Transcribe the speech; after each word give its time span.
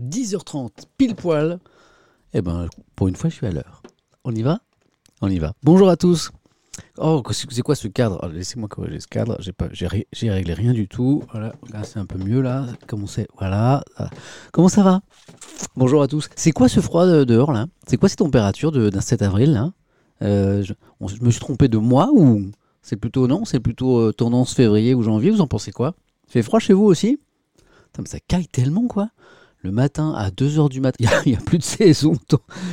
10h30, 0.00 0.70
pile 0.96 1.14
poil. 1.14 1.58
Eh 2.32 2.40
ben, 2.42 2.68
pour 2.96 3.08
une 3.08 3.16
fois, 3.16 3.28
je 3.28 3.34
suis 3.34 3.46
à 3.46 3.50
l'heure. 3.50 3.82
On 4.24 4.34
y 4.34 4.42
va? 4.42 4.60
On 5.20 5.28
y 5.28 5.38
va. 5.38 5.52
Bonjour 5.62 5.88
à 5.88 5.96
tous. 5.96 6.30
Oh, 6.96 7.22
c'est 7.30 7.62
quoi 7.62 7.74
ce 7.74 7.88
cadre? 7.88 8.20
Oh, 8.22 8.28
Laissez-moi 8.28 8.68
corriger 8.68 9.00
ce 9.00 9.08
cadre. 9.08 9.36
J'ai 9.40 9.52
pas, 9.52 9.68
réglé 9.68 10.54
rien 10.54 10.72
du 10.72 10.88
tout. 10.88 11.22
Voilà, 11.32 11.52
c'est 11.82 11.98
un 11.98 12.06
peu 12.06 12.18
mieux 12.18 12.40
là. 12.40 12.66
Comment 12.86 13.06
c'est? 13.06 13.26
Voilà. 13.38 13.82
Comment 14.52 14.68
ça 14.68 14.82
va? 14.82 15.02
Bonjour 15.76 16.02
à 16.02 16.08
tous. 16.08 16.28
C'est 16.36 16.52
quoi 16.52 16.68
ce 16.68 16.80
froid 16.80 17.24
dehors 17.24 17.52
là? 17.52 17.66
C'est 17.86 17.96
quoi 17.96 18.08
cette 18.08 18.18
température 18.18 18.72
d'un 18.72 19.00
7 19.00 19.22
avril 19.22 19.52
là? 19.52 19.72
Euh, 20.22 20.62
je, 20.62 20.74
me 21.22 21.30
suis 21.30 21.40
trompé 21.40 21.68
de 21.68 21.78
mois 21.78 22.10
ou 22.12 22.50
c'est 22.82 22.96
plutôt 22.96 23.26
non? 23.26 23.44
C'est 23.44 23.60
plutôt 23.60 23.98
euh, 23.98 24.12
tendance 24.12 24.54
février 24.54 24.94
ou 24.94 25.02
janvier? 25.02 25.30
Vous 25.30 25.40
en 25.40 25.46
pensez 25.46 25.72
quoi? 25.72 25.94
Fait 26.28 26.42
froid 26.42 26.60
chez 26.60 26.72
vous 26.72 26.84
aussi? 26.84 27.18
Ça 28.06 28.20
caille 28.20 28.46
tellement 28.46 28.86
quoi 28.86 29.10
le 29.62 29.72
matin 29.72 30.12
à 30.16 30.30
2h 30.30 30.68
du 30.68 30.80
matin. 30.80 31.04
Il 31.26 31.32
n'y 31.32 31.36
a, 31.36 31.40
plus 31.40 31.58
de 31.58 31.62
saison. 31.62 32.14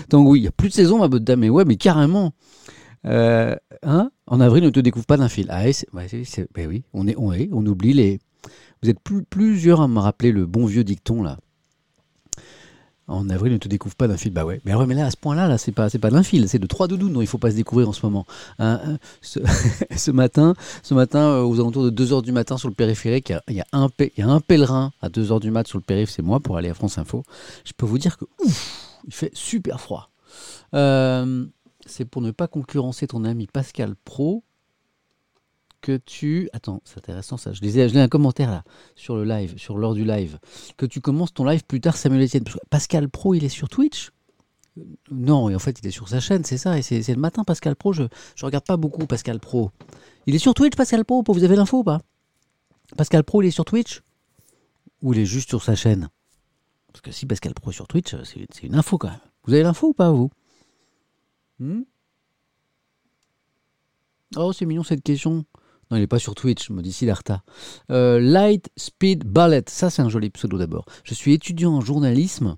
Tango, 0.09 0.35
il 0.35 0.41
n'y 0.41 0.47
a 0.47 0.51
plus 0.51 0.69
de 0.69 0.73
saison, 0.73 0.99
ma 0.99 1.07
bonne 1.07 1.23
dame. 1.23 1.41
Mais 1.41 1.49
ouais, 1.49 1.65
mais 1.65 1.75
carrément. 1.75 2.33
Euh, 3.05 3.55
hein 3.83 4.11
en 4.25 4.39
avril, 4.39 4.63
ne 4.63 4.69
te 4.69 4.79
découvre 4.79 5.05
pas 5.05 5.17
d'un 5.17 5.29
fil. 5.29 5.47
Ah, 5.49 5.63
ben 5.93 6.67
oui, 6.67 6.83
on, 6.93 7.07
est, 7.07 7.15
on, 7.17 7.31
est, 7.33 7.49
on 7.51 7.65
oublie 7.65 7.93
les. 7.93 8.19
Vous 8.81 8.89
êtes 8.89 8.99
plus, 8.99 9.23
plusieurs 9.23 9.81
à 9.81 9.87
me 9.87 9.99
rappeler 9.99 10.31
le 10.31 10.45
bon 10.45 10.65
vieux 10.65 10.83
dicton 10.83 11.23
là. 11.23 11.37
En 13.07 13.29
avril, 13.29 13.53
ne 13.53 13.57
te 13.57 13.69
découvre 13.69 13.95
pas 13.95 14.07
d'un 14.07 14.17
fil. 14.17 14.33
Bah 14.33 14.43
ouais. 14.43 14.59
Mais, 14.65 14.73
mais 14.85 14.95
là, 14.95 15.05
à 15.05 15.11
ce 15.11 15.17
point-là, 15.17 15.47
là, 15.47 15.57
c'est 15.57 15.71
pas, 15.71 15.89
pas 15.89 16.09
d'un 16.09 16.23
fil, 16.23 16.49
c'est 16.49 16.59
de 16.59 16.67
trois 16.67 16.87
doudous 16.87 17.09
dont 17.09 17.21
il 17.21 17.27
faut 17.27 17.37
pas 17.37 17.51
se 17.51 17.55
découvrir 17.55 17.87
en 17.87 17.93
ce 17.93 18.05
moment. 18.05 18.25
Hein, 18.59 18.81
hein, 18.83 18.97
ce, 19.21 20.11
matin, 20.11 20.55
ce 20.83 20.93
matin, 20.93 21.21
euh, 21.21 21.41
aux 21.43 21.59
alentours 21.59 21.89
de 21.89 22.05
2h 22.05 22.21
du 22.21 22.33
matin 22.33 22.57
sur 22.57 22.67
le 22.67 22.73
périphérique, 22.73 23.31
il 23.47 23.55
y, 23.55 23.61
a, 23.61 23.65
un, 23.71 23.89
pèlerin 24.41 24.91
à 25.01 25.09
2h 25.09 25.39
du 25.39 25.51
mat 25.51 25.67
sur 25.67 25.77
le 25.77 25.83
périph', 25.83 26.09
c'est 26.09 26.21
moi 26.21 26.41
pour 26.41 26.57
aller 26.57 26.69
à 26.69 26.73
France 26.73 26.97
Info. 26.97 27.23
Je 27.63 27.71
peux 27.71 27.85
vous 27.85 27.97
dire 27.97 28.17
que 28.17 28.25
ouf, 28.43 28.99
il 29.07 29.13
fait 29.13 29.31
super 29.33 29.79
froid. 29.79 30.09
Euh, 30.73 31.45
c'est 31.85 32.05
pour 32.05 32.21
ne 32.21 32.31
pas 32.31 32.47
concurrencer 32.47 33.07
ton 33.07 33.23
ami 33.23 33.47
Pascal 33.47 33.95
Pro 34.03 34.43
que 35.81 35.97
tu. 35.97 36.49
Attends, 36.53 36.81
c'est 36.85 36.97
intéressant 36.97 37.37
ça. 37.37 37.53
Je 37.53 37.61
lisais, 37.61 37.89
je 37.89 37.97
un 37.97 38.07
commentaire 38.07 38.51
là, 38.51 38.63
sur 38.95 39.15
le 39.15 39.23
live, 39.23 39.57
sur 39.57 39.77
l'heure 39.77 39.93
du 39.93 40.05
live. 40.05 40.39
Que 40.77 40.85
tu 40.85 41.01
commences 41.01 41.33
ton 41.33 41.45
live 41.45 41.63
plus 41.65 41.81
tard, 41.81 41.97
Samuel 41.97 42.23
Etienne. 42.25 42.43
Pascal 42.69 43.09
Pro, 43.09 43.33
il 43.33 43.43
est 43.43 43.49
sur 43.49 43.69
Twitch? 43.69 44.11
Non, 45.09 45.49
et 45.49 45.55
en 45.55 45.59
fait, 45.59 45.79
il 45.79 45.87
est 45.87 45.91
sur 45.91 46.07
sa 46.07 46.19
chaîne, 46.19 46.43
c'est 46.43 46.57
ça. 46.57 46.77
Et 46.77 46.81
c'est 46.81 47.07
le 47.07 47.19
matin, 47.19 47.43
Pascal 47.43 47.75
Pro. 47.75 47.93
Je 47.93 48.03
ne 48.03 48.09
regarde 48.43 48.65
pas 48.65 48.77
beaucoup 48.77 49.05
Pascal 49.07 49.39
Pro. 49.39 49.71
Il 50.25 50.35
est 50.35 50.39
sur 50.39 50.53
Twitch, 50.53 50.75
Pascal 50.75 51.03
Pro 51.05 51.23
Vous 51.27 51.43
avez 51.43 51.55
l'info 51.55 51.79
ou 51.79 51.83
pas? 51.83 52.01
Pascal 52.95 53.23
Pro, 53.23 53.41
il 53.41 53.47
est 53.47 53.51
sur 53.51 53.65
Twitch? 53.65 54.01
Ou 55.01 55.13
il 55.13 55.19
est 55.19 55.25
juste 55.25 55.49
sur 55.49 55.63
sa 55.63 55.75
chaîne? 55.75 56.09
Parce 56.87 57.01
que 57.01 57.11
si 57.11 57.25
Pascal 57.25 57.53
Pro 57.53 57.71
est 57.71 57.73
sur 57.73 57.87
Twitch, 57.87 58.15
c'est 58.23 58.63
une 58.63 58.75
info 58.75 58.97
quand 58.97 59.09
même. 59.09 59.19
Vous 59.45 59.53
avez 59.53 59.63
l'info 59.63 59.87
ou 59.87 59.93
pas, 59.93 60.11
vous? 60.11 60.29
Hmm? 61.59 61.81
Oh, 64.35 64.51
c'est 64.51 64.65
mignon 64.65 64.83
cette 64.83 65.03
question. 65.03 65.45
Non, 65.89 65.97
il 65.97 66.01
n'est 66.01 66.07
pas 66.07 66.19
sur 66.19 66.35
Twitch, 66.35 66.69
me 66.69 66.81
dit 66.81 66.91
Siddhartha. 66.91 67.43
Euh, 67.91 68.19
Light 68.19 68.69
Speed 68.75 69.23
Ballet, 69.25 69.63
ça 69.67 69.89
c'est 69.89 70.01
un 70.01 70.09
joli 70.09 70.29
pseudo 70.29 70.57
d'abord. 70.57 70.85
Je 71.03 71.13
suis 71.13 71.33
étudiant 71.33 71.73
en 71.73 71.81
journalisme. 71.81 72.55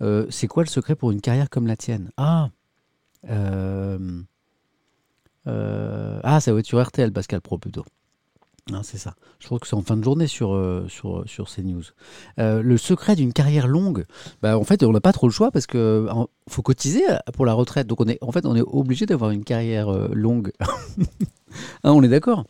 Euh, 0.00 0.26
c'est 0.30 0.48
quoi 0.48 0.62
le 0.62 0.68
secret 0.68 0.94
pour 0.94 1.10
une 1.10 1.20
carrière 1.20 1.50
comme 1.50 1.66
la 1.66 1.76
tienne? 1.76 2.10
Ah 2.16 2.50
euh, 3.28 4.22
Ah, 5.46 6.40
ça 6.40 6.52
va 6.52 6.60
être 6.60 6.66
sur 6.66 6.80
RTL, 6.82 7.12
Pascal 7.12 7.40
Pro 7.40 7.58
plutôt. 7.58 7.84
Ah, 8.72 8.80
c'est 8.84 8.98
ça. 8.98 9.14
Je 9.40 9.46
crois 9.46 9.58
que 9.58 9.66
c'est 9.66 9.74
en 9.74 9.82
fin 9.82 9.96
de 9.96 10.04
journée 10.04 10.28
sur, 10.28 10.56
sur, 10.88 11.24
sur 11.26 11.48
CNews. 11.50 11.82
le 12.38 12.76
secret 12.76 13.16
d'une 13.16 13.32
carrière 13.32 13.66
longue, 13.66 14.04
bah, 14.40 14.56
en 14.56 14.62
fait, 14.62 14.84
on 14.84 14.92
n'a 14.92 15.00
pas 15.00 15.12
trop 15.12 15.26
le 15.26 15.32
choix 15.32 15.50
parce 15.50 15.66
qu'il 15.66 16.06
faut 16.48 16.62
cotiser 16.62 17.02
pour 17.34 17.44
la 17.44 17.54
retraite. 17.54 17.88
Donc, 17.88 18.00
on 18.00 18.06
est, 18.06 18.18
en 18.22 18.30
fait, 18.30 18.46
on 18.46 18.54
est 18.54 18.62
obligé 18.62 19.04
d'avoir 19.04 19.32
une 19.32 19.42
carrière 19.42 19.90
longue. 20.14 20.52
Hein, 20.60 20.66
on 21.92 22.02
est 22.04 22.08
d'accord 22.08 22.44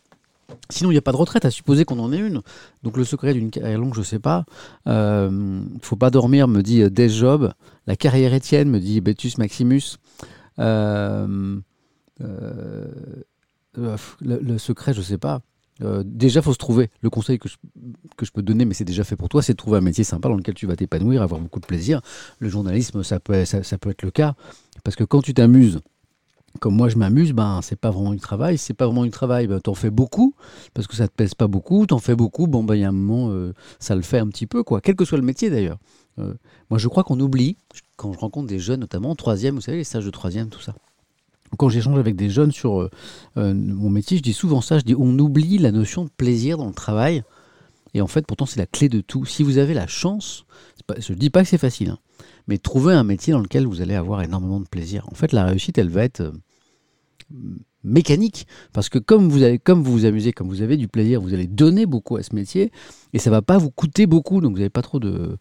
Sinon, 0.70 0.91
il 0.91 0.94
n'y 0.94 0.99
a 0.99 1.03
pas 1.03 1.12
de 1.12 1.17
retraite, 1.17 1.44
à 1.44 1.50
supposer 1.50 1.85
qu'on 1.85 1.99
en 1.99 2.12
ait 2.12 2.19
une. 2.19 2.43
Donc, 2.82 2.97
le 2.97 3.05
secret 3.05 3.35
d'une 3.35 3.50
carrière 3.50 3.79
longue, 3.79 3.94
je 3.94 4.00
ne 4.00 4.05
sais 4.05 4.19
pas. 4.19 4.44
Il 4.87 4.93
euh, 4.93 5.61
faut 5.82 5.97
pas 5.97 6.11
dormir, 6.11 6.49
me 6.49 6.62
dit 6.62 6.88
Des 6.91 7.08
Job. 7.08 7.53
La 7.87 7.97
carrière 7.97 8.32
Étienne, 8.32 8.70
me 8.70 8.81
dit 8.81 9.00
Betus 9.00 9.38
Maximus. 9.38 9.99
Euh, 10.58 11.58
euh, 12.20 12.87
le, 14.20 14.58
secret, 14.58 14.93
je 14.94 15.00
ne 15.00 15.05
sais 15.05 15.19
pas. 15.19 15.41
Déjà, 15.80 16.40
il 16.40 16.42
faut 16.42 16.52
se 16.52 16.58
trouver. 16.58 16.90
Le 17.00 17.10
conseil 17.10 17.38
que 17.38 17.48
je, 17.48 17.56
que 18.16 18.24
je 18.24 18.30
peux 18.30 18.42
donner, 18.42 18.64
mais 18.64 18.74
c'est 18.74 18.84
déjà 18.84 19.04
fait 19.04 19.16
pour 19.16 19.28
toi, 19.28 19.42
c'est 19.42 19.52
de 19.52 19.56
trouver 19.56 19.78
un 19.78 19.82
métier 19.82 20.04
sympa 20.04 20.28
dans 20.28 20.36
lequel 20.36 20.54
tu 20.54 20.66
vas 20.66 20.76
t'épanouir, 20.76 21.22
avoir 21.22 21.40
beaucoup 21.40 21.60
de 21.60 21.66
plaisir. 21.66 22.00
Le 22.38 22.48
journalisme, 22.48 23.02
ça 23.02 23.20
peut, 23.20 23.44
ça 23.44 23.78
peut 23.78 23.90
être 23.90 24.02
le 24.02 24.10
cas. 24.10 24.34
Parce 24.84 24.96
que 24.96 25.04
quand 25.04 25.22
tu 25.22 25.34
t'amuses, 25.34 25.80
comme 26.60 26.76
moi 26.76 26.88
je 26.88 26.96
m'amuse, 26.96 27.32
ben 27.32 27.60
c'est 27.62 27.76
pas 27.76 27.90
vraiment 27.90 28.12
du 28.12 28.20
travail. 28.20 28.58
C'est 28.58 28.74
pas 28.74 28.86
vraiment 28.86 29.04
du 29.04 29.10
travail, 29.10 29.46
ben 29.46 29.60
t'en 29.60 29.74
fais 29.74 29.90
beaucoup 29.90 30.34
parce 30.74 30.86
que 30.86 30.96
ça 30.96 31.08
te 31.08 31.14
pèse 31.14 31.34
pas 31.34 31.48
beaucoup. 31.48 31.86
T'en 31.86 31.98
fais 31.98 32.14
beaucoup, 32.14 32.46
bon 32.46 32.64
ben 32.64 32.74
il 32.74 32.80
y 32.80 32.84
a 32.84 32.88
un 32.88 32.92
moment 32.92 33.30
euh, 33.30 33.52
ça 33.80 33.94
le 33.94 34.02
fait 34.02 34.19
un 34.19 34.28
petit 34.28 34.46
peu 34.46 34.62
quoi. 34.62 34.80
Quel 34.80 34.96
que 34.96 35.04
soit 35.04 35.19
le 35.19 35.24
métier 35.24 35.50
d'ailleurs. 35.50 35.78
Euh, 36.19 36.34
moi 36.70 36.78
je 36.78 36.88
crois 36.88 37.04
qu'on 37.04 37.19
oublie 37.20 37.56
quand 37.96 38.12
je 38.12 38.19
rencontre 38.19 38.48
des 38.48 38.58
jeunes 38.58 38.80
notamment 38.80 39.10
en 39.10 39.14
troisième, 39.14 39.54
vous 39.54 39.60
savez 39.60 39.78
les 39.78 39.84
stages 39.84 40.04
de 40.04 40.10
troisième, 40.10 40.50
tout 40.50 40.60
ça. 40.60 40.74
Quand 41.58 41.69
j'échange 41.69 41.99
avec 41.99 42.16
des 42.16 42.31
jeunes 42.31 42.52
sur 42.52 42.81
euh, 43.37 43.54
mon 43.54 43.90
métier, 43.90 44.16
je 44.16 44.22
dis 44.22 44.32
souvent 44.32 44.60
ça. 44.60 44.78
Je 44.78 44.84
dis 44.84 44.94
on 44.96 45.19
oublie 45.19 45.58
la 45.58 45.72
notion 45.72 46.04
de 46.04 46.10
plaisir 46.10 46.56
dans 46.56 46.66
le 46.66 46.75
travail. 46.75 47.22
Et 47.94 48.00
en 48.00 48.06
fait, 48.06 48.26
pourtant, 48.26 48.46
c'est 48.46 48.58
la 48.58 48.66
clé 48.66 48.88
de 48.88 49.00
tout. 49.00 49.26
Si 49.26 49.43
vous 49.43 49.58
avez 49.58 49.75
la 49.75 49.87
chance, 49.87 50.46
je 50.99 51.12
ne 51.12 51.19
dis 51.19 51.31
pas 51.31 51.43
que 51.43 51.49
c'est 51.49 51.58
facile, 51.58 51.90
hein, 51.90 51.99
mais 52.46 52.56
trouvez 52.56 52.94
un 52.94 53.04
métier 53.04 53.32
dans 53.34 53.40
lequel 53.40 53.66
vous 53.66 53.82
allez 53.82 53.94
avoir 53.94 54.22
énormément 54.22 54.60
de 54.60 54.66
plaisir. 54.66 55.06
En 55.10 55.14
fait, 55.14 55.32
la 55.32 55.44
réussite, 55.44 55.76
elle 55.76 55.90
va 55.90 56.04
être 56.04 56.20
euh, 56.22 56.32
mécanique 57.84 58.46
parce 58.72 58.88
que 58.88 58.98
comme 58.98 59.28
vous 59.28 59.43
vous 59.93 60.05
amusez 60.05 60.32
comme 60.32 60.48
vous 60.48 60.62
avez 60.62 60.76
du 60.76 60.87
plaisir 60.87 61.20
vous 61.20 61.34
allez 61.34 61.48
donner 61.48 61.84
beaucoup 61.84 62.16
à 62.16 62.22
ce 62.22 62.32
métier 62.32 62.70
et 63.12 63.19
ça 63.19 63.28
va 63.28 63.43
pas 63.43 63.58
vous 63.58 63.72
coûter 63.72 64.06
beaucoup 64.06 64.40
donc 64.40 64.52
vous 64.52 64.58
n'avez 64.58 64.70
pas 64.70 64.82
trop 64.82 65.00
de 65.00 65.37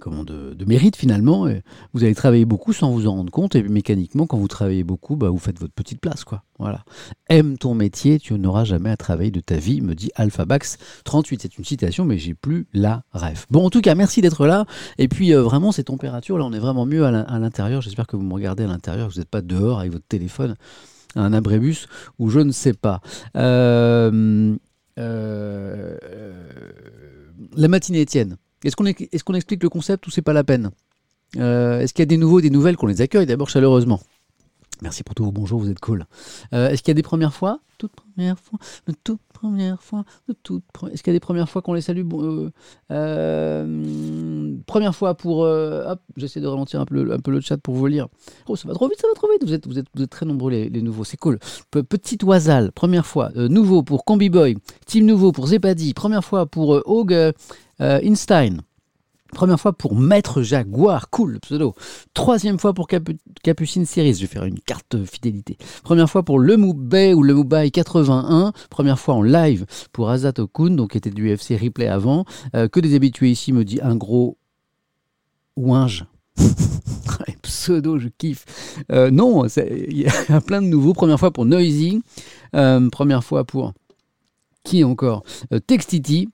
comment, 0.00 0.24
de, 0.24 0.56
mérite 0.66 0.96
finalement. 0.96 1.46
vous 1.92 2.04
allez 2.04 2.14
travailler 2.14 2.44
beaucoup 2.44 2.72
sans 2.72 2.90
vous 2.90 3.06
en 3.06 3.14
rendre 3.14 3.30
compte 3.30 3.54
et 3.54 3.62
mécaniquement, 3.62 4.26
quand 4.26 4.38
vous 4.38 4.48
travaillez 4.48 4.84
beaucoup, 4.84 5.16
bah, 5.16 5.28
vous 5.28 5.38
faites 5.38 5.58
votre 5.58 5.72
petite 5.72 6.00
place. 6.00 6.24
quoi. 6.24 6.42
Voilà. 6.58 6.84
Aime 7.28 7.56
ton 7.56 7.74
métier, 7.74 8.18
tu 8.18 8.34
n'auras 8.34 8.64
jamais 8.64 8.90
à 8.90 8.96
travailler 8.96 9.30
de 9.30 9.40
ta 9.40 9.56
vie, 9.56 9.80
me 9.80 9.94
dit 9.94 10.10
Alphabax 10.14 10.78
38. 11.04 11.42
C'est 11.42 11.58
une 11.58 11.64
citation, 11.64 12.04
mais 12.04 12.18
j'ai 12.18 12.34
plus 12.34 12.66
la 12.72 13.02
rêve. 13.12 13.46
Bon, 13.50 13.64
en 13.64 13.70
tout 13.70 13.80
cas, 13.80 13.94
merci 13.94 14.20
d'être 14.20 14.46
là. 14.46 14.66
Et 14.98 15.08
puis, 15.08 15.34
euh, 15.34 15.42
vraiment, 15.42 15.72
ces 15.72 15.84
températures, 15.84 16.38
là, 16.38 16.44
on 16.44 16.52
est 16.52 16.58
vraiment 16.58 16.86
mieux 16.86 17.04
à 17.04 17.38
l'intérieur. 17.38 17.80
J'espère 17.80 18.06
que 18.06 18.16
vous 18.16 18.22
me 18.22 18.34
regardez 18.34 18.64
à 18.64 18.66
l'intérieur, 18.66 19.08
que 19.08 19.14
vous 19.14 19.20
n'êtes 19.20 19.30
pas 19.30 19.42
dehors 19.42 19.80
avec 19.80 19.92
votre 19.92 20.06
téléphone, 20.06 20.56
un 21.16 21.32
abrébus, 21.32 21.86
ou 22.18 22.28
je 22.28 22.40
ne 22.40 22.52
sais 22.52 22.74
pas. 22.74 23.00
Euh, 23.36 24.54
euh, 24.98 25.96
la 27.56 27.68
matinée 27.68 28.02
Étienne. 28.02 28.36
Est-ce 28.64 28.76
qu'on 29.24 29.34
explique 29.34 29.62
le 29.62 29.68
concept 29.68 30.06
ou 30.06 30.10
c'est 30.10 30.22
pas 30.22 30.32
la 30.32 30.44
peine? 30.44 30.70
Euh, 31.36 31.80
Est-ce 31.80 31.94
qu'il 31.94 32.02
y 32.02 32.04
a 32.04 32.06
des 32.06 32.16
nouveaux, 32.16 32.40
des 32.40 32.50
nouvelles 32.50 32.76
qu'on 32.76 32.86
les 32.86 33.00
accueille 33.00 33.26
d'abord 33.26 33.48
chaleureusement? 33.48 34.00
Merci 34.82 35.02
pour 35.02 35.14
tous 35.14 35.24
vos 35.24 35.32
bonjours, 35.32 35.60
vous 35.60 35.70
êtes 35.70 35.80
cool. 35.80 36.06
Euh, 36.54 36.70
est-ce 36.70 36.82
qu'il 36.82 36.90
y 36.90 36.92
a 36.92 36.94
des 36.94 37.02
premières 37.02 37.34
fois? 37.34 37.60
Toute 37.76 37.92
première 37.92 38.38
fois, 38.38 38.58
toute 39.04 39.20
première 39.32 39.82
fois, 39.82 40.04
toute 40.42 40.62
Est-ce 40.90 41.02
qu'il 41.02 41.12
y 41.12 41.16
a 41.16 41.18
des 41.18 41.20
premières 41.20 41.48
fois 41.48 41.60
qu'on 41.62 41.74
les 41.74 41.80
salue? 41.82 42.06
Euh, 42.90 44.56
Première 44.66 44.94
fois 44.94 45.14
pour... 45.14 45.40
hop, 45.40 46.00
j'essaie 46.16 46.40
de 46.40 46.46
ralentir 46.46 46.80
un 46.80 46.84
peu, 46.84 47.02
le 47.02 47.40
chat 47.40 47.56
pour 47.58 47.74
vous 47.74 47.86
lire. 47.86 48.08
Oh, 48.48 48.56
ça 48.56 48.68
va 48.68 48.74
trop 48.74 48.88
vite, 48.88 49.00
ça 49.00 49.08
va 49.08 49.14
trop 49.14 49.28
vite. 49.30 49.44
Vous 49.66 49.78
êtes, 49.78 50.10
très 50.10 50.26
nombreux 50.26 50.50
les, 50.50 50.82
nouveaux, 50.82 51.04
c'est 51.04 51.16
cool. 51.16 51.38
Petit 51.70 52.18
Oisal, 52.22 52.72
première 52.72 53.06
fois. 53.06 53.30
nouveau 53.34 53.82
pour 53.82 54.04
Combi 54.04 54.28
Boy. 54.28 54.56
Team 54.86 55.06
Nouveau 55.06 55.32
pour 55.32 55.46
Zepadi. 55.46 55.94
Première 55.94 56.24
fois 56.24 56.46
pour 56.46 56.74
euh, 56.74 57.32
Einstein. 57.80 58.62
Première 59.32 59.60
fois 59.60 59.72
pour 59.72 59.94
Maître 59.94 60.42
Jaguar, 60.42 61.08
cool 61.10 61.38
pseudo. 61.40 61.74
Troisième 62.14 62.58
fois 62.58 62.74
pour 62.74 62.88
Capucine 63.42 63.86
Series, 63.86 64.14
je 64.14 64.22
vais 64.22 64.26
faire 64.26 64.44
une 64.44 64.58
carte 64.58 65.04
fidélité. 65.04 65.56
Première 65.84 66.10
fois 66.10 66.24
pour 66.24 66.38
Le 66.38 66.56
Moubay 66.56 67.14
ou 67.14 67.22
Le 67.22 67.34
Moubaï 67.34 67.70
81. 67.70 68.52
Première 68.70 68.98
fois 68.98 69.14
en 69.14 69.22
live 69.22 69.66
pour 69.92 70.10
Azat 70.10 70.34
Okun, 70.38 70.70
donc 70.70 70.92
qui 70.92 70.98
était 70.98 71.10
du 71.10 71.32
UFC 71.32 71.56
replay 71.60 71.86
avant. 71.86 72.24
Euh, 72.54 72.68
que 72.68 72.80
des 72.80 72.94
habitués 72.94 73.30
ici 73.30 73.52
me 73.52 73.64
dit 73.64 73.80
un 73.82 73.96
gros 73.96 74.36
ouinge. 75.56 76.06
pseudo, 77.42 77.98
je 77.98 78.08
kiffe. 78.08 78.44
Euh, 78.90 79.10
non, 79.10 79.46
il 79.46 79.98
y 79.98 80.06
a 80.06 80.40
plein 80.46 80.60
de 80.60 80.66
nouveaux. 80.66 80.92
Première 80.92 81.20
fois 81.20 81.30
pour 81.30 81.44
Noisy. 81.44 82.02
première 82.52 83.22
fois 83.22 83.44
pour 83.44 83.74
qui 84.64 84.82
encore? 84.82 85.22
Textity. 85.66 86.28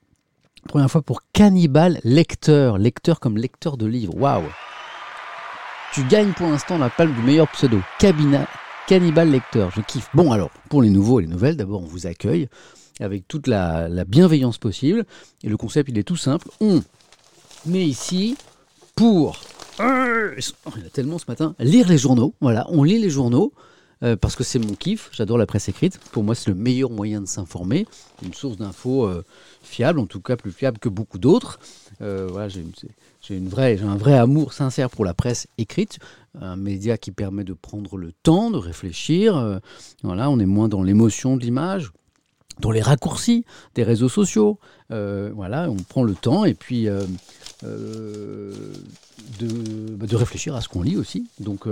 Première 0.67 0.91
fois 0.91 1.01
pour 1.01 1.21
Cannibal 1.31 1.99
Lecteur. 2.03 2.77
Lecteur 2.77 3.21
comme 3.21 3.37
lecteur 3.37 3.77
de 3.77 3.85
livres. 3.85 4.15
Waouh! 4.17 4.43
Tu 5.93 6.03
gagnes 6.03 6.33
pour 6.33 6.47
l'instant 6.47 6.77
la 6.77 6.89
palme 6.89 7.13
du 7.13 7.21
meilleur 7.21 7.47
pseudo. 7.47 7.79
Cabina, 7.99 8.47
Cannibal 8.85 9.31
Lecteur. 9.31 9.71
Je 9.71 9.79
kiffe. 9.79 10.09
Bon, 10.13 10.33
alors, 10.33 10.49
pour 10.69 10.81
les 10.81 10.89
nouveaux 10.89 11.19
et 11.19 11.23
les 11.23 11.29
nouvelles, 11.29 11.55
d'abord, 11.55 11.81
on 11.81 11.85
vous 11.85 12.05
accueille 12.05 12.49
avec 12.99 13.27
toute 13.29 13.47
la, 13.47 13.87
bienveillance 14.05 14.57
possible. 14.57 15.05
Et 15.41 15.47
le 15.47 15.55
concept, 15.55 15.89
il 15.89 15.97
est 15.97 16.03
tout 16.03 16.17
simple. 16.17 16.49
On 16.59 16.81
est 17.73 17.85
ici 17.85 18.35
pour, 18.95 19.39
euh, 19.79 20.35
il 20.75 20.85
a 20.85 20.89
tellement 20.89 21.17
ce 21.17 21.25
matin, 21.29 21.55
lire 21.59 21.87
les 21.87 21.97
journaux. 21.97 22.33
Voilà, 22.41 22.67
on 22.69 22.83
lit 22.83 22.99
les 22.99 23.09
journaux. 23.09 23.53
Euh, 24.03 24.15
parce 24.15 24.35
que 24.35 24.43
c'est 24.43 24.59
mon 24.59 24.75
kiff, 24.75 25.09
j'adore 25.11 25.37
la 25.37 25.45
presse 25.45 25.69
écrite. 25.69 25.99
Pour 26.11 26.23
moi, 26.23 26.35
c'est 26.35 26.49
le 26.49 26.55
meilleur 26.55 26.89
moyen 26.89 27.21
de 27.21 27.27
s'informer, 27.27 27.87
une 28.23 28.33
source 28.33 28.57
d'infos 28.57 29.05
euh, 29.05 29.23
fiable, 29.63 29.99
en 29.99 30.05
tout 30.05 30.21
cas 30.21 30.35
plus 30.35 30.51
fiable 30.51 30.77
que 30.77 30.89
beaucoup 30.89 31.17
d'autres. 31.17 31.59
Euh, 32.01 32.27
voilà, 32.29 32.47
j'ai 32.47 32.63
une, 33.29 33.49
vraie, 33.49 33.77
j'ai 33.77 33.85
un 33.85 33.97
vrai 33.97 34.17
amour 34.17 34.53
sincère 34.53 34.89
pour 34.89 35.03
la 35.03 35.13
presse 35.13 35.47
écrite, 35.57 35.99
un 36.39 36.55
média 36.55 36.97
qui 36.97 37.11
permet 37.11 37.43
de 37.43 37.53
prendre 37.53 37.97
le 37.97 38.11
temps 38.11 38.51
de 38.51 38.57
réfléchir. 38.57 39.59
voilà, 40.03 40.29
on 40.29 40.39
est 40.39 40.45
moins 40.45 40.69
dans 40.69 40.83
l'émotion 40.83 41.35
de 41.35 41.41
l'image, 41.41 41.91
dans 42.59 42.71
les 42.71 42.81
raccourcis 42.81 43.45
des 43.73 43.83
réseaux 43.83 44.09
sociaux. 44.09 44.59
Voilà, 44.89 45.69
on 45.69 45.77
prend 45.77 46.03
le 46.03 46.13
temps 46.13 46.45
et 46.45 46.53
puis 46.53 46.85
de, 46.85 47.07
bah, 49.95 50.05
de 50.05 50.15
réfléchir 50.15 50.55
à 50.55 50.61
ce 50.61 50.69
qu'on 50.69 50.83
lit 50.83 50.97
aussi. 50.97 51.27
Donc, 51.39 51.65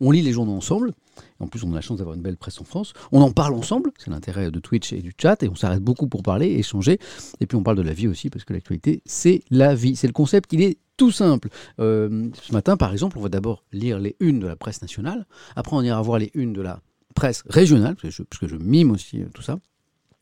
on 0.00 0.10
lit 0.10 0.22
les 0.22 0.32
journaux 0.32 0.56
ensemble. 0.56 0.92
En 1.40 1.46
plus, 1.46 1.64
on 1.64 1.72
a 1.72 1.74
la 1.74 1.80
chance 1.80 1.98
d'avoir 1.98 2.14
une 2.14 2.22
belle 2.22 2.36
presse 2.36 2.60
en 2.60 2.64
France. 2.64 2.92
On 3.12 3.20
en 3.20 3.30
parle 3.30 3.54
ensemble, 3.54 3.90
c'est 3.98 4.10
l'intérêt 4.10 4.50
de 4.50 4.60
Twitch 4.60 4.92
et 4.92 5.00
du 5.00 5.12
chat, 5.16 5.42
et 5.42 5.48
on 5.48 5.54
s'arrête 5.54 5.82
beaucoup 5.82 6.06
pour 6.06 6.22
parler, 6.22 6.46
échanger. 6.46 6.98
Et 7.40 7.46
puis, 7.46 7.56
on 7.56 7.62
parle 7.62 7.76
de 7.76 7.82
la 7.82 7.92
vie 7.92 8.08
aussi, 8.08 8.30
parce 8.30 8.44
que 8.44 8.52
l'actualité, 8.52 9.02
c'est 9.06 9.42
la 9.50 9.74
vie. 9.74 9.96
C'est 9.96 10.06
le 10.06 10.12
concept, 10.12 10.52
il 10.52 10.62
est 10.62 10.78
tout 11.00 11.10
simple. 11.10 11.48
Euh, 11.78 12.28
ce 12.42 12.52
matin, 12.52 12.76
par 12.76 12.92
exemple, 12.92 13.16
on 13.16 13.22
va 13.22 13.30
d'abord 13.30 13.64
lire 13.72 13.98
les 13.98 14.16
unes 14.20 14.38
de 14.38 14.46
la 14.46 14.54
presse 14.54 14.82
nationale. 14.82 15.26
Après, 15.56 15.74
on 15.74 15.80
ira 15.80 16.00
voir 16.02 16.18
les 16.18 16.30
unes 16.34 16.52
de 16.52 16.60
la 16.60 16.82
presse 17.14 17.42
régionale, 17.48 17.96
parce 17.96 18.22
que 18.38 18.46
je, 18.46 18.56
mime 18.56 18.90
aussi 18.90 19.22
euh, 19.22 19.26
tout 19.32 19.40
ça 19.40 19.58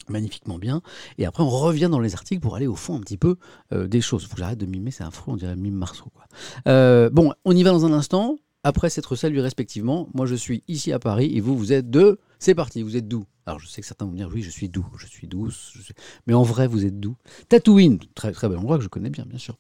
magnifiquement 0.09 0.57
bien. 0.57 0.81
Et 1.19 1.27
après, 1.27 1.43
on 1.43 1.51
revient 1.51 1.89
dans 1.91 2.01
les 2.01 2.15
articles 2.15 2.41
pour 2.41 2.55
aller 2.55 2.67
au 2.69 2.77
fond 2.77 2.97
un 2.97 3.01
petit 3.01 3.19
peu 3.19 3.37
euh, 3.73 3.89
des 3.89 4.01
choses. 4.01 4.25
Faut 4.25 4.37
que 4.37 4.41
j'arrête 4.41 4.59
de 4.59 4.65
mimer, 4.65 4.91
c'est 4.91 5.05
affreux, 5.05 5.33
on 5.33 5.37
dirait 5.37 5.57
mime 5.57 5.75
Marceau. 5.75 6.11
Quoi. 6.15 7.11
Bon, 7.11 7.35
on 7.45 7.57
y 7.57 7.63
va 7.63 7.73
dans 7.73 7.85
un 7.85 7.93
instant. 7.93 8.39
Après 8.65 8.91
s'être 8.91 9.15
salués 9.17 9.41
respectivement, 9.41 10.09
moi 10.15 10.27
je 10.27 10.35
suis 10.35 10.65
ici 10.67 10.93
à 10.93 10.99
Paris 10.99 11.31
et 11.35 11.41
vous, 11.41 11.57
vous 11.57 11.73
êtes 11.73 11.91
de... 11.91 12.19
C'est 12.39 12.55
parti, 12.55 12.83
vous 12.83 12.97
êtes 12.97 13.07
d'où? 13.07 13.25
Alors 13.47 13.61
je 13.61 13.67
sais 13.67 13.81
que 13.81 13.87
certains 13.87 14.05
vont 14.05 14.11
me 14.11 14.17
dire, 14.17 14.29
oui, 14.33 14.43
je 14.43 14.51
suis 14.51 14.69
doux, 14.69 14.85
je 14.99 15.07
suis 15.07 15.27
douce, 15.27 15.73
mais 16.27 16.35
en 16.35 16.43
vrai, 16.43 16.67
vous 16.67 16.85
êtes 16.85 17.01
d'où? 17.01 17.17
Tatooine, 17.49 17.99
très, 18.15 18.33
très 18.33 18.49
bel 18.49 18.59
endroit 18.59 18.77
que 18.77 18.85
je 18.85 18.89
connais 18.89 19.11
bien, 19.11 19.25
bien 19.25 19.39
sûr. 19.39 19.57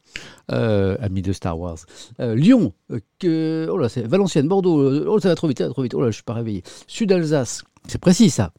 Euh, 0.50 0.97
ami 1.00 1.23
de 1.23 1.33
Star 1.33 1.59
Wars. 1.59 1.78
Euh, 2.21 2.35
Lyon, 2.35 2.75
euh, 2.90 3.00
que... 3.19 3.69
oh 3.71 3.88
c'est 3.88 4.07
Valenciennes, 4.07 4.49
Bordeaux, 4.49 5.07
oh 5.07 5.21
ça 5.21 5.28
va 5.28 5.35
trop 5.37 5.49
vite, 5.49 5.59
ça 5.59 5.67
va 5.69 5.73
trop 5.73 5.83
vite, 5.83 5.95
oh 5.95 6.02
là, 6.02 6.11
je 6.11 6.17
suis 6.17 6.23
pas 6.23 6.35
réveillé. 6.35 6.62
Sud-Alsace, 6.87 7.62
c'est 7.87 7.99
précis 7.99 8.31
ça. 8.31 8.52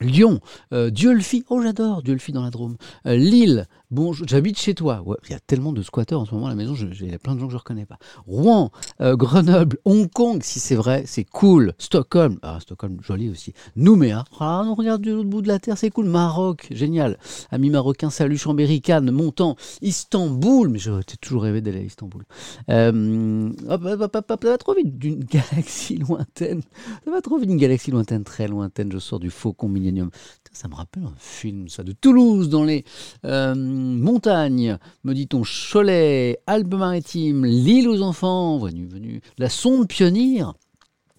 Lyon, 0.00 0.40
Dieulfi, 0.72 1.44
oh 1.48 1.60
j'adore 1.60 2.02
Dieulfi 2.02 2.32
dans 2.32 2.42
la 2.42 2.50
Drôme. 2.50 2.76
Lille, 3.04 3.66
bonjour, 3.90 4.26
j'habite 4.28 4.58
chez 4.58 4.74
toi. 4.74 5.02
Ouais, 5.04 5.16
il 5.28 5.32
y 5.32 5.34
a 5.34 5.40
tellement 5.40 5.72
de 5.72 5.82
squatteurs 5.82 6.20
en 6.20 6.24
ce 6.24 6.34
moment 6.34 6.46
à 6.46 6.50
la 6.50 6.54
maison, 6.54 6.74
il 6.74 7.10
y 7.10 7.14
a 7.14 7.18
plein 7.18 7.34
de 7.34 7.40
gens 7.40 7.46
que 7.46 7.52
je 7.52 7.56
ne 7.56 7.60
reconnais 7.60 7.86
pas. 7.86 7.98
Rouen, 8.26 8.70
euh, 9.00 9.16
Grenoble, 9.16 9.78
Hong 9.84 10.10
Kong, 10.10 10.42
si 10.42 10.60
c'est 10.60 10.74
vrai, 10.74 11.04
c'est 11.06 11.24
cool. 11.24 11.72
Stockholm, 11.78 12.38
ah 12.42 12.58
Stockholm, 12.60 12.98
joli 13.02 13.28
aussi. 13.30 13.52
Nouméa, 13.76 14.24
ah 14.40 14.64
on 14.66 14.74
regarde 14.74 15.02
de 15.02 15.12
l'autre 15.12 15.28
bout 15.28 15.42
de 15.42 15.48
la 15.48 15.58
terre, 15.58 15.78
c'est 15.78 15.90
cool. 15.90 16.06
Maroc, 16.06 16.68
génial. 16.70 17.18
Amis 17.50 17.70
marocains, 17.70 18.10
salut 18.10 18.38
Chambéry, 18.38 18.80
Cannes, 18.80 19.10
Montant, 19.10 19.56
Istanbul, 19.82 20.68
mais 20.68 20.78
j'ai 20.78 20.92
toujours 21.20 21.42
rêvé 21.42 21.60
d'aller 21.60 21.80
à 21.80 21.82
Istanbul. 21.82 22.24
Euh, 22.70 23.50
hop, 23.68 23.82
hop, 23.84 24.00
hop, 24.14 24.26
hop, 24.30 24.38
ça 24.42 24.50
va 24.50 24.58
trop 24.58 24.74
vite 24.74 24.98
d'une 24.98 25.24
galaxie 25.24 25.96
lointaine. 25.96 26.62
Ça 27.04 27.10
va 27.10 27.20
trop 27.20 27.38
vite, 27.38 27.50
une 27.50 27.56
galaxie 27.56 27.90
lointaine, 27.90 28.24
très 28.24 28.48
lointaine. 28.48 28.90
Je 28.92 28.98
sors 28.98 29.18
du 29.18 29.30
Faucon 29.30 29.68
Millennium. 29.68 30.10
Ça 30.52 30.66
me 30.66 30.74
rappelle 30.74 31.04
un 31.04 31.12
film, 31.18 31.68
ça, 31.68 31.84
de 31.84 31.92
Toulouse, 31.92 32.48
dans 32.48 32.64
les 32.64 32.84
euh, 33.24 33.77
montagnes, 33.78 34.78
me 35.04 35.14
dit-on, 35.14 35.42
Cholet, 35.42 36.40
Alpes-Maritimes, 36.46 37.44
l'île 37.46 37.88
aux 37.88 38.02
enfants, 38.02 38.58
venu, 38.58 38.86
venu, 38.86 39.20
la 39.38 39.48
sonde 39.48 39.88
pionnière. 39.88 40.54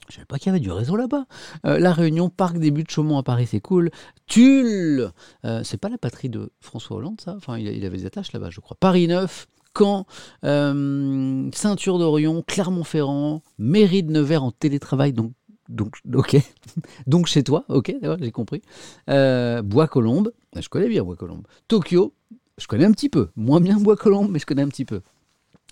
Je 0.10 0.16
savais 0.16 0.26
pas 0.26 0.40
qu'il 0.40 0.48
y 0.48 0.50
avait 0.50 0.60
du 0.60 0.72
réseau 0.72 0.96
là-bas. 0.96 1.26
Euh, 1.66 1.78
la 1.78 1.94
Réunion, 1.94 2.30
Parc 2.30 2.58
des 2.58 2.72
Buttes 2.72 2.88
de 2.88 2.92
Chaumont 2.92 3.20
à 3.20 3.24
Paris, 3.24 3.46
c'est 3.46 3.60
cool. 3.60 3.92
Tulle, 4.26 5.12
euh, 5.46 5.62
c'est 5.64 5.78
pas 5.78 5.90
la 5.90 6.00
patrie 6.00 6.30
de 6.30 6.52
François 6.62 6.98
Hollande, 6.98 7.22
ça? 7.22 7.36
Enfin, 7.38 7.60
il, 7.60 7.86
avait 7.86 7.98
des 7.98 8.06
attaches 8.08 8.34
là-bas, 8.34 8.50
je 8.50 8.60
crois. 8.60 8.76
Paris 8.80 9.08
9, 9.08 9.48
Caen, 9.78 10.08
euh, 10.46 11.50
Ceinture 11.54 12.00
d'Orion, 12.00 12.44
Clermont-Ferrand, 12.46 13.44
Mairie 13.60 14.02
de 14.02 14.12
Nevers 14.12 14.44
en 14.44 14.52
télétravail, 14.52 15.14
donc, 15.14 15.34
donc 15.70 15.98
ok. 16.12 16.38
donc 17.08 17.28
chez 17.28 17.44
toi, 17.44 17.66
ok, 17.70 17.94
d'accord, 18.02 18.18
j'ai 18.20 18.32
compris. 18.32 18.64
Bois-Colombes, 19.08 20.32
je 20.56 20.70
connais 20.70 20.90
bien 20.90 21.04
Bois-Colombes. 21.04 21.46
Tokyo, 21.68 22.16
je 22.60 22.68
connais 22.68 22.86
un 22.86 22.92
petit 22.92 23.10
peu. 23.10 23.30
Moins 23.36 23.62
bien 23.62 23.78
Bois-Colombes, 23.78 24.30
mais 24.32 24.40
je 24.40 24.46
connais 24.46 24.62
un 24.62 24.70
petit 24.70 24.86
peu. 24.86 25.02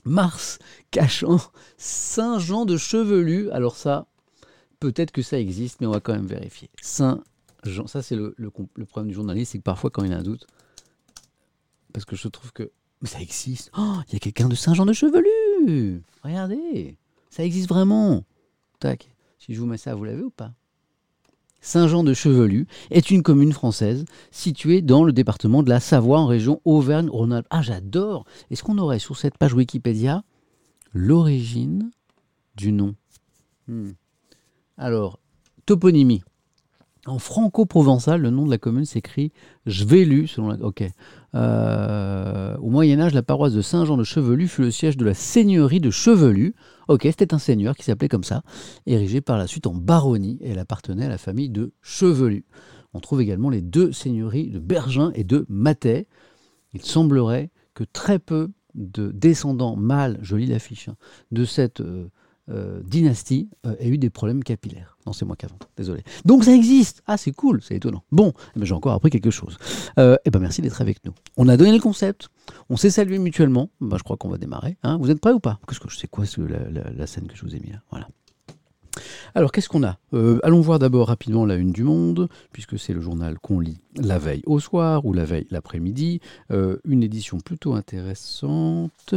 Mars, 0.06 0.60
Cachan, 0.91 1.39
Saint-Jean 1.77 2.65
de 2.65 2.77
Chevelu, 2.77 3.50
alors 3.51 3.75
ça, 3.75 4.08
peut-être 4.79 5.12
que 5.12 5.22
ça 5.22 5.39
existe, 5.39 5.82
mais 5.82 5.88
on 5.88 5.91
va 5.91 6.00
quand 6.00 6.13
même 6.13 6.27
vérifier. 6.27 6.70
Saint-Jean, 6.82 7.88
ça 7.88 8.01
c'est 8.01 8.15
le 8.15 8.34
problème 8.86 9.10
du 9.10 9.13
journaliste, 9.13 9.51
c'est 9.51 9.58
que 9.58 9.63
parfois 9.63 9.89
quand 9.89 10.03
il 10.03 10.13
a 10.13 10.17
un 10.17 10.24
doute, 10.24 10.48
parce 11.94 12.06
que 12.06 12.15
je 12.15 12.27
trouve 12.27 12.53
que 12.53 12.72
mais 13.01 13.08
ça 13.08 13.22
existe. 13.22 13.72
Oh, 13.77 13.98
il 14.08 14.13
y 14.13 14.15
a 14.15 14.20
quelqu'un 14.20 14.48
de 14.48 14.56
Saint-Jean 14.56 14.86
de 14.86 14.94
Chevelu. 14.94 16.01
Regardez, 16.24 16.98
ça 17.29 17.44
existe 17.44 17.70
vraiment. 17.70 18.24
Tac. 18.79 19.12
Si 19.38 19.53
je 19.53 19.60
vous 19.60 19.67
mets 19.67 19.77
ça, 19.77 19.94
vous 19.94 20.03
l'avez 20.03 20.24
ou 20.24 20.32
pas? 20.32 20.53
Saint-Jean 21.67 22.05
de 22.05 22.13
Chevelu 22.13 22.65
est 22.91 23.12
une 23.12 23.24
commune 23.24 23.51
française 23.51 24.05
située 24.31 24.81
dans 24.81 25.03
le 25.03 25.12
département 25.12 25.63
de 25.63 25.69
la 25.69 25.81
Savoie 25.81 26.21
en 26.21 26.25
région 26.25 26.62
Auvergne-Rhône-Alpes. 26.63 27.45
Ah, 27.50 27.62
j'adore. 27.62 28.24
Est-ce 28.50 28.63
qu'on 28.63 28.77
aurait 28.77 29.00
sur 29.00 29.17
cette 29.17 29.38
page 29.38 29.53
Wikipédia 29.53 30.24
l'origine 30.93 31.91
du 32.55 32.71
nom? 32.71 32.95
Hmm. 33.67 33.91
Alors, 34.77 35.19
toponymie. 35.65 36.24
En 37.05 37.19
franco-provençal, 37.19 38.21
le 38.21 38.29
nom 38.29 38.45
de 38.45 38.51
la 38.51 38.57
commune 38.57 38.86
s'écrit 38.86 39.33
Jvelu. 39.65 40.29
Euh, 41.36 42.57
au 42.59 42.69
Moyen-Âge, 42.69 43.13
la 43.13 43.24
paroisse 43.24 43.53
de 43.53 43.62
Saint-Jean 43.62 43.97
de 43.97 44.05
Chevelu 44.05 44.47
fut 44.47 44.62
le 44.62 44.71
siège 44.71 44.95
de 44.95 45.03
la 45.03 45.13
seigneurie 45.13 45.81
de 45.81 45.91
Chevelu. 45.91 46.55
Ok, 46.88 47.01
c'était 47.03 47.34
un 47.34 47.39
seigneur 47.39 47.75
qui 47.75 47.84
s'appelait 47.84 48.08
comme 48.08 48.24
ça, 48.24 48.44
érigé 48.86 49.20
par 49.20 49.38
la 49.38 49.46
suite 49.46 49.67
en 49.67 49.74
baronnie, 49.74 50.38
et 50.41 50.51
elle 50.51 50.60
appartenait 50.60 51.06
à 51.06 51.10
la 51.10 51.17
famille 51.17 51.50
de 51.50 51.74
Chevelu. 51.82 52.46
On 52.94 53.00
trouve 53.00 53.22
également 53.22 53.50
les 53.50 53.62
deux 53.62 53.91
seigneuries 53.91 54.50
de 54.50 54.60
Bergin 54.60 55.12
et 55.13 55.24
de 55.24 55.46
Matais. 55.50 56.08
Il 56.74 56.82
semblerait 56.82 57.51
que 57.74 57.84
très 57.84 58.20
peu 58.20 58.51
de 58.74 59.12
descendants 59.12 59.75
mâles, 59.75 60.17
je 60.22 60.36
lis 60.36 60.46
l'affiche, 60.46 60.88
hein, 60.88 60.96
de 61.32 61.44
cette 61.44 61.82
euh, 61.82 62.08
euh, 62.50 62.82
dynastie 62.84 63.50
euh, 63.66 63.75
aient 63.80 63.89
eu 63.89 63.98
des 63.98 64.10
problèmes 64.10 64.44
capillaires. 64.44 64.98
Non, 65.06 65.13
c'est 65.13 65.25
moi 65.25 65.36
qui 65.36 65.46
invente, 65.46 65.68
désolé. 65.77 66.04
Donc 66.25 66.44
ça 66.44 66.51
existe 66.54 67.01
Ah, 67.08 67.18
c'est 67.18 67.32
cool, 67.32 67.62
c'est 67.62 67.75
étonnant. 67.75 68.04
Bon, 68.12 68.34
eh 68.56 68.60
ben, 68.60 68.66
j'ai 68.66 68.74
encore 68.74 68.94
appris 68.94 69.10
quelque 69.10 69.32
chose. 69.32 69.58
Euh, 70.00 70.18
eh 70.25 70.30
ben, 70.30 70.39
merci 70.39 70.62
d'être 70.62 70.82
avec 70.82 71.04
nous. 71.06 71.13
On 71.38 71.48
a 71.48 71.58
donné 71.58 71.72
le 71.74 71.80
concept, 71.82 72.30
on 72.70 72.77
s'est 72.77 72.89
salué 72.89 73.18
mutuellement. 73.20 73.70
Ben, 73.82 73.98
je 73.98 74.04
crois 74.04 74.18
qu'on 74.18 74.30
va 74.30 74.38
démarrer. 74.38 74.77
hein. 74.84 74.98
Vous 75.00 75.10
êtes 75.12 75.20
prêts 75.22 75.32
ou 75.34 75.39
pas? 75.39 75.60
Qu'est-ce 75.68 75.80
que 75.80 75.89
je 75.89 75.98
sais 75.98 76.08
quoi 76.08 76.25
la- 76.38 76.92
la 76.92 77.08
scène 77.08 77.27
que 77.27 77.36
je 77.36 77.44
vous 77.44 77.56
ai 77.56 77.60
mis 77.60 77.72
là 77.72 77.82
Voilà. 77.92 78.08
Alors, 79.36 79.51
qu'est-ce 79.51 79.70
qu'on 79.70 79.84
a? 79.84 79.98
Euh, 80.13 80.39
Allons 80.44 80.62
voir 80.62 80.80
d'abord 80.80 81.08
rapidement 81.08 81.46
la 81.46 81.56
une 81.56 81.72
du 81.72 81.84
Monde, 81.84 82.30
puisque 82.51 82.77
c'est 82.80 82.94
le 82.94 83.01
journal 83.01 83.38
qu'on 83.39 83.60
lit 83.60 83.80
la 84.00 84.20
veille 84.20 84.44
au 84.46 84.60
soir 84.60 85.06
ou 85.06 85.13
la 85.13 85.25
veille 85.25 85.48
l'après-midi. 85.50 86.20
Euh, 86.51 86.77
une 86.86 87.01
édition 87.04 87.39
plutôt 87.39 87.74
intéressante. 87.74 89.13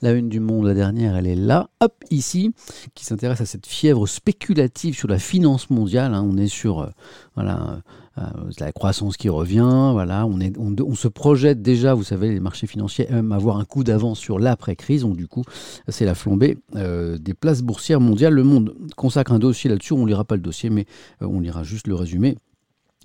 La 0.00 0.12
une 0.12 0.28
du 0.28 0.40
Monde, 0.40 0.66
la 0.66 0.74
dernière, 0.74 1.16
elle 1.16 1.26
est 1.26 1.36
là, 1.36 1.68
hop, 1.80 1.94
ici, 2.10 2.52
qui 2.94 3.04
s'intéresse 3.04 3.40
à 3.40 3.46
cette 3.46 3.66
fièvre 3.66 4.06
spéculative 4.06 4.94
sur 4.94 5.08
la 5.08 5.18
finance 5.18 5.70
mondiale. 5.70 6.14
hein. 6.14 6.26
On 6.26 6.36
est 6.36 6.48
sur 6.48 6.80
euh, 6.80 6.88
voilà, 7.34 7.82
la 8.16 8.72
croissance 8.72 9.16
qui 9.16 9.28
revient. 9.28 9.60
On, 9.62 10.94
se 10.94 11.08
projette 11.08 11.62
déjà, 11.62 11.94
vous 11.94 12.04
savez, 12.04 12.30
les 12.32 12.40
marchés 12.40 12.66
financiers 12.66 13.06
aiment 13.10 13.32
avoir 13.32 13.56
un 13.56 13.64
coup 13.64 13.84
d'avance 13.84 14.18
sur 14.18 14.38
l'après-crise. 14.38 15.02
Donc, 15.02 15.16
du 15.16 15.26
coup, 15.26 15.44
c'est 15.88 16.04
la 16.04 16.14
flambée 16.14 16.58
euh, 16.76 17.18
des 17.18 17.34
places 17.34 17.62
boursières 17.62 18.00
mondiales. 18.00 18.34
Le 18.34 18.44
Monde 18.44 18.74
consacre 18.96 19.32
un 19.32 19.38
dossier 19.38 19.70
là-dessus. 19.70 19.94
On 19.94 20.02
ne 20.02 20.08
lira 20.08 20.24
pas 20.24 20.36
le 20.36 20.42
dossier, 20.42 20.70
mais 20.70 20.86
euh, 21.22 21.26
on 21.26 21.40
lira 21.40 21.62
juste 21.62 21.86
le 21.86 21.94
résumé 21.94 22.36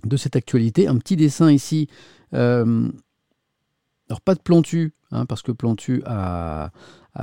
de 0.06 0.18
cette 0.18 0.36
actualité. 0.36 0.88
Un 0.88 0.98
petit 0.98 1.16
dessin 1.16 1.52
ici. 1.52 1.88
Euh, 2.34 2.90
alors, 4.10 4.22
pas 4.22 4.36
de 4.36 4.40
Plantu, 4.40 4.94
hein, 5.12 5.26
parce 5.26 5.42
que 5.42 5.52
Plantu 5.52 6.02
a, 6.06 6.72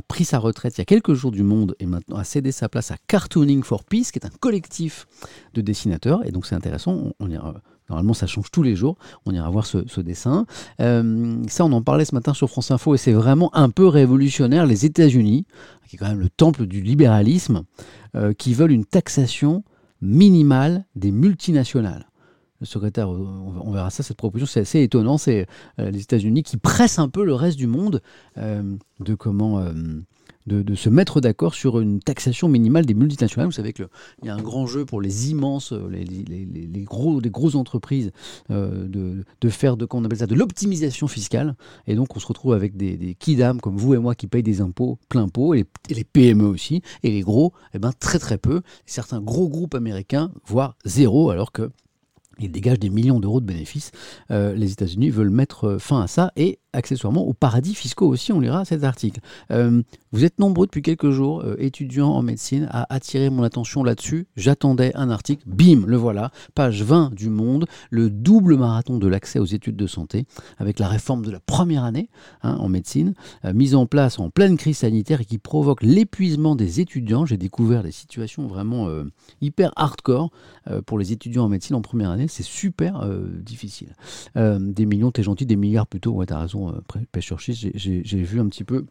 pris 0.09 0.25
sa 0.25 0.39
retraite 0.39 0.77
il 0.77 0.81
y 0.81 0.83
a 0.83 0.87
quelques 0.87 1.15
jours 1.15 1.31
du 1.31 1.45
Monde 1.45 1.77
et 1.79 1.87
maintenant 1.87 2.17
a 2.17 2.25
cédé 2.25 2.51
sa 2.51 2.69
place 2.69 2.91
à 2.91 2.97
Cartooning 3.07 3.63
for 3.63 3.85
Peace, 3.85 4.11
qui 4.13 4.19
est 4.19 4.27
un 4.27 4.37
collectif 4.41 5.07
de 5.55 5.61
dessinateurs. 5.61 6.27
Et 6.27 6.33
donc, 6.33 6.47
c'est 6.47 6.57
intéressant. 6.57 7.13
On, 7.21 7.29
normalement, 7.89 8.15
ça 8.15 8.27
change 8.27 8.51
tous 8.51 8.63
les 8.63 8.77
jours. 8.77 8.97
On 9.27 9.33
ira 9.33 9.49
voir 9.51 9.67
ce, 9.67 10.01
dessin. 10.01 10.47
Euh, 10.81 11.43
ça, 11.49 11.65
on 11.65 11.73
en 11.73 11.83
parlait 11.83 12.05
ce 12.05 12.15
matin 12.15 12.35
sur 12.35 12.49
France 12.49 12.71
Info 12.71 12.95
et 12.95 12.99
c'est 12.99 13.13
vraiment 13.13 13.55
un 13.55 13.71
peu 13.71 13.87
révolutionnaire. 13.87 14.67
Les 14.67 14.85
États-Unis, 14.85 15.47
qui 15.89 15.97
est 15.97 15.99
quand 15.99 16.09
même 16.09 16.21
le 16.21 16.31
temple 16.31 16.67
du 16.67 16.81
libéralisme, 16.81 17.65
euh, 18.15 18.33
qui 18.33 18.55
veulent 18.55 18.73
une 18.73 18.85
taxation 18.85 19.65
minimale 20.01 20.85
des 20.97 21.11
multinationales. 21.11 22.07
le 22.61 22.67
secrétaire, 22.67 23.09
on 23.09 23.71
verra 23.73 23.91
ça, 23.91 24.03
cette 24.03 24.17
proposition, 24.17 24.51
c'est 24.53 24.61
assez 24.61 24.83
étonnant. 24.83 25.19
C'est 25.19 25.47
les 25.79 26.01
États-Unis 26.01 26.43
qui 26.43 26.57
pressent 26.57 26.99
un 26.99 27.09
peu 27.09 27.25
le 27.25 27.35
reste 27.35 27.57
du 27.57 27.67
monde 27.67 28.03
de 28.37 29.15
comment 29.15 29.65
de, 30.47 30.75
se 30.75 30.89
mettre 30.89 31.21
d'accord 31.21 31.55
sur 31.55 31.81
une 31.81 32.01
taxation 32.01 32.49
minimale 32.49 32.85
des 32.85 32.95
multinationales. 32.95 33.47
Vous 33.47 33.53
savez 33.53 33.73
qu'il 33.73 33.87
y 34.23 34.29
a 34.29 34.35
un 34.35 34.43
grand 34.43 34.67
jeu 34.67 34.85
pour 34.85 35.01
les 35.01 35.31
immenses, 35.31 35.73
euh, 35.73 35.89
les, 35.89 36.83
gros, 36.83 37.21
grosses 37.21 37.55
entreprises 37.55 38.13
euh, 38.51 38.87
de, 38.89 39.49
faire 39.49 39.77
de, 39.77 39.87
on 39.93 40.05
appelle 40.05 40.19
ça, 40.19 40.27
de 40.27 40.35
l'optimisation 40.35 41.09
fiscale. 41.09 41.57
Et 41.87 41.95
donc 41.95 42.17
on 42.17 42.21
se 42.21 42.27
retrouve 42.27 42.53
avec 42.53 42.77
des, 42.77 42.97
des 42.97 43.15
kidam 43.15 43.61
comme 43.61 43.77
vous 43.77 43.95
et 43.95 43.99
moi 43.99 44.15
qui 44.15 44.27
payent 44.27 44.43
des 44.43 44.61
impôts 44.61 44.99
plein 45.09 45.29
pot, 45.29 45.55
et 45.55 45.65
les, 45.89 46.05
PME 46.05 46.45
aussi, 46.45 46.83
et 47.03 47.11
les 47.11 47.21
gros, 47.21 47.53
eh 47.73 47.79
ben, 47.79 47.93
très 47.93 48.19
très 48.19 48.39
peu. 48.39 48.63
Certains 48.87 49.21
gros 49.21 49.49
groupes 49.49 49.75
américains, 49.75 50.31
voire 50.47 50.77
zéro, 50.85 51.31
alors 51.31 51.53
que 51.53 51.71
ils 52.41 52.51
dégagent 52.51 52.81
des 52.81 52.91
millions 52.91 53.21
d'euros 53.21 53.41
de 53.41 53.47
bénéfices. 53.47 53.93
Euh, 54.31 54.55
les 54.55 54.73
États-Unis 54.73 55.11
veulent 55.11 55.31
mettre 55.31 55.77
fin 55.79 56.01
à 56.01 56.09
ça 56.09 56.33
et 56.37 56.59
accessoirement 56.75 57.23
aux 57.23 57.33
paradis 57.33 57.75
fiscaux 57.75 58.07
aussi, 58.07 58.33
on 58.33 58.41
lira 58.41 58.65
cet 58.65 58.85
article. 58.85 59.21
Euh, 59.51 59.83
vous 60.13 60.25
êtes 60.25 60.39
nombreux 60.39 60.67
depuis 60.67 60.83
quelques 60.83 61.11
jours, 61.11 61.41
euh, 61.41 61.57
étudiants 61.59 62.11
en 62.11 62.23
médecine, 62.23 62.69
à 62.71 62.93
attirer 62.95 63.31
mon 63.31 63.43
attention 63.43 63.83
là-dessus. 63.83 64.27
J'attendais 64.37 64.93
un 64.95 65.11
article, 65.11 65.43
bim, 65.47 65.85
le 65.87 65.97
voilà, 65.97 66.31
page 66.55 66.83
20 66.83 67.15
du 67.15 67.31
Monde, 67.31 67.67
le 67.91 68.11
double 68.11 68.57
marathon 68.57 68.99
de 68.99 69.09
l'accès 69.09 69.39
aux 69.39 69.45
études 69.45 69.77
de 69.77 69.87
santé, 69.87 70.27
avec 70.59 70.79
la 70.79 70.89
réforme 70.89 71.25
de 71.25 71.31
la 71.31 71.41
première 71.41 71.85
année 71.85 72.09
hein, 72.43 72.57
en 72.61 72.69
médecine, 72.69 73.15
euh, 73.45 73.53
mise 73.53 73.75
en 73.75 73.87
place 73.87 74.19
en 74.19 74.31
pleine 74.31 74.57
crise 74.57 74.79
sanitaire 74.79 75.21
et 75.21 75.25
qui 75.25 75.39
provoque 75.39 75.83
l'épuisement 75.83 76.57
des 76.57 76.81
étudiants. 76.81 77.27
J'ai 77.27 77.37
découvert 77.37 77.83
des 77.83 77.93
situations 77.93 78.47
vraiment 78.47 78.89
hyper 79.41 79.73
hardcore 79.77 80.31
pour 80.87 80.99
les 80.99 81.13
étudiants 81.13 81.45
en 81.45 81.49
médecine 81.49 81.77
en 81.77 81.83
première 81.83 82.11
année, 82.11 82.29
c'est 82.29 82.43
super 82.43 83.07
difficile. 83.45 83.95
des 84.37 84.87
millions, 84.87 85.11
t'es 85.11 85.23
gentil, 85.23 85.47
des 85.47 85.57
milliards 85.57 85.87
plutôt, 85.87 86.13
ouais, 86.13 86.27
t'as 86.27 86.41
raison 86.41 86.64
euh, 86.71 87.01
pêche 87.13 87.27
sur 87.27 87.39
j'ai 87.39 88.23
vu 88.23 88.41
un 88.41 88.49
petit 88.49 88.65
peu 88.65 88.87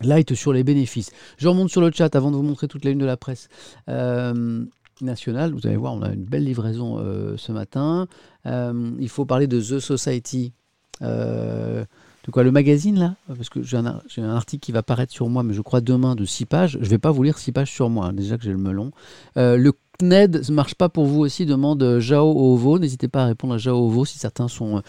light 0.00 0.34
sur 0.34 0.52
les 0.52 0.64
bénéfices. 0.64 1.10
Je 1.38 1.48
remonte 1.48 1.70
sur 1.70 1.80
le 1.80 1.90
chat 1.90 2.14
avant 2.14 2.30
de 2.30 2.36
vous 2.36 2.42
montrer 2.42 2.68
toute 2.68 2.84
la 2.84 2.90
une 2.90 2.98
de 2.98 3.04
la 3.04 3.16
presse. 3.16 3.48
Euh, 3.88 4.64
nationale, 5.00 5.52
vous 5.52 5.66
allez 5.66 5.76
voir, 5.76 5.94
on 5.94 6.02
a 6.02 6.12
une 6.12 6.24
belle 6.24 6.44
livraison 6.44 6.98
euh, 6.98 7.36
ce 7.36 7.50
matin. 7.50 8.06
il 8.44 9.08
faut 9.08 9.24
parler 9.24 9.46
de 9.46 9.60
The 9.60 9.80
Society. 9.80 10.52
de 11.00 11.86
quoi 12.30 12.44
le 12.44 12.52
magazine 12.52 12.98
là? 12.98 13.16
Parce 13.26 13.48
que 13.48 13.62
j'ai 13.62 13.76
un, 13.76 14.00
un, 14.16 14.36
article 14.36 14.64
qui 14.64 14.70
va 14.70 14.84
paraître 14.84 15.12
sur 15.12 15.28
moi, 15.28 15.42
mais 15.42 15.54
je 15.54 15.62
crois 15.62 15.80
demain 15.80 16.14
de 16.14 16.24
6 16.24 16.46
pages. 16.46 16.72
Je 16.72 16.84
ne 16.84 16.90
vais 16.90 16.98
pas 16.98 17.10
vous 17.10 17.24
lire 17.24 17.38
6 17.38 17.50
pages 17.50 17.72
sur 17.72 17.90
moi, 17.90 18.06
hein, 18.06 18.12
déjà 18.12 18.38
que 18.38 18.44
j'ai 18.44 18.52
le 18.52 18.58
melon. 18.58 18.92
le 19.34 19.72
CNED 19.98 20.48
ne 20.48 20.54
marche 20.54 20.76
pas 20.76 20.88
pour 20.88 21.06
vous 21.06 21.20
aussi, 21.20 21.46
demande 21.46 21.98
Jao 21.98 22.30
Ovo. 22.30 22.78
N'hésitez 22.78 23.08
pas 23.08 23.24
à 23.24 23.26
répondre 23.26 23.54
à 23.54 23.58
Jao 23.58 23.76
Ovo 23.76 24.04
si 24.04 24.18
certains 24.18 24.48
sont 24.48 24.82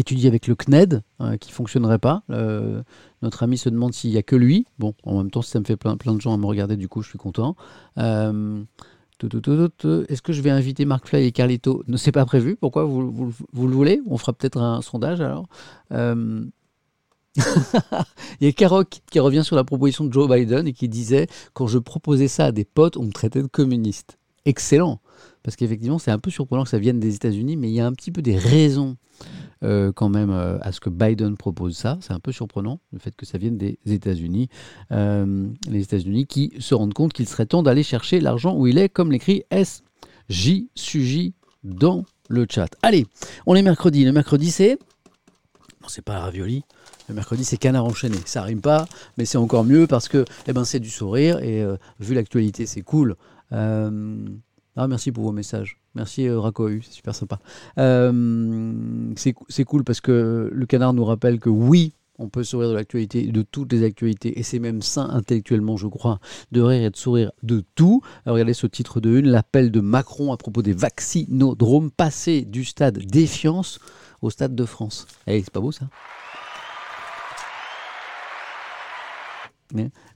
étudié 0.00 0.28
avec 0.28 0.46
le 0.46 0.54
CNED, 0.54 1.02
euh, 1.20 1.36
qui 1.36 1.52
fonctionnerait 1.52 1.98
pas. 1.98 2.22
Euh, 2.30 2.82
notre 3.22 3.42
ami 3.42 3.58
se 3.58 3.68
demande 3.68 3.92
s'il 3.92 4.10
n'y 4.10 4.16
a 4.16 4.22
que 4.22 4.36
lui. 4.36 4.66
Bon, 4.78 4.94
en 5.04 5.18
même 5.18 5.30
temps, 5.30 5.42
si 5.42 5.50
ça 5.50 5.60
me 5.60 5.64
fait 5.64 5.76
plein, 5.76 5.96
plein 5.96 6.14
de 6.14 6.20
gens 6.20 6.34
à 6.34 6.36
me 6.36 6.46
regarder, 6.46 6.76
du 6.76 6.88
coup, 6.88 7.02
je 7.02 7.08
suis 7.08 7.18
content. 7.18 7.56
Euh, 7.98 8.62
est-ce 9.22 10.20
que 10.20 10.32
je 10.32 10.42
vais 10.42 10.50
inviter 10.50 10.84
Mark 10.84 11.06
Fly 11.06 11.26
et 11.26 11.32
Carlito? 11.32 11.84
Ne 11.86 11.96
c'est 11.96 12.10
pas 12.10 12.26
prévu. 12.26 12.56
Pourquoi? 12.56 12.84
Vous, 12.84 13.32
vous, 13.52 13.68
le 13.68 13.74
voulez? 13.74 14.02
On 14.08 14.18
fera 14.18 14.32
peut-être 14.32 14.58
un 14.58 14.82
sondage 14.82 15.20
alors. 15.20 15.46
Il 18.40 18.46
y 18.46 18.46
a 18.46 18.52
Karok 18.52 19.00
qui 19.10 19.20
revient 19.20 19.42
sur 19.44 19.56
la 19.56 19.64
proposition 19.64 20.04
de 20.04 20.12
Joe 20.12 20.28
Biden 20.28 20.66
et 20.66 20.72
qui 20.72 20.88
disait 20.88 21.28
quand 21.54 21.66
je 21.66 21.78
proposais 21.78 22.28
ça 22.28 22.46
à 22.46 22.52
des 22.52 22.64
potes, 22.64 22.96
on 22.96 23.04
me 23.04 23.12
traitait 23.12 23.42
de 23.42 23.46
communiste. 23.46 24.18
Excellent, 24.44 25.00
parce 25.42 25.56
qu'effectivement 25.56 25.98
c'est 25.98 26.10
un 26.10 26.18
peu 26.18 26.30
surprenant 26.30 26.64
que 26.64 26.68
ça 26.68 26.78
vienne 26.78 27.00
des 27.00 27.14
États-Unis, 27.14 27.56
mais 27.56 27.70
il 27.70 27.74
y 27.74 27.80
a 27.80 27.86
un 27.86 27.92
petit 27.92 28.10
peu 28.10 28.22
des 28.22 28.36
raisons 28.36 28.96
euh, 29.62 29.92
quand 29.92 30.08
même 30.08 30.30
euh, 30.30 30.58
à 30.60 30.72
ce 30.72 30.80
que 30.80 30.90
Biden 30.90 31.36
propose 31.36 31.76
ça. 31.76 31.98
C'est 32.00 32.12
un 32.12 32.18
peu 32.18 32.32
surprenant, 32.32 32.80
le 32.92 32.98
fait 32.98 33.14
que 33.14 33.24
ça 33.24 33.38
vienne 33.38 33.56
des 33.56 33.78
États-Unis. 33.86 34.48
Euh, 34.90 35.46
les 35.68 35.82
États-Unis 35.82 36.26
qui 36.26 36.52
se 36.58 36.74
rendent 36.74 36.94
compte 36.94 37.12
qu'il 37.12 37.28
serait 37.28 37.46
temps 37.46 37.62
d'aller 37.62 37.82
chercher 37.82 38.20
l'argent 38.20 38.56
où 38.56 38.66
il 38.66 38.78
est, 38.78 38.88
comme 38.88 39.12
l'écrit 39.12 39.44
SJ 39.52 40.64
Suji 40.74 41.34
dans 41.62 42.04
le 42.28 42.46
chat. 42.50 42.68
Allez, 42.82 43.06
on 43.46 43.54
est 43.54 43.62
mercredi. 43.62 44.04
Le 44.04 44.12
mercredi, 44.12 44.50
c'est. 44.50 44.78
Non, 45.80 45.88
c'est 45.88 46.04
pas 46.04 46.18
ravioli. 46.18 46.64
Le 47.08 47.14
mercredi, 47.14 47.44
c'est 47.44 47.56
canard 47.56 47.84
enchaîné. 47.84 48.18
Ça 48.24 48.42
rime 48.42 48.60
pas, 48.60 48.86
mais 49.16 49.24
c'est 49.24 49.38
encore 49.38 49.64
mieux 49.64 49.86
parce 49.86 50.08
que 50.08 50.24
eh 50.46 50.52
ben, 50.52 50.64
c'est 50.64 50.80
du 50.80 50.90
sourire 50.90 51.38
et 51.38 51.64
vu 52.00 52.14
l'actualité, 52.14 52.66
c'est 52.66 52.82
cool. 52.82 53.16
Ah, 54.76 54.88
merci 54.88 55.12
pour 55.12 55.24
vos 55.24 55.32
messages. 55.32 55.78
Merci 55.94 56.28
euh, 56.28 56.40
c'est 56.82 56.92
super 56.92 57.14
sympa. 57.14 57.38
Euh, 57.78 59.12
c'est 59.16 59.64
cool 59.64 59.84
parce 59.84 60.00
que 60.00 60.50
le 60.52 60.66
canard 60.66 60.94
nous 60.94 61.04
rappelle 61.04 61.38
que 61.38 61.50
oui, 61.50 61.92
on 62.18 62.28
peut 62.28 62.44
sourire 62.44 62.70
de 62.70 62.74
l'actualité, 62.74 63.26
de 63.26 63.42
toutes 63.42 63.72
les 63.72 63.84
actualités, 63.84 64.38
et 64.38 64.42
c'est 64.42 64.58
même 64.58 64.80
sain 64.80 65.08
intellectuellement, 65.10 65.76
je 65.76 65.86
crois, 65.88 66.20
de 66.52 66.60
rire 66.60 66.82
et 66.82 66.90
de 66.90 66.96
sourire 66.96 67.32
de 67.42 67.64
tout. 67.74 68.00
regardez 68.26 68.54
ce 68.54 68.66
titre 68.66 69.00
de 69.00 69.18
une, 69.18 69.28
l'appel 69.28 69.70
de 69.70 69.80
Macron 69.80 70.32
à 70.32 70.36
propos 70.36 70.62
des 70.62 70.72
vaccinodromes, 70.72 71.90
passé 71.90 72.42
du 72.42 72.64
stade 72.64 72.98
défiance 72.98 73.78
au 74.22 74.30
stade 74.30 74.54
de 74.54 74.64
France. 74.64 75.06
Eh, 75.26 75.42
c'est 75.42 75.50
pas 75.50 75.60
beau 75.60 75.72
ça? 75.72 75.86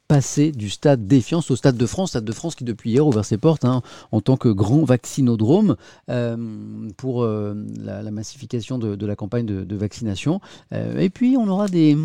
Passer 0.09 0.53
du 0.53 0.71
stade 0.71 1.07
défiance 1.07 1.51
au 1.51 1.57
stade 1.57 1.77
de 1.77 1.87
France, 1.87 2.11
stade 2.11 2.25
de 2.25 2.33
France 2.33 2.55
qui 2.55 2.65
depuis 2.65 2.91
hier 2.91 3.07
ouvert 3.07 3.25
ses 3.25 3.39
portes 3.39 3.65
hein, 3.65 3.83
en 4.13 4.21
tant 4.21 4.37
que 4.37 4.49
grand 4.49 4.85
vaccinodrome 4.85 5.77
euh, 6.11 6.37
pour 6.97 7.23
euh, 7.23 7.55
la, 7.79 8.11
massification 8.11 8.79
de, 8.79 9.07
la 9.07 9.17
campagne 9.17 9.47
de, 9.47 9.77
vaccination. 9.77 10.41
Euh, 10.73 10.99
et 10.99 11.11
puis 11.11 11.37
on 11.37 11.49
aura 11.49 11.69
des 11.69 11.97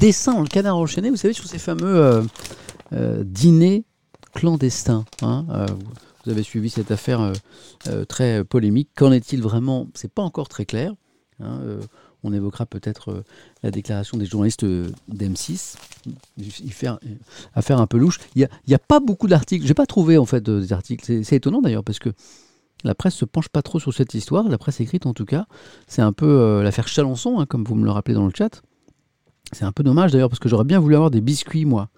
dessins 0.00 0.34
en 0.34 0.42
le 0.42 0.48
canard 0.48 0.76
enchaîné, 0.76 1.10
vous 1.10 1.16
savez, 1.16 1.34
sur 1.34 1.46
ces 1.46 1.58
fameux 1.58 2.22
dîners 2.92 3.84
clandestins. 4.34 5.04
Hein, 5.22 5.46
vous 6.24 6.30
avez 6.30 6.42
suivi 6.42 6.68
cette 6.68 6.90
affaire 6.90 7.32
très 8.08 8.44
polémique. 8.44 8.90
Qu'en 8.94 9.12
est-il 9.12 9.40
vraiment? 9.40 9.88
C'est 9.94 10.12
pas 10.12 10.22
encore 10.22 10.48
très 10.48 10.66
clair. 10.66 10.92
Hein, 11.40 11.60
on 12.28 12.32
évoquera 12.32 12.66
peut-être 12.66 13.10
euh, 13.10 13.24
la 13.62 13.70
déclaration 13.70 14.16
des 14.18 14.26
journalistes 14.26 14.64
euh, 14.64 14.90
d'M6. 15.12 15.76
Il 16.36 16.72
fait 16.72 16.88
affaire 17.54 17.80
un 17.80 17.86
peu 17.86 17.98
louche. 17.98 18.20
Il 18.34 18.48
n'y 18.66 18.74
a, 18.74 18.78
pas 18.78 19.00
beaucoup 19.00 19.26
d'articles. 19.26 19.64
Je 19.64 19.68
n'ai 19.68 19.74
pas 19.74 19.86
trouvé 19.86 20.18
en 20.18 20.26
fait 20.26 20.42
des 20.48 20.72
articles. 20.72 21.24
C'est 21.24 21.36
étonnant 21.36 21.60
d'ailleurs 21.60 21.84
parce 21.84 21.98
que 21.98 22.10
la 22.84 22.94
presse 22.94 23.14
se 23.14 23.24
penche 23.24 23.48
pas 23.48 23.62
trop 23.62 23.80
sur 23.80 23.92
cette 23.92 24.14
histoire. 24.14 24.48
La 24.48 24.58
presse 24.58 24.80
écrite 24.80 25.06
en 25.06 25.14
tout 25.14 25.24
cas. 25.24 25.46
C'est 25.86 26.02
un 26.02 26.12
peu 26.12 26.26
euh, 26.26 26.62
l'affaire 26.62 26.88
Chalençon, 26.88 27.40
hein, 27.40 27.46
comme 27.46 27.64
vous 27.64 27.74
me 27.74 27.84
le 27.84 27.90
rappelez 27.90 28.14
dans 28.14 28.26
le 28.26 28.32
chat. 28.36 28.62
C'est 29.52 29.64
un 29.64 29.72
peu 29.72 29.82
dommage 29.82 30.12
d'ailleurs 30.12 30.28
parce 30.28 30.40
que 30.40 30.48
j'aurais 30.48 30.64
bien 30.64 30.78
voulu 30.78 30.94
avoir 30.94 31.10
des 31.10 31.20
biscuits 31.20 31.64
moi 31.64 31.88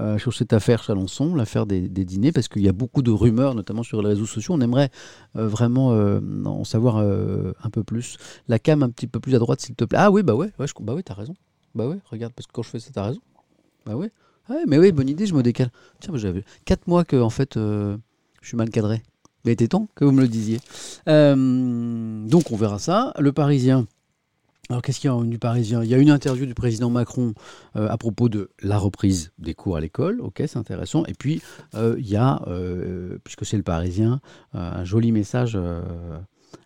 euh, 0.00 0.16
sur 0.18 0.32
cette 0.32 0.54
affaire 0.54 0.82
Chalençon, 0.82 1.34
l'affaire 1.34 1.66
des, 1.66 1.88
dîners, 1.88 2.32
parce 2.32 2.48
qu'il 2.48 2.62
y 2.62 2.68
a 2.68 2.72
beaucoup 2.72 3.02
de 3.02 3.10
rumeurs, 3.10 3.54
notamment 3.54 3.82
sur 3.82 4.00
les 4.00 4.08
réseaux 4.08 4.26
sociaux. 4.26 4.54
On 4.54 4.60
aimerait 4.60 4.90
euh, 5.36 5.46
vraiment 5.46 5.92
euh, 5.92 6.20
en 6.46 6.64
savoir 6.64 6.96
un 6.98 7.70
peu 7.70 7.84
plus. 7.84 8.16
La 8.48 8.58
cam 8.58 8.82
un 8.82 8.88
petit 8.88 9.06
peu 9.06 9.20
plus 9.20 9.34
à 9.34 9.38
droite, 9.38 9.60
s'il 9.60 9.74
te 9.74 9.84
plaît. 9.84 9.98
Ah 10.00 10.10
oui, 10.10 10.22
bah 10.22 10.34
ouais, 10.34 10.50
ouais, 10.58 10.66
je, 10.66 10.72
bah 10.80 10.94
ouais, 10.94 11.02
t'as 11.02 11.14
raison. 11.14 11.34
Bah 11.74 11.86
ouais, 11.86 11.98
regarde, 12.10 12.32
parce 12.32 12.46
que 12.46 12.52
quand 12.52 12.62
je 12.62 12.70
fais 12.70 12.80
ça, 12.80 12.90
t'as 12.92 13.04
raison. 13.04 13.20
Bah 13.84 13.94
ouais. 13.94 14.10
Ah 14.48 14.54
ouais, 14.54 14.64
mais 14.66 14.78
oui, 14.78 14.90
bonne 14.90 15.08
idée, 15.08 15.26
je 15.26 15.34
me 15.34 15.42
décale. 15.42 15.70
Tiens, 16.00 16.16
j'avais 16.16 16.44
4 16.64 16.86
mois 16.86 17.04
que 17.04 17.16
en 17.16 17.30
fait, 17.30 17.54
je 17.56 17.98
suis 18.42 18.56
mal 18.56 18.70
cadré. 18.70 19.02
Mais 19.44 19.52
était 19.52 19.68
temps 19.68 19.88
que 19.94 20.04
vous 20.04 20.12
me 20.12 20.22
le 20.22 20.28
disiez. 20.28 20.60
donc 21.06 22.50
on 22.50 22.56
verra 22.56 22.78
ça. 22.78 23.12
Le 23.18 23.32
Parisien. 23.32 23.86
Alors 24.70 24.82
qu'est-ce 24.82 25.00
qu'il 25.00 25.10
y 25.10 25.12
a 25.12 25.20
du 25.24 25.38
Parisien? 25.40 25.82
Il 25.82 25.90
y 25.90 25.94
a 25.94 25.98
une 25.98 26.10
interview 26.10 26.46
du 26.46 26.54
président 26.54 26.90
Macron 26.90 27.34
euh, 27.74 27.88
à 27.88 27.98
propos 27.98 28.28
de 28.28 28.50
la 28.62 28.78
reprise 28.78 29.32
des 29.38 29.52
cours 29.52 29.76
à 29.76 29.80
l'école, 29.80 30.20
ok, 30.20 30.44
c'est 30.46 30.58
intéressant. 30.58 31.04
Et 31.06 31.14
puis 31.14 31.42
euh, 31.74 31.96
il 31.98 32.08
y 32.08 32.14
a, 32.14 32.40
euh, 32.46 33.18
puisque 33.24 33.44
c'est 33.44 33.56
le 33.56 33.64
Parisien, 33.64 34.20
un 34.54 34.84
joli 34.84 35.10
message 35.10 35.58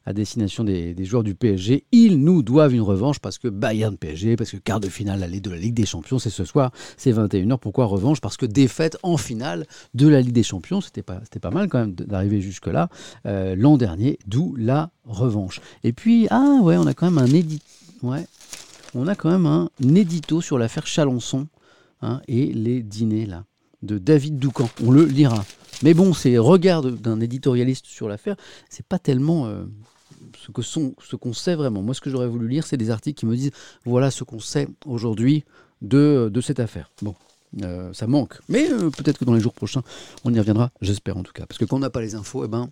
à 0.04 0.12
destination 0.12 0.64
des, 0.64 0.94
joueurs 1.04 1.22
du 1.22 1.34
PSG. 1.34 1.84
Ils 1.92 2.18
nous 2.18 2.42
doivent 2.42 2.74
une 2.74 2.82
revanche 2.82 3.20
parce 3.20 3.38
que 3.38 3.48
Bayern 3.48 3.96
PSG, 3.96 4.36
parce 4.36 4.50
que 4.50 4.58
quart 4.58 4.80
de 4.80 4.88
finale 4.90 5.22
aller 5.22 5.40
de 5.40 5.48
la 5.48 5.56
Ligue 5.56 5.74
des 5.74 5.86
Champions, 5.86 6.18
c'est 6.18 6.28
ce 6.28 6.44
soir, 6.44 6.72
c'est 6.98 7.10
21h. 7.12 7.56
Pourquoi 7.56 7.86
revanche? 7.86 8.20
Parce 8.20 8.36
que 8.36 8.44
défaite 8.44 8.98
en 9.02 9.16
finale 9.16 9.66
de 9.94 10.08
la 10.08 10.20
Ligue 10.20 10.32
des 10.32 10.42
Champions, 10.42 10.82
c'était 10.82 11.02
pas, 11.02 11.20
c'était 11.22 11.40
pas 11.40 11.50
mal 11.50 11.68
quand 11.68 11.78
même 11.78 11.94
d'arriver 11.94 12.42
jusque-là 12.42 12.90
l'an 13.24 13.78
dernier, 13.78 14.18
d'où 14.26 14.54
la 14.58 14.90
revanche. 15.06 15.62
Et 15.84 15.94
puis, 15.94 16.26
ah 16.28 16.58
ouais, 16.60 16.76
on 16.76 16.86
a 16.86 16.92
quand 16.92 17.10
même 17.10 17.18
un 17.18 17.32
édit 17.32 17.62
Ouais. 18.04 18.26
On 18.94 19.08
a 19.08 19.14
quand 19.14 19.30
même 19.30 19.46
un 19.46 19.70
édito 19.94 20.42
sur 20.42 20.58
l'affaire 20.58 20.86
Chalençon 20.86 21.48
hein, 22.02 22.20
et 22.28 22.52
les 22.52 22.82
dîners 22.82 23.24
là 23.24 23.44
de 23.82 23.98
David 23.98 24.38
Doucan. 24.38 24.68
On 24.84 24.90
le 24.90 25.04
lira. 25.04 25.44
Mais 25.82 25.94
bon, 25.94 26.12
c'est 26.12 26.36
regard 26.36 26.82
d'un 26.82 27.20
éditorialiste 27.20 27.86
sur 27.86 28.08
l'affaire, 28.08 28.36
c'est 28.68 28.86
pas 28.86 28.98
tellement 28.98 29.46
euh, 29.46 29.64
ce 30.38 30.52
que 30.52 30.62
sont, 30.62 30.94
ce 31.02 31.16
qu'on 31.16 31.32
sait 31.32 31.54
vraiment. 31.54 31.82
Moi, 31.82 31.94
ce 31.94 32.00
que 32.00 32.10
j'aurais 32.10 32.28
voulu 32.28 32.46
lire, 32.46 32.66
c'est 32.66 32.76
des 32.76 32.90
articles 32.90 33.18
qui 33.18 33.26
me 33.26 33.34
disent 33.34 33.52
voilà 33.84 34.10
ce 34.10 34.22
qu'on 34.22 34.38
sait 34.38 34.68
aujourd'hui 34.84 35.44
de, 35.82 36.30
cette 36.42 36.60
affaire. 36.60 36.90
Bon, 37.02 37.14
euh, 37.62 37.92
ça 37.94 38.06
manque. 38.06 38.38
Mais 38.48 38.70
euh, 38.70 38.90
peut-être 38.90 39.18
que 39.18 39.24
dans 39.24 39.34
les 39.34 39.40
jours 39.40 39.54
prochains, 39.54 39.82
on 40.24 40.32
y 40.32 40.38
reviendra, 40.38 40.70
j'espère 40.82 41.16
en 41.16 41.22
tout 41.22 41.32
cas. 41.32 41.46
Parce 41.46 41.58
que 41.58 41.64
quand 41.64 41.76
on 41.76 41.80
n'a 41.80 41.90
pas 41.90 42.02
les 42.02 42.14
infos, 42.14 42.44
eh 42.44 42.48
ben, 42.48 42.70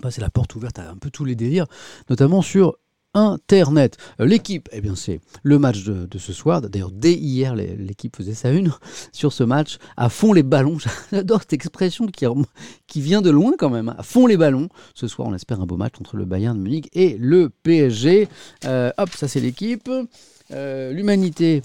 bah, 0.00 0.10
c'est 0.10 0.20
la 0.20 0.30
porte 0.30 0.54
ouverte 0.54 0.78
à 0.78 0.90
un 0.90 0.96
peu 0.96 1.10
tous 1.10 1.24
les 1.24 1.34
délires, 1.34 1.66
notamment 2.08 2.42
sur 2.42 2.76
Internet. 3.14 3.98
Euh, 4.20 4.26
l'équipe, 4.26 4.68
eh 4.72 4.80
bien 4.80 4.94
c'est 4.94 5.20
le 5.42 5.58
match 5.58 5.84
de, 5.84 6.18
ce 6.18 6.32
soir. 6.32 6.62
D'ailleurs, 6.62 6.90
dès 6.90 7.12
hier, 7.12 7.54
l'équipe 7.54 8.16
faisait 8.16 8.34
sa 8.34 8.50
une 8.50 8.72
sur 9.12 9.32
ce 9.32 9.44
match. 9.44 9.78
À 9.96 10.08
fond 10.08 10.32
les 10.32 10.42
ballons. 10.42 10.78
J'adore 11.12 11.40
cette 11.40 11.52
expression 11.52 12.06
qui, 12.06 13.00
vient 13.00 13.22
de 13.22 13.30
loin 13.30 13.52
quand 13.58 13.70
même. 13.70 13.94
À 13.98 14.02
fond 14.02 14.26
les 14.26 14.36
ballons. 14.36 14.68
Ce 14.94 15.08
soir, 15.08 15.28
on 15.28 15.34
espère 15.34 15.60
un 15.60 15.66
beau 15.66 15.76
match 15.76 15.94
entre 16.00 16.16
le 16.16 16.24
Bayern 16.24 16.56
de 16.56 16.62
Munich 16.62 16.88
et 16.92 17.16
le 17.18 17.50
PSG. 17.62 18.28
Euh, 18.64 18.90
hop, 18.96 19.10
ça 19.10 19.28
c'est 19.28 19.40
l'équipe. 19.40 19.90
Euh, 20.50 20.92
l'humanité. 20.92 21.62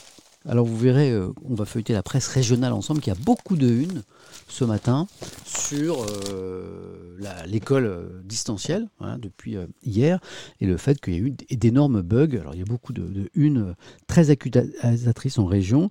Alors 0.48 0.66
vous 0.66 0.78
verrez, 0.78 1.14
on 1.44 1.56
va 1.56 1.66
feuilleter 1.66 1.92
la 1.92 2.04
presse 2.04 2.28
régionale 2.28 2.72
ensemble 2.72 3.02
qui 3.02 3.12
a 3.12 3.16
beaucoup 3.16 3.58
de 3.58 3.68
une 3.68 4.04
ce 4.48 4.64
matin 4.64 5.08
sur 5.46 6.04
euh, 6.04 7.18
l'école 7.46 7.86
euh, 7.86 8.22
distancielle 8.24 8.88
depuis 9.20 9.56
euh, 9.56 9.68
hier 9.84 10.20
et 10.62 10.66
le 10.66 10.78
fait 10.78 11.00
qu'il 11.00 11.14
y 11.14 11.18
a 11.18 11.20
eu 11.20 11.36
d'énormes 11.56 12.02
bugs. 12.02 12.38
Alors 12.40 12.54
il 12.56 12.60
y 12.60 12.64
a 12.64 12.66
beaucoup 12.66 12.94
de, 12.94 13.04
de 13.04 13.30
unes 13.36 13.76
très 14.08 14.30
accusatrices 14.30 15.38
en 15.38 15.46
région. 15.46 15.90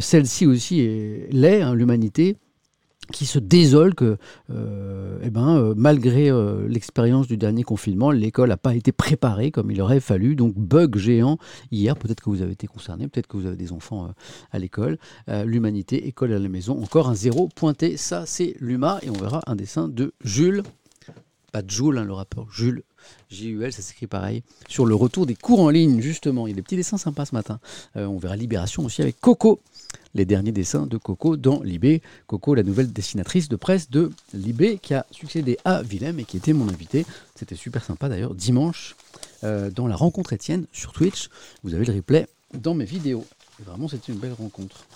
Celle-ci 0.00 0.46
aussi 0.46 0.76
l'est, 1.30 1.62
hein, 1.62 1.74
l'humanité 1.74 2.36
qui 3.12 3.26
se 3.26 3.38
désole 3.38 3.94
que, 3.94 4.16
euh, 4.50 5.18
eh 5.22 5.30
ben, 5.30 5.56
euh, 5.56 5.74
malgré 5.76 6.30
euh, 6.30 6.66
l'expérience 6.68 7.26
du 7.26 7.36
dernier 7.36 7.62
confinement, 7.62 8.10
l'école 8.10 8.48
n'a 8.48 8.56
pas 8.56 8.74
été 8.74 8.92
préparée 8.92 9.50
comme 9.50 9.70
il 9.70 9.80
aurait 9.80 10.00
fallu. 10.00 10.36
Donc, 10.36 10.54
bug 10.54 10.96
géant 10.96 11.38
hier. 11.70 11.96
Peut-être 11.96 12.20
que 12.20 12.30
vous 12.30 12.42
avez 12.42 12.52
été 12.52 12.66
concerné, 12.66 13.08
peut-être 13.08 13.26
que 13.26 13.36
vous 13.36 13.46
avez 13.46 13.56
des 13.56 13.72
enfants 13.72 14.10
à 14.52 14.58
l'école. 14.58 14.98
L'humanité, 15.44 16.06
école 16.06 16.32
à 16.32 16.38
la 16.38 16.48
maison. 16.48 16.80
Encore 16.82 17.08
un 17.08 17.14
zéro 17.14 17.48
pointé. 17.48 17.96
Ça, 17.96 18.26
c'est 18.26 18.56
l'UMA. 18.60 19.00
Et 19.02 19.10
on 19.10 19.14
verra 19.14 19.42
un 19.46 19.56
dessin 19.56 19.88
de 19.88 20.12
Jules. 20.22 20.62
Pas 21.52 21.62
de 21.62 21.70
Jules, 21.70 21.98
hein, 21.98 22.04
le 22.04 22.12
rappeur. 22.12 22.50
Jules. 22.50 22.82
J-U-L, 23.30 23.72
ça 23.72 23.82
s'écrit 23.82 24.06
pareil. 24.06 24.42
Sur 24.68 24.86
le 24.86 24.94
retour 24.94 25.26
des 25.26 25.34
cours 25.34 25.60
en 25.60 25.70
ligne, 25.70 26.00
justement. 26.00 26.46
Il 26.46 26.50
y 26.50 26.52
a 26.52 26.56
des 26.56 26.62
petits 26.62 26.76
dessins 26.76 26.98
sympas 26.98 27.26
ce 27.26 27.34
matin. 27.34 27.58
on 27.94 28.18
verra 28.18 28.36
Libération 28.36 28.84
aussi 28.84 29.02
avec 29.02 29.20
Coco 29.20 29.60
les 30.16 30.24
derniers 30.24 30.52
dessins 30.52 30.86
de 30.86 30.96
Coco 30.96 31.36
dans 31.36 31.62
Libé. 31.62 32.02
Coco, 32.26 32.54
la 32.54 32.62
nouvelle 32.62 32.92
dessinatrice 32.92 33.48
de 33.48 33.56
presse 33.56 33.90
de 33.90 34.10
Libé, 34.32 34.78
qui 34.78 34.94
a 34.94 35.06
succédé 35.10 35.58
à 35.64 35.82
Willem 35.82 36.18
et 36.18 36.24
qui 36.24 36.38
était 36.38 36.54
mon 36.54 36.68
invité. 36.68 37.06
C'était 37.34 37.54
super 37.54 37.84
sympa 37.84 38.08
d'ailleurs, 38.08 38.34
dimanche, 38.34 38.96
euh, 39.44 39.70
dans 39.70 39.86
la 39.86 39.94
rencontre 39.94 40.32
Étienne 40.32 40.66
sur 40.72 40.92
Twitch. 40.92 41.28
Vous 41.62 41.74
avez 41.74 41.84
le 41.84 41.92
replay 41.92 42.26
dans 42.54 42.74
mes 42.74 42.86
vidéos. 42.86 43.24
vraiment, 43.64 43.88
c'était 43.88 44.12
une 44.12 44.18
belle 44.18 44.32
rencontre. 44.32 44.86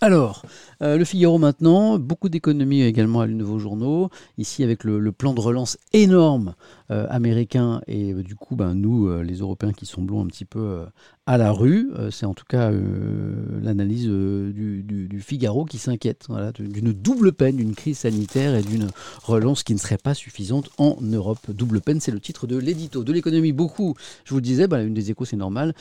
Alors, 0.00 0.42
euh, 0.82 0.98
le 0.98 1.04
Figaro 1.06 1.38
maintenant, 1.38 1.98
beaucoup 1.98 2.28
d'économies 2.28 2.82
également 2.82 3.22
à 3.22 3.26
les 3.26 3.32
nouveaux 3.32 3.58
journaux. 3.58 4.10
Ici, 4.36 4.62
avec 4.62 4.84
le, 4.84 5.12
plan 5.12 5.32
de 5.32 5.40
relance 5.40 5.78
énorme 5.94 6.54
euh, 6.90 7.06
américain 7.08 7.80
et 7.86 8.14
du 8.14 8.34
coup, 8.34 8.56
ben, 8.56 8.74
nous, 8.74 9.22
les 9.22 9.36
Européens 9.36 9.72
qui 9.72 9.86
semblons 9.86 10.22
un 10.22 10.26
petit 10.26 10.44
peu 10.44 10.84
à 11.26 11.38
la 11.38 11.52
rue. 11.52 11.90
Euh, 11.96 12.10
c'est 12.10 12.26
en 12.26 12.34
tout 12.34 12.44
cas 12.46 12.70
euh, 12.70 13.60
l'analyse 13.62 14.06
euh, 14.08 14.52
du, 14.52 15.20
Figaro 15.20 15.64
qui 15.64 15.78
s'inquiète 15.78 16.26
d'une 16.58 16.92
double 16.92 17.32
peine, 17.32 17.56
d'une 17.56 17.74
crise 17.74 17.98
sanitaire 17.98 18.54
et 18.54 18.62
d'une 18.62 18.88
relance 19.22 19.62
qui 19.62 19.72
ne 19.72 19.78
serait 19.78 19.96
pas 19.96 20.12
suffisante 20.12 20.68
en 20.76 20.98
Europe. 21.00 21.38
Double 21.48 21.80
peine, 21.80 22.00
c'est 22.00 22.10
le 22.10 22.20
titre 22.20 22.46
de 22.46 22.56
l'édito. 22.56 23.04
De 23.04 23.12
l'économie, 23.12 23.52
beaucoup, 23.52 23.94
je 24.24 24.34
vous 24.34 24.40
disais, 24.40 24.66
bah, 24.66 24.82
une 24.82 24.92
des 24.92 25.10
échos, 25.10 25.24
c'est 25.24 25.36
normal, 25.36 25.74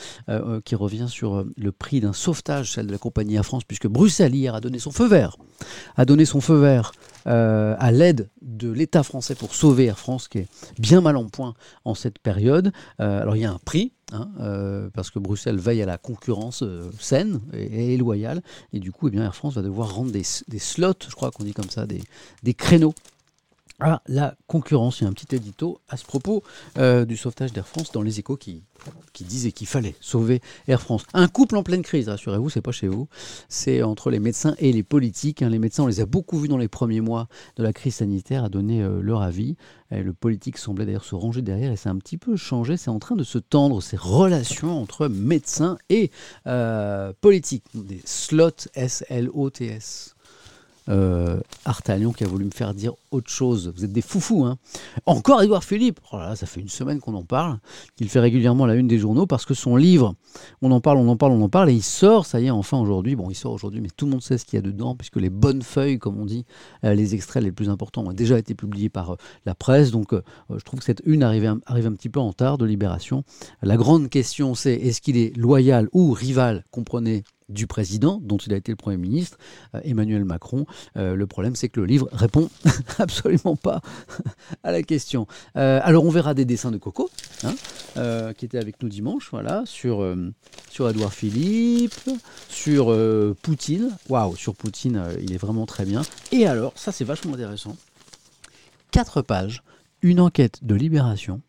qui 0.63 0.75
revient 0.75 1.07
sur 1.09 1.45
le 1.57 1.71
prix 1.71 1.99
d'un 1.99 2.13
sauvetage, 2.13 2.71
celle 2.73 2.87
de 2.87 2.91
la 2.91 2.97
compagnie 2.97 3.35
Air 3.35 3.45
France, 3.45 3.63
puisque 3.65 3.87
Bruxelles 3.87 4.35
hier 4.35 4.55
a 4.55 4.61
donné 4.61 4.79
son 4.79 4.91
feu 4.91 5.07
vert. 5.07 5.37
A 5.97 6.05
donné 6.05 6.25
son 6.25 6.39
feu 6.39 6.55
vert 6.55 6.93
à 7.25 7.91
l'aide 7.91 8.29
de 8.41 8.71
l'État 8.71 9.03
français 9.03 9.36
pour 9.36 9.55
sauver 9.55 9.86
Air 9.86 9.99
France, 9.99 10.27
qui 10.27 10.39
est 10.39 10.47
bien 10.79 11.01
mal 11.01 11.17
en 11.17 11.25
point 11.25 11.53
en 11.86 11.95
cette 11.95 12.19
période. 12.19 12.71
alors 12.99 13.36
il 13.36 13.41
y 13.41 13.45
a 13.45 13.51
un 13.51 13.59
prix, 13.63 13.93
Hein, 14.13 14.29
euh, 14.41 14.89
parce 14.93 15.09
que 15.09 15.17
Bruxelles 15.17 15.57
veille 15.57 15.81
à 15.81 15.88
la 15.88 15.97
concurrence 15.97 16.62
euh, 16.62 16.91
saine 16.99 17.41
et, 17.51 17.97
loyale. 17.97 18.43
Et 18.71 18.79
du 18.79 18.91
coup, 18.91 19.07
eh 19.07 19.12
bien, 19.12 19.23
Air 19.23 19.36
France 19.36 19.55
va 19.55 19.63
devoir 19.63 19.95
rendre 19.95 20.12
des, 20.12 20.23
slots, 20.23 20.93
je 21.07 21.15
crois 21.15 21.31
qu'on 21.31 21.43
dit 21.43 21.53
comme 21.53 21.69
ça, 21.69 21.88
des 21.88 22.53
créneaux 22.53 22.93
à 23.83 24.01
la 24.07 24.35
concurrence. 24.47 25.01
Il 25.01 25.03
y 25.03 25.07
a 25.07 25.09
un 25.09 25.13
petit 25.13 25.35
édito 25.35 25.79
à 25.89 25.97
ce 25.97 26.05
propos 26.05 26.41
euh, 26.77 27.05
du 27.05 27.17
sauvetage 27.17 27.51
d'Air 27.51 27.67
France 27.67 27.91
dans 27.91 28.01
les 28.01 28.19
échos 28.19 28.37
qui, 28.37 28.63
qui 29.11 29.25
disait 29.25 29.51
qu'il 29.51 29.67
fallait 29.67 29.95
sauver 29.99 30.41
Air 30.67 30.81
France. 30.81 31.03
Un 31.13 31.27
couple 31.27 31.57
en 31.57 31.63
pleine 31.63 31.81
crise, 31.81 32.07
rassurez-vous, 32.07 32.49
c'est 32.49 32.61
pas 32.61 32.71
chez 32.71 32.87
vous. 32.87 33.07
C'est 33.49 33.83
entre 33.83 34.09
les 34.09 34.19
médecins 34.19 34.55
et 34.59 34.71
les 34.71 34.83
politiques. 34.83 35.41
Hein. 35.41 35.49
Les 35.49 35.59
médecins, 35.59 35.83
on 35.83 35.87
les 35.87 35.99
a 35.99 36.05
beaucoup 36.05 36.39
vus 36.39 36.47
dans 36.47 36.57
les 36.57 36.69
premiers 36.69 37.01
mois 37.01 37.27
de 37.57 37.63
la 37.63 37.73
crise 37.73 37.95
sanitaire 37.95 38.45
à 38.45 38.49
donner 38.49 38.81
euh, 38.81 39.01
leur 39.01 39.21
avis. 39.21 39.57
Et 39.91 40.01
le 40.01 40.13
politique 40.13 40.57
semblait 40.57 40.85
d'ailleurs 40.85 41.05
se 41.05 41.15
ranger 41.15 41.41
derrière 41.41 41.71
et 41.71 41.75
c'est 41.75 41.89
un 41.89 41.97
petit 41.97 42.17
peu 42.17 42.35
changé. 42.35 42.77
C'est 42.77 42.89
en 42.89 42.99
train 42.99 43.15
de 43.15 43.23
se 43.23 43.37
tendre 43.37 43.81
ces 43.81 43.97
relations 43.97 44.81
entre 44.81 45.07
médecins 45.07 45.77
et 45.89 46.09
euh, 46.47 47.13
politiques. 47.21 47.65
Des 47.73 48.01
slots 48.05 48.69
S-L-O-T-S 48.73 50.15
euh, 50.89 51.39
qui 52.15 52.23
a 52.23 52.27
voulu 52.27 52.45
me 52.45 52.51
faire 52.51 52.73
dire 52.73 52.93
autre 53.11 53.29
chose. 53.29 53.71
Vous 53.75 53.85
êtes 53.85 53.91
des 53.91 54.01
foufous, 54.01 54.45
hein 54.45 54.57
Encore 55.05 55.41
Édouard 55.41 55.63
Philippe 55.63 55.99
oh 56.11 56.17
là, 56.17 56.35
Ça 56.35 56.45
fait 56.45 56.61
une 56.61 56.69
semaine 56.69 56.99
qu'on 56.99 57.13
en 57.13 57.23
parle, 57.23 57.59
qu'il 57.95 58.09
fait 58.09 58.19
régulièrement 58.19 58.65
la 58.65 58.75
une 58.75 58.87
des 58.87 58.99
journaux 58.99 59.25
parce 59.25 59.45
que 59.45 59.53
son 59.53 59.75
livre, 59.75 60.15
on 60.61 60.71
en 60.71 60.81
parle, 60.81 60.97
on 60.97 61.07
en 61.07 61.15
parle, 61.15 61.33
on 61.33 61.41
en 61.41 61.49
parle, 61.49 61.69
et 61.69 61.73
il 61.73 61.83
sort, 61.83 62.25
ça 62.25 62.39
y 62.39 62.47
est, 62.47 62.51
enfin 62.51 62.77
aujourd'hui. 62.79 63.15
Bon, 63.15 63.29
il 63.29 63.35
sort 63.35 63.53
aujourd'hui, 63.53 63.81
mais 63.81 63.89
tout 63.95 64.05
le 64.05 64.11
monde 64.11 64.21
sait 64.21 64.37
ce 64.37 64.45
qu'il 64.45 64.57
y 64.57 64.59
a 64.59 64.61
dedans, 64.61 64.95
puisque 64.95 65.17
les 65.17 65.29
bonnes 65.29 65.61
feuilles, 65.61 65.99
comme 65.99 66.19
on 66.19 66.25
dit, 66.25 66.45
euh, 66.83 66.93
les 66.93 67.15
extraits 67.15 67.43
les 67.43 67.51
plus 67.51 67.69
importants 67.69 68.03
ont 68.05 68.13
déjà 68.13 68.37
été 68.37 68.55
publiés 68.55 68.89
par 68.89 69.11
euh, 69.11 69.17
la 69.45 69.55
presse. 69.55 69.91
Donc, 69.91 70.13
euh, 70.13 70.21
je 70.55 70.63
trouve 70.63 70.79
que 70.79 70.85
cette 70.85 71.01
une 71.05 71.23
arrive 71.23 71.59
arrive 71.65 71.87
un 71.87 71.93
petit 71.93 72.09
peu 72.09 72.19
en 72.19 72.33
tard 72.33 72.57
de 72.57 72.65
Libération. 72.65 73.23
La 73.61 73.77
grande 73.77 74.09
question, 74.09 74.55
c'est 74.55 74.73
est-ce 74.73 75.01
qu'il 75.01 75.17
est 75.17 75.35
loyal 75.37 75.87
ou 75.93 76.11
rival, 76.11 76.63
comprenez 76.71 77.23
du 77.53 77.67
président, 77.67 78.19
dont 78.21 78.37
il 78.37 78.53
a 78.53 78.57
été 78.57 78.71
le 78.71 78.75
Premier 78.75 78.97
ministre, 78.97 79.37
euh, 79.75 79.81
Emmanuel 79.83 80.25
Macron. 80.25 80.65
Euh, 80.97 81.15
le 81.15 81.27
problème, 81.27 81.55
c'est 81.55 81.69
que 81.69 81.79
le 81.79 81.85
livre 81.85 82.09
répond 82.11 82.49
absolument 82.97 83.55
pas 83.55 83.81
à 84.63 84.71
la 84.71 84.83
question. 84.83 85.27
Euh, 85.55 85.79
alors, 85.83 86.05
on 86.05 86.09
verra 86.09 86.33
des 86.33 86.45
dessins 86.45 86.71
de 86.71 86.77
Coco, 86.77 87.09
hein, 87.43 88.33
qui 88.33 88.45
était 88.45 88.57
avec 88.57 88.81
nous 88.81 88.89
dimanche, 88.89 89.29
voilà, 89.31 89.63
sur, 89.65 90.05
sur 90.69 90.89
Edouard 90.89 91.13
Philippe, 91.13 91.93
sur 92.49 92.95
Poutine. 93.41 93.95
Waouh, 94.09 94.35
sur 94.35 94.55
Poutine, 94.55 95.03
il 95.21 95.33
est 95.33 95.37
vraiment 95.37 95.65
très 95.65 95.85
bien. 95.85 96.01
Et 96.31 96.47
alors, 96.47 96.73
ça, 96.75 96.91
c'est 96.91 97.05
vachement 97.05 97.33
intéressant. 97.33 97.77
Quatre 98.91 99.21
pages, 99.21 99.63
une 100.01 100.19
enquête 100.19 100.59
de 100.63 100.75
Libération 100.75 101.41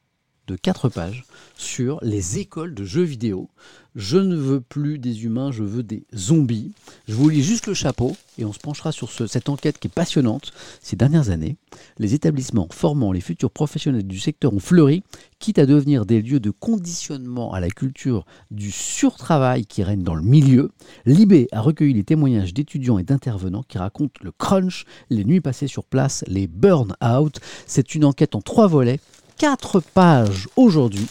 de 0.46 0.56
quatre 0.56 0.88
pages 0.88 1.24
sur 1.56 1.98
les 2.02 2.38
écoles 2.38 2.74
de 2.74 2.84
jeux 2.84 3.02
vidéo. 3.02 3.48
Je 3.94 4.18
ne 4.18 4.34
veux 4.34 4.60
plus 4.60 4.98
des 4.98 5.24
humains, 5.24 5.52
je 5.52 5.62
veux 5.62 5.84
des 5.84 6.04
zombies. 6.16 6.72
Je 7.06 7.14
vous 7.14 7.28
lis 7.28 7.44
juste 7.44 7.68
le 7.68 7.74
chapeau 7.74 8.16
et 8.38 8.44
on 8.44 8.52
se 8.52 8.58
penchera 8.58 8.90
sur 8.90 9.08
cette 9.12 9.48
enquête 9.48 9.78
qui 9.78 9.86
est 9.86 9.94
passionnante. 9.94 10.52
Ces 10.82 10.96
dernières 10.96 11.30
années, 11.30 11.56
les 11.98 12.12
établissements 12.12 12.66
formant 12.72 13.12
les 13.12 13.20
futurs 13.20 13.52
professionnels 13.52 14.06
du 14.06 14.18
secteur 14.18 14.52
ont 14.52 14.58
fleuri, 14.58 15.04
quitte 15.38 15.60
à 15.60 15.66
devenir 15.66 16.06
des 16.06 16.22
lieux 16.22 16.40
de 16.40 16.50
conditionnement 16.50 17.52
à 17.52 17.60
la 17.60 17.70
culture 17.70 18.26
du 18.50 18.72
surtravail 18.72 19.64
qui 19.64 19.84
règne 19.84 20.02
dans 20.02 20.16
le 20.16 20.22
milieu. 20.22 20.72
Libé 21.06 21.46
a 21.52 21.60
recueilli 21.60 21.94
les 21.94 22.04
témoignages 22.04 22.52
d'étudiants 22.52 22.98
et 22.98 23.04
d'intervenants 23.04 23.62
qui 23.62 23.78
racontent 23.78 24.20
le 24.24 24.32
crunch, 24.32 24.86
les 25.08 25.24
nuits 25.24 25.40
passées 25.40 25.68
sur 25.68 25.84
place, 25.84 26.24
les 26.26 26.48
burn-out. 26.48 27.38
C'est 27.66 27.94
une 27.94 28.04
enquête 28.04 28.34
en 28.34 28.40
trois 28.40 28.66
volets 28.66 28.98
4 29.38 29.80
pages 29.80 30.48
aujourd'hui. 30.56 31.06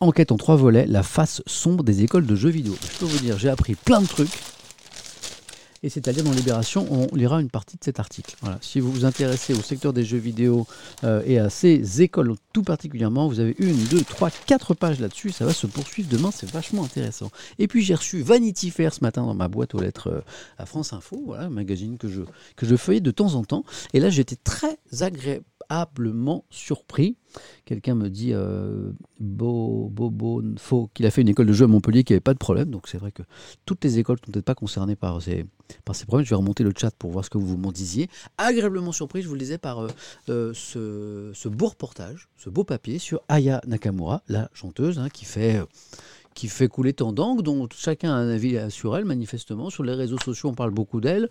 Enquête 0.00 0.32
en 0.32 0.36
trois 0.36 0.56
volets, 0.56 0.86
la 0.86 1.04
face 1.04 1.42
sombre 1.46 1.84
des 1.84 2.02
écoles 2.02 2.26
de 2.26 2.34
jeux 2.34 2.50
vidéo. 2.50 2.74
Je 2.82 2.98
peux 2.98 3.04
vous 3.04 3.18
dire, 3.20 3.38
j'ai 3.38 3.48
appris 3.48 3.76
plein 3.76 4.00
de 4.00 4.06
trucs. 4.06 4.32
Et 5.84 5.88
c'est 5.88 6.06
à 6.06 6.12
dire 6.12 6.22
dans 6.22 6.32
Libération, 6.32 6.86
on 6.90 7.14
lira 7.14 7.40
une 7.40 7.50
partie 7.50 7.76
de 7.76 7.82
cet 7.82 7.98
article. 7.98 8.36
Voilà. 8.40 8.58
Si 8.60 8.78
vous 8.78 8.92
vous 8.92 9.04
intéressez 9.04 9.52
au 9.52 9.60
secteur 9.62 9.92
des 9.92 10.04
jeux 10.04 10.18
vidéo 10.18 10.66
euh, 11.02 11.22
et 11.26 11.40
à 11.40 11.50
ces 11.50 12.02
écoles 12.02 12.34
tout 12.52 12.62
particulièrement, 12.62 13.26
vous 13.26 13.40
avez 13.40 13.56
une, 13.58 13.76
deux, 13.86 14.02
trois, 14.02 14.30
quatre 14.30 14.74
pages 14.74 15.00
là-dessus. 15.00 15.30
Ça 15.30 15.44
va 15.44 15.52
se 15.52 15.66
poursuivre 15.66 16.08
demain, 16.08 16.30
c'est 16.32 16.48
vachement 16.48 16.84
intéressant. 16.84 17.30
Et 17.58 17.66
puis 17.66 17.82
j'ai 17.82 17.96
reçu 17.96 18.22
Vanity 18.22 18.70
Fair 18.70 18.94
ce 18.94 19.00
matin 19.00 19.22
dans 19.22 19.34
ma 19.34 19.48
boîte 19.48 19.74
aux 19.74 19.80
lettres 19.80 20.08
euh, 20.08 20.20
à 20.56 20.66
France 20.66 20.92
Info, 20.92 21.20
voilà, 21.26 21.44
un 21.44 21.50
magazine 21.50 21.98
que 21.98 22.08
je, 22.08 22.22
que 22.54 22.64
je 22.64 22.76
feuillais 22.76 23.00
de 23.00 23.10
temps 23.10 23.34
en 23.34 23.42
temps. 23.42 23.64
Et 23.92 23.98
là, 23.98 24.08
j'étais 24.08 24.36
très 24.36 24.78
agréable 25.00 25.44
agréablement 25.72 26.44
surpris. 26.50 27.16
Quelqu'un 27.64 27.94
me 27.94 28.08
dit 28.08 28.32
euh, 28.32 28.92
qu'il 30.94 31.06
a 31.06 31.10
fait 31.10 31.22
une 31.22 31.28
école 31.28 31.46
de 31.46 31.52
jeu 31.52 31.64
à 31.64 31.68
Montpellier 31.68 32.04
qui 32.04 32.12
n'avait 32.12 32.20
pas 32.20 32.34
de 32.34 32.38
problème. 32.38 32.70
Donc 32.70 32.88
c'est 32.88 32.98
vrai 32.98 33.10
que 33.10 33.22
toutes 33.64 33.82
les 33.84 33.98
écoles 33.98 34.18
ne 34.22 34.26
sont 34.26 34.32
peut-être 34.32 34.44
pas 34.44 34.54
concernées 34.54 34.96
par 34.96 35.22
ces, 35.22 35.46
problèmes. 36.06 36.24
Je 36.24 36.30
vais 36.30 36.36
remonter 36.36 36.62
le 36.62 36.72
chat 36.76 36.94
pour 36.94 37.10
voir 37.10 37.24
ce 37.24 37.30
que 37.30 37.38
vous 37.38 37.56
m'en 37.56 37.72
disiez. 37.72 38.08
Agréablement 38.36 38.92
surpris, 38.92 39.22
je 39.22 39.28
vous 39.28 39.34
le 39.34 39.40
disais, 39.40 39.58
par 39.58 39.80
euh, 39.80 39.88
euh, 40.28 41.32
ce, 41.34 41.48
beau 41.48 41.68
reportage, 41.68 42.28
ce 42.36 42.50
beau 42.50 42.64
papier 42.64 42.98
sur 42.98 43.22
Aya 43.28 43.60
Nakamura, 43.66 44.22
la 44.28 44.50
chanteuse 44.52 44.98
hein, 44.98 45.08
qui 45.08 45.24
fait 45.24 45.60
qui 46.34 46.48
fait 46.48 46.66
couler 46.66 46.94
tant 46.94 47.12
d'angles, 47.12 47.42
dont 47.42 47.68
chacun 47.76 48.10
a 48.10 48.14
un 48.14 48.30
avis 48.30 48.58
sur 48.70 48.96
elle, 48.96 49.04
manifestement. 49.04 49.68
Sur 49.68 49.82
les 49.82 49.92
réseaux 49.92 50.18
sociaux, 50.18 50.48
on 50.48 50.54
parle 50.54 50.70
beaucoup 50.70 51.02
d'elle. 51.02 51.28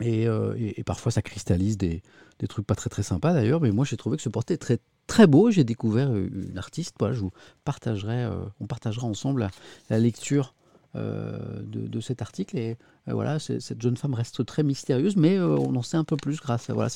Et, 0.00 0.26
euh, 0.26 0.54
et- 0.58 0.82
parfois 0.84 1.12
ça 1.12 1.22
cristallise 1.22 1.78
des, 1.78 2.02
trucs 2.48 2.66
pas 2.66 2.74
très 2.74 2.90
très 2.90 3.02
sympas 3.02 3.32
d'ailleurs, 3.32 3.60
mais 3.60 3.70
moi 3.70 3.84
j'ai 3.84 3.96
trouvé 3.96 4.16
que 4.16 4.22
ce 4.22 4.28
portrait 4.28 4.54
est 4.54 4.58
très 4.58 4.78
très 5.06 5.26
beau. 5.26 5.50
J'ai 5.50 5.64
découvert 5.64 6.10
euh, 6.10 6.28
une 6.50 6.58
artiste, 6.58 6.96
voilà, 6.98 7.14
je 7.14 7.20
vous 7.20 7.32
partagerai, 7.64 8.24
euh, 8.24 8.36
on 8.60 8.66
partagera 8.66 9.06
ensemble 9.06 9.48
la, 9.88 9.98
lecture 9.98 10.54
de, 10.94 12.00
cet 12.00 12.22
article. 12.22 12.56
Et 12.56 12.76
voilà, 13.06 13.38
cette 13.38 13.82
jeune 13.82 13.96
femme 13.96 14.14
reste 14.14 14.44
très 14.46 14.62
mystérieuse, 14.62 15.16
mais 15.16 15.40
on 15.40 15.74
en 15.74 15.82
sait 15.82 15.96
un 15.96 16.04
peu 16.04 16.16
plus 16.16 16.40
grâce 16.40 16.70
à, 16.70 16.74
voilà, 16.74 16.88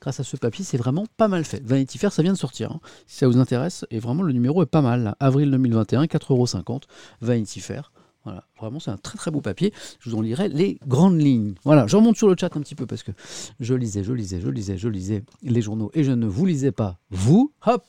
grâce 0.00 0.20
à 0.20 0.24
ce 0.24 0.36
papier. 0.36 0.64
C'est 0.64 0.76
vraiment 0.78 1.06
pas 1.16 1.28
mal 1.28 1.44
fait. 1.44 1.62
Vanity 1.62 1.98
Fair, 1.98 2.12
ça 2.12 2.22
vient 2.22 2.32
de 2.32 2.38
sortir. 2.38 2.72
hein. 2.72 2.80
Si 3.06 3.18
ça 3.18 3.28
vous 3.28 3.38
intéresse, 3.38 3.86
et 3.90 4.00
vraiment 4.00 4.22
le 4.22 4.32
numéro 4.32 4.62
est 4.62 4.66
pas 4.66 4.82
mal. 4.82 5.14
Avril 5.20 5.50
2021, 5.50 6.06
4,50€, 6.06 6.82
Vanity 7.20 7.60
Fair. 7.60 7.92
Voilà, 8.26 8.42
vraiment, 8.58 8.80
c'est 8.80 8.90
un 8.90 8.96
très 8.96 9.16
très 9.16 9.30
beau 9.30 9.40
papier. 9.40 9.72
Je 10.00 10.10
vous 10.10 10.16
en 10.16 10.20
lirai 10.20 10.48
les 10.48 10.80
grandes 10.84 11.22
lignes. 11.22 11.54
Voilà, 11.62 11.86
je 11.86 11.94
remonte 11.94 12.16
sur 12.16 12.26
le 12.26 12.34
chat 12.36 12.56
un 12.56 12.60
petit 12.60 12.74
peu 12.74 12.84
parce 12.84 13.04
que 13.04 13.12
je 13.60 13.72
lisais, 13.72 14.02
je 14.02 14.12
lisais, 14.12 14.40
je 14.40 14.48
lisais, 14.48 14.76
je 14.76 14.88
lisais 14.88 15.22
les 15.44 15.62
journaux 15.62 15.92
et 15.94 16.02
je 16.02 16.10
ne 16.10 16.26
vous 16.26 16.44
lisais 16.44 16.72
pas, 16.72 16.98
vous. 17.10 17.52
Hop 17.64 17.84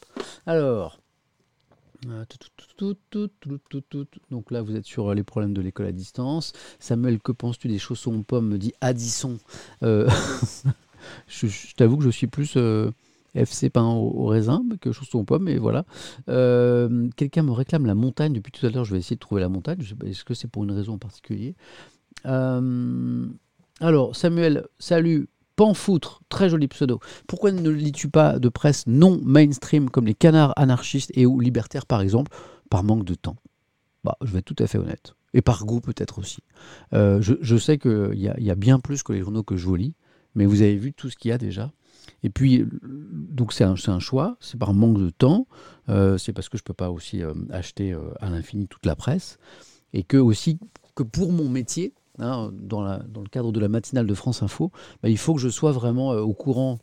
Alors. 0.45 0.99
Donc 4.29 4.51
là, 4.51 4.61
vous 4.61 4.75
êtes 4.75 4.85
sur 4.85 5.07
euh, 5.07 5.15
les 5.15 5.23
problèmes 5.23 5.55
de 5.55 5.61
l'école 5.61 5.87
à 5.87 5.91
distance. 5.91 6.53
Samuel, 6.77 7.19
que 7.19 7.31
penses-tu 7.31 7.67
des 7.67 7.79
chaussons-pommes 7.79 8.47
me 8.47 8.59
dit 8.59 8.73
Addison. 8.79 9.39
Euh, 9.81 10.07
je, 11.27 11.47
t'avoue 11.75 11.97
que 11.97 12.03
je 12.03 12.11
suis 12.11 12.27
plus. 12.27 12.57
Euh, 12.57 12.91
FC 13.35 13.69
pain 13.69 13.85
au, 13.85 14.11
au 14.23 14.25
raisin 14.27 14.63
que 14.81 14.91
chaussons 14.91 15.19
aux 15.19 15.23
pommes, 15.23 15.43
mais 15.43 15.57
voilà. 15.57 15.85
Euh, 16.29 17.09
Quelqu'un 17.15 17.43
me 17.43 17.51
réclame 17.51 17.85
la 17.85 17.95
montagne 17.95 18.33
depuis 18.33 18.51
tout 18.51 18.65
à 18.65 18.69
l'heure. 18.69 18.85
Je 18.85 18.93
vais 18.93 18.99
essayer 18.99 19.15
de 19.15 19.21
trouver 19.21 19.41
la 19.41 19.49
montagne. 19.49 19.79
Est-ce 20.05 20.23
que 20.23 20.33
c'est 20.33 20.47
pour 20.49 20.63
une 20.63 20.71
raison 20.71 20.93
en 20.93 20.97
particulier? 20.97 21.55
Euh, 22.25 23.27
Alors, 23.79 24.15
Samuel, 24.15 24.65
salut. 24.79 25.29
Panfoutre, 25.55 26.21
très 26.29 26.49
joli 26.49 26.67
pseudo. 26.67 26.99
Pourquoi 27.25 27.51
ne 27.51 27.69
lis-tu 27.71 28.09
pas 28.09 28.37
de 28.37 28.47
presse 28.47 28.85
non 28.85 29.19
mainstream 29.23 29.89
comme 29.89 30.05
les 30.05 30.13
canards 30.13 30.53
anarchistes 30.55 31.11
et 31.15 31.25
ou 31.25 31.39
libertaires 31.39 31.87
par 31.87 32.01
exemple 32.01 32.31
Par 32.69 32.83
manque 32.83 33.05
de 33.05 33.15
temps? 33.15 33.37
Bah, 34.03 34.17
je 34.21 34.31
vais 34.31 34.39
être 34.39 34.45
tout 34.45 34.63
à 34.63 34.67
fait 34.67 34.77
honnête. 34.77 35.15
Et 35.33 35.41
par 35.41 35.65
goût 35.65 35.81
peut-être 35.81 36.19
aussi. 36.19 36.43
Euh, 36.93 37.21
je, 37.21 37.57
sais 37.57 37.79
qu'il 37.79 38.13
y, 38.13 38.31
y 38.43 38.51
a 38.51 38.55
bien 38.55 38.79
plus 38.79 39.01
que 39.01 39.13
les 39.13 39.21
journaux 39.21 39.41
que 39.41 39.57
je 39.57 39.65
vous 39.65 39.75
lis, 39.75 39.95
mais 40.35 40.45
vous 40.45 40.61
avez 40.61 40.75
vu 40.75 40.93
tout 40.93 41.09
ce 41.09 41.17
qu'il 41.17 41.29
y 41.29 41.31
a 41.31 41.39
déjà. 41.39 41.71
Et 42.23 42.29
puis, 42.29 42.61
euh, 42.61 42.69
donc 42.83 43.53
c'est 43.53 43.63
un, 43.63 43.99
choix, 43.99 44.37
c'est 44.39 44.57
par 44.57 44.73
manque 44.73 44.99
de 44.99 45.09
temps, 45.09 45.47
euh, 45.89 46.17
c'est 46.17 46.33
parce 46.33 46.49
que 46.49 46.57
je 46.57 46.63
ne 46.63 46.65
peux 46.65 46.73
pas 46.73 46.89
aussi 46.91 47.23
euh, 47.23 47.33
acheter 47.49 47.95
à 48.19 48.29
l'infini 48.29 48.67
toute 48.67 48.85
la 48.85 48.95
presse, 48.95 49.37
et 49.93 50.03
que 50.03 50.17
aussi 50.17 50.59
que 50.95 51.03
pour 51.03 51.31
mon 51.31 51.49
métier, 51.49 51.93
hein, 52.19 52.51
dans, 52.53 52.81
le 52.81 53.29
cadre 53.29 53.51
de 53.51 53.59
la 53.59 53.69
matinale 53.69 54.07
de 54.07 54.13
France 54.13 54.41
Info, 54.43 54.71
bah, 55.01 55.09
il 55.09 55.17
faut 55.17 55.35
que 55.35 55.41
je 55.41 55.49
sois 55.49 55.71
vraiment 55.71 56.11
au 56.11 56.33
courant 56.33 56.79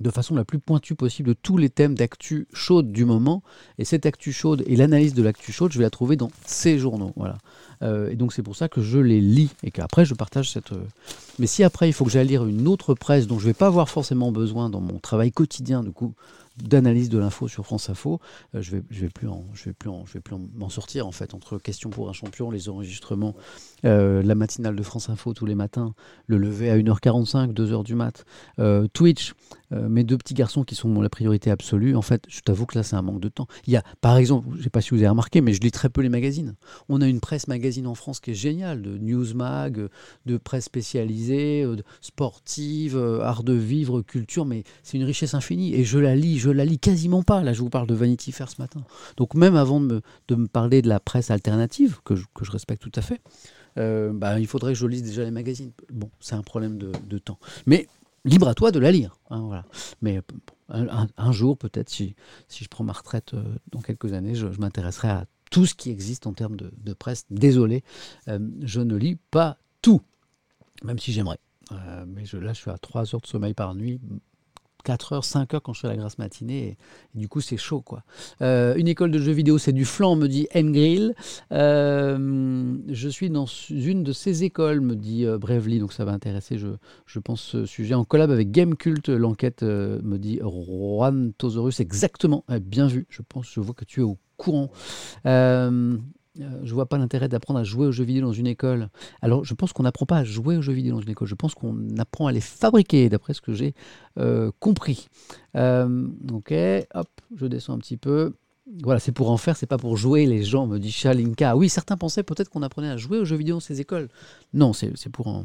de 0.00 0.10
façon 0.10 0.34
la 0.34 0.44
plus 0.44 0.58
pointue 0.58 0.94
possible 0.94 1.28
de 1.30 1.34
tous 1.34 1.56
les 1.56 1.70
thèmes 1.70 1.94
d'actu 1.94 2.46
chaude 2.52 2.92
du 2.92 3.04
moment. 3.04 3.42
Et 3.78 3.84
cette 3.84 4.06
actu 4.06 4.32
chaude 4.32 4.62
et 4.66 4.76
l'analyse 4.76 5.14
de 5.14 5.22
l'actu 5.22 5.52
chaude, 5.52 5.72
je 5.72 5.78
vais 5.78 5.84
la 5.84 5.90
trouver 5.90 6.16
dans 6.16 6.30
ces 6.46 6.78
journaux. 6.78 7.12
Voilà. 7.16 7.38
Euh, 7.82 8.10
et 8.10 8.16
donc 8.16 8.32
c'est 8.32 8.42
pour 8.42 8.56
ça 8.56 8.68
que 8.68 8.80
je 8.80 8.98
les 8.98 9.20
lis 9.20 9.50
et 9.62 9.70
qu'après 9.70 10.04
je 10.04 10.14
partage 10.14 10.50
cette. 10.50 10.72
euh, 10.72 10.84
Mais 11.38 11.46
si 11.46 11.64
après 11.64 11.88
il 11.88 11.92
faut 11.92 12.04
que 12.04 12.10
j'aille 12.10 12.28
lire 12.28 12.46
une 12.46 12.68
autre 12.68 12.94
presse 12.94 13.26
dont 13.26 13.38
je 13.38 13.44
ne 13.44 13.50
vais 13.50 13.54
pas 13.54 13.66
avoir 13.66 13.88
forcément 13.88 14.30
besoin 14.32 14.70
dans 14.70 14.80
mon 14.80 14.98
travail 14.98 15.32
quotidien 15.32 15.82
du 15.82 15.90
coup 15.90 16.14
d'analyse 16.56 17.08
de 17.08 17.18
l'info 17.18 17.48
sur 17.48 17.64
France 17.66 17.90
Info, 17.90 18.20
euh, 18.54 18.62
je 18.62 18.70
vais 18.70 18.82
je 18.88 19.00
vais 19.00 19.08
plus 19.08 19.26
je 19.54 19.64
vais 19.64 19.72
plus 19.72 19.90
je 20.06 20.12
vais 20.12 20.20
plus 20.20 20.36
en- 20.36 20.42
m'en 20.54 20.68
sortir 20.68 21.04
en 21.08 21.10
fait 21.10 21.34
entre 21.34 21.58
questions 21.58 21.90
pour 21.90 22.08
un 22.08 22.12
champion, 22.12 22.48
les 22.52 22.68
enregistrements, 22.68 23.34
la 23.82 24.34
matinale 24.36 24.76
de 24.76 24.82
France 24.84 25.10
Info 25.10 25.34
tous 25.34 25.46
les 25.46 25.56
matins, 25.56 25.94
le 26.26 26.38
lever 26.38 26.70
à 26.70 26.76
1h45, 26.78 27.52
2h 27.52 27.82
du 27.84 27.96
mat, 27.96 28.24
Twitch, 28.92 29.34
euh, 29.74 29.88
mes 29.88 30.04
deux 30.04 30.16
petits 30.16 30.34
garçons 30.34 30.64
qui 30.64 30.74
sont 30.74 31.00
la 31.00 31.08
priorité 31.08 31.50
absolue. 31.50 31.96
En 31.96 32.02
fait, 32.02 32.24
je 32.28 32.40
t'avoue 32.40 32.66
que 32.66 32.76
là 32.76 32.82
c'est 32.82 32.96
un 32.96 33.02
manque 33.02 33.20
de 33.20 33.28
temps. 33.28 33.46
Il 33.66 33.72
y 33.72 33.76
a 33.76 33.82
par 34.00 34.16
exemple, 34.16 34.48
je 34.56 34.62
sais 34.62 34.70
pas 34.70 34.80
si 34.80 34.90
vous 34.90 34.96
avez 34.96 35.08
remarqué, 35.08 35.40
mais 35.40 35.52
je 35.52 35.60
lis 35.60 35.70
très 35.70 35.88
peu 35.88 36.00
les 36.00 36.08
magazines. 36.08 36.54
On 36.88 37.00
a 37.00 37.08
une 37.08 37.20
presse 37.20 37.48
magazine 37.48 37.86
en 37.86 37.94
France 37.94 38.20
qui 38.20 38.32
est 38.32 38.34
géniale, 38.34 38.82
de 38.82 38.96
Newsmag, 38.98 39.88
de 40.26 40.36
presse 40.36 40.64
spécialisée, 40.64 41.62
euh, 41.64 41.76
sportive, 42.00 42.96
euh, 42.96 43.20
art 43.20 43.42
de 43.42 43.54
vivre, 43.54 44.02
culture, 44.02 44.44
mais 44.44 44.64
c'est 44.82 44.96
une 44.96 45.04
richesse 45.04 45.34
infinie. 45.34 45.74
Et 45.74 45.84
je 45.84 45.98
la 45.98 46.14
lis, 46.14 46.38
je 46.38 46.50
la 46.50 46.64
lis 46.64 46.78
quasiment 46.78 47.22
pas. 47.22 47.42
Là, 47.42 47.52
je 47.52 47.60
vous 47.60 47.70
parle 47.70 47.86
de 47.86 47.94
Vanity 47.94 48.32
Fair 48.32 48.48
ce 48.48 48.60
matin. 48.60 48.82
Donc 49.16 49.34
même 49.34 49.56
avant 49.56 49.80
de 49.80 50.00
me, 50.30 50.46
parler 50.46 50.82
de 50.82 50.88
la 50.88 51.00
presse 51.00 51.30
alternative, 51.30 51.98
que 52.04 52.14
je, 52.14 52.24
respecte 52.50 52.82
tout 52.82 52.92
à 52.94 53.02
fait, 53.02 53.20
bah, 53.76 54.38
il 54.38 54.46
faudrait 54.46 54.72
que 54.72 54.78
je 54.78 54.86
lise 54.86 55.02
déjà 55.02 55.24
les 55.24 55.30
magazines. 55.30 55.72
Bon, 55.92 56.10
c'est 56.20 56.34
un 56.34 56.42
problème 56.42 56.78
de, 56.78 56.92
de 57.08 57.18
temps. 57.18 57.38
Mais 57.66 57.88
libre 58.24 58.48
à 58.48 58.54
toi 58.54 58.70
de 58.70 58.78
la 58.78 58.90
lire. 58.90 59.16
hein, 59.30 59.42
voilà. 59.46 59.64
Mais 60.02 60.20
bon, 60.20 60.54
un, 60.68 61.32
jour, 61.32 61.58
peut-être, 61.58 61.90
si, 61.90 62.14
je 62.48 62.68
prends 62.68 62.84
ma 62.84 62.92
retraite 62.92 63.34
euh, 63.34 63.42
dans 63.70 63.80
quelques 63.80 64.12
années, 64.12 64.34
je, 64.34 64.46
m'intéresserai 64.46 65.08
à 65.08 65.26
tout 65.50 65.66
ce 65.66 65.74
qui 65.74 65.90
existe 65.90 66.26
en 66.26 66.32
termes 66.32 66.56
de, 66.56 66.92
presse. 66.94 67.26
Désolé, 67.30 67.84
euh, 68.28 68.38
je 68.62 68.80
ne 68.80 68.96
lis 68.96 69.16
pas 69.30 69.58
tout, 69.82 70.00
même 70.82 70.98
si 70.98 71.12
j'aimerais. 71.12 71.38
Euh, 71.72 72.04
mais 72.06 72.24
là, 72.40 72.52
je 72.52 72.60
suis 72.60 72.70
à 72.70 72.78
3 72.78 73.14
heures 73.14 73.20
de 73.20 73.26
sommeil 73.26 73.54
par 73.54 73.74
nuit. 73.74 74.00
4 74.84 75.12
heures, 75.14 75.24
5 75.24 75.54
heures 75.54 75.62
quand 75.62 75.72
je 75.72 75.80
fais 75.80 75.88
la 75.88 75.96
grasse 75.96 76.18
matinée. 76.18 76.68
Et, 76.68 77.18
du 77.18 77.28
coup, 77.28 77.40
c'est 77.40 77.56
chaud, 77.56 77.80
quoi. 77.80 78.04
Euh, 78.42 78.74
une 78.76 78.88
école 78.88 79.10
de 79.10 79.18
jeux 79.18 79.32
vidéo, 79.32 79.58
c'est 79.58 79.72
du 79.72 79.84
flan, 79.84 80.14
me 80.16 80.28
dit 80.28 80.46
Engrill. 80.54 81.14
Euh, 81.52 82.76
je 82.88 83.08
suis 83.08 83.30
dans 83.30 83.46
une 83.70 84.04
de 84.04 84.12
ces 84.12 84.44
écoles, 84.44 84.80
me 84.80 84.94
dit 84.94 85.24
euh, 85.24 85.38
donc 85.78 85.92
ça 85.92 86.04
va 86.04 86.12
intéresser, 86.12 86.58
je, 86.58 86.68
je 87.06 87.18
pense, 87.18 87.40
ce 87.40 87.64
sujet. 87.66 87.94
En 87.94 88.04
collab 88.04 88.30
avec 88.30 88.50
Gamecult, 88.50 89.08
l'enquête, 89.08 89.62
euh, 89.62 90.00
me 90.02 90.18
dit 90.18 90.40
Juan 90.42 91.32
Tosaurus. 91.36 91.80
Exactement, 91.80 92.44
Eh, 92.50 92.60
bien 92.60 92.86
vu. 92.86 93.06
Je 93.08 93.22
pense, 93.22 93.50
je 93.50 93.60
vois 93.60 93.74
que 93.74 93.84
tu 93.84 94.00
es 94.00 94.04
au 94.04 94.18
courant. 94.36 94.70
Euh, 96.40 96.60
je 96.64 96.74
vois 96.74 96.86
pas 96.86 96.98
l'intérêt 96.98 97.28
d'apprendre 97.28 97.60
à 97.60 97.64
jouer 97.64 97.86
aux 97.86 97.92
jeux 97.92 98.04
vidéo 98.04 98.22
dans 98.22 98.32
une 98.32 98.46
école. 98.46 98.88
Alors, 99.22 99.44
je 99.44 99.54
pense 99.54 99.72
qu'on 99.72 99.84
n'apprend 99.84 100.06
pas 100.06 100.18
à 100.18 100.24
jouer 100.24 100.56
aux 100.56 100.62
jeux 100.62 100.72
vidéo 100.72 100.94
dans 100.94 101.00
une 101.00 101.10
école. 101.10 101.28
Je 101.28 101.34
pense 101.34 101.54
qu'on 101.54 101.96
apprend 101.98 102.26
à 102.26 102.32
les 102.32 102.40
fabriquer, 102.40 103.08
d'après 103.08 103.34
ce 103.34 103.40
que 103.40 103.52
j'ai 103.52 103.74
euh, 104.18 104.50
compris. 104.58 105.08
Euh, 105.56 106.08
ok, 106.32 106.52
hop, 106.94 107.08
je 107.36 107.46
descends 107.46 107.74
un 107.74 107.78
petit 107.78 107.96
peu. 107.96 108.34
Voilà, 108.82 108.98
c'est 108.98 109.12
pour 109.12 109.30
en 109.30 109.36
faire, 109.36 109.58
c'est 109.58 109.66
pas 109.66 109.76
pour 109.76 109.98
jouer, 109.98 110.24
les 110.24 110.42
gens, 110.42 110.66
me 110.66 110.78
dit 110.78 110.90
Shalinka. 110.90 111.54
Oui, 111.54 111.68
certains 111.68 111.98
pensaient 111.98 112.22
peut-être 112.22 112.48
qu'on 112.48 112.62
apprenait 112.62 112.88
à 112.88 112.96
jouer 112.96 113.18
aux 113.18 113.24
jeux 113.26 113.36
vidéo 113.36 113.56
dans 113.56 113.60
ces 113.60 113.82
écoles. 113.82 114.08
Non, 114.54 114.72
c'est 114.72 114.90
pour, 115.12 115.26
en, 115.26 115.44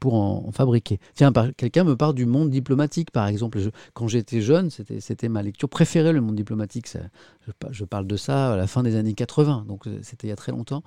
pour 0.00 0.14
en, 0.14 0.50
fabriquer. 0.50 0.98
Tiens, 1.14 1.32
quelqu'un 1.56 1.84
me 1.84 1.94
parle 1.96 2.14
du 2.14 2.26
monde 2.26 2.50
diplomatique, 2.50 3.12
par 3.12 3.28
exemple. 3.28 3.60
Quand 3.94 4.08
j'étais 4.08 4.40
jeune, 4.40 4.70
c'était 4.70 5.28
ma 5.28 5.42
lecture 5.42 5.68
préférée, 5.68 6.12
le 6.12 6.20
monde 6.20 6.34
diplomatique. 6.34 6.88
Ça- 6.88 6.98
je, 7.46 7.52
pa- 7.52 7.68
je 7.70 7.84
parle 7.84 8.08
de 8.08 8.16
ça 8.16 8.54
à 8.54 8.56
la 8.56 8.66
fin 8.66 8.82
des 8.82 8.96
années 8.96 9.14
80, 9.14 9.64
donc 9.68 9.86
euh, 9.86 10.00
c'était 10.02 10.26
il 10.26 10.30
y 10.30 10.32
a 10.32 10.36
très 10.36 10.50
longtemps. 10.50 10.82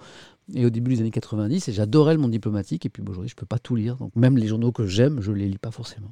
Et 0.54 0.66
au 0.66 0.70
début 0.70 0.94
des 0.96 1.00
années 1.00 1.12
90, 1.12 1.70
et 1.70 1.72
j'adorais 1.72 2.16
le 2.16 2.20
monde 2.20 2.32
diplomatique. 2.32 2.86
Et 2.86 2.90
puis 2.90 3.02
aujourd'hui, 3.08 3.30
je 3.30 3.36
peux 3.36 3.46
pas 3.46 3.60
tout 3.60 3.76
lire. 3.78 3.96
Donc 3.96 4.14
même 4.18 4.38
les 4.38 4.48
journaux 4.48 4.74
que 4.74 4.86
j'aime, 4.88 5.22
je 5.22 5.32
les 5.32 5.48
lis 5.48 5.58
pas 5.58 5.72
forcément. 5.72 6.12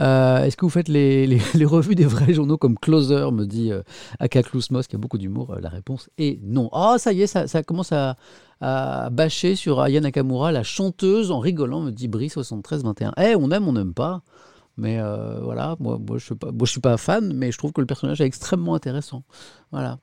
Euh, 0.00 0.44
Est-ce 0.44 0.56
que 0.56 0.64
vous 0.64 0.70
faites 0.70 0.88
les, 0.88 1.38
revues 1.64 1.94
des 1.94 2.06
vrais 2.06 2.32
journaux 2.32 2.56
comme 2.56 2.78
Closer, 2.78 3.30
me 3.32 3.44
dit 3.44 3.72
euh, 3.72 3.82
qui 4.28 4.38
a 4.38 4.98
beaucoup 4.98 5.18
d'humour 5.18 5.54
Euh, 5.54 5.60
La 5.60 5.68
réponse 5.68 6.08
est 6.18 6.40
non. 6.42 6.68
Ah, 6.72 6.96
ça 6.98 7.12
y 7.12 7.22
est, 7.22 7.26
ça, 7.26 7.46
ça 7.46 7.62
commence 7.62 7.92
à, 7.92 8.16
à 8.60 9.10
bâcher 9.10 9.56
sur 9.56 9.80
Aya 9.80 10.00
Nakamura, 10.00 10.52
la 10.52 10.62
chanteuse, 10.62 11.30
en 11.30 11.38
rigolant, 11.40 11.80
me 11.80 11.90
dit 11.90 12.08
Brie7321. 12.08 13.12
Eh, 13.18 13.36
on 13.36 13.50
aime, 13.50 13.68
on 13.68 13.72
n'aime 13.72 13.94
pas. 13.94 14.22
Mais 14.78 14.98
euh, 14.98 15.40
voilà, 15.42 15.76
moi, 15.80 15.98
je 16.16 16.32
ne 16.34 16.66
suis 16.66 16.80
pas 16.80 16.96
fan, 16.96 17.32
mais 17.34 17.52
je 17.52 17.58
trouve 17.58 17.72
que 17.72 17.80
le 17.80 17.86
personnage 17.86 18.20
est 18.20 18.26
extrêmement 18.26 18.74
intéressant. 18.74 19.22
Voilà. 19.70 19.98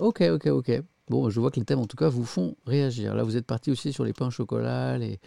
Ok, 0.00 0.22
ok, 0.22 0.46
ok. 0.46 0.82
Bon, 1.10 1.28
je 1.28 1.40
vois 1.40 1.50
que 1.50 1.58
les 1.58 1.66
thèmes, 1.66 1.80
en 1.80 1.88
tout 1.88 1.96
cas, 1.96 2.08
vous 2.08 2.24
font 2.24 2.54
réagir. 2.66 3.16
Là, 3.16 3.24
vous 3.24 3.36
êtes 3.36 3.44
parti 3.44 3.72
aussi 3.72 3.92
sur 3.92 4.04
les 4.04 4.12
pains 4.12 4.28
au 4.28 4.30
chocolat, 4.30 4.96
les, 4.96 5.18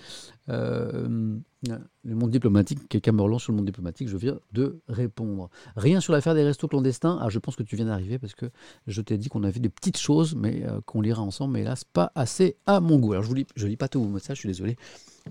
euh, 0.47 1.37
le 1.67 2.15
monde 2.15 2.31
diplomatique. 2.31 2.87
Quelqu'un 2.87 3.11
me 3.11 3.21
relance 3.21 3.43
sur 3.43 3.51
le 3.51 3.57
monde 3.57 3.65
diplomatique, 3.65 4.07
je 4.07 4.15
viens 4.15 4.39
de 4.53 4.79
répondre. 4.87 5.49
Rien 5.75 5.99
sur 5.99 6.13
l'affaire 6.13 6.35
des 6.35 6.43
restos 6.45 6.69
clandestins. 6.69 7.19
Ah, 7.21 7.27
je 7.27 7.37
pense 7.37 7.57
que 7.57 7.63
tu 7.63 7.75
viens 7.75 7.87
d'arriver 7.87 8.17
parce 8.17 8.33
que 8.33 8.45
je 8.87 9.01
t'ai 9.01 9.17
dit 9.17 9.27
qu'on 9.27 9.43
avait 9.43 9.59
des 9.59 9.67
petites 9.67 9.97
choses, 9.97 10.35
mais 10.35 10.63
euh, 10.65 10.79
qu'on 10.85 11.01
lira 11.01 11.21
ensemble. 11.21 11.55
Mais 11.55 11.61
hélas, 11.63 11.83
pas 11.83 12.13
assez 12.15 12.55
à 12.65 12.79
mon 12.79 12.97
goût. 12.97 13.11
Alors, 13.11 13.25
je 13.25 13.31
ne 13.31 13.35
lis, 13.35 13.47
lis 13.57 13.75
pas 13.75 13.89
tous 13.89 14.01
vos 14.01 14.07
messages, 14.07 14.37
je 14.37 14.41
suis 14.43 14.47
désolé, 14.47 14.77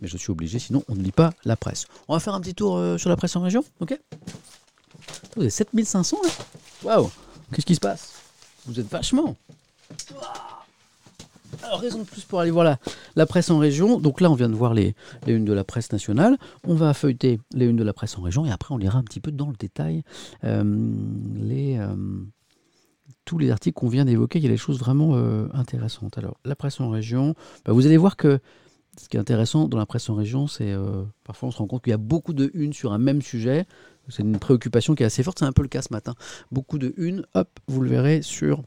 mais 0.03 0.09
je 0.09 0.19
suis 0.19 0.33
obligé, 0.33 0.59
sinon 0.59 0.85
on 0.87 0.95
ne 0.95 1.03
lit 1.03 1.13
pas 1.13 1.31
la 1.47 1.57
presse. 1.57 1.87
On 2.09 2.13
va 2.13 2.21
faire 2.21 2.35
un 2.35 2.43
petit 2.43 2.55
tour 2.55 2.77
euh, 2.77 2.99
sur 2.99 3.09
la 3.09 3.17
presse 3.17 3.35
en 3.37 3.41
région, 3.41 3.65
ok? 3.81 3.99
Vous 5.35 5.41
avez 5.41 5.51
7500 5.51 6.19
là 6.23 6.31
Waouh 6.83 7.11
Qu'est-ce 7.55 7.65
qui 7.65 7.75
se 7.75 7.81
passe? 7.81 8.13
Vous 8.67 8.79
êtes 8.79 8.91
vachement 8.91 9.35
alors, 11.63 11.81
raison 11.81 11.99
de 11.99 12.05
plus 12.05 12.23
pour 12.25 12.41
aller 12.41 12.51
voir 12.51 12.79
la, 13.17 13.27
presse 13.27 13.51
en 13.51 13.59
région. 13.59 14.01
Donc 14.01 14.21
là, 14.21 14.31
on 14.31 14.35
vient 14.35 14.49
de 14.49 14.55
voir 14.55 14.75
les, 14.75 14.95
les 15.27 15.35
unes 15.35 15.45
de 15.45 15.53
la 15.53 15.65
presse 15.65 15.93
nationale. 15.93 16.37
On 16.67 16.75
va 16.75 16.95
feuilleter 16.95 17.41
les 17.55 17.67
unes 17.67 17.77
de 17.77 17.85
la 17.85 17.93
presse 17.93 18.19
en 18.19 18.23
région 18.23 18.45
et 18.47 18.51
après, 18.51 18.75
on 18.75 18.79
lira 18.79 18.99
un 18.99 19.03
petit 19.03 19.21
peu 19.21 19.31
dans 19.31 19.49
le 19.49 19.57
détail 19.57 20.03
euh, 20.45 20.65
euh, 21.51 21.95
tous 23.25 23.39
les 23.39 23.51
articles 23.51 23.75
qu'on 23.75 23.89
vient 23.89 24.05
d'évoquer. 24.05 24.39
Il 24.39 24.43
y 24.43 24.49
a 24.49 24.51
des 24.51 24.57
choses 24.57 24.79
vraiment 24.79 25.13
euh, 25.15 25.47
intéressantes. 25.53 26.19
Alors, 26.19 26.37
la 26.45 26.57
presse 26.57 26.81
en 26.81 26.91
région, 26.91 27.35
bah, 27.65 27.73
vous 27.73 27.87
allez 27.87 27.97
voir 27.97 28.17
que 28.17 28.41
ce 29.01 29.09
qui 29.09 29.17
est 29.17 29.21
intéressant 29.21 29.69
dans 29.69 29.79
la 29.79 29.87
presse 29.87 30.11
en 30.11 30.15
région, 30.15 30.47
c'est 30.47 30.75
parfois 31.25 31.49
on 31.49 31.53
se 31.53 31.57
rend 31.57 31.67
compte 31.67 31.83
qu'il 31.83 31.93
y 31.93 31.95
a 31.95 31.99
beaucoup 31.99 32.35
de 32.35 32.51
unes 32.53 32.75
sur 32.75 32.93
un 32.93 32.99
même 32.99 33.23
sujet. 33.23 33.65
C'est 34.11 34.23
une 34.23 34.39
préoccupation 34.39 34.95
qui 34.95 35.03
est 35.03 35.07
assez 35.07 35.23
forte. 35.23 35.39
C'est 35.39 35.47
un 35.47 35.53
peu 35.53 35.63
le 35.63 35.69
cas 35.69 35.81
ce 35.81 35.95
matin. 35.95 36.15
Beaucoup 36.51 36.77
de 36.77 36.93
unes, 36.99 37.25
hop, 37.33 37.49
vous 37.69 37.81
le 37.81 37.89
verrez 37.89 38.21
sur 38.21 38.63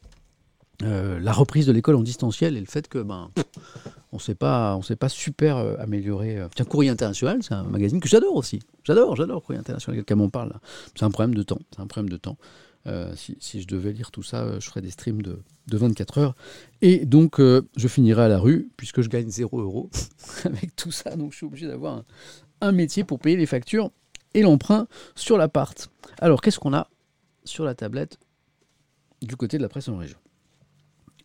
euh, 0.82 1.18
la 1.20 1.32
reprise 1.32 1.66
de 1.66 1.72
l'école 1.72 1.96
en 1.96 2.02
distanciel 2.02 2.56
et 2.56 2.60
le 2.60 2.66
fait 2.66 2.88
que 2.88 2.98
ben 2.98 3.30
on 4.12 4.16
on 4.16 4.82
s'est 4.82 4.96
pas 4.96 5.08
super 5.08 5.56
euh, 5.56 5.76
amélioré. 5.78 6.38
Tiens, 6.54 6.64
Courrier 6.64 6.90
International, 6.90 7.42
c'est 7.42 7.54
un 7.54 7.64
magazine 7.64 8.00
que 8.00 8.08
j'adore 8.08 8.36
aussi. 8.36 8.60
J'adore, 8.84 9.16
j'adore 9.16 9.42
Courrier 9.42 9.60
International. 9.60 9.98
Quelqu'un 9.98 10.16
m'en 10.16 10.28
parle. 10.28 10.52
C'est 10.94 11.04
un 11.04 11.10
problème 11.10 11.34
de 11.34 11.42
temps. 11.42 11.60
C'est 11.74 11.80
un 11.80 11.86
problème 11.86 12.08
de 12.10 12.16
temps. 12.16 12.36
Euh, 12.86 13.12
si, 13.16 13.60
je 13.60 13.66
devais 13.66 13.92
lire 13.92 14.10
tout 14.10 14.22
ça, 14.22 14.42
euh, 14.42 14.60
je 14.60 14.68
ferais 14.68 14.80
des 14.80 14.90
streams 14.90 15.22
de, 15.22 15.38
24 15.68 16.18
heures. 16.18 16.34
Et 16.82 17.04
donc, 17.04 17.40
euh, 17.40 17.62
je 17.76 17.88
finirai 17.88 18.22
à 18.22 18.28
la 18.28 18.38
rue, 18.38 18.70
puisque 18.76 19.02
je 19.02 19.08
gagne 19.08 19.28
0 19.28 19.60
euros 19.60 19.90
avec 20.44 20.76
tout 20.76 20.92
ça. 20.92 21.16
Donc, 21.16 21.32
je 21.32 21.38
suis 21.38 21.46
obligé 21.46 21.66
d'avoir 21.66 22.04
un, 22.60 22.72
métier 22.72 23.02
pour 23.02 23.18
payer 23.18 23.36
les 23.36 23.46
factures 23.46 23.90
et 24.34 24.42
l'emprunt 24.42 24.86
sur 25.16 25.36
l'appart. 25.36 25.90
Alors, 26.18 26.40
qu'est-ce 26.40 26.60
qu'on 26.60 26.74
a 26.74 26.88
sur 27.44 27.64
la 27.64 27.74
tablette 27.74 28.18
du 29.22 29.36
côté 29.36 29.56
de 29.56 29.62
la 29.62 29.68
presse 29.68 29.88
en 29.88 29.96
région? 29.96 30.18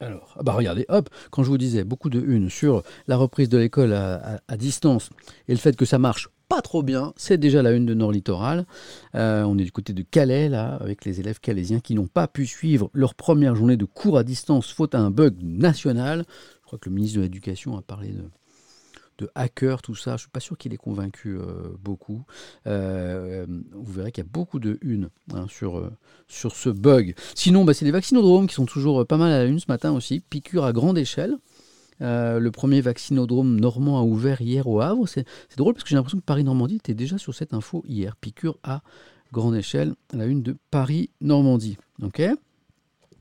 Alors, 0.02 0.34
ah 0.40 0.44
bah 0.44 0.54
regardez, 0.54 0.86
hop, 0.90 1.10
quand 1.30 1.44
je 1.44 1.50
vous 1.50 1.60
disais 1.60 1.84
beaucoup 1.84 2.10
de 2.10 2.20
une 2.20 2.50
sur 2.50 2.82
la 3.08 3.18
reprise 3.18 3.50
de 3.50 3.58
l'école 3.60 3.94
à, 3.94 4.58
distance 4.58 5.12
et 5.48 5.52
le 5.52 5.60
fait 5.60 5.76
que 5.76 5.86
ça 5.86 6.00
marche 6.00 6.30
pas 6.50 6.62
trop 6.62 6.82
bien. 6.82 7.14
C'est 7.16 7.38
déjà 7.38 7.62
la 7.62 7.72
une 7.72 7.86
de 7.86 7.94
Nord 7.94 8.12
Littoral. 8.12 8.66
Euh, 9.16 9.44
on 9.44 9.58
est 9.60 9.64
du 9.64 9.72
côté 9.72 9.94
de 9.94 10.02
Calais, 10.02 10.50
là, 10.50 10.76
avec 10.82 11.06
les 11.06 11.20
élèves 11.20 11.40
calaisiens 11.40 11.80
qui 11.80 11.94
n'ont 11.94 12.08
pas 12.08 12.28
pu 12.28 12.48
suivre 12.48 12.90
leur 12.94 13.14
première 13.14 13.56
journée 13.56 13.78
de 13.78 13.86
cours 13.86 14.18
à 14.18 14.24
distance 14.24 14.74
faute 14.74 14.96
à 14.96 15.00
un 15.00 15.12
bug 15.12 15.36
national. 15.42 16.26
Je 16.62 16.66
crois 16.66 16.80
que 16.80 16.90
le 16.90 16.96
ministre 16.96 17.18
de 17.18 17.22
l'Éducation 17.24 17.78
a 17.78 17.82
parlé 17.82 18.10
de, 18.10 18.24
de 19.22 19.30
hackers, 19.36 19.82
tout 19.82 19.96
ça. 19.96 20.18
Je 20.18 20.22
suis 20.22 20.30
pas 20.30 20.40
sûr 20.40 20.58
qu'il 20.58 20.74
ait 20.74 20.78
convaincu 20.78 21.38
euh, 21.38 21.44
beaucoup. 21.82 22.24
Euh, 22.68 23.46
vous 23.74 23.94
verrez 23.94 24.12
qu'il 24.12 24.24
y 24.24 24.28
a 24.28 24.30
beaucoup 24.32 24.60
de 24.60 24.78
une 24.82 25.10
hein, 25.34 25.46
sur, 25.50 25.90
sur 26.28 26.56
ce 26.56 26.70
bug. 26.70 27.16
Sinon, 27.36 27.64
bah, 27.64 27.74
c'est 27.74 27.86
les 27.86 27.92
vaccinodromes 27.92 28.48
qui 28.48 28.56
sont 28.56 28.66
toujours 28.66 29.06
pas 29.06 29.18
mal 29.18 29.32
à 29.32 29.40
la 29.40 29.46
une 29.46 29.60
ce 29.60 29.66
matin 29.70 29.92
aussi. 29.92 30.20
Piqûre 30.20 30.66
à 30.66 30.74
grande 30.74 30.98
échelle. 30.98 31.38
Euh, 32.02 32.40
le 32.40 32.52
premier 32.52 32.82
vaccinodrome 32.82 33.60
normand 33.60 34.00
a 34.00 34.04
ouvert 34.04 34.42
hier 34.42 34.68
au 34.68 34.82
Havre. 34.82 35.08
C'est 35.08 35.26
drôle 35.58 35.74
parce 35.74 35.84
que 35.84 35.90
j'ai 35.90 35.96
l'impression 35.96 36.20
que 36.20 36.26
Paris-Normandie 36.26 36.78
était 36.78 36.94
déjà 36.94 37.18
sur 37.18 37.36
cette 37.36 37.54
info 37.54 37.84
hier. 37.88 38.16
Piqûre 38.16 38.58
à 38.64 38.82
grande 39.32 39.56
échelle, 39.56 39.94
la 40.14 40.26
une 40.26 40.42
de 40.42 40.58
Paris-Normandie. 40.72 41.78
Ok? 42.02 42.22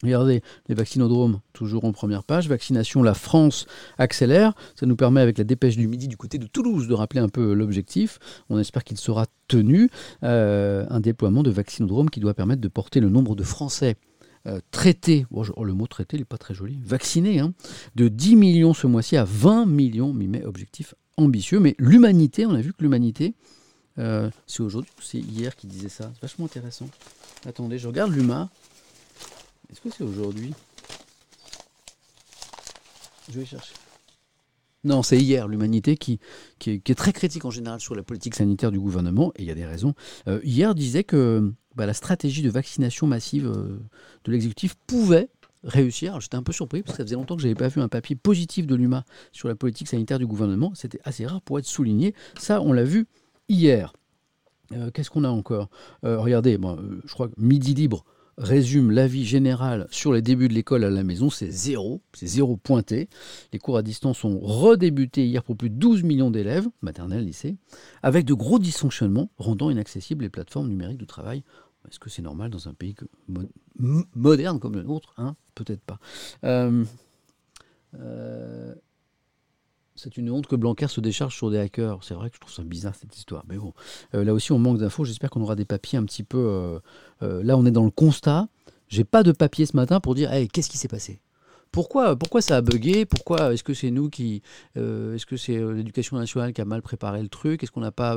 Regardez, 0.02 0.42
les 0.68 0.74
vaccinodromes, 0.74 1.40
toujours 1.52 1.84
en 1.84 1.92
première 1.92 2.24
page. 2.24 2.48
Vaccination, 2.48 3.02
la 3.02 3.14
France 3.14 3.66
accélère. 3.98 4.54
Ça 4.74 4.86
nous 4.86 4.96
permet, 4.96 5.20
avec 5.20 5.36
la 5.36 5.44
dépêche 5.44 5.76
du 5.76 5.88
midi 5.88 6.08
du 6.08 6.16
côté 6.16 6.38
de 6.38 6.46
Toulouse, 6.46 6.88
de 6.88 6.94
rappeler 6.94 7.20
un 7.20 7.28
peu 7.28 7.52
l'objectif. 7.52 8.18
On 8.48 8.58
espère 8.58 8.84
qu'il 8.84 8.96
sera 8.96 9.26
tenu. 9.48 9.90
Euh, 10.22 10.86
un 10.88 11.00
déploiement 11.00 11.42
de 11.42 11.50
vaccinodromes 11.50 12.08
qui 12.08 12.20
doit 12.20 12.34
permettre 12.34 12.60
de 12.60 12.68
porter 12.68 13.00
le 13.00 13.10
nombre 13.10 13.34
de 13.36 13.42
Français 13.42 13.96
euh, 14.46 14.60
traité, 14.70 15.26
oh, 15.30 15.64
le 15.64 15.74
mot 15.74 15.86
traité 15.86 16.16
n'est 16.16 16.24
pas 16.24 16.38
très 16.38 16.54
joli, 16.54 16.78
vacciné, 16.82 17.40
hein, 17.40 17.52
de 17.94 18.08
10 18.08 18.36
millions 18.36 18.72
ce 18.72 18.86
mois-ci 18.86 19.18
à 19.18 19.24
20 19.24 19.66
millions, 19.66 20.14
mais 20.14 20.42
objectif 20.44 20.94
ambitieux. 21.18 21.60
Mais 21.60 21.74
l'humanité, 21.78 22.46
on 22.46 22.54
a 22.54 22.60
vu 22.62 22.72
que 22.72 22.82
l'humanité, 22.82 23.34
euh, 23.98 24.30
c'est 24.46 24.62
aujourd'hui 24.62 24.90
ou 24.98 25.02
c'est 25.02 25.18
hier 25.18 25.56
qui 25.56 25.66
disait 25.66 25.90
ça 25.90 26.10
C'est 26.14 26.22
vachement 26.22 26.46
intéressant. 26.46 26.88
Attendez, 27.46 27.78
je 27.78 27.86
regarde 27.86 28.12
l'humain. 28.12 28.48
Est-ce 29.70 29.80
que 29.80 29.90
c'est 29.90 30.04
aujourd'hui? 30.04 30.52
Je 33.32 33.38
vais 33.38 33.46
chercher. 33.46 33.74
Non, 34.82 35.02
c'est 35.02 35.18
hier, 35.18 35.46
l'humanité 35.46 35.96
qui, 35.96 36.20
est 36.66 36.94
très 36.94 37.12
critique 37.12 37.44
en 37.44 37.50
général 37.50 37.80
sur 37.80 37.94
la 37.94 38.02
politique 38.02 38.34
sanitaire 38.34 38.70
du 38.70 38.80
gouvernement, 38.80 39.32
et 39.36 39.42
il 39.42 39.48
y 39.48 39.50
a 39.50 39.54
des 39.54 39.66
raisons. 39.66 39.94
Euh, 40.26 40.40
hier 40.42 40.74
disait 40.74 41.04
que 41.04 41.52
bah, 41.76 41.86
la 41.86 41.92
stratégie 41.92 42.42
de 42.42 42.50
vaccination 42.50 43.06
massive 43.06 43.46
euh, 43.46 43.78
de 44.24 44.32
l'exécutif 44.32 44.74
pouvait 44.86 45.28
réussir. 45.62 46.18
J'étais 46.20 46.36
un 46.36 46.42
peu 46.42 46.52
surpris 46.52 46.82
parce 46.82 46.96
que 46.96 47.02
ça 47.02 47.04
faisait 47.04 47.16
longtemps 47.16 47.36
que 47.36 47.42
je 47.42 47.46
n'avais 47.46 47.58
pas 47.58 47.68
vu 47.68 47.82
un 47.82 47.88
papier 47.88 48.16
positif 48.16 48.66
de 48.66 48.74
l'UMA 48.74 49.04
sur 49.32 49.48
la 49.48 49.54
politique 49.54 49.88
sanitaire 49.88 50.18
du 50.18 50.26
gouvernement. 50.26 50.72
C'était 50.74 51.00
assez 51.04 51.26
rare 51.26 51.42
pour 51.42 51.58
être 51.58 51.66
souligné. 51.66 52.14
Ça, 52.38 52.62
on 52.62 52.72
l'a 52.72 52.84
vu 52.84 53.06
hier. 53.50 53.92
Euh, 54.72 54.90
qu'est-ce 54.90 55.10
qu'on 55.10 55.24
a 55.24 55.28
encore? 55.28 55.68
Regardez, 56.02 56.58
je 57.04 57.12
crois 57.12 57.28
que 57.28 57.34
Midi 57.36 57.74
Libre 57.74 58.06
résume 58.40 58.90
l'avis 58.90 59.24
général 59.24 59.86
sur 59.90 60.12
les 60.12 60.22
débuts 60.22 60.48
de 60.48 60.54
l'école 60.54 60.84
à 60.84 60.90
la 60.90 61.04
maison, 61.04 61.30
c'est 61.30 61.50
zéro, 61.50 62.00
c'est 62.14 62.26
zéro 62.26 62.56
pointé. 62.56 63.08
Les 63.52 63.58
cours 63.58 63.76
à 63.76 63.82
distance 63.82 64.24
ont 64.24 64.38
redébuté 64.40 65.26
hier 65.26 65.44
pour 65.44 65.56
plus 65.56 65.70
de 65.70 65.76
12 65.76 66.02
millions 66.02 66.30
d'élèves, 66.30 66.66
maternelle, 66.80 67.24
lycée, 67.24 67.56
avec 68.02 68.24
de 68.24 68.34
gros 68.34 68.58
dysfonctionnements 68.58 69.30
rendant 69.36 69.70
inaccessibles 69.70 70.24
les 70.24 70.30
plateformes 70.30 70.68
numériques 70.68 70.98
de 70.98 71.04
travail. 71.04 71.44
Est-ce 71.88 71.98
que 71.98 72.10
c'est 72.10 72.22
normal 72.22 72.50
dans 72.50 72.68
un 72.68 72.74
pays 72.74 72.94
moderne 74.14 74.58
comme 74.58 74.74
le 74.74 74.82
nôtre 74.82 75.14
hein? 75.18 75.36
Peut-être 75.54 75.82
pas. 75.82 75.98
euh, 76.44 76.84
euh 77.94 78.74
c'est 80.02 80.16
une 80.16 80.30
honte 80.30 80.46
que 80.46 80.56
Blanquer 80.56 80.88
se 80.88 81.00
décharge 81.00 81.36
sur 81.36 81.50
des 81.50 81.58
hackers. 81.58 82.02
C'est 82.02 82.14
vrai 82.14 82.30
que 82.30 82.36
je 82.36 82.40
trouve 82.40 82.52
ça 82.52 82.62
bizarre 82.62 82.94
cette 82.94 83.14
histoire. 83.16 83.44
Mais 83.48 83.58
bon, 83.58 83.74
euh, 84.14 84.24
là 84.24 84.32
aussi 84.32 84.50
on 84.52 84.58
manque 84.58 84.78
d'infos. 84.78 85.04
J'espère 85.04 85.28
qu'on 85.30 85.42
aura 85.42 85.56
des 85.56 85.66
papiers 85.66 85.98
un 85.98 86.04
petit 86.04 86.22
peu. 86.22 86.38
Euh, 86.38 86.78
euh, 87.22 87.42
là 87.42 87.56
on 87.56 87.66
est 87.66 87.70
dans 87.70 87.84
le 87.84 87.90
constat. 87.90 88.48
J'ai 88.88 89.04
pas 89.04 89.22
de 89.22 89.32
papier 89.32 89.66
ce 89.66 89.76
matin 89.76 90.00
pour 90.00 90.14
dire 90.14 90.30
qu'est-ce 90.52 90.70
qui 90.70 90.78
s'est 90.78 90.88
passé? 90.88 91.20
Pourquoi, 91.70 92.16
pourquoi 92.16 92.40
ça 92.40 92.56
a 92.56 92.60
bugué? 92.62 93.04
Pourquoi 93.04 93.52
est-ce 93.52 93.62
que 93.62 93.74
c'est 93.74 93.92
nous 93.92 94.08
qui, 94.08 94.42
est-ce 94.74 95.24
que 95.26 95.36
c'est 95.36 95.56
l'éducation 95.72 96.16
nationale 96.16 96.52
qui 96.52 96.60
a 96.60 96.64
mal 96.64 96.82
préparé 96.82 97.22
le 97.22 97.28
truc? 97.28 97.62
Est-ce 97.62 97.70
qu'on 97.70 97.82
n'a 97.82 97.92
pas 97.92 98.16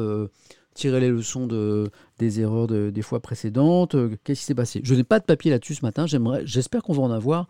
tiré 0.74 1.00
les 1.00 1.10
leçons 1.10 1.46
de, 1.46 1.92
des 2.18 2.40
erreurs 2.42 2.66
des 2.66 3.02
fois 3.04 3.20
précédentes? 3.20 3.96
Qu'est-ce 4.24 4.40
qui 4.40 4.46
s'est 4.48 4.56
passé? 4.56 4.82
Je 4.84 4.96
n'ai 4.96 5.04
pas 5.04 5.20
de 5.20 5.26
papier 5.26 5.52
là-dessus 5.52 5.76
ce 5.76 5.86
matin. 5.86 6.08
J'aimerais, 6.08 6.42
j'espère 6.48 6.82
qu'on 6.82 6.94
va 6.94 7.04
en 7.04 7.12
avoir. 7.12 7.48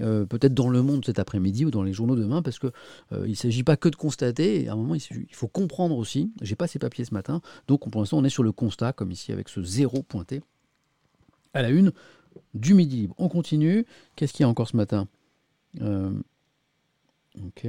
Euh, 0.00 0.24
peut-être 0.24 0.54
dans 0.54 0.70
le 0.70 0.80
monde 0.80 1.04
cet 1.04 1.18
après-midi 1.18 1.66
ou 1.66 1.70
dans 1.70 1.82
les 1.82 1.92
journaux 1.92 2.16
demain, 2.16 2.40
parce 2.40 2.58
qu'il 2.58 2.70
euh, 3.12 3.24
il 3.26 3.32
ne 3.32 3.36
s'agit 3.36 3.62
pas 3.62 3.76
que 3.76 3.90
de 3.90 3.96
constater, 3.96 4.68
à 4.68 4.72
un 4.72 4.76
moment, 4.76 4.94
il, 4.94 5.26
faut 5.32 5.48
comprendre 5.48 5.96
aussi. 5.96 6.32
J'ai 6.40 6.56
pas 6.56 6.66
ces 6.66 6.78
papiers 6.78 7.04
ce 7.04 7.12
matin, 7.12 7.42
donc 7.68 7.90
pour 7.90 8.00
l'instant, 8.00 8.18
on 8.18 8.24
est 8.24 8.30
sur 8.30 8.42
le 8.42 8.52
constat, 8.52 8.94
comme 8.94 9.10
ici 9.10 9.32
avec 9.32 9.50
ce 9.50 9.62
zéro 9.62 10.02
pointé 10.02 10.40
à 11.52 11.60
la 11.60 11.68
une 11.68 11.92
du 12.54 12.72
Midi 12.72 12.96
Libre. 12.96 13.14
On 13.18 13.28
continue. 13.28 13.84
Qu'est-ce 14.16 14.32
qu'il 14.32 14.44
y 14.44 14.46
a 14.46 14.48
encore 14.48 14.68
ce 14.68 14.76
matin 14.76 15.08
euh, 15.82 16.10
Ok. 17.46 17.66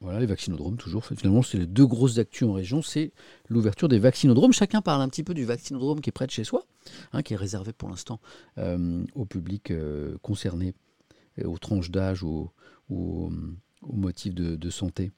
Voilà, 0.00 0.20
les 0.20 0.26
vaccinodromes, 0.26 0.76
toujours. 0.76 1.04
Finalement, 1.04 1.42
c'est 1.42 1.58
les 1.58 1.66
deux 1.66 1.86
grosses 1.86 2.18
actus 2.18 2.48
en 2.48 2.52
région, 2.52 2.82
c'est 2.82 3.10
l'ouverture 3.48 3.88
des 3.88 3.98
vaccinodromes. 3.98 4.52
Chacun 4.52 4.80
parle 4.80 5.02
un 5.02 5.08
petit 5.08 5.24
peu 5.24 5.34
du 5.34 5.44
vaccinodrome 5.44 6.00
qui 6.00 6.08
est 6.08 6.12
près 6.12 6.26
de 6.26 6.30
chez 6.30 6.44
soi, 6.44 6.64
hein, 7.12 7.22
qui 7.22 7.34
est 7.34 7.36
réservé 7.36 7.72
pour 7.72 7.90
l'instant 7.90 8.20
au 8.56 9.24
public 9.24 9.72
concerné 10.22 10.72
aux 11.44 11.58
tranches 11.58 11.90
d'âge 11.90 12.22
ou 12.22 12.50
aux, 12.90 13.30
motifs 13.82 14.34
de, 14.34 14.70
santé 14.70 15.12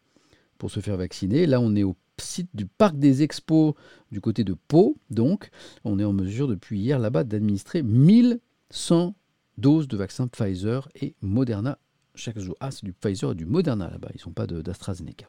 pour 0.58 0.70
se 0.70 0.80
faire 0.80 0.96
vacciner. 0.96 1.46
Là, 1.46 1.60
on 1.60 1.74
est 1.74 1.82
au 1.82 1.96
site 2.18 2.50
du 2.54 2.66
parc 2.66 2.98
des 2.98 3.22
expos 3.22 3.74
du 4.12 4.20
côté 4.20 4.44
de 4.44 4.54
Pau. 4.68 4.96
Donc, 5.08 5.50
on 5.84 5.98
est 5.98 6.04
en 6.04 6.12
mesure 6.12 6.48
depuis 6.48 6.78
hier 6.78 6.98
là-bas 6.98 7.24
d'administrer 7.24 7.82
1100 7.82 9.14
doses 9.56 9.88
de 9.88 9.96
vaccins 9.96 10.28
Pfizer 10.28 10.88
et 11.00 11.14
Moderna 11.22 11.78
chaque 12.14 12.38
jour. 12.38 12.56
Ah, 12.60 12.70
c'est 12.70 12.84
du 12.84 12.92
Pfizer 12.92 13.32
et 13.32 13.34
du 13.34 13.46
Moderna 13.46 13.88
là-bas. 13.90 14.08
Ils 14.12 14.18
ne 14.18 14.22
sont 14.22 14.32
pas 14.32 14.46
d'AstraZeneca. 14.46 15.26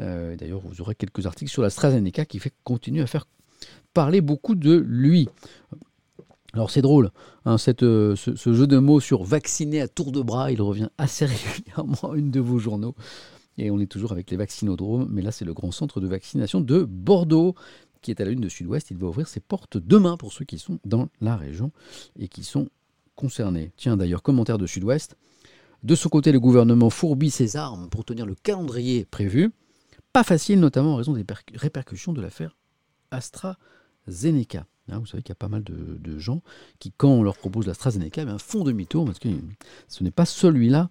Euh, 0.00 0.36
d'ailleurs, 0.36 0.60
vous 0.60 0.80
aurez 0.80 0.94
quelques 0.94 1.26
articles 1.26 1.50
sur 1.50 1.62
l'AstraZeneca 1.62 2.24
qui 2.24 2.38
fait 2.38 2.52
continuer 2.64 3.02
à 3.02 3.06
faire 3.06 3.26
parler 3.94 4.20
beaucoup 4.20 4.54
de 4.54 4.74
lui. 4.74 5.28
Alors 6.54 6.70
c'est 6.70 6.82
drôle, 6.82 7.10
hein, 7.46 7.56
euh, 7.82 8.14
ce, 8.14 8.52
jeu 8.52 8.66
de 8.66 8.78
mots 8.78 9.00
sur 9.00 9.22
vacciner 9.24 9.80
à 9.80 9.88
tour 9.88 10.12
de 10.12 10.20
bras, 10.20 10.52
il 10.52 10.60
revient 10.60 10.90
assez 10.98 11.24
régulièrement 11.26 12.12
à 12.12 12.16
une 12.16 12.30
de 12.30 12.40
vos 12.40 12.58
journaux. 12.58 12.94
Et 13.58 13.70
on 13.70 13.80
est 13.80 13.86
toujours 13.86 14.12
avec 14.12 14.30
les 14.30 14.36
vaccinodromes, 14.36 15.08
mais 15.10 15.22
là 15.22 15.32
c'est 15.32 15.44
le 15.44 15.54
grand 15.54 15.72
centre 15.72 16.00
de 16.00 16.06
vaccination 16.06 16.60
de 16.60 16.84
Bordeaux 16.84 17.54
qui 18.02 18.10
est 18.10 18.20
à 18.20 18.24
la 18.24 18.32
une 18.32 18.40
de 18.40 18.48
Sud-Ouest. 18.48 18.90
Il 18.90 18.98
va 18.98 19.06
ouvrir 19.06 19.28
ses 19.28 19.40
portes 19.40 19.78
demain 19.78 20.16
pour 20.16 20.32
ceux 20.32 20.44
qui 20.44 20.58
sont 20.58 20.78
dans 20.84 21.08
la 21.20 21.36
région 21.36 21.70
et 22.18 22.28
qui 22.28 22.44
sont 22.44 22.68
concernés. 23.14 23.72
Tiens 23.76 23.96
d'ailleurs, 23.96 24.22
commentaire 24.22 24.58
de 24.58 24.66
Sud-Ouest. 24.66 25.16
De 25.82 25.94
son 25.94 26.08
côté, 26.08 26.32
le 26.32 26.40
gouvernement 26.40 26.90
fourbit 26.90 27.30
ses 27.30 27.56
armes 27.56 27.88
pour 27.88 28.04
tenir 28.04 28.26
le 28.26 28.34
calendrier 28.34 29.04
prévu. 29.04 29.52
Pas 30.12 30.24
facile, 30.24 30.60
notamment 30.60 30.94
en 30.94 30.96
raison 30.96 31.12
des 31.12 31.24
répercussions 31.54 32.12
de 32.12 32.20
l'affaire 32.20 32.56
AstraZeneca. 33.10 34.66
Hein, 34.88 34.98
vous 34.98 35.06
savez 35.06 35.22
qu'il 35.22 35.30
y 35.30 35.32
a 35.32 35.36
pas 35.36 35.48
mal 35.48 35.62
de, 35.62 36.18
gens 36.18 36.42
qui, 36.78 36.92
quand 36.92 37.10
on 37.10 37.22
leur 37.22 37.36
propose 37.36 37.66
l'AstraZeneca, 37.66 38.22
eh 38.22 38.38
font 38.38 38.64
demi-tour 38.64 39.04
parce 39.04 39.18
que 39.18 39.28
ce 39.88 40.02
n'est 40.04 40.10
pas 40.10 40.26
celui-là 40.26 40.90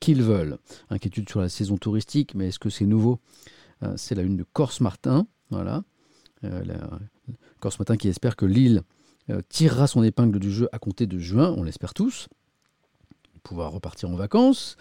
qu'ils 0.00 0.22
veulent. 0.22 0.58
Inquiétude 0.90 1.28
sur 1.28 1.40
la 1.40 1.48
saison 1.48 1.76
touristique, 1.78 2.34
mais 2.34 2.48
est-ce 2.48 2.58
que 2.58 2.70
c'est 2.70 2.86
nouveau? 2.86 3.20
Euh, 3.82 3.94
C'est 3.96 4.14
la 4.14 4.22
une 4.22 4.36
de 4.36 4.44
Corse 4.44 4.80
Martin. 4.80 5.26
Voilà. 5.50 5.82
Euh, 6.44 6.62
Corse 7.60 7.78
Martin 7.78 7.96
qui 7.96 8.08
espère 8.08 8.36
que 8.36 8.44
Lille 8.44 8.82
euh, 9.30 9.40
tirera 9.48 9.86
son 9.86 10.02
épingle 10.02 10.38
du 10.38 10.52
jeu 10.52 10.68
à 10.72 10.78
compter 10.78 11.06
de 11.06 11.18
juin, 11.18 11.54
on 11.56 11.62
l'espère 11.62 11.94
tous, 11.94 12.28
pouvoir 13.42 13.72
repartir 13.72 14.10
en 14.10 14.16
vacances. 14.16 14.76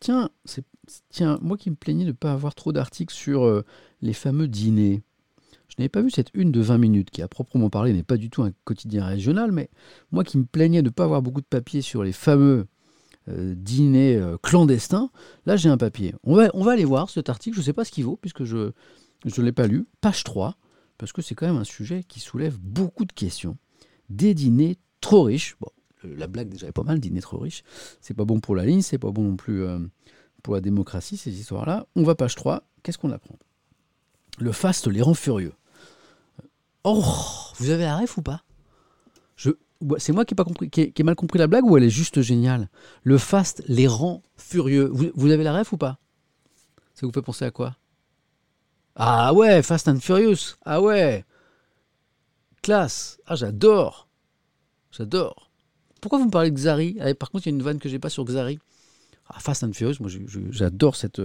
tiens, 0.00 0.30
tiens, 1.10 1.38
moi 1.42 1.58
qui 1.58 1.70
me 1.70 1.76
plaignais 1.76 2.04
de 2.04 2.10
ne 2.10 2.16
pas 2.16 2.32
avoir 2.32 2.54
trop 2.54 2.72
d'articles 2.72 3.14
sur 3.14 3.62
les 4.00 4.12
fameux 4.14 4.48
dîners. 4.48 5.02
Je 5.76 5.82
n'avais 5.82 5.88
pas 5.90 6.00
vu 6.00 6.10
cette 6.10 6.30
une 6.32 6.52
de 6.52 6.60
20 6.60 6.78
minutes, 6.78 7.10
qui 7.10 7.20
à 7.20 7.28
proprement 7.28 7.68
parler 7.68 7.92
n'est 7.92 8.02
pas 8.02 8.16
du 8.16 8.30
tout 8.30 8.42
un 8.42 8.52
quotidien 8.64 9.04
régional, 9.04 9.52
mais 9.52 9.68
moi 10.10 10.24
qui 10.24 10.38
me 10.38 10.44
plaignais 10.44 10.80
de 10.80 10.88
ne 10.88 10.92
pas 10.92 11.04
avoir 11.04 11.20
beaucoup 11.20 11.42
de 11.42 11.46
papiers 11.46 11.82
sur 11.82 12.02
les 12.02 12.12
fameux 12.12 12.66
euh, 13.28 13.54
dîners 13.54 14.16
euh, 14.16 14.38
clandestins, 14.42 15.10
là 15.44 15.56
j'ai 15.56 15.68
un 15.68 15.76
papier. 15.76 16.14
On 16.24 16.34
va, 16.34 16.72
aller 16.72 16.86
voir 16.86 17.10
cet 17.10 17.28
article, 17.28 17.56
je 17.56 17.60
ne 17.60 17.64
sais 17.64 17.72
pas 17.74 17.84
ce 17.84 17.90
qu'il 17.90 18.04
vaut, 18.04 18.16
puisque 18.16 18.44
je 18.44 18.72
ne 19.24 19.42
l'ai 19.42 19.52
pas 19.52 19.66
lu, 19.66 19.86
page 20.00 20.24
3, 20.24 20.56
parce 20.96 21.12
que 21.12 21.20
c'est 21.20 21.34
quand 21.34 21.46
même 21.46 21.58
un 21.58 21.64
sujet 21.64 22.04
qui 22.04 22.20
soulève 22.20 22.56
beaucoup 22.58 23.04
de 23.04 23.12
questions. 23.12 23.58
Des 24.08 24.32
dîners 24.32 24.78
trop 25.02 25.24
riches. 25.24 25.56
Bon, 25.60 25.68
la 26.04 26.26
blague 26.26 26.48
déjà 26.48 26.68
est 26.68 26.72
pas 26.72 26.84
mal, 26.84 27.00
dîner 27.00 27.20
trop 27.20 27.38
riche. 27.38 27.64
C'est 28.00 28.14
pas 28.14 28.24
bon 28.24 28.40
pour 28.40 28.56
la 28.56 28.64
ligne, 28.64 28.80
c'est 28.80 28.98
pas 28.98 29.10
bon 29.10 29.24
non 29.24 29.36
plus 29.36 29.62
euh, 29.62 29.78
pour 30.42 30.54
la 30.54 30.62
démocratie, 30.62 31.18
ces 31.18 31.38
histoires-là. 31.38 31.86
On 31.96 32.02
va 32.02 32.14
page 32.14 32.34
3, 32.34 32.62
qu'est-ce 32.82 32.96
qu'on 32.96 33.10
apprend? 33.10 33.36
Le 34.38 34.52
faste 34.52 34.86
les 34.86 35.02
rend 35.02 35.14
furieux. 35.14 35.52
Oh, 36.88 37.02
vous 37.56 37.70
avez 37.70 37.82
la 37.82 37.96
ref 37.96 38.16
ou 38.16 38.22
pas? 38.22 38.44
C'est 39.98 40.12
moi 40.12 40.24
qui 40.24 40.34
ai, 40.80 41.02
mal 41.02 41.16
compris 41.16 41.40
la 41.40 41.48
blague 41.48 41.64
ou 41.64 41.76
elle 41.76 41.82
est 41.82 41.90
juste 41.90 42.20
géniale? 42.22 42.70
Le 43.02 43.18
faste 43.18 43.64
les 43.66 43.88
rend 43.88 44.22
furieux. 44.36 44.88
Vous, 44.92 45.30
avez 45.32 45.42
la 45.42 45.58
ref 45.58 45.72
ou 45.72 45.78
pas? 45.78 45.98
Ça 46.94 47.04
vous 47.04 47.12
fait 47.12 47.22
penser 47.22 47.44
à 47.44 47.50
quoi? 47.50 47.74
Ah 48.94 49.34
ouais, 49.34 49.64
Fast 49.64 49.88
and 49.88 49.98
Furious. 49.98 50.54
Ah 50.64 50.80
ouais. 50.80 51.24
Classe. 52.62 53.20
Ah 53.26 53.34
j'adore. 53.34 54.06
J'adore. 54.92 55.50
Pourquoi 56.00 56.20
vous 56.20 56.26
me 56.26 56.30
parlez 56.30 56.52
de 56.52 56.56
Xari? 56.56 56.98
Ah, 57.00 57.12
Par 57.14 57.32
contre, 57.32 57.48
il 57.48 57.50
y 57.50 57.52
a 57.52 57.56
une 57.56 57.64
vanne 57.64 57.80
que 57.80 57.88
j'ai 57.88 57.98
pas 57.98 58.10
sur 58.10 58.24
Xari. 58.24 58.60
Ah, 59.28 59.40
Fast 59.40 59.64
and 59.64 59.72
Furious, 59.72 59.96
moi 59.98 60.08
j'adore 60.50 60.94
cette. 60.94 61.20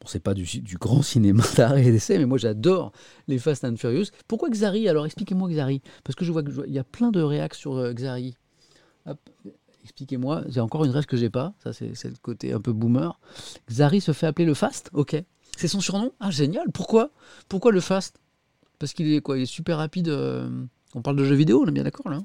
Bon, 0.00 0.06
c'est 0.06 0.20
pas 0.20 0.32
du, 0.34 0.46
grand 0.78 1.02
cinéma 1.02 1.44
d'arrêt 1.56 1.84
et 1.84 1.92
d'essai, 1.92 2.18
mais 2.18 2.24
moi 2.24 2.38
j'adore 2.38 2.92
les 3.28 3.38
Fast 3.38 3.64
and 3.64 3.76
Furious. 3.76 4.06
Pourquoi 4.28 4.48
Xari? 4.48 4.88
Alors 4.88 5.04
expliquez-moi 5.04 5.50
Xari. 5.50 5.82
Parce 6.04 6.16
que 6.16 6.24
je 6.24 6.32
vois 6.32 6.42
qu'il 6.42 6.72
y 6.72 6.78
a 6.78 6.84
plein 6.84 7.10
de 7.10 7.20
réactions 7.20 7.72
sur 7.72 7.76
euh, 7.76 7.92
Xari. 7.92 8.34
Expliquez-moi. 9.82 10.44
J'ai 10.48 10.60
encore 10.60 10.84
une 10.84 10.90
rêve 10.90 11.06
que 11.06 11.16
j'ai 11.16 11.30
pas. 11.30 11.52
Ça, 11.62 11.72
c'est 11.72 12.04
le 12.04 12.16
côté 12.22 12.52
un 12.52 12.60
peu 12.60 12.72
boomer. 12.72 13.18
Xari 13.68 14.00
se 14.00 14.12
fait 14.12 14.26
appeler 14.26 14.46
le 14.46 14.54
Fast 14.54 14.90
Ok. 14.92 15.16
C'est 15.56 15.68
son 15.68 15.80
surnom? 15.80 16.12
Ah, 16.20 16.30
génial. 16.30 16.70
Pourquoi? 16.72 17.10
Pourquoi 17.48 17.72
le 17.72 17.80
Fast? 17.80 18.18
Parce 18.78 18.94
qu'il 18.94 19.12
est 19.12 19.20
quoi 19.20 19.36
Il 19.36 19.42
est 19.42 19.46
super 19.46 19.76
rapide. 19.76 20.08
Euh, 20.08 20.48
on 20.94 21.02
parle 21.02 21.16
de 21.16 21.24
jeux 21.24 21.34
vidéo, 21.34 21.62
on 21.62 21.68
est 21.68 21.72
bien 21.72 21.84
d'accord 21.84 22.10
là 22.10 22.16
hein? 22.16 22.24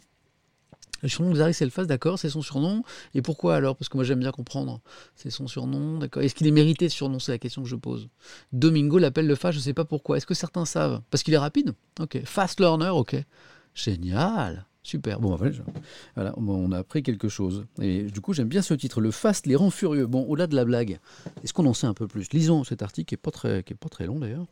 Le 1.06 1.10
surnom 1.10 1.30
de 1.30 1.36
Xari, 1.36 1.54
c'est 1.54 1.66
le 1.66 1.72
face, 1.72 1.88
d'accord, 1.88 2.20
c'est 2.20 2.30
son 2.30 2.42
surnom. 2.42 2.84
Et 3.14 3.22
pourquoi 3.22 3.56
alors? 3.56 3.76
Parce 3.76 3.90
que 3.90 3.98
moi 3.98 4.04
j'aime 4.04 4.20
bien 4.20 4.32
comprendre. 4.32 4.82
C'est 5.16 5.30
son 5.30 5.48
surnom, 5.48 6.00
d'accord. 6.00 6.24
Est-ce 6.24 6.36
qu'il 6.36 6.48
est 6.48 6.52
mérité 6.52 6.90
ce 6.90 6.96
surnom? 6.96 7.20
C'est 7.20 7.32
la 7.32 7.38
question 7.38 7.64
que 7.64 7.70
je 7.70 7.76
pose. 7.76 8.10
Domingo 8.52 8.98
l'appelle 8.98 9.28
le 9.28 9.36
face, 9.36 9.54
je 9.54 9.60
ne 9.60 9.64
sais 9.64 9.74
pas 9.74 9.86
pourquoi. 9.86 10.18
Est-ce 10.18 10.26
que 10.26 10.34
certains 10.34 10.66
savent? 10.66 11.02
Parce 11.12 11.24
qu'il 11.24 11.34
est 11.34 11.38
rapide? 11.38 11.74
Ok. 12.00 12.22
Fast 12.26 12.60
learner, 12.60 12.90
ok. 12.90 13.16
Génial. 13.74 14.66
Super. 14.82 15.20
Bon, 15.20 15.36
voilà, 15.36 16.34
on 16.38 16.72
a 16.72 16.78
appris 16.78 17.02
quelque 17.02 17.28
chose. 17.28 17.66
Et 17.82 18.04
du 18.04 18.22
coup, 18.22 18.34
j'aime 18.34 18.48
bien 18.48 18.62
ce 18.62 18.74
titre. 18.76 19.02
Le 19.02 19.10
fast 19.10 19.48
les 19.48 19.56
rend 19.56 19.72
furieux. 19.72 20.06
Bon, 20.06 20.24
au-delà 20.24 20.48
de 20.48 20.56
la 20.56 20.66
blague, 20.66 21.00
est-ce 21.44 21.54
qu'on 21.54 21.66
en 21.66 21.74
sait 21.74 21.88
un 21.88 21.96
peu 21.96 22.08
plus? 22.08 22.32
Lisons 22.34 22.64
cet 22.64 22.84
article 22.84 23.08
qui 23.08 23.14
n'est 23.14 23.22
pas, 23.22 23.32
très, 23.32 23.64
pas 23.64 23.90
très 23.90 24.06
long 24.06 24.20
d'ailleurs. 24.20 24.46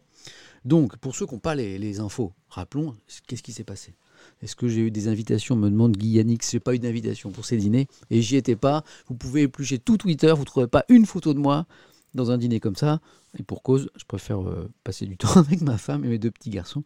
Donc, 0.65 0.97
pour 0.97 1.15
ceux 1.15 1.25
qui 1.25 1.33
n'ont 1.33 1.39
pas 1.39 1.55
les 1.55 1.99
infos, 1.99 2.33
rappelons 2.49 2.95
qu'est-ce 3.27 3.43
qui 3.43 3.53
s'est 3.53 3.63
passé. 3.63 3.93
Est-ce 4.41 4.55
que 4.55 4.67
j'ai 4.67 4.81
eu 4.81 4.91
des 4.91 5.07
invitations 5.07 5.55
me 5.55 5.69
demande 5.69 5.95
Guy 5.95 6.09
Yannick. 6.09 6.43
Je 6.49 6.57
pas 6.57 6.75
eu 6.75 6.79
d'invitation 6.79 7.31
pour 7.31 7.45
ces 7.45 7.57
dîners 7.57 7.87
et 8.09 8.21
j'y 8.21 8.35
étais 8.35 8.55
pas. 8.55 8.83
Vous 9.07 9.15
pouvez 9.15 9.43
éplucher 9.43 9.79
tout 9.79 9.97
Twitter, 9.97 10.31
vous 10.31 10.39
ne 10.39 10.45
trouverez 10.45 10.67
pas 10.67 10.85
une 10.89 11.05
photo 11.05 11.33
de 11.33 11.39
moi 11.39 11.65
dans 12.13 12.31
un 12.31 12.37
dîner 12.37 12.59
comme 12.59 12.75
ça. 12.75 12.99
Et 13.37 13.43
pour 13.43 13.63
cause, 13.63 13.89
je 13.95 14.05
préfère 14.05 14.41
euh, 14.41 14.69
passer 14.83 15.05
du 15.05 15.17
temps 15.17 15.37
avec 15.37 15.61
ma 15.61 15.77
femme 15.77 16.05
et 16.05 16.07
mes 16.07 16.19
deux 16.19 16.31
petits 16.31 16.49
garçons 16.49 16.83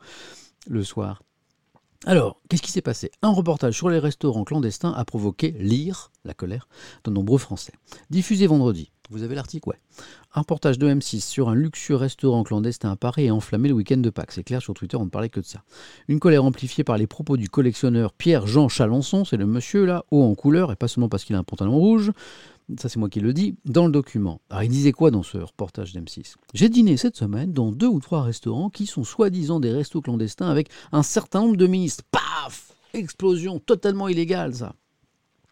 le 0.68 0.84
soir. 0.84 1.24
Alors, 2.06 2.40
qu'est-ce 2.48 2.62
qui 2.62 2.72
s'est 2.72 2.82
passé? 2.82 3.12
Un 3.22 3.32
reportage 3.32 3.76
sur 3.76 3.90
les 3.90 4.00
restaurants 4.00 4.44
clandestins 4.44 4.94
a 4.94 5.04
provoqué 5.04 5.56
l'ire, 5.60 6.12
la 6.26 6.34
colère, 6.34 6.68
de 7.04 7.12
nombreux 7.12 7.40
Français. 7.40 7.74
Diffusé 8.12 8.46
vendredi, 8.46 8.92
vous 9.10 9.24
avez 9.24 9.36
l'article 9.36 9.70
Ouais. 9.70 9.80
Un 10.36 10.42
reportage 10.42 10.78
de 10.78 10.88
M6 10.88 11.22
sur 11.22 11.50
un 11.50 11.56
luxueux 11.56 11.96
restaurant 11.96 12.44
clandestin 12.44 12.92
à 12.92 12.96
Paris 12.96 13.26
et 13.26 13.32
enflammé 13.32 13.68
le 13.70 13.74
week-end 13.74 13.98
de 13.98 14.10
Pâques. 14.12 14.32
C'est 14.32 14.44
clair, 14.44 14.62
sur 14.62 14.76
Twitter, 14.76 14.96
on 14.96 15.06
ne 15.06 15.10
parlait 15.10 15.30
que 15.30 15.40
de 15.40 15.46
ça. 15.46 15.64
Une 16.08 16.20
colère 16.20 16.46
amplifiée 16.46 16.84
par 16.84 16.98
les 16.98 17.08
propos 17.08 17.36
du 17.36 17.50
collectionneur 17.50 18.14
Pierre-Jean 18.14 18.70
Chalençon, 18.70 19.26
c'est 19.26 19.38
le 19.38 19.48
monsieur 19.48 19.86
là, 19.86 20.06
haut 20.12 20.24
en 20.24 20.36
couleur, 20.36 20.72
et 20.72 20.76
pas 20.76 20.88
seulement 20.88 21.10
parce 21.10 21.24
qu'il 21.24 21.36
a 21.36 21.40
un 21.40 21.44
pantalon 21.44 21.78
rouge, 21.78 22.12
ça 22.78 22.90
c'est 22.90 23.00
moi 23.00 23.10
qui 23.10 23.20
le 23.20 23.34
dis, 23.34 23.56
dans 23.66 23.86
le 23.86 23.92
document. 23.92 24.42
Alors 24.50 24.64
il 24.64 24.70
disait 24.70 24.92
quoi 24.92 25.12
dans 25.12 25.24
ce 25.24 25.38
reportage 25.38 25.94
d'M6 25.94 26.36
J'ai 26.54 26.70
dîné 26.70 26.98
cette 26.98 27.16
semaine 27.16 27.54
dans 27.54 27.72
deux 27.72 27.88
ou 27.88 28.00
trois 28.00 28.24
restaurants 28.24 28.70
qui 28.70 28.86
sont 28.86 29.04
soi-disant 29.04 29.60
des 29.60 29.72
restos 29.72 30.02
clandestins 30.02 30.50
avec 30.50 30.70
un 30.92 31.04
certain 31.04 31.42
nombre 31.42 31.58
de 31.58 31.68
ministres. 31.68 32.04
Paf 32.12 32.74
Explosion 32.94 33.60
totalement 33.60 34.08
illégale 34.08 34.56
ça. 34.56 34.74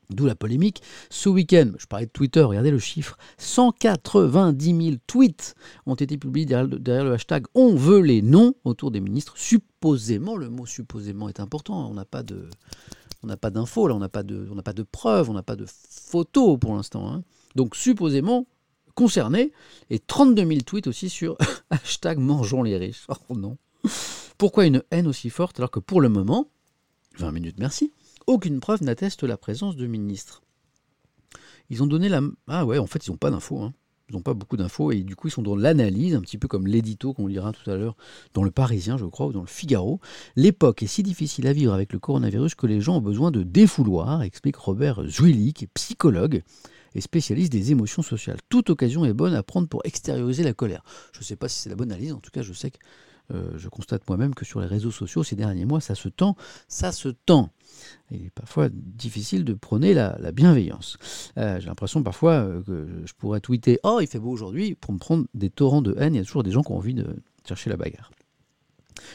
D'où 0.10 0.26
la 0.26 0.36
polémique. 0.36 0.84
Ce 1.10 1.30
week-end, 1.30 1.72
je 1.80 1.88
parlais 1.88 2.06
de 2.06 2.12
Twitter, 2.12 2.42
regardez 2.42 2.70
le 2.70 2.78
chiffre, 2.78 3.18
190 3.40 4.86
000 4.86 4.98
tweets 5.08 5.56
ont 5.88 5.96
été 5.96 6.18
publiés 6.18 6.46
derrière, 6.46 7.04
le 7.04 7.14
hashtag 7.14 7.46
On 7.56 7.76
veut 7.76 8.02
les 8.02 8.22
noms 8.22 8.54
autour 8.66 8.92
des 8.92 9.02
ministres. 9.02 9.34
Supposément, 9.36 10.38
le 10.38 10.50
mot 10.50 10.66
supposément 10.66 11.28
est 11.28 11.40
important, 11.40 11.90
on 11.90 11.94
n'a 11.94 12.06
pas 12.06 12.24
de... 12.24 12.50
On 13.26 13.28
n'a 13.28 13.38
pas 13.38 13.50
d'infos, 13.50 13.88
là, 13.88 13.96
on 13.96 14.00
n'a 14.00 14.08
pas, 14.08 14.22
de, 14.22 14.48
on 14.52 14.62
pas 14.62 14.72
de 14.72 14.84
preuves, 14.84 15.32
on 15.32 15.34
n'a 15.34 15.42
pas 15.42 15.56
de 15.56 15.66
photos 15.68 16.60
pour 16.60 16.76
l'instant. 16.76 17.12
Hein. 17.12 17.24
Donc 17.56 17.76
supposément 17.76 18.46
concernés, 18.94 19.52
et 19.90 19.98
32 19.98 20.46
000 20.46 20.60
tweets 20.62 20.86
aussi 20.86 21.10
sur 21.10 21.36
hashtag 21.72 22.20
mangeons 22.20 22.62
les 22.62 22.78
riches. 22.78 23.08
Oh 23.30 23.36
non. 23.36 23.58
Pourquoi 24.38 24.68
une 24.68 24.84
haine 24.92 25.08
aussi 25.08 25.32
forte 25.32 25.60
alors 25.60 25.72
que 25.72 25.80
pour 25.80 26.02
le 26.02 26.10
moment, 26.10 26.48
20 27.18 27.32
minutes 27.32 27.56
merci, 27.58 27.92
aucune 28.28 28.60
preuve 28.60 28.84
n'atteste 28.84 29.24
la 29.24 29.38
présence 29.38 29.76
de 29.76 29.88
ministres. 29.88 30.44
Ils 31.72 31.82
ont 31.82 31.88
donné 31.88 32.10
la... 32.10 32.22
Ah 32.48 32.64
ouais, 32.64 32.78
en 32.78 32.86
fait, 32.86 33.08
ils 33.08 33.10
n'ont 33.10 33.18
pas 33.18 33.32
d'infos. 33.32 33.60
Hein. 33.60 33.74
Ils 34.10 34.16
n'ont 34.16 34.22
pas 34.22 34.36
beaucoup 34.36 34.56
d'infos 34.56 34.92
et 34.92 35.02
du 35.02 35.16
coup, 35.16 35.30
ils 35.30 35.32
sont 35.32 35.42
dans 35.42 35.56
l'analyse, 35.56 36.14
un 36.14 36.22
petit 36.22 36.38
peu 36.38 36.48
comme 36.48 36.68
l'édito 36.68 37.14
qu'on 37.14 37.26
lira 37.26 37.52
tout 37.52 37.70
à 37.70 37.76
l'heure 37.76 37.96
dans 38.34 38.44
le 38.44 38.52
Parisien, 38.52 38.98
je 38.98 39.06
crois, 39.06 39.26
ou 39.28 39.32
dans 39.32 39.42
le 39.42 39.48
Figaro. 39.48 40.00
L'époque 40.36 40.84
est 40.84 40.88
si 40.88 41.02
difficile 41.02 41.48
à 41.48 41.54
vivre 41.54 41.74
avec 41.74 41.92
le 41.92 41.98
coronavirus 41.98 42.54
que 42.54 42.68
les 42.68 42.82
gens 42.82 42.98
ont 42.98 43.02
besoin 43.02 43.32
de 43.32 43.42
défouloir, 43.42 44.22
explique 44.22 44.58
Robert 44.58 45.04
Zuili, 45.08 45.54
qui 45.54 45.64
est 45.66 45.70
psychologue 45.74 46.44
et 46.94 47.02
spécialiste 47.02 47.52
des 47.52 47.72
émotions 47.72 48.04
sociales. 48.04 48.38
Toute 48.48 48.70
occasion 48.70 49.06
est 49.06 49.14
bonne 49.14 49.34
à 49.34 49.44
prendre 49.44 49.68
pour 49.68 49.82
extérioriser 49.86 50.44
la 50.44 50.54
colère. 50.54 50.84
Je 51.12 51.20
ne 51.20 51.24
sais 51.24 51.36
pas 51.36 51.50
si 51.50 51.60
c'est 51.60 51.70
la 51.70 51.76
bonne 51.76 51.92
analyse, 51.92 52.14
en 52.14 52.20
tout 52.20 52.32
cas, 52.32 52.42
je 52.42 52.54
sais 52.54 52.72
que 52.72 52.78
euh, 53.34 53.58
je 53.58 53.70
constate 53.70 54.08
moi-même 54.08 54.36
que 54.36 54.46
sur 54.46 54.60
les 54.60 54.68
réseaux 54.68 54.92
sociaux 54.92 55.24
ces 55.24 55.36
derniers 55.36 55.66
mois, 55.66 55.82
ça 55.82 55.96
se 55.96 56.10
tend, 56.10 56.36
ça 56.68 56.92
se 56.92 57.10
tend. 57.10 57.50
Il 58.12 58.26
est 58.26 58.30
parfois 58.30 58.70
difficile 58.72 59.44
de 59.44 59.54
prôner 59.54 59.94
la, 59.94 60.16
bienveillance. 60.32 60.98
Euh, 61.38 61.60
j'ai 61.60 61.68
l'impression 61.68 62.04
parfois 62.04 62.34
euh, 62.34 62.62
que 62.64 62.88
je 63.06 63.14
pourrais 63.14 63.40
tweeter 63.40 63.80
Oh, 63.84 64.00
il 64.02 64.08
fait 64.08 64.20
beau 64.20 64.32
aujourd'hui 64.32 64.76
pour 64.76 64.94
me 64.94 65.00
prendre 65.00 65.26
des 65.34 65.50
torrents 65.50 65.82
de 65.82 65.96
haine. 65.98 66.14
Il 66.14 66.18
y 66.18 66.22
a 66.22 66.26
toujours 66.26 66.44
des 66.44 66.52
gens 66.52 66.64
qui 66.64 66.72
ont 66.72 66.78
envie 66.78 66.94
de 66.94 67.16
chercher 67.48 67.70
la 67.70 67.78
bagarre. 67.78 68.12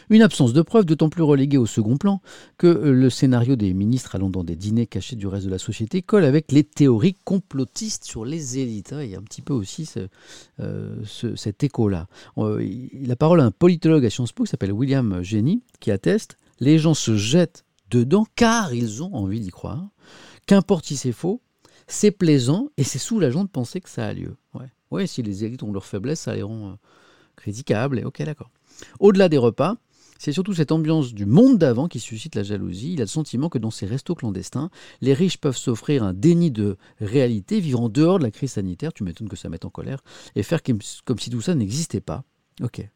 Une 0.08 0.22
absence 0.22 0.52
de 0.52 0.62
preuves 0.62 0.84
d'autant 0.84 1.08
plus 1.08 1.22
reléguée 1.22 1.58
au 1.58 1.66
second 1.66 1.96
plan 1.96 2.20
que 2.58 2.66
euh, 2.66 2.92
le 2.92 3.10
scénario 3.10 3.56
des 3.56 3.72
ministres 3.72 4.14
allant 4.14 4.30
dans 4.30 4.44
des 4.44 4.56
dîners 4.56 4.86
cachés 4.86 5.16
du 5.16 5.26
reste 5.26 5.46
de 5.46 5.50
la 5.50 5.58
société 5.58 6.02
colle 6.02 6.24
avec 6.24 6.52
les 6.52 6.64
théories 6.64 7.16
complotistes 7.24 8.04
sur 8.04 8.24
les 8.24 8.58
élites. 8.58 8.92
Hein. 8.92 9.02
Il 9.02 9.10
y 9.10 9.14
a 9.14 9.18
un 9.18 9.22
petit 9.22 9.42
peu 9.42 9.52
aussi 9.52 9.86
cet 9.86 11.64
écho-là. 11.64 12.06
La 12.36 13.16
parole 13.16 13.40
à 13.40 13.44
un 13.44 13.50
politologue 13.50 14.04
à 14.04 14.10
Sciences 14.10 14.32
Po 14.32 14.44
qui 14.44 14.50
s'appelle 14.50 14.72
William 14.72 15.22
Jenny 15.22 15.62
qui 15.80 15.90
atteste 15.90 16.36
les 16.60 16.78
gens 16.78 16.94
se 16.94 17.16
jettent 17.16 17.64
dedans 17.90 18.26
car 18.36 18.74
ils 18.74 19.02
ont 19.02 19.14
envie 19.14 19.40
d'y 19.40 19.50
croire. 19.50 19.88
Qu'importe 20.46 20.84
si 20.86 20.96
c'est 20.96 21.12
faux, 21.12 21.40
c'est 21.86 22.10
plaisant 22.10 22.68
et 22.76 22.84
c'est 22.84 22.98
soulageant 22.98 23.44
de 23.44 23.48
penser 23.48 23.80
que 23.80 23.88
ça 23.88 24.06
a 24.06 24.12
lieu. 24.12 24.36
Ouais 24.54 24.70
si 25.06 25.22
les 25.22 25.44
élites 25.44 25.62
ont 25.62 25.72
leurs 25.72 25.86
faiblesses, 25.86 26.20
ça 26.20 26.34
les 26.34 26.42
rend 26.42 26.70
euh, 26.70 26.74
critiquables. 27.36 27.98
Et 27.98 28.04
ok, 28.04 28.22
d'accord. 28.22 28.50
Au-delà 28.98 29.28
des 29.28 29.38
repas, 29.38 29.76
c'est 30.18 30.32
surtout 30.32 30.52
cette 30.52 30.70
ambiance 30.70 31.14
du 31.14 31.24
monde 31.24 31.56
d'avant 31.56 31.88
qui 31.88 31.98
suscite 31.98 32.34
la 32.34 32.42
jalousie. 32.42 32.92
Il 32.92 33.00
a 33.00 33.04
le 33.04 33.08
sentiment 33.08 33.48
que 33.48 33.56
dans 33.58 33.70
ces 33.70 33.86
restos 33.86 34.14
clandestins, 34.14 34.70
les 35.00 35.14
riches 35.14 35.38
peuvent 35.38 35.56
s'offrir 35.56 36.02
un 36.02 36.12
déni 36.12 36.50
de 36.50 36.76
réalité, 37.00 37.58
vivre 37.58 37.80
en 37.80 37.88
dehors 37.88 38.18
de 38.18 38.24
la 38.24 38.30
crise 38.30 38.52
sanitaire, 38.52 38.92
tu 38.92 39.02
m'étonnes 39.02 39.30
que 39.30 39.36
ça 39.36 39.48
mette 39.48 39.64
en 39.64 39.70
colère, 39.70 40.02
et 40.36 40.42
faire 40.42 40.60
comme 40.62 41.18
si 41.18 41.30
tout 41.30 41.40
ça 41.40 41.54
n'existait 41.54 42.02
pas. 42.02 42.24
Ok, 42.62 42.86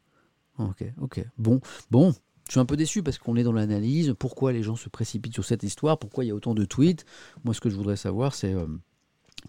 ok, 0.59 0.83
ok. 1.01 1.25
Bon, 1.39 1.61
bon, 1.89 2.13
je 2.47 2.51
suis 2.51 2.59
un 2.59 2.65
peu 2.65 2.77
déçu 2.77 3.01
parce 3.01 3.17
qu'on 3.17 3.35
est 3.35 3.43
dans 3.43 3.53
l'analyse. 3.53 4.13
Pourquoi 4.19 4.53
les 4.53 4.61
gens 4.61 4.75
se 4.75 4.89
précipitent 4.89 5.33
sur 5.33 5.45
cette 5.45 5.63
histoire? 5.63 5.97
Pourquoi 5.97 6.25
il 6.25 6.27
y 6.27 6.31
a 6.31 6.35
autant 6.35 6.53
de 6.53 6.63
tweets? 6.63 7.05
Moi, 7.43 7.55
ce 7.55 7.59
que 7.59 7.71
je 7.71 7.75
voudrais 7.75 7.97
savoir, 7.97 8.35
c'est 8.35 8.53
euh, 8.53 8.67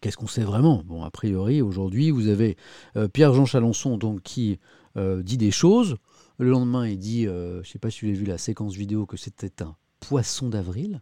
qu'est-ce 0.00 0.16
qu'on 0.16 0.26
sait 0.26 0.44
vraiment? 0.44 0.82
Bon, 0.86 1.02
a 1.04 1.10
priori, 1.10 1.60
aujourd'hui, 1.60 2.10
vous 2.10 2.28
avez 2.28 2.56
euh, 2.96 3.06
Pierre-Jean 3.06 3.44
Chalençon 3.44 3.98
donc, 3.98 4.22
qui 4.22 4.58
euh, 4.96 5.22
dit 5.22 5.36
des 5.36 5.50
choses. 5.50 5.96
Le 6.38 6.50
lendemain, 6.50 6.86
il 6.86 6.98
dit, 6.98 7.24
je 7.24 7.58
ne 7.58 7.62
sais 7.64 7.78
pas 7.78 7.90
si 7.90 8.00
vous 8.00 8.08
avez 8.08 8.18
vu 8.18 8.26
la 8.26 8.38
séquence 8.38 8.74
vidéo, 8.74 9.06
que 9.06 9.16
c'était 9.16 9.62
un 9.62 9.76
poisson 10.00 10.48
d'avril. 10.48 11.00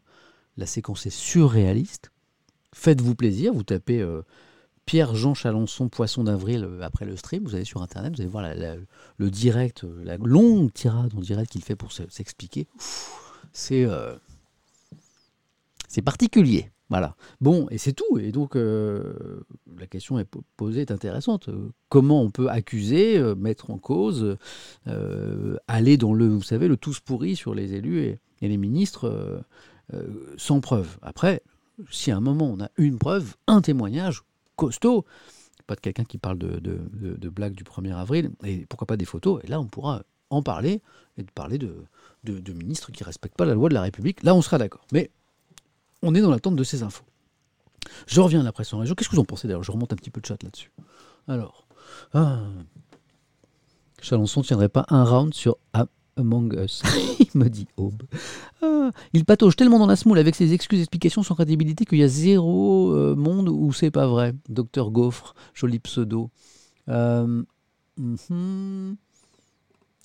La 0.57 0.67
séquence 0.67 1.07
est 1.07 1.11
surréaliste. 1.11 2.13
Faites-vous 2.73 3.15
plaisir, 3.15 3.53
vous 3.53 3.65
tapez 3.65 4.05
Pierre-Jean 4.87 5.35
Chalençon, 5.35 5.89
Poisson 5.89 6.25
d'avril, 6.25 6.65
euh, 6.65 6.83
après 6.83 7.05
le 7.05 7.17
stream. 7.17 7.45
Vous 7.45 7.55
allez 7.55 7.65
sur 7.65 7.83
Internet, 7.83 8.15
vous 8.15 8.21
allez 8.21 8.31
voir 8.31 8.45
le 9.17 9.31
direct, 9.31 9.85
euh, 9.85 10.03
la 10.05 10.17
longue 10.19 10.73
tirade 10.73 11.15
en 11.15 11.21
direct 11.21 11.51
qu'il 11.51 11.63
fait 11.63 11.77
pour 11.77 11.93
s'expliquer. 11.93 12.67
C'est 13.53 13.87
particulier. 16.05 16.71
Voilà. 16.91 17.17
Bon, 17.41 17.67
et 17.71 17.79
c'est 17.79 17.93
tout. 17.93 18.19
Et 18.19 18.31
donc, 18.31 18.55
la 18.57 19.87
question 19.89 20.19
est 20.19 20.29
posée 20.57 20.83
est 20.83 20.91
intéressante. 20.91 21.49
Comment 21.89 22.23
on 22.23 22.31
peut 22.31 22.49
accuser, 22.49 23.19
mettre 23.37 23.71
en 23.71 23.79
cause, 23.79 24.37
aller 25.67 25.97
dans 25.97 26.13
le, 26.13 26.29
vous 26.29 26.43
savez, 26.43 26.69
le 26.69 26.77
tous 26.77 27.01
pourri 27.01 27.37
sur 27.37 27.55
les 27.55 27.75
élus 27.75 28.01
et, 28.01 28.21
les 28.43 28.59
ministres 28.59 29.43
sans 30.37 30.61
preuve 30.61 30.99
Après, 31.01 31.43
si 31.91 32.11
à 32.11 32.17
un 32.17 32.21
moment 32.21 32.47
on 32.47 32.63
a 32.63 32.71
une 32.77 32.99
preuve, 32.99 33.37
un 33.47 33.61
témoignage 33.61 34.23
costaud, 34.57 35.05
pas 35.67 35.75
de 35.75 35.81
quelqu'un 35.81 36.05
qui 36.05 36.19
parle 36.19 36.39
de, 36.39 36.59
de, 36.59 37.29
blagues 37.29 37.55
du 37.55 37.65
1er 37.65 37.95
avril, 37.95 38.31
et 38.45 38.67
pourquoi 38.67 38.87
pas 38.87 38.97
des 38.97 39.05
photos, 39.05 39.43
et 39.45 39.47
là 39.47 39.61
on 39.61 39.67
pourra 39.67 40.03
en 40.31 40.43
parler, 40.43 40.83
et 41.17 41.25
parler 41.35 41.59
de, 41.59 41.85
de, 42.25 42.53
ministres 42.53 42.93
qui 42.93 43.03
ne 43.03 43.07
respectent 43.07 43.37
pas 43.37 43.45
la 43.45 43.55
loi 43.55 43.69
de 43.69 43.75
la 43.75 43.83
République, 43.83 44.23
là 44.23 44.35
on 44.35 44.43
sera 44.43 44.59
d'accord. 44.59 44.87
Mais 44.93 45.11
on 46.05 46.15
est 46.15 46.21
dans 46.21 46.31
l'attente 46.31 46.57
de 46.57 46.65
ces 46.65 46.83
infos. 46.83 47.05
Je 48.07 48.21
reviens 48.21 48.41
à 48.41 48.43
la 48.45 48.53
presse 48.53 48.73
en 48.73 48.79
région. 48.79 48.95
Qu'est-ce 48.95 49.09
que 49.09 49.17
vous 49.17 49.23
en 49.23 49.25
pensez 49.25 49.49
d'ailleurs? 49.49 49.63
Je 49.63 49.73
remonte 49.73 49.93
un 49.93 49.97
petit 49.97 50.11
peu 50.11 50.21
de 50.21 50.27
chat 50.27 50.43
là-dessus. 50.43 50.71
Alors, 51.27 51.67
ah, 52.13 52.41
Chalençon 54.01 54.41
ne 54.41 54.45
tiendrait 54.45 54.69
pas 54.69 54.85
un 54.89 55.05
round 55.05 55.35
sur 55.35 55.57
Among 56.17 56.55
Us, 56.55 56.83
il 57.19 57.39
me 57.39 57.49
dit. 57.49 57.67
Ah, 58.63 58.91
il 59.13 59.25
patauge 59.25 59.57
tellement 59.57 59.79
dans 59.79 59.87
la 59.87 59.97
smoule 59.97 60.19
avec 60.19 60.35
ses 60.35 60.53
excuses 60.53 60.81
explications 60.81 61.23
sans 61.23 61.35
crédibilité 61.35 61.85
qu'il 61.85 61.99
y 61.99 62.03
a 62.03 62.09
zéro 62.09 62.93
euh, 62.93 63.15
monde 63.17 63.49
où 63.49 63.73
c'est 63.73 63.91
pas 63.91 64.07
vrai. 64.07 64.35
Docteur 64.49 64.91
Gaufre, 64.91 65.35
joli 65.55 65.79
pseudo. 65.79 66.31
Euh, 66.89 67.43
mhm. 67.97 68.97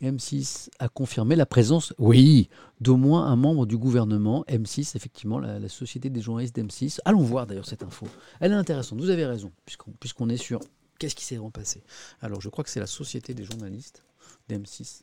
M6 0.02 0.70
a 0.80 0.88
confirmé 0.88 1.36
la 1.36 1.46
présence, 1.46 1.94
oui, 1.98 2.50
d'au 2.80 2.96
moins 2.96 3.26
un 3.26 3.36
membre 3.36 3.66
du 3.66 3.78
gouvernement. 3.78 4.46
M6, 4.48 4.96
effectivement, 4.96 5.40
la, 5.40 5.68
société 5.68 6.10
des 6.10 6.22
journalistes 6.22 6.56
d'M6. 6.56 7.00
Allons 7.06 7.22
voir 7.22 7.48
d'ailleurs 7.48 7.66
cette 7.66 7.84
info. 7.84 8.08
Elle 8.40 8.52
est 8.54 8.56
intéressante, 8.56 9.00
vous 9.00 9.10
avez 9.10 9.26
raison, 9.26 9.52
puisqu'on 10.00 10.30
est 10.30 10.38
sur 10.38 10.62
qu'est-ce 11.00 11.16
qui 11.16 11.26
s'est 11.26 11.36
vraiment 11.36 11.52
passé. 11.52 11.84
Alors, 12.22 12.42
je 12.42 12.50
crois 12.50 12.64
que 12.64 12.70
c'est 12.70 12.80
la 12.80 12.88
société 12.88 13.34
des 13.34 13.44
journalistes 13.44 14.04
d'M6 14.50 15.02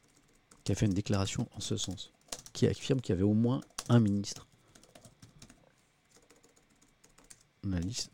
qui 0.64 0.72
a 0.72 0.74
fait 0.74 0.86
une 0.86 0.94
déclaration 0.94 1.48
en 1.54 1.60
ce 1.60 1.76
sens, 1.76 2.12
qui 2.52 2.66
affirme 2.66 3.00
qu'il 3.00 3.14
y 3.14 3.16
avait 3.16 3.22
au 3.22 3.34
moins 3.34 3.60
un 3.88 4.00
ministre. 4.00 4.48
Journaliste 7.62 8.10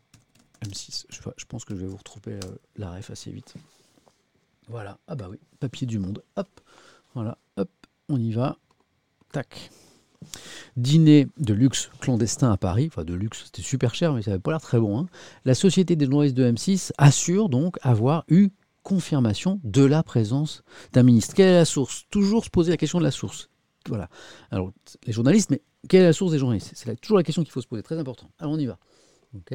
M6. 0.63 1.05
Je, 1.09 1.45
pense 1.45 1.65
que 1.65 1.75
je 1.75 1.81
vais 1.81 1.87
vous 1.87 1.97
retrouver 1.97 2.33
euh, 2.33 2.55
la 2.75 2.91
ref 2.91 3.09
assez 3.11 3.31
vite. 3.31 3.53
Voilà. 4.67 4.97
Ah 5.07 5.15
bah 5.15 5.27
oui, 5.29 5.39
papier 5.59 5.87
du 5.87 5.99
monde. 5.99 6.23
Hop. 6.35 6.61
Voilà. 7.13 7.37
Hop. 7.57 7.69
On 8.09 8.17
y 8.17 8.31
va. 8.31 8.57
Tac. 9.31 9.71
Dîner 10.77 11.27
de 11.37 11.53
luxe 11.53 11.89
clandestin 11.99 12.51
à 12.51 12.57
Paris, 12.57 12.87
enfin 12.87 13.03
de 13.03 13.13
luxe, 13.13 13.43
c'était 13.45 13.61
super 13.61 13.93
cher, 13.93 14.13
mais 14.13 14.21
ça 14.21 14.31
n'avait 14.31 14.41
pas 14.41 14.51
l'air 14.51 14.61
très 14.61 14.79
bon. 14.79 14.97
Hein. 14.99 15.07
La 15.43 15.53
société 15.53 15.95
des 15.95 16.05
journalistes 16.05 16.37
de 16.37 16.49
M6 16.49 16.91
assure 16.97 17.49
donc 17.49 17.77
avoir 17.81 18.23
eu 18.29 18.49
confirmation 18.83 19.59
de 19.63 19.83
la 19.83 20.03
présence 20.03 20.63
d'un 20.91 21.03
ministre. 21.03 21.33
Quelle 21.33 21.49
est 21.49 21.57
la 21.57 21.65
source? 21.65 22.05
Toujours 22.09 22.45
se 22.45 22.49
poser 22.49 22.71
la 22.71 22.77
question 22.77 22.99
de 22.99 23.03
la 23.03 23.11
source. 23.11 23.49
Voilà. 23.87 24.09
Alors, 24.51 24.71
les 25.05 25.13
journalistes, 25.13 25.49
mais 25.49 25.61
quelle 25.89 26.01
est 26.03 26.07
la 26.07 26.13
source 26.13 26.31
des 26.31 26.39
journalistes? 26.39 26.71
C'est 26.73 26.99
toujours 26.99 27.17
la 27.17 27.23
question 27.23 27.43
qu'il 27.43 27.51
faut 27.51 27.61
se 27.61 27.67
poser, 27.67 27.83
très 27.83 27.97
important. 27.97 28.29
Alors, 28.39 28.53
on 28.53 28.59
y 28.59 28.65
va. 28.65 28.77
Ok. 29.35 29.53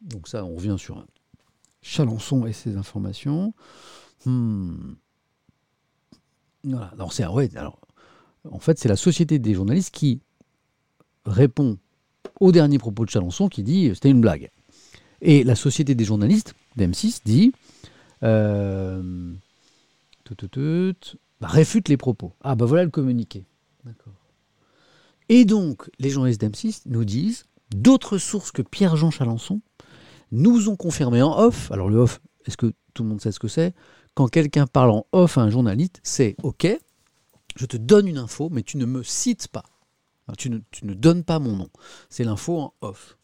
Donc 0.00 0.28
ça, 0.28 0.44
on 0.44 0.54
revient 0.54 0.76
sur 0.78 1.04
Chalençon 1.82 2.46
et 2.46 2.52
ses 2.52 2.76
informations. 2.76 3.54
Hmm. 4.26 4.94
Voilà. 6.64 6.92
Alors, 7.56 7.80
en 8.50 8.58
fait, 8.58 8.78
c'est 8.78 8.88
la 8.88 8.96
société 8.96 9.38
des 9.38 9.54
journalistes 9.54 9.94
qui 9.94 10.20
répond 11.24 11.78
au 12.40 12.52
dernier 12.52 12.78
propos 12.78 13.04
de 13.04 13.10
Chalençon 13.10 13.48
qui 13.48 13.62
dit 13.62 13.90
c'était 13.94 14.10
une 14.10 14.20
blague. 14.20 14.50
Et 15.20 15.44
la 15.44 15.54
société 15.54 15.94
des 15.94 16.04
journalistes 16.04 16.54
d'M6 16.76 17.20
dit 17.24 17.52
euh, 18.22 19.32
bah, 21.40 21.48
réfute 21.48 21.88
les 21.88 21.96
propos. 21.96 22.32
Ah 22.42 22.54
bah 22.54 22.66
voilà 22.66 22.84
le 22.84 22.90
communiqué. 22.90 23.44
D'accord. 23.84 24.14
Et 25.28 25.44
donc, 25.44 25.90
les 25.98 26.10
journalistes 26.10 26.42
d'M6 26.42 26.82
nous 26.86 27.04
disent 27.04 27.46
d'autres 27.74 28.18
sources 28.18 28.50
que 28.50 28.62
Pierre-Jean 28.62 29.10
Chalençon 29.10 29.60
nous 30.30 30.68
ont 30.68 30.76
confirmé 30.76 31.22
en 31.22 31.38
off. 31.38 31.70
Alors 31.70 31.88
le 31.88 31.98
off, 31.98 32.20
est-ce 32.46 32.56
que 32.56 32.72
tout 32.94 33.02
le 33.02 33.08
monde 33.08 33.20
sait 33.20 33.32
ce 33.32 33.38
que 33.38 33.48
c'est? 33.48 33.74
Quand 34.14 34.28
quelqu'un 34.28 34.66
parle 34.66 34.90
en 34.90 35.06
off 35.12 35.38
à 35.38 35.42
un 35.42 35.50
journaliste, 35.50 36.00
c'est 36.02 36.36
OK, 36.42 36.66
je 37.56 37.66
te 37.66 37.76
donne 37.76 38.06
une 38.06 38.18
info, 38.18 38.48
mais 38.50 38.62
tu 38.62 38.76
ne 38.76 38.84
me 38.84 39.02
cites 39.02 39.48
pas. 39.48 39.64
tu, 40.38 40.50
ne, 40.50 40.58
tu, 40.70 40.86
ne, 40.86 40.94
donnes 40.94 41.24
pas 41.24 41.38
mon 41.38 41.56
nom. 41.56 41.68
C'est 42.08 42.24
l'info 42.24 42.58
en 42.58 42.74
off. 42.80 43.18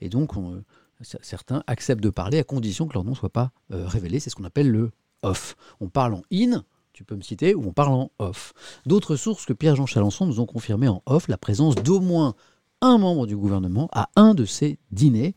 Et 0.00 0.08
donc, 0.08 0.36
euh, 0.36 0.62
certains 1.00 1.62
acceptent 1.66 2.02
de 2.02 2.10
parler 2.10 2.38
à 2.38 2.44
condition 2.44 2.86
que 2.86 2.94
leur 2.94 3.04
nom 3.04 3.12
ne 3.12 3.16
soit 3.16 3.30
pas 3.30 3.52
euh, 3.72 3.86
révélé. 3.86 4.20
C'est 4.20 4.30
ce 4.30 4.36
qu'on 4.36 4.44
appelle 4.44 4.70
le 4.70 4.90
off. 5.22 5.56
On 5.80 5.88
parle 5.88 6.14
en 6.14 6.22
in, 6.32 6.64
tu 6.92 7.04
peux 7.04 7.16
me 7.16 7.22
citer, 7.22 7.54
ou 7.54 7.66
on 7.66 7.72
parle 7.72 7.92
en 7.92 8.10
off. 8.18 8.52
D'autres 8.86 9.16
sources 9.16 9.46
que 9.46 9.52
Pierre-Jean 9.52 9.86
Chalençon 9.86 10.26
nous 10.26 10.40
ont 10.40 10.46
confirmé 10.46 10.88
en 10.88 11.02
off 11.06 11.28
la 11.28 11.38
présence 11.38 11.74
d'au 11.76 12.00
moins 12.00 12.34
un 12.80 12.98
membre 12.98 13.26
du 13.26 13.36
gouvernement 13.36 13.88
à 13.92 14.10
un 14.16 14.34
de 14.34 14.44
ces 14.44 14.78
dîners 14.90 15.34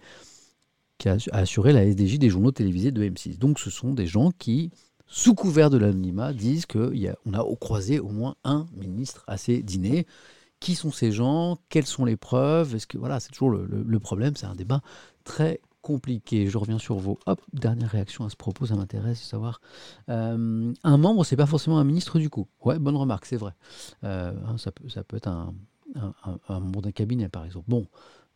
qui 0.98 1.10
a 1.10 1.18
assuré 1.32 1.74
la 1.74 1.86
SDJ 1.86 2.18
des 2.18 2.30
journaux 2.30 2.52
télévisés 2.52 2.92
de 2.92 3.04
M6. 3.04 3.38
Donc 3.38 3.60
ce 3.60 3.70
sont 3.70 3.94
des 3.94 4.08
gens 4.08 4.32
qui 4.32 4.72
sous 5.08 5.34
couvert 5.34 5.70
de 5.70 5.78
l'anonymat, 5.78 6.34
disent 6.34 6.66
qu'on 6.66 7.34
a, 7.34 7.56
croisé 7.60 8.00
au 8.00 8.10
moins 8.10 8.36
un 8.44 8.68
ministre 8.76 9.24
à 9.28 9.38
ces 9.38 9.64
dîners. 9.64 10.06
Qui 10.60 10.76
sont 10.76 10.92
ces 10.92 11.12
gens? 11.12 11.60
Quelles 11.70 11.86
sont 11.86 12.04
les 12.04 12.18
preuves? 12.18 12.76
Est-ce 12.76 12.88
que 12.88 12.98
voilà, 12.98 13.20
c'est 13.20 13.32
toujours 13.32 13.52
le, 13.52 14.00
problème. 14.00 14.36
C'est 14.36 14.48
un 14.48 14.56
débat 14.56 14.82
très 15.24 15.62
compliqué. 15.82 16.48
Je 16.48 16.58
reviens 16.58 16.80
sur 16.80 16.98
vos 16.98 17.20
hop, 17.28 17.40
dernière 17.54 17.90
réaction 17.90 18.26
à 18.26 18.30
ce 18.30 18.36
propos, 18.36 18.66
ça 18.66 18.76
m'intéresse 18.76 19.20
de 19.20 19.26
savoir. 19.26 19.62
Euh, 20.10 20.74
un 20.84 20.98
membre, 20.98 21.24
c'est 21.24 21.36
pas 21.36 21.46
forcément 21.46 21.78
un 21.78 21.84
ministre 21.84 22.20
du 22.20 22.30
coup. 22.30 22.48
Ouais, 22.66 22.80
bonne 22.80 22.98
remarque, 22.98 23.26
c'est 23.26 23.38
vrai. 23.38 23.54
Euh, 24.04 24.34
hein, 24.46 24.58
ça, 24.58 24.72
peut, 24.72 25.16
être 25.16 25.28
un, 25.28 25.54
membre 26.50 26.82
d'un 26.82 26.92
cabinet, 26.92 27.30
par 27.30 27.46
exemple. 27.46 27.66
Bon, 27.70 27.86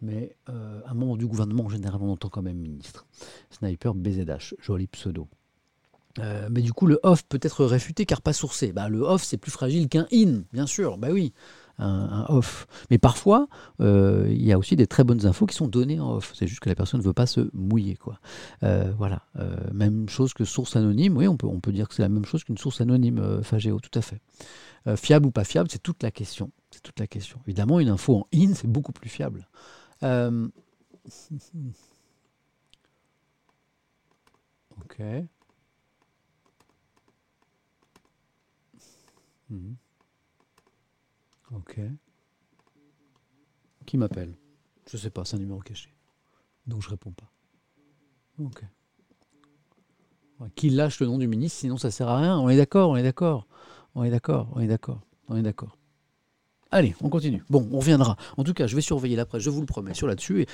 mais 0.02 0.36
euh, 0.50 0.80
un 0.86 0.94
membre 0.94 1.18
du 1.18 1.28
gouvernement, 1.28 1.66
en 1.66 1.70
général, 1.70 2.00
on 2.02 2.12
entend 2.12 2.30
quand 2.30 2.44
même 2.44 2.58
ministre. 2.58 3.08
Sniper 3.50 3.96
BZH, 3.96 4.56
joli 4.62 4.88
pseudo. 4.88 5.28
Euh, 6.20 6.48
mais 6.52 6.62
du 6.62 6.74
coup, 6.74 6.88
le 6.88 7.00
off 7.04 7.24
peut 7.24 7.40
être 7.42 7.66
réfuté 7.66 8.06
car 8.06 8.22
pas 8.22 8.34
sourcé. 8.34 8.72
Bah, 8.74 8.90
le 8.90 9.02
off, 9.02 9.24
c'est 9.24 9.38
plus 9.38 9.52
fragile 9.52 9.88
qu'un 9.88 10.08
in, 10.12 10.42
bien 10.52 10.66
sûr. 10.68 10.98
Bah 10.98 11.10
oui, 11.12 11.34
un, 11.78 12.26
off. 12.30 12.68
Mais 12.90 12.98
parfois, 12.98 13.48
euh, 13.80 14.28
il 14.30 14.44
y 14.44 14.52
a 14.52 14.58
aussi 14.58 14.76
des 14.76 14.88
très 14.88 15.04
bonnes 15.04 15.26
infos 15.26 15.46
qui 15.46 15.56
sont 15.56 15.68
données 15.68 16.00
en 16.00 16.16
off. 16.16 16.34
C'est 16.36 16.48
juste 16.48 16.60
que 16.62 16.70
la 16.70 16.76
personne 16.76 17.00
ne 17.00 17.06
veut 17.06 17.14
pas 17.14 17.26
se 17.26 17.50
mouiller. 17.54 17.96
Quoi. 17.96 18.20
Euh, 18.64 18.92
voilà. 18.98 19.24
même 19.74 20.10
chose 20.10 20.34
que 20.34 20.46
source 20.46 20.76
anonyme. 20.76 21.18
Oui, 21.18 21.28
on 21.28 21.38
peut, 21.38 21.48
on 21.48 21.60
peut 21.60 21.72
dire 21.72 21.88
que 21.88 21.96
c'est 21.96 22.04
la 22.04 22.10
même 22.10 22.26
chose 22.26 22.44
qu'une 22.44 22.58
source 22.58 22.82
anonyme 22.82 23.42
Fagéo, 23.44 23.80
tout 23.80 23.98
à 23.98 24.02
fait. 24.02 24.22
fiable 24.98 25.28
ou 25.28 25.32
pas 25.32 25.44
fiable, 25.44 25.70
c'est 25.72 25.82
toute 25.84 26.04
la 26.04 26.12
question. 26.12 26.52
C'est 26.72 26.82
toute 26.82 27.00
la 27.00 27.08
question. 27.08 27.40
Évidemment, 27.46 27.80
une 27.80 27.90
info 27.90 28.16
en 28.18 28.28
in, 28.34 28.54
c'est 28.54 28.68
beaucoup 28.68 28.92
plus 28.92 29.10
fiable. 29.10 29.48
ok. 34.82 35.02
Mhm. 39.52 39.76
Ok. 41.54 41.80
Qui 43.86 43.98
m'appelle? 43.98 44.36
Je 44.90 44.98
sais 44.98 45.10
pas, 45.10 45.26
c'est 45.26 45.36
un 45.36 45.40
numéro 45.40 45.60
caché. 45.60 45.94
Donc 46.66 46.82
je 46.82 46.90
réponds 46.90 47.12
pas. 47.12 47.32
Ok. 48.40 48.64
Qui 50.56 50.70
lâche 50.72 51.00
le 51.00 51.06
nom 51.06 51.20
du 51.20 51.28
ministre, 51.28 51.60
sinon 51.60 51.78
ça 51.78 51.92
sert 51.92 52.08
à 52.08 52.18
rien. 52.18 52.40
On 52.40 52.50
est 52.50 52.58
d'accord, 52.58 52.90
on 52.90 52.96
est 52.96 53.04
d'accord. 53.04 53.48
On 53.94 54.04
est 54.04 54.10
d'accord, 54.10 54.50
on 54.56 54.62
est 54.62 54.68
d'accord, 54.68 55.02
on 55.28 55.36
est 55.36 55.42
d'accord. 55.42 55.78
Allez, 56.72 56.96
on 57.02 57.10
continue. 57.10 57.44
Bon, 57.50 57.68
on 57.74 57.80
reviendra. 57.80 58.16
En 58.38 58.46
tout 58.46 58.54
cas, 58.54 58.66
je 58.66 58.76
vais 58.78 58.82
surveiller 58.82 59.18
la 59.18 59.26
presse, 59.26 59.44
je 59.44 59.50
vous 59.50 59.60
le 59.60 59.66
promets, 59.66 59.94
sur 59.94 60.08
là-dessus, 60.08 60.44
et 60.44 60.48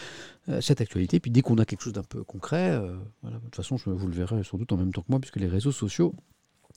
euh, 0.49 0.61
cette 0.61 0.81
actualité. 0.81 1.19
Puis 1.19 1.29
dès 1.29 1.43
qu'on 1.43 1.59
a 1.59 1.65
quelque 1.65 1.81
chose 1.81 1.93
d'un 1.93 2.01
peu 2.01 2.23
concret, 2.23 2.71
euh, 2.71 2.97
de 3.23 3.37
toute 3.37 3.55
façon, 3.55 3.77
je, 3.77 3.91
vous 3.91 4.07
le 4.07 4.13
verrai 4.13 4.43
sans 4.43 4.57
doute 4.57 4.71
en 4.71 4.77
même 4.77 4.91
temps 4.91 5.03
que 5.03 5.09
moi, 5.09 5.19
puisque 5.19 5.35
les 5.35 5.47
réseaux 5.47 5.71
sociaux 5.71 6.15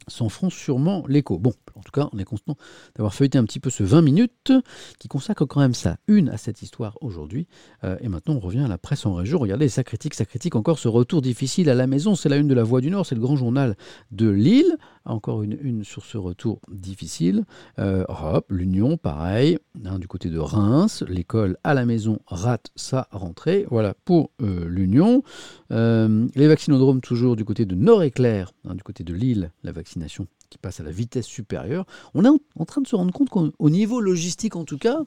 s'en 0.09 0.28
feront 0.28 0.51
sûrement 0.51 1.05
l'écho. 1.09 1.38
Bon, 1.38 1.53
en 1.74 1.80
tout 1.80 1.93
cas, 1.93 2.09
on 2.12 2.18
est 2.18 2.24
constant 2.24 2.57
d'avoir 2.97 3.14
feuilleté 3.14 3.38
un 3.38 3.45
petit 3.45 3.61
peu 3.61 3.70
ce 3.70 3.82
20 3.82 4.03
minutes 4.03 4.53
qui 4.99 5.09
consacre 5.09 5.45
quand 5.45 5.61
même 5.61 5.74
ça, 5.74 5.97
une 6.09 6.28
à 6.28 6.36
cette 6.36 6.62
histoire 6.62 6.99
aujourd'hui. 7.01 7.47
Euh, 7.84 7.97
et 8.01 8.09
maintenant, 8.09 8.34
on 8.34 8.41
revient 8.41 8.61
à 8.61 8.68
la 8.68 8.78
presse 8.78 9.07
en 9.07 9.14
région. 9.14 9.38
Regardez, 9.38 9.68
ça 9.68 9.84
critique, 9.84 10.14
ça 10.14 10.24
critique 10.24 10.57
encore 10.57 10.78
ce 10.78 10.88
retour 10.88 11.22
difficile 11.22 11.70
à 11.70 11.74
la 11.74 11.86
maison. 11.86 12.14
C'est 12.14 12.28
la 12.28 12.36
une 12.36 12.49
de 12.49 12.55
la 12.55 12.64
Voix 12.64 12.80
du 12.80 12.91
Nord, 12.91 13.07
c'est 13.07 13.14
le 13.14 13.20
grand 13.20 13.36
journal 13.36 13.76
de 14.11 14.28
Lille. 14.28 14.76
Encore 15.05 15.42
une, 15.42 15.84
sur 15.84 16.05
ce 16.05 16.18
retour 16.18 16.61
difficile. 16.70 17.44
Euh, 17.78 18.05
l'Union, 18.48 18.96
pareil, 18.96 19.59
hein, 19.84 19.98
du 19.98 20.07
côté 20.07 20.28
de 20.28 20.38
Reims, 20.38 21.05
l'école 21.09 21.57
à 21.64 21.74
la 21.74 21.86
maison 21.86 22.18
rate 22.26 22.70
sa 22.76 23.09
rentrée. 23.11 23.66
Voilà 23.70 23.94
pour 24.05 24.30
euh, 24.42 24.66
l'Union. 24.68 25.22
Euh, 25.70 26.28
les 26.34 26.48
vaccinodromes 26.48 27.01
toujours 27.01 27.36
du 27.36 27.44
côté 27.44 27.64
de 27.64 27.74
Nord-Éclair, 27.74 28.53
hein, 28.68 28.74
du 28.74 28.82
côté 28.82 29.05
de 29.05 29.14
Lille, 29.14 29.51
la 29.62 29.72
vaccination 29.72 30.26
qui 30.51 30.59
passe 30.59 30.80
à 30.80 30.82
la 30.82 30.90
vitesse 30.90 31.26
supérieure. 31.26 31.86
On 32.14 32.24
est 32.24 32.28
en, 32.28 32.64
train 32.64 32.80
de 32.80 32.88
se 32.88 32.96
rendre 32.96 33.12
compte 33.12 33.30
qu'au 33.30 33.70
niveau 33.70 34.01
logistique, 34.01 34.57
en 34.57 34.64
tout 34.64 34.78
cas, 34.78 35.01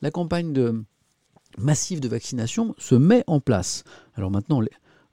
la 0.00 0.10
campagne 0.10 0.84
massive 1.58 2.00
de 2.00 2.08
vaccination 2.08 2.74
se 2.78 2.94
met 2.94 3.24
en 3.26 3.40
place. 3.40 3.82
Alors 4.14 4.30
maintenant, 4.30 4.60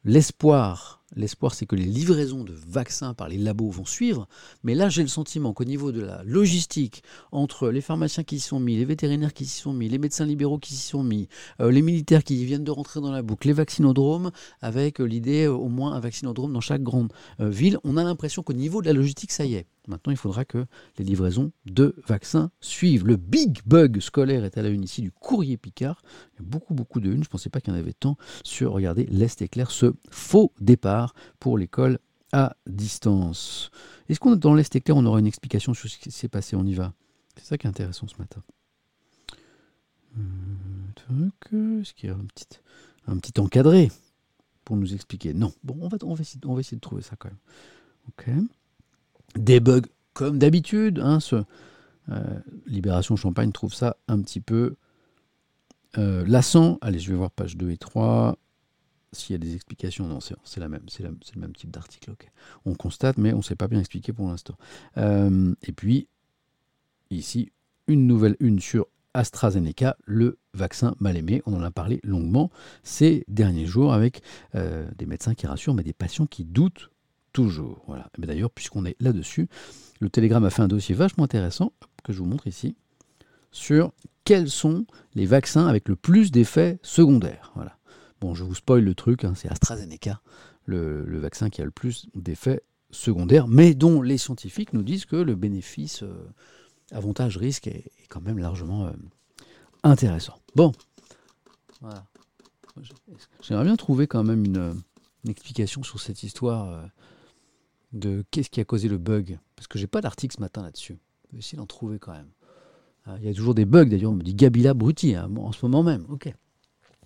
l'espoir 0.04 0.97
L'espoir, 1.16 1.54
c'est 1.54 1.66
que 1.66 1.78
les 1.78 1.86
livraisons 1.86 2.44
de 2.44 2.52
vaccins 2.52 3.14
par 3.14 3.30
les 3.30 3.38
labos 3.38 3.70
vont 3.70 3.86
suivre. 3.86 4.28
Mais 4.64 4.76
là, 4.76 4.90
j'ai 4.90 5.04
le 5.04 5.08
sentiment 5.08 5.54
qu'au 5.54 5.64
niveau 5.64 5.94
de 5.94 6.02
la 6.02 6.22
logistique, 6.24 7.02
entre 7.32 7.70
les 7.70 7.80
pharmaciens 7.80 8.24
qui 8.24 8.42
s'y 8.42 8.48
sont 8.48 8.60
mis, 8.60 8.76
les 8.76 8.84
vétérinaires 8.84 9.34
qui 9.34 9.46
s'y 9.46 9.62
sont 9.62 9.72
mis, 9.72 9.88
les 9.88 10.00
médecins 10.00 10.26
libéraux 10.26 10.58
qui 10.58 10.74
s'y 10.74 10.86
sont 10.86 11.04
mis, 11.04 11.30
euh, 11.62 11.72
les 11.72 11.82
militaires 11.82 12.26
qui 12.26 12.44
viennent 12.44 12.66
de 12.66 12.72
rentrer 12.72 13.00
dans 13.00 13.12
la 13.12 13.22
boucle, 13.22 13.48
les 13.48 13.54
vaccinodromes, 13.54 14.32
avec 14.62 15.00
euh, 15.00 15.06
l'idée 15.06 15.46
euh, 15.46 15.54
au 15.54 15.70
moins 15.70 15.94
un 15.94 16.02
vaccinodrome 16.02 16.52
dans 16.52 16.62
chaque 16.62 16.84
grande 16.84 17.14
ville, 17.40 17.78
on 17.86 17.96
a 17.96 18.04
l'impression 18.04 18.44
qu'au 18.44 18.54
niveau 18.54 18.82
de 18.82 18.88
la 18.88 18.94
logistique, 18.94 19.32
ça 19.32 19.46
y 19.46 19.56
est. 19.56 19.66
Maintenant, 19.88 20.12
il 20.12 20.18
faudra 20.18 20.44
que 20.44 20.66
les 20.98 21.06
livraisons 21.06 21.54
de 21.66 21.96
vaccins 22.06 22.52
suivent. 22.60 23.08
Le 23.08 23.16
big 23.16 23.60
bug 23.66 24.02
scolaire 24.02 24.44
est 24.44 24.58
à 24.58 24.62
la 24.62 24.68
une 24.68 24.84
ici 24.84 25.02
du 25.02 25.12
courrier 25.12 25.56
Picard. 25.56 26.02
Il 26.34 26.44
y 26.44 26.46
a 26.46 26.50
beaucoup, 26.50 26.74
beaucoup 26.74 27.00
de 27.00 27.08
une. 27.08 27.24
Je 27.24 27.30
ne 27.30 27.32
pensais 27.32 27.50
pas 27.50 27.62
qu'il 27.62 27.74
y 27.74 27.78
en 27.78 27.80
avait 27.80 27.94
tant 27.94 28.18
sur, 28.44 28.74
regardez, 28.74 29.06
l'Est 29.06 29.42
éclair, 29.42 29.72
ce 29.72 29.94
faux 30.10 30.52
départ 30.60 30.97
pour 31.40 31.58
l'école 31.58 32.00
à 32.32 32.56
distance. 32.66 33.72
Est-ce 34.10 34.20
qu'on 34.20 34.36
dans 34.36 34.54
l'Est 34.54 34.76
éclair, 34.76 34.98
on 34.98 35.06
aura 35.06 35.20
une 35.20 35.28
explication 35.28 35.74
sur 35.74 35.90
ce 35.90 35.98
qui 35.98 36.12
s'est 36.12 36.28
passé? 36.28 36.56
On 36.56 36.66
y 36.66 36.74
va. 36.74 36.94
C'est 37.36 37.46
ça 37.46 37.58
qui 37.58 37.68
est 37.68 37.70
intéressant 37.70 38.08
ce 38.08 38.18
matin. 38.18 38.42
Euh, 40.18 41.82
est-ce 41.82 41.94
qu'il 41.94 42.10
y 42.10 42.12
a 42.12 42.16
un 42.16 42.26
petit, 42.26 42.48
un 43.08 43.18
petit 43.18 43.40
encadré 43.40 43.92
pour 44.66 44.76
nous 44.76 44.94
expliquer? 44.94 45.34
Non. 45.34 45.54
Bon, 45.64 45.78
on 45.82 45.88
va, 45.88 45.98
on, 46.04 46.14
va 46.14 46.22
essayer, 46.22 46.78
de 46.78 46.82
trouver 46.82 47.02
ça 47.02 47.16
quand 47.18 47.30
même. 47.30 47.38
Ok. 48.10 48.30
Des 49.36 49.62
comme 50.14 50.40
d'habitude. 50.40 51.00
Hein, 51.00 51.20
euh, 52.10 52.40
Libération 52.66 53.16
Champagne 53.16 53.52
trouve 53.52 53.74
ça 53.74 53.98
un 54.08 54.22
petit 54.22 54.42
peu 54.42 54.76
euh, 55.98 56.26
lassant. 56.26 56.78
Allez, 56.82 57.00
je 57.00 57.12
vais 57.12 57.18
voir 57.18 57.32
page 57.32 57.56
2 57.56 57.72
et 57.72 57.78
3. 57.78 58.38
S'il 59.14 59.34
y 59.34 59.36
a 59.36 59.40
des 59.40 59.56
explications, 59.56 60.08
non, 60.08 60.20
c'est 60.20 60.60
la 60.60 60.70
même, 60.70 60.84
c'est 60.88 61.04
le 61.04 61.16
même 61.36 61.56
type 61.56 61.72
d'article. 61.72 62.14
On 62.66 62.76
constate, 62.76 63.18
mais 63.18 63.34
on 63.34 63.38
ne 63.38 63.42
sait 63.42 63.56
pas 63.56 63.68
bien 63.68 63.80
expliquer 63.80 64.14
pour 64.14 64.28
l'instant. 64.28 64.58
Euh, 64.98 65.54
et 65.64 65.72
puis, 65.72 66.08
ici, 67.10 67.52
une 67.88 68.06
nouvelle 68.06 68.36
une 68.40 68.60
sur 68.60 68.88
AstraZeneca, 69.14 69.98
le 70.06 70.38
vaccin 70.54 70.96
mal 71.00 71.18
aimé. 71.18 71.42
On 71.46 71.54
en 71.54 71.64
a 71.64 71.72
parlé 71.72 72.00
longuement 72.04 72.52
ces 72.84 73.24
derniers 73.28 73.66
jours 73.66 73.94
avec 73.94 74.22
des 74.54 75.06
médecins 75.06 75.34
qui 75.34 75.48
rassurent, 75.48 75.74
mais 75.74 75.84
des 75.84 75.94
patients 75.94 76.28
qui 76.28 76.44
doutent 76.44 76.92
toujours. 77.34 77.84
Voilà. 77.88 78.10
D'ailleurs, 78.18 78.50
puisqu'on 78.52 78.86
est 78.86 78.96
là-dessus, 79.00 79.48
le 80.00 80.10
Télégramme 80.10 80.44
a 80.46 80.50
fait 80.50 80.62
un 80.62 80.68
dossier 80.68 80.96
vachement 80.96 81.24
intéressant 81.24 81.72
que 82.04 82.14
je 82.14 82.20
vous 82.20 82.26
montre 82.26 82.48
ici 82.48 82.76
sur 83.52 83.92
quels 84.24 84.50
sont 84.50 84.86
les 85.16 85.26
vaccins 85.26 85.68
avec 85.68 85.88
le 85.88 85.96
plus 85.96 86.32
d'effets 86.32 86.80
secondaires. 86.82 87.52
Voilà. 87.56 87.77
Bon, 88.22 88.34
je 88.34 88.44
vous 88.44 88.56
spoil 88.56 88.84
le 88.84 88.96
truc, 88.96 89.24
hein, 89.24 89.34
c'est 89.36 89.50
AstraZeneca, 89.50 90.22
le, 90.66 91.20
vaccin 91.20 91.50
qui 91.50 91.62
a 91.62 91.66
le 91.66 91.72
plus 91.72 92.08
d'effets 92.16 92.64
secondaires, 92.90 93.48
mais 93.48 93.74
dont 93.74 94.02
les 94.02 94.18
scientifiques 94.18 94.74
nous 94.74 94.84
disent 94.84 95.06
que 95.06 95.16
le 95.16 95.36
bénéfice 95.36 96.04
euh, 96.04 96.28
avantage-risque 96.92 97.68
est, 97.68 97.92
quand 98.10 98.22
même 98.22 98.40
largement 98.40 98.88
euh, 98.88 98.92
intéressant. 99.84 100.40
Bon, 100.56 100.72
voilà. 101.82 102.06
J'aimerais 103.42 103.66
bien 103.66 103.76
trouver 103.76 104.08
quand 104.08 104.24
même 104.24 104.46
une, 104.46 104.82
explication 105.28 105.84
sur 105.84 106.00
cette 106.00 106.24
histoire. 106.24 106.70
Euh, 106.70 106.86
de 107.94 108.24
qu'est-ce 108.32 108.50
qui 108.50 108.60
a 108.60 108.66
causé 108.66 108.88
le 108.88 108.98
bug. 108.98 109.40
Parce 109.56 109.68
que 109.68 109.80
j'ai 109.80 109.88
pas 109.88 110.02
d'article 110.02 110.36
ce 110.36 110.42
matin 110.42 110.62
là-dessus. 110.62 110.98
Je 111.28 111.34
vais 111.34 111.40
essayer 111.40 111.58
d'en 111.58 111.66
trouver 111.66 112.00
quand 112.00 112.14
même. 112.14 112.30
Ah, 113.06 113.16
il 113.20 113.26
y 113.26 113.30
a 113.30 113.34
toujours 113.34 113.56
des 113.56 113.66
bugs 113.66 113.86
d'ailleurs, 113.86 114.12
on 114.12 114.16
me 114.16 114.24
dit 114.24 114.36
Gabila 114.36 114.74
Bruti 114.74 115.16
hein, 115.16 115.30
en 115.38 115.52
ce 115.52 115.66
moment 115.66 115.84
même. 115.84 116.06
Ok. 116.10 116.34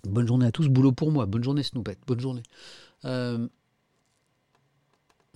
Bonne 0.04 0.26
journée 0.26 0.46
à 0.46 0.52
tous, 0.52 0.68
boulot 0.68 0.92
pour 0.92 1.12
moi. 1.12 1.26
Bonne 1.26 1.44
journée 1.44 1.62
Snoopette, 1.62 2.00
bonne 2.06 2.20
journée. 2.20 2.42
Euh, 3.04 3.48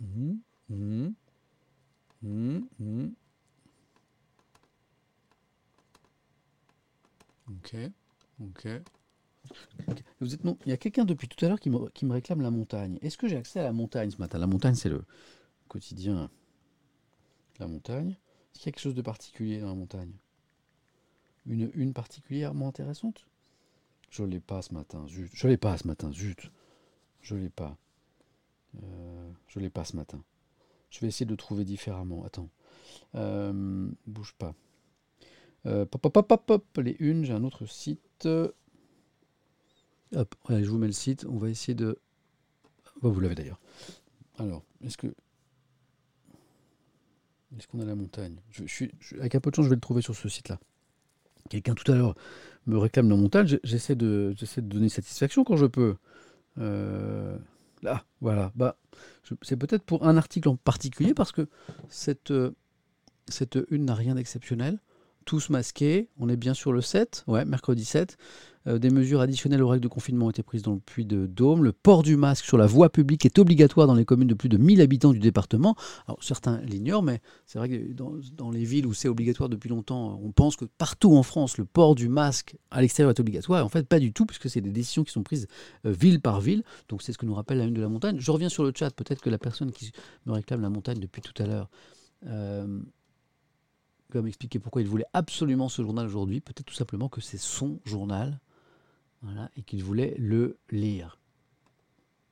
hum, 0.01 0.41
hum, 0.71 1.15
hum, 2.23 3.15
ok, 7.49 7.77
ok. 8.41 8.69
Il 10.21 10.57
y 10.67 10.73
a 10.73 10.77
quelqu'un 10.77 11.05
depuis 11.05 11.29
tout 11.29 11.45
à 11.45 11.49
l'heure 11.49 11.61
qui 11.61 11.71
me, 11.71 11.89
qui 11.91 12.05
me 12.05 12.13
réclame 12.13 12.41
la 12.41 12.51
montagne. 12.51 12.99
Est-ce 13.03 13.17
que 13.17 13.29
j'ai 13.29 13.37
accès 13.37 13.61
à 13.61 13.63
la 13.63 13.73
montagne 13.73 14.11
ce 14.11 14.19
matin? 14.19 14.39
La 14.39 14.47
montagne, 14.49 14.75
c'est 14.75 14.89
le, 14.89 15.05
quotidien 15.69 16.31
la 17.59 17.67
montagne. 17.69 18.11
Est-ce 18.11 18.61
qu'il 18.61 18.67
y 18.67 18.69
a 18.71 18.73
quelque 18.73 18.83
chose 18.83 18.95
de 18.95 19.03
particulier 19.03 19.61
dans 19.61 19.69
la 19.69 19.75
montagne? 19.75 20.13
Une, 21.47 21.71
une 21.75 21.93
particulièrement 21.93 22.69
intéressante? 22.69 23.27
Je 24.11 24.23
l'ai 24.25 24.41
pas 24.41 24.63
ce 24.63 24.73
matin, 24.73 25.07
zut. 25.09 25.31
Je 25.35 25.49
l'ai 25.49 25.57
pas 25.57 25.77
ce 25.77 25.87
matin, 25.87 26.11
zut. 26.13 26.51
Je 27.21 27.35
l'ai 27.35 27.51
pas. 27.51 27.77
Euh, 28.83 29.31
je 29.49 29.59
l'ai 29.59 29.71
pas 29.71 29.85
ce 29.85 29.97
matin. 29.97 30.23
Je 30.91 31.01
vais 31.01 31.09
essayer 31.09 31.27
de 31.27 31.31
le 31.31 31.37
trouver 31.37 31.65
différemment. 31.65 32.25
Attends. 32.25 32.49
Euh, 33.15 33.89
bouge 34.07 34.35
pas. 34.39 34.55
Euh, 35.67 35.85
pop, 35.85 36.01
pop, 36.01 36.27
pop, 36.29 36.47
pop, 36.47 36.79
les 36.79 36.97
unes, 37.01 37.25
j'ai 37.25 37.33
un 37.33 37.45
autre 37.45 37.67
site. 37.67 38.27
Hop, 40.15 40.35
je 40.49 40.69
vous 40.71 40.79
mets 40.79 40.87
le 40.87 40.93
site. 40.93 41.27
On 41.29 41.37
va 41.37 41.51
essayer 41.51 41.75
de. 41.75 41.99
vous 43.03 43.21
l'avez 43.21 43.35
d'ailleurs. 43.35 43.61
Alors, 44.39 44.63
est-ce 44.83 44.97
que 44.97 45.15
est-ce 47.57 47.67
qu'on 47.69 47.81
a 47.81 47.85
la 47.85 47.95
montagne? 47.95 48.37
Je, 48.51 48.65
suis, 48.67 48.91
Avec 49.19 49.35
un 49.35 49.41
peu 49.41 49.51
de 49.51 49.57
chance, 49.57 49.65
je 49.65 49.71
vais 49.71 49.77
le 49.77 49.81
trouver 49.81 50.03
sur 50.03 50.15
ce 50.15 50.29
site-là. 50.29 50.59
Quelqu'un 51.49 51.75
tout 51.75 51.91
à 51.91 51.95
l'heure 51.95 52.15
me 52.67 52.79
réclame 52.79 53.09
la 53.09 53.17
montagne. 53.17 53.59
J'essaie 53.63 53.95
de, 53.95 54.35
de 54.39 54.61
donner 54.61 54.89
satisfaction 54.89 55.45
quand 55.45 55.57
je 55.57 55.67
peux. 55.67 55.97
Euh, 56.59 57.37
là, 57.83 58.05
voilà. 58.21 58.53
Bah, 58.55 58.77
c'est 59.43 59.57
peut-être 59.57 59.85
pour 59.85 60.07
un 60.07 60.17
article 60.17 60.49
en 60.49 60.57
particulier 60.57 61.15
parce 61.15 61.33
que 61.33 61.49
cette, 61.89 62.31
euh, 62.31 62.53
cette 63.29 63.59
une 63.71 63.85
n'a 63.87 63.95
rien 63.95 64.15
d'exceptionnel 64.15 64.79
tous 65.27 65.51
masqués. 65.51 66.09
On 66.19 66.31
est 66.31 66.37
bien 66.37 66.55
sur 66.55 66.73
le 66.73 66.81
7, 66.81 67.25
ouais, 67.27 67.45
mercredi 67.45 67.85
7. 67.85 68.17
Euh, 68.69 68.79
des 68.79 68.91
mesures 68.91 69.21
additionnelles 69.21 69.63
aux 69.63 69.69
règles 69.69 69.83
de 69.83 69.89
confinement 69.89 70.27
ont 70.27 70.31
été 70.31 70.43
prises 70.43 70.63
dans 70.63 70.73
le 70.73 70.81
puits 70.81 71.05
de 71.05 71.27
Dôme. 71.27 71.63
Le 71.63 71.73
port 71.73 72.03
du 72.03 72.17
masque 72.17 72.45
sur 72.45 72.57
la 72.57 72.67
voie 72.67 72.91
publique 72.91 73.27
est 73.27 73.39
obligatoire 73.39 73.87
dans 73.87 73.95
les 73.95 74.05
communes 74.05 74.29
de 74.29 74.35
plus 74.35 74.49
de 74.49 74.57
1000 74.57 74.81
habitants 74.81 75.13
du 75.13 75.19
département. 75.19 75.77
Alors 76.07 76.23
certains 76.23 76.61
l'ignorent, 76.63 77.03
mais 77.03 77.21
c'est 77.45 77.59
vrai 77.59 77.69
que 77.69 77.93
dans, 77.93 78.51
les 78.51 78.65
villes 78.65 78.87
où 78.87 78.95
c'est 78.95 79.09
obligatoire 79.09 79.49
depuis 79.49 79.69
longtemps, 79.69 80.19
on 80.23 80.31
pense 80.31 80.57
que 80.57 80.65
partout 80.65 81.17
en 81.17 81.23
France, 81.23 81.59
le 81.59 81.65
port 81.65 81.95
du 81.95 82.09
masque 82.09 82.57
à 82.71 82.81
l'extérieur 82.81 83.11
est 83.11 83.21
obligatoire. 83.21 83.65
en 83.65 83.69
fait, 83.69 83.87
pas 83.87 83.99
du 83.99 84.13
tout, 84.13 84.27
puisque 84.27 84.49
c'est 84.49 84.61
des 84.61 84.71
décisions 84.71 85.05
qui 85.05 85.13
sont 85.13 85.23
prises 85.23 85.47
euh, 85.85 85.93
ville 85.93 86.21
par 86.21 86.41
ville. 86.41 86.63
Donc 86.89 87.03
c'est 87.03 87.13
ce 87.13 87.19
que 87.19 87.27
nous 87.27 87.35
rappelle 87.35 87.59
la 87.59 87.65
une 87.65 87.75
de 87.75 87.83
la 87.83 87.89
montagne. 87.89 88.17
Je 88.21 88.31
reviens 88.31 88.49
sur 88.49 88.65
le 88.65 88.73
chat, 88.75 88.91
peut-être 88.91 89.21
que 89.21 89.31
la 89.31 89.39
personne 89.39 89.73
qui 89.73 89.93
me 90.25 90.33
réclame 90.33 90.63
la 90.63 90.71
montagne 90.71 90.99
depuis 90.99 91.21
tout 91.21 91.41
à 91.43 91.47
l'heure. 91.47 91.69
Euh, 92.27 92.81
comme 94.11 94.27
expliquer 94.27 94.59
pourquoi 94.59 94.83
il 94.83 94.89
voulait 94.89 95.07
absolument 95.13 95.69
ce 95.69 95.83
journal 95.83 96.07
aujourd'hui. 96.07 96.41
Peut-être 96.41 96.67
tout 96.67 96.75
simplement 96.75 97.09
que 97.09 97.21
c'est 97.21 97.39
son 97.39 97.81
journal 97.85 98.41
voilà, 99.23 99.51
et 99.57 99.63
qu'il 99.63 99.83
voulait 99.83 100.15
le 100.19 100.59
lire. 100.71 101.19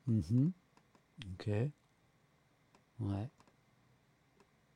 Mhm. 0.06 0.52
Ok. 1.32 1.48
Ouais. 3.00 3.28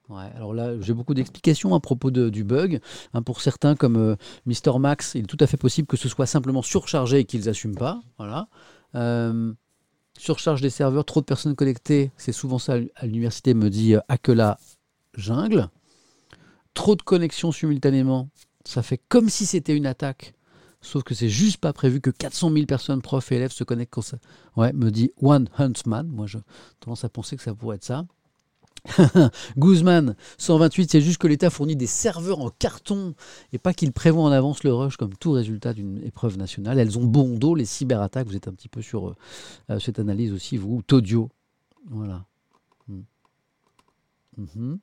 Ouais, 0.08 0.30
alors 0.34 0.54
là, 0.54 0.80
j'ai 0.80 0.94
beaucoup 0.94 1.12
d'explications 1.12 1.74
à 1.74 1.80
propos 1.80 2.10
de, 2.10 2.30
du 2.30 2.42
bug. 2.42 2.80
Hein, 3.12 3.22
pour 3.22 3.42
certains, 3.42 3.76
comme 3.76 3.96
euh, 3.96 4.16
Mister 4.46 4.72
Max, 4.78 5.14
il 5.14 5.24
est 5.24 5.26
tout 5.26 5.36
à 5.40 5.46
fait 5.46 5.58
possible 5.58 5.86
que 5.86 5.98
ce 5.98 6.08
soit 6.08 6.24
simplement 6.24 6.62
surchargé 6.62 7.18
et 7.20 7.24
qu'ils 7.24 7.44
n'assument 7.44 7.74
pas. 7.74 8.00
Voilà. 8.16 8.48
Euh, 8.94 9.52
surcharge 10.16 10.62
des 10.62 10.70
serveurs, 10.70 11.04
trop 11.04 11.20
de 11.20 11.26
personnes 11.26 11.54
connectées, 11.54 12.10
c'est 12.16 12.32
souvent 12.32 12.58
ça 12.58 12.76
à 12.96 13.06
l'université, 13.06 13.52
me 13.52 13.68
dit 13.68 13.94
euh, 13.94 14.00
Akela 14.08 14.58
Jungle 15.14 15.68
trop 16.78 16.94
de 16.94 17.02
connexions 17.02 17.50
simultanément, 17.50 18.28
ça 18.64 18.84
fait 18.84 19.00
comme 19.08 19.28
si 19.28 19.46
c'était 19.46 19.76
une 19.76 19.84
attaque. 19.84 20.34
Sauf 20.80 21.02
que 21.02 21.12
c'est 21.12 21.28
juste 21.28 21.56
pas 21.56 21.72
prévu 21.72 22.00
que 22.00 22.10
400 22.10 22.52
000 22.52 22.66
personnes, 22.66 23.02
profs 23.02 23.32
et 23.32 23.34
élèves, 23.34 23.50
se 23.50 23.64
connectent 23.64 23.92
comme 23.92 24.04
ça. 24.04 24.18
Ouais, 24.56 24.72
me 24.72 24.92
dit 24.92 25.10
One 25.20 25.48
Huntsman. 25.58 26.06
Moi, 26.06 26.28
je 26.28 26.38
tendance 26.78 27.02
à 27.02 27.08
penser 27.08 27.36
que 27.36 27.42
ça 27.42 27.52
pourrait 27.52 27.76
être 27.76 27.84
ça. 27.84 28.06
Guzman, 29.56 30.14
128, 30.38 30.92
c'est 30.92 31.00
juste 31.00 31.18
que 31.18 31.26
l'État 31.26 31.50
fournit 31.50 31.74
des 31.74 31.88
serveurs 31.88 32.38
en 32.38 32.50
carton 32.50 33.16
et 33.52 33.58
pas 33.58 33.74
qu'il 33.74 33.90
prévoit 33.90 34.22
en 34.22 34.30
avance 34.30 34.62
le 34.62 34.72
rush 34.72 34.96
comme 34.96 35.16
tout 35.16 35.32
résultat 35.32 35.72
d'une 35.72 36.00
épreuve 36.04 36.38
nationale. 36.38 36.78
Elles 36.78 36.96
ont 36.96 37.04
bon 37.04 37.38
dos, 37.38 37.56
les 37.56 37.64
cyberattaques. 37.64 38.28
Vous 38.28 38.36
êtes 38.36 38.46
un 38.46 38.52
petit 38.52 38.68
peu 38.68 38.82
sur 38.82 39.16
euh, 39.68 39.80
cette 39.80 39.98
analyse 39.98 40.32
aussi, 40.32 40.56
vous. 40.56 40.80
Todio. 40.82 41.28
Voilà. 41.90 42.24
Hmm. 42.86 43.02
Mhm. 44.36 44.78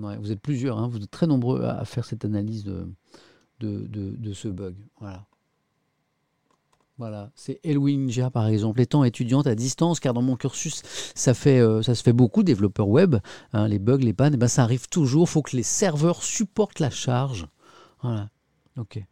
Vous 0.00 0.32
êtes 0.32 0.40
plusieurs, 0.40 0.78
hein, 0.78 0.88
vous 0.88 0.98
êtes 0.98 1.10
très 1.10 1.26
nombreux 1.26 1.62
à, 1.64 1.84
faire 1.84 2.04
cette 2.04 2.24
analyse 2.24 2.64
de, 2.64 4.32
ce 4.32 4.48
bug. 4.48 4.74
Voilà. 4.98 5.26
Voilà, 6.98 7.30
c'est 7.34 7.60
Elwinja 7.64 8.28
par 8.28 8.46
exemple, 8.46 8.78
étant 8.78 9.04
étudiante 9.04 9.46
à 9.46 9.54
distance, 9.54 10.00
car 10.00 10.12
dans 10.12 10.20
mon 10.20 10.36
cursus, 10.36 10.82
ça, 11.14 11.32
fait, 11.32 11.58
euh, 11.58 11.80
ça 11.80 11.94
se 11.94 12.02
fait 12.02 12.12
beaucoup, 12.12 12.42
développeur 12.42 12.88
web, 12.88 13.16
hein, 13.54 13.68
les 13.68 13.78
bugs, 13.78 13.96
les 13.96 14.12
pannes, 14.12 14.34
eh 14.34 14.36
ben, 14.36 14.48
ça 14.48 14.64
arrive 14.64 14.86
toujours, 14.86 15.22
il 15.22 15.30
faut 15.30 15.40
que 15.40 15.56
les 15.56 15.62
serveurs 15.62 16.22
supportent 16.22 16.78
la 16.78 16.90
charge. 16.90 17.48
Voilà, 18.02 18.28
ok. 18.76 19.02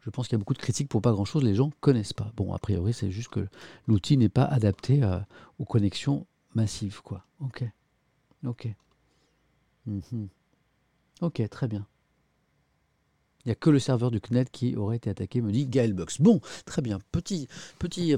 Je 0.00 0.08
pense 0.08 0.26
qu'il 0.26 0.36
y 0.36 0.36
a 0.36 0.38
beaucoup 0.38 0.54
de 0.54 0.58
critiques 0.58 0.88
pour 0.88 1.02
pas 1.02 1.12
grand-chose, 1.12 1.44
les 1.44 1.54
gens 1.54 1.70
connaissent 1.80 2.14
pas. 2.14 2.32
Bon, 2.34 2.54
a 2.54 2.58
priori, 2.58 2.94
c'est 2.94 3.10
juste 3.10 3.28
que 3.28 3.46
l'outil 3.86 4.16
n'est 4.16 4.30
pas 4.30 4.44
adapté 4.44 5.02
à- 5.02 5.26
aux 5.58 5.66
connexions 5.66 6.26
massives, 6.54 7.02
quoi. 7.02 7.26
Ok, 7.40 7.62
ok. 8.46 8.74
Mhm. 9.86 10.28
Ok, 11.20 11.42
très 11.50 11.68
bien. 11.68 11.86
Il 13.44 13.48
n'y 13.48 13.52
a 13.52 13.54
que 13.56 13.70
le 13.70 13.80
serveur 13.80 14.12
du 14.12 14.20
CNET 14.20 14.44
qui 14.52 14.76
aurait 14.76 14.96
été 14.96 15.10
attaqué, 15.10 15.40
me 15.40 15.50
dit 15.50 15.66
Gaelbox. 15.66 16.20
Bon, 16.20 16.40
très 16.64 16.80
bien. 16.80 17.00
Petit, 17.10 17.48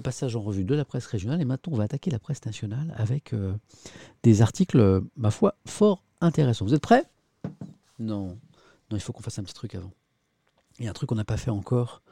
passage 0.02 0.36
en 0.36 0.42
revue 0.42 0.64
de 0.64 0.74
la 0.74 0.84
presse 0.84 1.06
régionale. 1.06 1.40
Et 1.40 1.46
maintenant, 1.46 1.72
on 1.72 1.76
va 1.76 1.84
attaquer 1.84 2.10
la 2.10 2.18
presse 2.18 2.44
nationale 2.44 2.92
avec 2.96 3.32
euh, 3.32 3.54
des 4.22 4.42
articles, 4.42 5.02
ma 5.16 5.30
foi, 5.30 5.56
fort 5.66 6.02
intéressants. 6.20 6.66
Vous 6.66 6.74
êtes 6.74 6.82
prêts? 6.82 7.04
Non. 7.98 8.38
Non, 8.90 8.96
il 8.98 9.00
faut 9.00 9.14
qu'on 9.14 9.22
fasse 9.22 9.38
un 9.38 9.44
petit 9.44 9.54
truc 9.54 9.74
avant. 9.74 9.92
Il 10.78 10.84
y 10.84 10.88
a 10.88 10.90
un 10.90 10.94
truc 10.94 11.08
qu'on 11.08 11.14
n'a 11.14 11.24
pas 11.24 11.38
fait 11.38 11.50
encore 11.50 12.02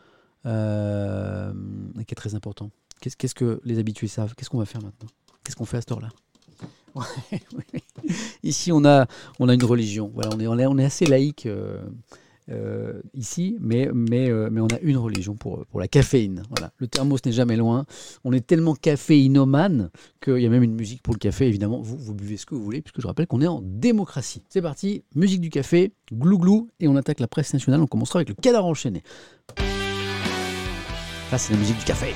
euh, 0.46 1.52
qui 2.06 2.12
est 2.12 2.16
très 2.16 2.34
important. 2.34 2.70
Qu'est-ce 3.00 3.34
que 3.34 3.60
les 3.64 3.78
habitués 3.78 4.08
savent? 4.08 4.34
Qu'est-ce 4.34 4.48
qu'on 4.48 4.58
va 4.58 4.64
faire 4.64 4.82
maintenant? 4.82 5.08
Qu'est-ce 5.44 5.56
qu'on 5.56 5.64
fait 5.66 5.76
à 5.76 5.92
heure-là 5.92 6.08
Ouais, 6.08 6.10
oui. 6.10 6.31
Ici, 8.42 8.72
on 8.72 8.84
a, 8.84 9.06
on 9.38 9.48
a 9.48 9.54
une 9.54 9.64
religion. 9.64 10.10
Voilà, 10.14 10.30
on 10.34 10.40
est, 10.40 10.66
on 10.66 10.78
est, 10.78 10.84
assez 10.84 11.06
laïque. 11.06 11.46
euh, 11.46 11.78
euh, 12.50 13.00
ici, 13.14 13.56
mais, 13.60 13.88
mais, 13.94 14.28
euh, 14.28 14.48
mais 14.50 14.60
on 14.60 14.66
a 14.66 14.78
une 14.80 14.96
religion 14.96 15.34
pour, 15.34 15.64
pour 15.66 15.80
la 15.80 15.88
caféine. 15.88 16.42
Voilà. 16.50 16.72
Le 16.78 16.88
thermos 16.88 17.24
n'est 17.24 17.32
jamais 17.32 17.56
loin. 17.56 17.86
On 18.24 18.32
est 18.32 18.44
tellement 18.46 18.74
caféinomane 18.74 19.90
qu'il 20.20 20.38
y 20.38 20.46
a 20.46 20.48
même 20.48 20.62
une 20.62 20.74
musique 20.74 21.02
pour 21.02 21.14
le 21.14 21.18
café, 21.18 21.46
évidemment. 21.46 21.80
Vous, 21.80 21.96
vous 21.96 22.14
buvez 22.14 22.36
ce 22.36 22.46
que 22.46 22.54
vous 22.54 22.62
voulez, 22.62 22.82
puisque 22.82 23.00
je 23.00 23.06
rappelle 23.06 23.26
qu'on 23.26 23.40
est 23.40 23.46
en 23.46 23.60
démocratie. 23.62 24.42
C'est 24.48 24.62
parti, 24.62 25.04
musique 25.14 25.40
du 25.40 25.50
café, 25.50 25.92
glou-glou, 26.12 26.68
et 26.80 26.88
on 26.88 26.96
attaque 26.96 27.20
la 27.20 27.28
presse 27.28 27.52
nationale. 27.52 27.80
On 27.80 27.86
commencera 27.86 28.18
avec 28.18 28.28
le 28.28 28.34
canard 28.34 28.66
enchaîné. 28.66 29.02
Ça, 31.30 31.38
c'est 31.38 31.52
la 31.52 31.58
musique 31.58 31.78
du 31.78 31.84
café. 31.84 32.14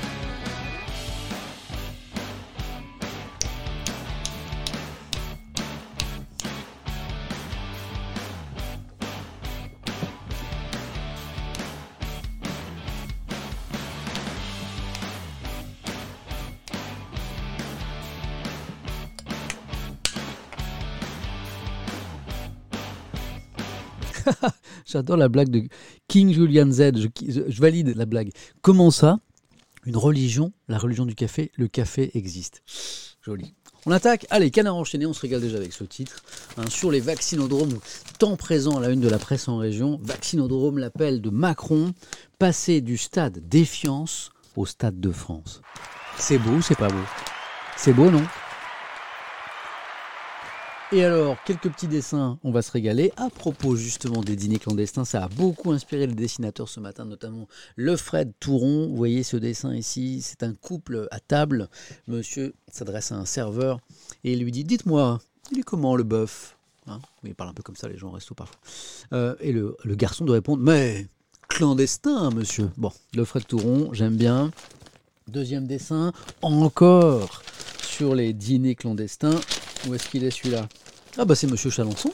J'adore 24.85 25.17
la 25.17 25.29
blague 25.29 25.49
de 25.49 25.63
King 26.07 26.33
Julian 26.33 26.71
Z. 26.71 26.91
Je, 26.97 27.59
valide 27.59 27.95
la 27.95 28.05
blague. 28.05 28.31
Comment 28.61 28.91
ça 28.91 29.19
Une 29.85 29.97
religion, 29.97 30.53
la 30.67 30.77
religion 30.77 31.05
du 31.05 31.15
café, 31.15 31.51
le 31.55 31.67
café 31.67 32.11
existe? 32.13 32.63
Joli. 33.21 33.53
On 33.85 33.91
attaque. 33.91 34.25
Allez, 34.29 34.51
canard 34.51 34.75
enchaîné, 34.75 35.05
on 35.05 35.13
se 35.13 35.21
régale 35.21 35.41
déjà 35.41 35.57
avec 35.57 35.73
ce 35.73 35.83
titre. 35.83 36.23
hein, 36.57 36.65
sur 36.69 36.91
les 36.91 36.99
vaccinodromes, 36.99 37.79
tant 38.19 38.35
présents 38.35 38.77
à 38.77 38.81
la 38.81 38.89
une 38.89 38.99
de 38.99 39.09
la 39.09 39.19
presse 39.19 39.47
en 39.47 39.57
région. 39.57 39.99
Vaccinodrome, 40.03 40.77
l'appel 40.77 41.21
de 41.21 41.29
Macron, 41.29 41.93
passer 42.39 42.81
du 42.81 42.97
stade 42.97 43.47
défiance 43.47 44.31
au 44.55 44.65
stade 44.65 44.99
de 44.99 45.11
France. 45.11 45.61
C'est 46.17 46.39
beau 46.39 46.61
c'est 46.61 46.77
pas 46.77 46.89
beau? 46.89 47.03
C'est 47.77 47.93
beau, 47.93 48.09
non? 48.09 48.23
Et 50.93 51.03
alors, 51.03 51.35
quelques 51.43 51.69
petits 51.69 51.87
dessins, 51.87 52.39
on 52.43 52.51
va 52.51 52.61
se 52.61 52.71
régaler. 52.71 53.11
À 53.17 53.29
propos 53.29 53.75
justement 53.75 54.21
des 54.21 54.37
dîners 54.37 54.59
clandestins, 54.59 55.03
ça 55.03 55.25
a 55.25 55.27
beaucoup 55.27 55.71
inspiré 55.71 56.07
les 56.07 56.13
dessinateurs 56.13 56.69
ce 56.69 56.79
matin, 56.79 57.03
notamment 57.03 57.47
le 57.75 57.97
Fred 57.97 58.31
Touron. 58.39 58.87
Vous 58.87 58.95
voyez 58.95 59.23
ce 59.23 59.35
dessin 59.35 59.75
ici, 59.75 60.21
c'est 60.21 60.43
un 60.43 60.53
couple 60.53 61.09
à 61.11 61.19
table. 61.19 61.67
Monsieur 62.07 62.53
s'adresse 62.71 63.11
à 63.11 63.15
un 63.15 63.25
serveur 63.25 63.79
et 64.23 64.31
il 64.31 64.41
lui 64.41 64.51
dit 64.51 64.63
Dites-moi, 64.63 65.19
il 65.51 65.59
est 65.59 65.63
comment 65.63 65.97
le 65.97 66.03
bœuf? 66.03 66.55
Hein? 66.87 66.99
Il 67.25 67.35
parle 67.35 67.49
un 67.49 67.53
peu 67.53 67.63
comme 67.63 67.75
ça, 67.75 67.89
les 67.89 67.97
gens 67.97 68.11
restent 68.11 68.33
parfois. 68.33 68.57
Euh, 69.11 69.35
et 69.41 69.51
le, 69.51 69.75
le 69.83 69.95
garçon 69.95 70.23
doit 70.23 70.35
répondre 70.35 70.63
Mais 70.63 71.07
clandestin, 71.49 72.29
monsieur. 72.29 72.69
Bon, 72.77 72.93
le 73.13 73.25
Fred 73.25 73.45
Touron, 73.45 73.93
j'aime 73.93 74.15
bien. 74.15 74.51
Deuxième 75.27 75.67
dessin, 75.67 76.13
encore 76.41 77.41
sur 77.81 78.15
les 78.15 78.31
dîners 78.31 78.75
clandestins. 78.75 79.41
Où 79.87 79.93
est-ce 79.93 80.07
qu'il 80.09 80.23
est 80.23 80.31
celui-là? 80.31 80.67
Ah 81.17 81.25
bah 81.25 81.35
c'est 81.35 81.47
Monsieur 81.47 81.69
Chalençon 81.69 82.11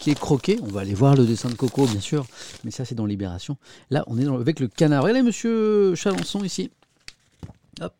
qui 0.00 0.10
est 0.10 0.18
croqué. 0.18 0.58
On 0.62 0.66
va 0.68 0.80
aller 0.82 0.94
voir 0.94 1.14
le 1.16 1.24
dessin 1.24 1.48
de 1.48 1.54
Coco, 1.54 1.86
bien 1.86 2.00
sûr, 2.00 2.26
mais 2.64 2.70
ça 2.70 2.84
c'est 2.84 2.94
dans 2.94 3.06
Libération. 3.06 3.56
Là, 3.90 4.04
on 4.06 4.18
est 4.18 4.24
dans- 4.24 4.36
avec 4.38 4.60
le 4.60 4.68
canard. 4.68 5.02
Regardez 5.02 5.22
Monsieur 5.22 5.94
Chalençon 5.94 6.44
ici. 6.44 6.70
Hop. 7.80 7.92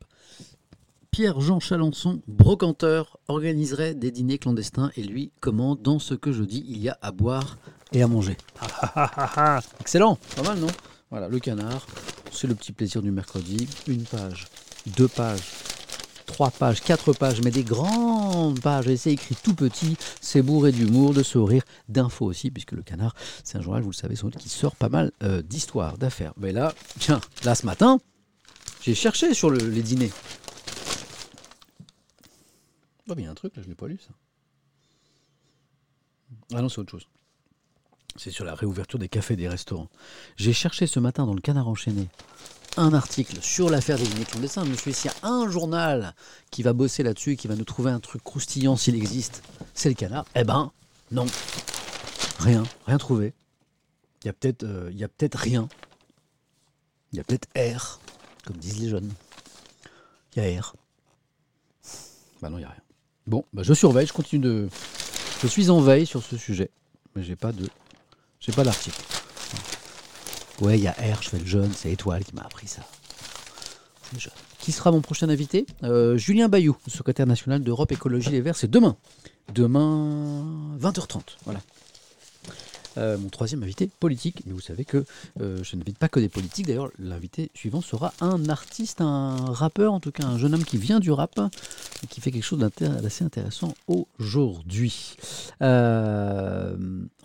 Pierre-Jean 1.10 1.60
Chalençon, 1.60 2.20
brocanteur, 2.28 3.16
organiserait 3.28 3.94
des 3.94 4.10
dîners 4.10 4.38
clandestins 4.38 4.90
et 4.96 5.02
lui 5.02 5.32
commande 5.40 5.80
dans 5.80 5.98
ce 5.98 6.12
que 6.14 6.30
je 6.30 6.42
dis, 6.42 6.64
il 6.68 6.78
y 6.78 6.90
a 6.90 6.98
à 7.00 7.10
boire 7.10 7.56
et 7.92 8.02
à 8.02 8.06
manger. 8.06 8.36
Excellent, 9.80 10.18
pas 10.36 10.42
mal 10.42 10.58
non? 10.58 10.66
Voilà, 11.10 11.28
le 11.28 11.38
canard, 11.38 11.86
c'est 12.32 12.46
le 12.46 12.54
petit 12.54 12.72
plaisir 12.72 13.00
du 13.00 13.10
mercredi. 13.12 13.66
Une 13.86 14.02
page, 14.02 14.46
deux 14.98 15.08
pages, 15.08 15.40
trois 16.26 16.50
pages, 16.50 16.80
quatre 16.80 17.12
pages, 17.12 17.40
mais 17.42 17.50
des 17.50 17.62
grandes 17.64 18.60
pages. 18.60 18.88
Et 18.88 18.96
c'est 18.96 19.12
écrit 19.12 19.36
tout 19.42 19.54
petit, 19.54 19.96
c'est 20.20 20.42
bourré 20.42 20.72
d'humour, 20.72 21.14
de 21.14 21.22
sourire, 21.22 21.62
d'infos 21.88 22.26
aussi, 22.26 22.50
puisque 22.50 22.72
le 22.72 22.82
canard, 22.82 23.14
c'est 23.44 23.56
un 23.58 23.62
journal, 23.62 23.82
vous 23.82 23.90
le 23.90 23.94
savez 23.96 24.16
sans 24.16 24.30
qui 24.30 24.48
sort 24.48 24.76
pas 24.76 24.88
mal 24.88 25.12
euh, 25.22 25.40
d'histoires, 25.42 25.96
d'affaires. 25.98 26.34
Mais 26.36 26.52
là, 26.52 26.74
tiens, 26.98 27.20
là 27.44 27.54
ce 27.54 27.64
matin, 27.64 27.98
j'ai 28.82 28.94
cherché 28.94 29.32
sur 29.34 29.48
le- 29.50 29.58
les 29.58 29.82
dîners. 29.82 30.12
Oh, 33.08 33.14
il 33.16 33.22
y 33.24 33.26
a 33.26 33.30
un 33.30 33.34
truc, 33.34 33.54
là, 33.56 33.62
je 33.62 33.68
ne 33.68 33.70
l'ai 33.72 33.76
pas 33.76 33.86
lu 33.86 33.98
ça. 34.00 34.12
Ah 36.54 36.60
non, 36.60 36.68
c'est 36.68 36.80
autre 36.80 36.90
chose. 36.90 37.06
C'est 38.16 38.30
sur 38.30 38.44
la 38.44 38.54
réouverture 38.54 38.98
des 38.98 39.08
cafés 39.08 39.34
et 39.34 39.36
des 39.36 39.48
restaurants. 39.48 39.88
J'ai 40.36 40.52
cherché 40.52 40.86
ce 40.86 40.98
matin 40.98 41.26
dans 41.26 41.34
le 41.34 41.40
canard 41.40 41.68
enchaîné 41.68 42.08
un 42.76 42.92
article 42.92 43.38
sur 43.40 43.70
l'affaire 43.70 43.98
des 43.98 44.06
dîners 44.06 44.24
clandestins. 44.24 44.64
Je 44.64 44.70
me 44.70 44.76
suis 44.76 44.92
s'il 44.92 45.10
y 45.10 45.14
a 45.24 45.28
un 45.28 45.50
journal 45.50 46.14
qui 46.50 46.62
va 46.62 46.72
bosser 46.72 47.02
là-dessus 47.02 47.36
qui 47.36 47.48
va 47.48 47.56
nous 47.56 47.64
trouver 47.64 47.90
un 47.90 48.00
truc 48.00 48.22
croustillant 48.22 48.76
s'il 48.76 48.94
existe, 48.94 49.42
c'est 49.74 49.88
le 49.88 49.94
canard. 49.94 50.24
Eh 50.34 50.44
ben, 50.44 50.72
non. 51.10 51.26
Rien, 52.38 52.64
rien 52.86 52.98
trouvé. 52.98 53.32
Il 54.22 54.26
y 54.26 54.30
a 54.30 54.32
peut-être 54.32 54.64
euh, 54.64 54.90
peut-être 55.18 55.38
rien. 55.38 55.68
Il 57.12 57.16
y 57.16 57.20
a 57.20 57.24
peut-être 57.24 57.48
R, 57.56 58.00
comme 58.44 58.56
disent 58.56 58.80
les 58.80 58.88
jeunes. 58.88 59.12
Il 60.34 60.42
y 60.42 60.56
a 60.56 60.60
R. 60.60 60.74
Bah 62.42 62.50
non, 62.50 62.58
il 62.58 62.60
n'y 62.60 62.66
a 62.66 62.70
rien. 62.70 62.82
Bon, 63.26 63.44
bah 63.52 63.62
je 63.62 63.72
surveille, 63.72 64.06
je 64.06 64.12
continue 64.12 64.42
de. 64.42 64.68
Je 65.40 65.46
suis 65.46 65.70
en 65.70 65.80
veille 65.80 66.06
sur 66.06 66.22
ce 66.22 66.36
sujet, 66.36 66.70
mais 67.14 67.22
j'ai 67.22 67.36
pas 67.36 67.52
de. 67.52 67.68
J'ai 68.40 68.52
pas 68.52 68.64
d'article. 68.64 69.00
Ouais, 70.60 70.78
il 70.78 70.84
y 70.84 70.88
a 70.88 70.92
R, 70.92 71.22
je 71.22 71.28
fais 71.28 71.38
le 71.38 71.46
jeune, 71.46 71.70
c'est 71.74 71.90
Étoile 71.90 72.24
qui 72.24 72.34
m'a 72.34 72.42
appris 72.42 72.66
ça. 72.66 72.82
Jeune. 74.18 74.32
Qui 74.58 74.72
sera 74.72 74.90
mon 74.90 75.00
prochain 75.00 75.28
invité? 75.28 75.66
Euh, 75.84 76.16
Julien 76.16 76.48
Bayou, 76.48 76.76
secrétaire 76.88 77.26
national 77.26 77.62
d'Europe 77.62 77.92
Écologie 77.92 78.30
Les 78.30 78.40
Verts, 78.40 78.56
c'est 78.56 78.70
demain. 78.70 78.96
Demain, 79.54 80.44
20h30. 80.80 81.20
Voilà. 81.44 81.60
Euh, 82.98 83.18
mon 83.18 83.28
troisième 83.28 83.62
invité 83.62 83.90
politique, 84.00 84.42
mais 84.46 84.52
vous 84.52 84.60
savez 84.60 84.84
que 84.84 85.04
euh, 85.40 85.58
je 85.62 85.76
n'invite 85.76 85.98
pas 85.98 86.08
que 86.08 86.20
des 86.20 86.28
politiques. 86.28 86.66
D'ailleurs, 86.66 86.90
l'invité 86.98 87.50
suivant 87.54 87.80
sera 87.80 88.12
un 88.20 88.48
artiste, 88.48 89.00
un 89.00 89.36
rappeur, 89.36 89.92
en 89.92 90.00
tout 90.00 90.12
cas 90.12 90.24
un 90.24 90.38
jeune 90.38 90.54
homme 90.54 90.64
qui 90.64 90.78
vient 90.78 91.00
du 91.00 91.10
rap 91.10 91.38
et 92.02 92.06
qui 92.06 92.20
fait 92.20 92.30
quelque 92.30 92.44
chose 92.44 92.58
d'assez 92.58 93.24
intéressant 93.24 93.74
aujourd'hui. 94.18 95.16
Euh, 95.62 96.76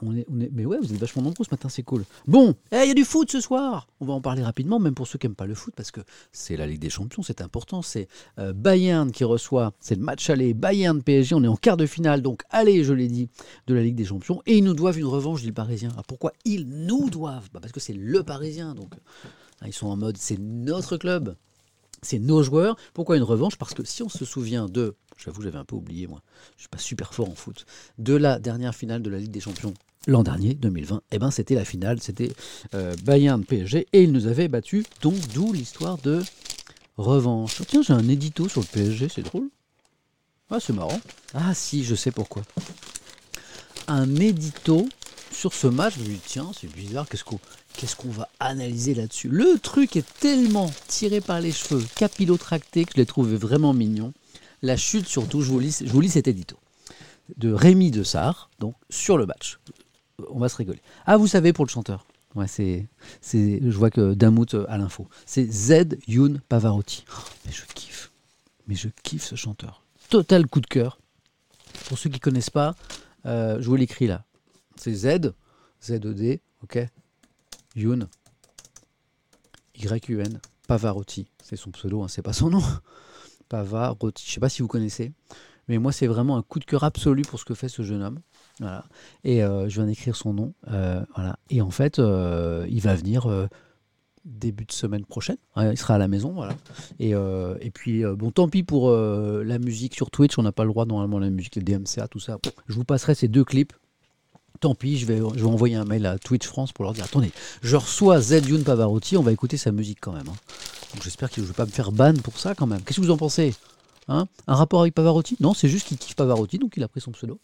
on 0.01 0.11
mais 0.29 0.65
ouais, 0.65 0.77
vous 0.81 0.93
êtes 0.93 0.99
vachement 0.99 1.21
nombreux 1.21 1.45
ce 1.45 1.51
matin, 1.51 1.69
c'est 1.69 1.83
cool. 1.83 2.03
Bon, 2.27 2.55
eh, 2.71 2.79
il 2.83 2.87
y 2.87 2.91
a 2.91 2.93
du 2.93 3.05
foot 3.05 3.31
ce 3.31 3.39
soir. 3.39 3.87
On 4.01 4.05
va 4.05 4.13
en 4.13 4.21
parler 4.21 4.43
rapidement, 4.43 4.79
même 4.79 4.93
pour 4.93 5.07
ceux 5.07 5.17
qui 5.19 5.27
n'aiment 5.27 5.35
pas 5.35 5.45
le 5.45 5.55
foot, 5.55 5.73
parce 5.75 5.91
que 5.91 6.01
c'est 6.31 6.57
la 6.57 6.67
Ligue 6.67 6.79
des 6.79 6.89
Champions, 6.89 7.23
c'est 7.23 7.41
important. 7.41 7.81
C'est 7.81 8.07
Bayern 8.37 9.11
qui 9.11 9.23
reçoit, 9.23 9.73
c'est 9.79 9.95
le 9.95 10.01
match 10.01 10.29
aller 10.29 10.53
Bayern 10.53 11.01
PSG. 11.01 11.35
On 11.35 11.43
est 11.43 11.47
en 11.47 11.55
quart 11.55 11.77
de 11.77 11.85
finale, 11.85 12.21
donc 12.21 12.41
allez, 12.49 12.83
je 12.83 12.93
l'ai 12.93 13.07
dit, 13.07 13.29
de 13.67 13.73
la 13.73 13.83
Ligue 13.83 13.95
des 13.95 14.05
Champions. 14.05 14.41
Et 14.45 14.57
ils 14.57 14.63
nous 14.63 14.73
doivent 14.73 14.99
une 14.99 15.05
revanche, 15.05 15.41
dit 15.41 15.47
le 15.47 15.53
Ah, 15.97 16.03
pourquoi 16.07 16.33
ils 16.45 16.67
nous 16.67 17.09
doivent 17.09 17.49
Bah, 17.53 17.59
Parce 17.61 17.73
que 17.73 17.79
c'est 17.79 17.93
le 17.93 18.23
Parisien, 18.23 18.75
donc 18.75 18.93
hein, 19.61 19.65
ils 19.67 19.73
sont 19.73 19.87
en 19.87 19.97
mode 19.97 20.17
c'est 20.17 20.39
notre 20.39 20.97
club. 20.97 21.35
C'est 22.03 22.19
nos 22.19 22.41
joueurs. 22.41 22.77
Pourquoi 22.93 23.17
une 23.17 23.23
revanche? 23.23 23.57
Parce 23.57 23.73
que 23.73 23.83
si 23.83 24.01
on 24.01 24.09
se 24.09 24.25
souvient 24.25 24.67
de, 24.67 24.95
j'avoue 25.17 25.43
j'avais 25.43 25.59
un 25.59 25.65
peu 25.65 25.75
oublié 25.75 26.07
moi, 26.07 26.21
je 26.57 26.61
suis 26.63 26.69
pas 26.69 26.79
super 26.79 27.13
fort 27.13 27.29
en 27.29 27.35
foot, 27.35 27.65
de 27.99 28.15
la 28.15 28.39
dernière 28.39 28.73
finale 28.73 29.01
de 29.03 29.09
la 29.09 29.19
Ligue 29.19 29.31
des 29.31 29.39
Champions 29.39 29.73
l'an 30.07 30.23
dernier, 30.23 30.53
2020, 30.53 31.01
eh 31.11 31.19
ben 31.19 31.31
c'était 31.31 31.55
la 31.55 31.65
finale, 31.65 32.01
c'était 32.01 32.31
euh, 32.73 32.95
Bayern 33.03 33.43
PSG 33.43 33.87
et 33.93 34.03
ils 34.03 34.11
nous 34.11 34.27
avaient 34.27 34.47
battus, 34.47 34.85
donc 35.01 35.15
d'où 35.33 35.53
l'histoire 35.53 35.97
de 35.99 36.23
revanche. 36.97 37.61
Tiens, 37.67 37.81
j'ai 37.81 37.93
un 37.93 38.07
édito 38.07 38.49
sur 38.49 38.61
le 38.61 38.67
PSG, 38.67 39.09
c'est 39.09 39.21
drôle. 39.21 39.49
Ah, 40.49 40.59
c'est 40.59 40.73
marrant. 40.73 40.99
Ah 41.33 41.53
si, 41.53 41.83
je 41.83 41.95
sais 41.95 42.11
pourquoi. 42.11 42.43
Un 43.87 44.15
édito 44.15 44.87
sur 45.31 45.53
ce 45.53 45.67
match, 45.67 45.95
je 45.97 46.01
me 46.01 46.05
dis 46.05 46.19
tiens, 46.25 46.51
c'est 46.59 46.71
bizarre, 46.71 47.07
qu'est-ce 47.07 47.95
qu'on 47.95 48.09
va 48.09 48.29
analyser 48.39 48.93
là-dessus? 48.93 49.29
Le 49.29 49.57
truc 49.59 49.95
est 49.95 50.05
tellement 50.19 50.71
tiré 50.87 51.21
par 51.21 51.39
les 51.39 51.51
cheveux, 51.51 51.83
capillotracté, 51.95 52.85
que 52.85 52.91
je 52.93 52.97
l'ai 52.97 53.05
trouvé 53.05 53.35
vraiment 53.37 53.73
mignon. 53.73 54.13
La 54.61 54.77
chute 54.77 55.07
surtout, 55.07 55.41
je 55.41 55.49
vous 55.49 55.59
lis, 55.59 56.09
cet 56.09 56.27
édito 56.27 56.57
de 57.37 57.53
Rémi 57.53 57.91
de 57.91 58.03
Sarre, 58.03 58.49
donc 58.59 58.75
sur 58.89 59.17
le 59.17 59.25
match 59.25 59.57
on 60.29 60.39
va 60.39 60.49
se 60.49 60.55
rigoler. 60.55 60.81
Ah, 61.05 61.17
vous 61.17 61.27
savez, 61.27 61.53
pour 61.53 61.65
le 61.65 61.69
chanteur. 61.69 62.05
Ouais, 62.35 62.47
c'est, 62.47 62.87
je 63.31 63.77
vois 63.77 63.89
que 63.89 64.13
Damout 64.13 64.55
à 64.67 64.77
l'info. 64.77 65.07
C'est 65.25 65.51
Z 65.51 65.97
Youn 66.07 66.39
Pavarotti. 66.47 67.03
Oh, 67.09 67.21
mais 67.45 67.51
je 67.51 67.63
kiffe. 67.73 68.11
Mais 68.67 68.75
je 68.75 68.87
kiffe 69.03 69.25
ce 69.25 69.35
chanteur. 69.35 69.83
Total 70.09 70.47
coup 70.47 70.61
de 70.61 70.67
cœur. 70.67 70.99
Pour 71.87 71.97
ceux 71.97 72.09
qui 72.09 72.17
ne 72.17 72.21
connaissent 72.21 72.49
pas, 72.49 72.75
euh, 73.25 73.57
je 73.59 73.67
vous 73.67 73.75
l'écris 73.75 74.07
là. 74.07 74.23
C'est 74.75 74.93
Z, 74.93 75.33
Z-E-D, 75.83 76.41
ok 76.63 76.85
Youn, 77.75 78.07
Y-U-N, 79.75 80.39
Pavarotti. 80.67 81.27
C'est 81.43 81.55
son 81.55 81.71
pseudo, 81.71 82.03
hein, 82.03 82.07
c'est 82.07 82.21
pas 82.21 82.33
son 82.33 82.49
nom. 82.49 82.63
Pavarotti. 83.49 84.23
Je 84.25 84.31
sais 84.31 84.39
pas 84.39 84.49
si 84.49 84.61
vous 84.61 84.67
connaissez. 84.67 85.11
Mais 85.67 85.77
moi, 85.77 85.91
c'est 85.91 86.07
vraiment 86.07 86.37
un 86.37 86.41
coup 86.41 86.59
de 86.59 86.65
cœur 86.65 86.83
absolu 86.83 87.21
pour 87.23 87.39
ce 87.39 87.45
que 87.45 87.53
fait 87.53 87.69
ce 87.69 87.81
jeune 87.81 88.01
homme. 88.01 88.19
Voilà. 88.59 88.85
Et 89.23 89.43
euh, 89.43 89.69
je 89.69 89.75
viens 89.75 89.85
d'écrire 89.85 90.15
son 90.15 90.33
nom. 90.33 90.53
Euh, 90.69 91.01
voilà. 91.15 91.37
Et 91.49 91.61
en 91.61 91.71
fait, 91.71 91.99
euh, 91.99 92.65
il 92.69 92.81
va 92.81 92.95
venir 92.95 93.29
début 94.25 94.65
de 94.65 94.71
semaine 94.71 95.05
prochaine. 95.05 95.37
il 95.57 95.77
sera 95.77 95.95
à 95.95 95.97
la 95.97 96.07
maison. 96.07 96.33
Voilà. 96.33 96.55
Et, 96.99 97.71
puis, 97.73 98.03
bon, 98.03 98.31
tant 98.31 98.49
pis 98.49 98.63
pour 98.63 98.91
la 98.91 99.59
musique 99.59 99.95
sur 99.95 100.11
Twitch. 100.11 100.37
On 100.37 100.43
n'a 100.43 100.51
pas 100.51 100.63
le 100.63 100.69
droit, 100.69 100.85
normalement, 100.85 101.19
la 101.19 101.29
musique, 101.29 101.55
les 101.55 101.63
DMCA, 101.63 102.07
tout 102.07 102.19
ça. 102.19 102.37
Je 102.67 102.73
vous 102.73 102.83
passerai 102.85 103.15
ces 103.15 103.27
deux 103.27 103.43
clips. 103.43 103.73
Tant 104.61 104.75
pis, 104.75 104.99
je 104.99 105.07
vais, 105.07 105.19
envoyer 105.43 105.75
un 105.75 105.85
mail 105.85 106.05
à 106.05 106.19
Twitch 106.19 106.45
France 106.45 106.71
pour 106.71 106.85
leur 106.85 106.93
dire 106.93 107.03
attendez, 107.03 107.31
je 107.63 107.75
reçois 107.75 108.21
Z 108.21 108.47
Youn 108.47 108.63
Pavarotti, 108.63 109.17
on 109.17 109.23
va 109.23 109.31
écouter 109.31 109.57
sa 109.57 109.71
musique 109.71 109.97
quand 109.99 110.11
même. 110.11 110.29
Hein. 110.29 110.35
Donc 110.93 111.03
j'espère 111.03 111.29
je 111.35 111.41
ne 111.41 111.47
vais 111.47 111.53
pas 111.53 111.65
me 111.65 111.71
faire 111.71 111.91
ban 111.91 112.13
pour 112.13 112.37
ça 112.37 112.53
quand 112.53 112.67
même. 112.67 112.79
Qu'est-ce 112.83 112.99
que 112.99 113.05
vous 113.05 113.11
en 113.11 113.17
pensez 113.17 113.55
hein? 114.07 114.27
Un 114.45 114.55
rapport 114.55 114.81
avec 114.81 114.93
Pavarotti? 114.93 115.35
Non, 115.39 115.55
c'est 115.55 115.67
juste 115.67 115.87
qu'il 115.87 115.97
kiffe 115.97 116.15
Pavarotti, 116.15 116.59
donc 116.59 116.77
il 116.77 116.83
a 116.83 116.87
pris 116.87 117.01
son 117.01 117.11
pseudo. 117.11 117.39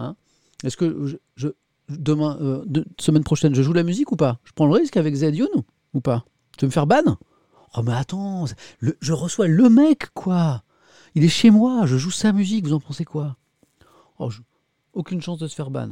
Hein 0.00 0.16
est-ce 0.64 0.76
que 0.76 1.20
je, 1.36 1.48
demain, 1.88 2.36
euh, 2.40 2.64
semaine 2.98 3.22
prochaine, 3.22 3.54
je 3.54 3.62
joue 3.62 3.72
la 3.72 3.84
musique 3.84 4.10
ou 4.10 4.16
pas? 4.16 4.40
Je 4.42 4.50
prends 4.52 4.66
le 4.66 4.74
risque 4.74 4.96
avec 4.96 5.14
Zed 5.14 5.40
ou 5.94 6.00
pas? 6.00 6.24
Tu 6.56 6.64
veux 6.64 6.70
me 6.70 6.72
faire 6.72 6.88
ban? 6.88 7.16
Oh 7.76 7.82
mais 7.84 7.92
attends, 7.92 8.46
je 8.80 9.12
reçois 9.12 9.46
le 9.46 9.70
mec 9.70 10.12
quoi. 10.12 10.64
Il 11.14 11.22
est 11.22 11.28
chez 11.28 11.50
moi, 11.50 11.86
je 11.86 11.96
joue 11.96 12.10
sa 12.10 12.32
musique, 12.32 12.64
vous 12.64 12.72
en 12.72 12.80
pensez 12.80 13.04
quoi? 13.04 13.36
Oh, 14.18 14.30
Aucune 14.92 15.22
chance 15.22 15.38
de 15.38 15.46
se 15.46 15.54
faire 15.54 15.70
ban. 15.70 15.90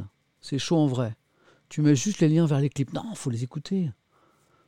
C'est 0.49 0.59
chaud 0.59 0.77
en 0.77 0.87
vrai. 0.87 1.13
Tu 1.67 1.81
mets 1.81 1.93
juste 1.93 2.19
les 2.19 2.29
liens 2.29 2.45
vers 2.45 2.61
les 2.61 2.69
clips. 2.69 2.93
Non, 2.93 3.13
faut 3.15 3.29
les 3.29 3.43
écouter. 3.43 3.91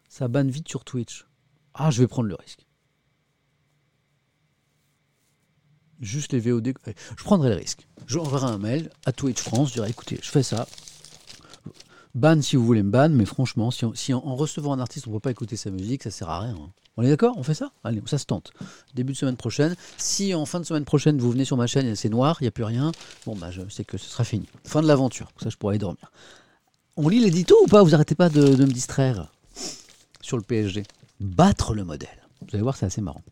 Ça 0.09 0.27
banne 0.27 0.49
vite 0.49 0.67
sur 0.67 0.83
Twitch. 0.83 1.25
Ah, 1.73 1.89
je 1.89 2.01
vais 2.01 2.07
prendre 2.07 2.27
le 2.27 2.35
risque. 2.35 2.65
juste 6.01 6.33
les 6.33 6.39
VOD. 6.41 6.73
Je 7.17 7.23
prendrai 7.23 7.49
le 7.49 7.55
risque. 7.55 7.87
J'enverrai 8.07 8.47
un 8.47 8.57
mail 8.57 8.89
à 9.05 9.13
Twitch 9.13 9.41
France, 9.41 9.69
je 9.69 9.73
dirai 9.75 9.89
écoutez, 9.89 10.19
je 10.21 10.29
fais 10.29 10.43
ça. 10.43 10.67
Ban 12.15 12.41
si 12.41 12.55
vous 12.55 12.65
voulez 12.65 12.81
me 12.81 12.89
ban, 12.89 13.09
mais 13.09 13.25
franchement, 13.25 13.69
si, 13.71 14.13
en, 14.13 14.35
recevant 14.35 14.73
un 14.73 14.79
artiste 14.79 15.07
on 15.07 15.11
ne 15.11 15.15
peut 15.15 15.21
pas 15.21 15.31
écouter 15.31 15.55
sa 15.55 15.69
musique, 15.69 16.03
ça 16.03 16.11
sert 16.11 16.29
à 16.29 16.39
rien. 16.39 16.55
Hein. 16.55 16.69
On 16.97 17.03
est 17.03 17.09
d'accord? 17.09 17.35
On 17.37 17.43
fait 17.43 17.53
ça? 17.53 17.71
Allez, 17.83 18.01
ça 18.07 18.17
se 18.17 18.25
tente. 18.25 18.51
Début 18.95 19.13
de 19.13 19.17
semaine 19.17 19.37
prochaine. 19.37 19.75
Si 19.97 20.33
en 20.33 20.45
fin 20.45 20.59
de 20.59 20.65
semaine 20.65 20.85
prochaine 20.85 21.19
vous 21.19 21.31
venez 21.31 21.45
sur 21.45 21.55
ma 21.55 21.67
chaîne 21.67 21.85
et 21.85 21.95
c'est 21.95 22.09
noir, 22.09 22.37
il 22.41 22.45
n'y 22.45 22.47
a 22.47 22.51
plus 22.51 22.63
rien, 22.63 22.91
bon 23.25 23.35
bah 23.35 23.51
je 23.51 23.61
sais 23.69 23.83
que 23.83 23.97
ce 23.97 24.09
sera 24.09 24.23
fini. 24.23 24.47
Fin 24.65 24.81
de 24.81 24.87
l'aventure, 24.87 25.31
ça 25.41 25.49
je 25.49 25.57
pourrai 25.57 25.73
aller 25.73 25.79
dormir. 25.79 26.11
On 26.97 27.07
lit 27.07 27.19
l'édito 27.19 27.55
ou 27.63 27.67
pas? 27.67 27.83
Vous 27.83 27.93
arrêtez 27.93 28.15
pas 28.15 28.29
de, 28.29 28.55
de 28.55 28.65
me 28.65 28.71
distraire 28.71 29.31
sur 30.21 30.35
le 30.35 30.43
PSG. 30.43 30.83
Battre 31.19 31.73
le 31.73 31.85
modèle. 31.85 32.09
Vous 32.41 32.47
allez 32.53 32.63
voir, 32.63 32.75
c'est 32.75 32.85
assez 32.85 33.01
marrant. 33.01 33.23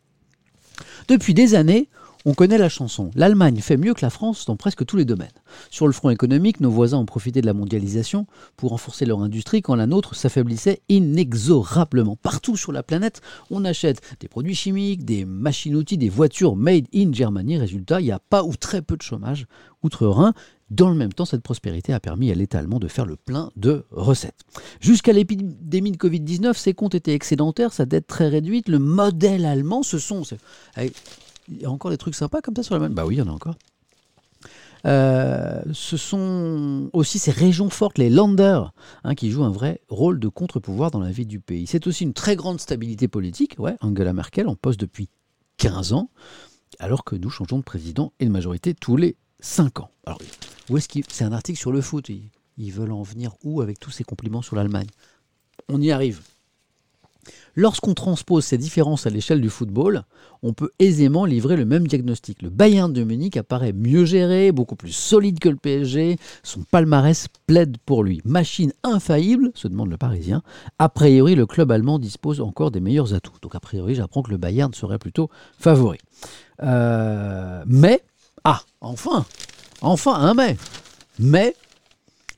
Depuis 1.08 1.34
des 1.34 1.56
années, 1.56 1.90
on 2.28 2.34
connaît 2.34 2.58
la 2.58 2.68
chanson. 2.68 3.10
L'Allemagne 3.16 3.62
fait 3.62 3.78
mieux 3.78 3.94
que 3.94 4.02
la 4.02 4.10
France 4.10 4.44
dans 4.46 4.58
presque 4.58 4.86
tous 4.86 4.98
les 4.98 5.06
domaines. 5.06 5.32
Sur 5.72 5.88
le 5.88 5.94
front 5.94 6.10
économique, 6.10 6.60
nos 6.60 6.70
voisins 6.70 6.98
ont 6.98 7.06
profité 7.06 7.40
de 7.40 7.46
la 7.46 7.54
mondialisation 7.54 8.28
pour 8.58 8.72
renforcer 8.72 9.06
leur 9.06 9.22
industrie 9.22 9.62
quand 9.62 9.76
la 9.76 9.88
nôtre 9.88 10.14
s'affaiblissait 10.14 10.82
inexorablement. 10.90 12.18
Partout 12.18 12.58
sur 12.58 12.74
la 12.74 12.84
planète, 12.84 13.22
on 13.50 13.64
achète 13.64 14.02
des 14.20 14.28
produits 14.28 14.56
chimiques, 14.56 15.06
des 15.06 15.24
machines-outils, 15.24 15.98
des 15.98 16.10
voitures 16.10 16.58
made 16.58 16.88
in 16.94 17.14
Germany. 17.14 17.58
Résultat, 17.58 18.02
il 18.02 18.08
n'y 18.08 18.12
a 18.12 18.20
pas 18.20 18.44
ou 18.44 18.58
très 18.58 18.82
peu 18.82 18.98
de 18.98 19.04
chômage 19.04 19.48
outre-Rhin. 19.82 20.34
Dans 20.70 20.90
le 20.90 20.96
même 20.96 21.14
temps, 21.14 21.24
cette 21.24 21.44
prospérité 21.44 21.94
a 21.94 22.02
permis 22.02 22.30
à 22.30 22.36
l'État 22.36 22.60
allemand 22.60 22.80
de 22.80 22.90
faire 22.90 23.06
le 23.06 23.16
plein 23.16 23.52
de 23.56 23.86
recettes. 23.90 24.42
Jusqu'à 24.82 25.14
l'épidémie 25.14 25.94
de 25.94 25.98
Covid-19, 25.98 26.56
ses 26.56 26.74
comptes 26.74 26.94
étaient 26.94 27.14
excédentaires, 27.14 27.72
sa 27.72 27.86
dette 27.86 28.06
très 28.06 28.28
réduite. 28.28 28.68
Le 28.68 28.80
modèle 28.80 29.46
allemand, 29.46 29.82
ce 29.82 29.98
sont 29.98 30.24
il 31.50 31.62
y 31.62 31.66
a 31.66 31.72
encore 31.72 31.92
des 31.92 31.98
trucs 31.98 32.16
sympas 32.16 32.42
comme 32.42 32.56
ça 32.56 32.64
sur 32.64 32.76
la 32.76 32.80
même 32.80 32.94
Bah 32.94 33.06
oui, 33.06 33.16
il 33.16 33.20
y 33.20 33.22
en 33.22 33.28
a 33.28 33.32
encore. 33.32 33.56
Euh, 34.86 35.62
ce 35.74 35.98
sont 35.98 36.90
aussi 36.94 37.20
ces 37.20 37.32
régions 37.32 37.70
fortes, 37.70 37.98
les 37.98 38.10
Länder, 38.10 38.62
hein, 39.04 39.16
qui 39.16 39.32
jouent 39.32 39.44
un 39.44 39.52
vrai 39.52 39.82
rôle 39.90 40.20
de 40.20 40.28
contre-pouvoir 40.28 40.92
dans 40.92 41.00
la 41.00 41.12
vie 41.12 41.26
du 41.26 41.40
pays. 41.40 41.68
C'est 41.68 41.88
aussi 41.88 42.04
une 42.04 42.14
très 42.14 42.36
grande 42.36 42.60
stabilité 42.60 43.08
politique. 43.08 43.56
Ouais, 43.58 43.76
Angela 43.82 44.14
Merkel 44.14 44.48
en 44.48 44.56
poste 44.56 44.80
depuis 44.80 45.10
15 45.58 45.94
ans, 45.94 46.10
alors 46.80 47.04
que 47.04 47.16
nous 47.16 47.30
changeons 47.30 47.58
de 47.58 47.64
président 47.64 48.14
et 48.20 48.26
de 48.26 48.32
majorité 48.32 48.74
tous 48.74 48.98
les 48.98 49.18
5 49.40 49.80
ans. 49.80 49.90
Alors, 50.06 50.20
où 50.70 50.78
est-ce 50.78 50.88
C'est 51.10 51.24
un 51.24 51.34
article 51.34 51.60
sur 51.60 51.72
le 51.72 51.82
foot. 51.82 52.10
ils 52.58 52.72
veulent 52.72 52.92
en 52.92 53.04
venir 53.04 53.34
où 53.44 53.62
avec 53.62 53.80
tous 53.80 53.92
ces 53.92 54.04
compliments 54.04 54.42
sur 54.42 54.56
l'Allemagne? 54.56 54.88
On 55.70 55.82
y 55.82 55.92
arrive. 55.92 56.22
Lorsqu'on 57.56 57.94
transpose 57.94 58.46
ces 58.46 58.58
différences 58.58 59.08
à 59.08 59.10
l'échelle 59.10 59.42
du 59.42 59.50
football, 59.50 60.04
on 60.44 60.54
peut 60.54 60.70
aisément 60.80 61.26
livrer 61.26 61.56
le 61.56 61.66
même 61.66 61.88
diagnostic. 61.88 62.42
Le 62.42 62.50
Bayern 62.50 62.94
de 62.94 63.04
Munich 63.04 63.38
apparaît 63.38 63.74
mieux 63.74 64.06
géré, 64.06 64.52
beaucoup 64.52 64.76
plus 64.76 64.92
solide 64.92 65.40
que 65.40 65.50
le 65.50 65.56
PSG. 65.56 66.18
Son 66.44 66.62
palmarès 66.62 67.28
plaide 67.48 67.78
pour 67.86 68.04
lui. 68.04 68.22
Machine 68.26 68.74
infaillible, 68.84 69.52
se 69.56 69.68
demande 69.68 69.90
le 69.90 69.98
Parisien. 69.98 70.44
A 70.80 70.90
priori, 70.90 71.36
le 71.36 71.46
club 71.46 71.72
allemand 71.72 72.00
dispose 72.00 72.42
encore 72.42 72.72
des 72.72 72.80
meilleurs 72.80 73.14
atouts. 73.14 73.40
Donc 73.42 73.56
a 73.56 73.60
priori, 73.60 73.96
j'apprends 73.96 74.22
que 74.22 74.32
le 74.32 74.38
Bayern 74.38 74.74
serait 74.74 75.00
plutôt 75.00 75.30
favori. 75.58 75.98
Euh, 76.64 77.64
mais, 77.66 78.02
ah, 78.44 78.62
enfin, 78.82 79.26
enfin 79.82 80.14
un 80.16 80.34
mais. 80.34 80.58
Mais 81.20 81.56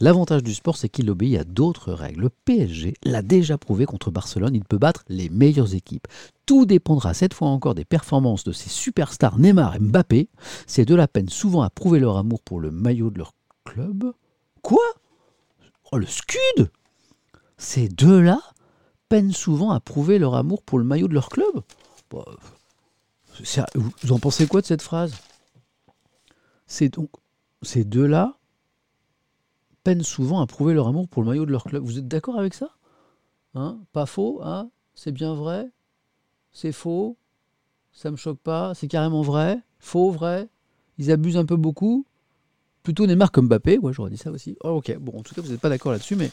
L'avantage 0.01 0.43
du 0.43 0.53
sport, 0.53 0.77
c'est 0.77 0.87
qu'il 0.87 1.09
obéit 1.09 1.39
à 1.39 1.43
d'autres 1.43 1.91
règles. 1.91 2.21
Le 2.21 2.29
PSG 2.29 2.93
l'a 3.03 3.21
déjà 3.21 3.57
prouvé 3.57 3.85
contre 3.85 4.11
Barcelone, 4.11 4.55
il 4.55 4.63
peut 4.63 4.77
battre 4.77 5.03
les 5.09 5.29
meilleures 5.29 5.75
équipes. 5.75 6.07
Tout 6.45 6.65
dépendra 6.65 7.13
cette 7.13 7.33
fois 7.33 7.49
encore 7.49 7.75
des 7.75 7.83
performances 7.83 8.45
de 8.45 8.53
ces 8.53 8.69
superstars 8.69 9.37
Neymar 9.37 9.75
et 9.75 9.79
Mbappé. 9.79 10.29
Ces 10.67 10.85
deux-là 10.85 11.07
peinent 11.07 11.29
souvent 11.29 11.61
à 11.61 11.69
prouver 11.69 11.99
leur 11.99 12.17
amour 12.17 12.41
pour 12.41 12.61
le 12.61 12.71
maillot 12.71 13.09
de 13.09 13.17
leur 13.17 13.33
club. 13.65 14.13
Quoi? 14.61 14.83
Oh, 15.91 15.97
le 15.97 16.05
scud 16.05 16.71
Ces 17.57 17.89
deux-là 17.89 18.39
peinent 19.09 19.33
souvent 19.33 19.71
à 19.71 19.81
prouver 19.81 20.17
leur 20.17 20.35
amour 20.35 20.61
pour 20.63 20.79
le 20.79 20.85
maillot 20.85 21.09
de 21.09 21.13
leur 21.13 21.29
club? 21.29 21.61
Bah, 22.09 22.23
Vous 24.01 24.11
en 24.13 24.19
pensez 24.19 24.47
quoi 24.47 24.61
de 24.61 24.65
cette 24.65 24.81
phrase? 24.81 25.13
C'est 26.67 26.93
donc 26.93 27.09
ces 27.63 27.83
deux-là 27.83 28.38
peinent 29.89 30.03
souvent 30.03 30.39
à 30.39 30.45
prouver 30.45 30.75
leur 30.75 30.87
amour 30.87 31.07
pour 31.07 31.23
le 31.23 31.29
maillot 31.29 31.47
de 31.47 31.51
leur 31.51 31.63
club. 31.63 31.83
Vous 31.83 31.97
êtes 31.97 32.07
d'accord 32.07 32.37
avec 32.37 32.53
ça? 32.53 32.69
Hein? 33.55 33.79
Pas 33.91 34.05
faux 34.05 34.39
hein? 34.43 34.69
C'est 34.93 35.11
bien 35.11 35.33
vrai? 35.33 35.67
C'est 36.51 36.71
faux? 36.71 37.17
Ça 37.91 38.11
me 38.11 38.15
choque 38.15 38.37
pas? 38.37 38.75
C'est 38.75 38.87
carrément 38.87 39.23
vrai? 39.23 39.59
Faux, 39.79 40.11
vrai? 40.11 40.47
Ils 40.99 41.11
abusent 41.11 41.37
un 41.37 41.45
peu 41.45 41.55
beaucoup? 41.55 42.05
Plutôt 42.83 43.07
Neymar 43.07 43.31
comme 43.31 43.47
Mbappé, 43.47 43.79
ouais, 43.79 43.93
j'aurais 43.93 44.11
dit 44.11 44.17
ça 44.17 44.29
aussi. 44.29 44.57
Oh, 44.63 44.69
ok, 44.69 44.95
bon, 44.99 45.17
en 45.17 45.23
tout 45.23 45.33
cas, 45.33 45.41
vous 45.41 45.49
n'êtes 45.49 45.59
pas 45.59 45.69
d'accord 45.69 45.91
là-dessus, 45.91 46.15
mais 46.15 46.29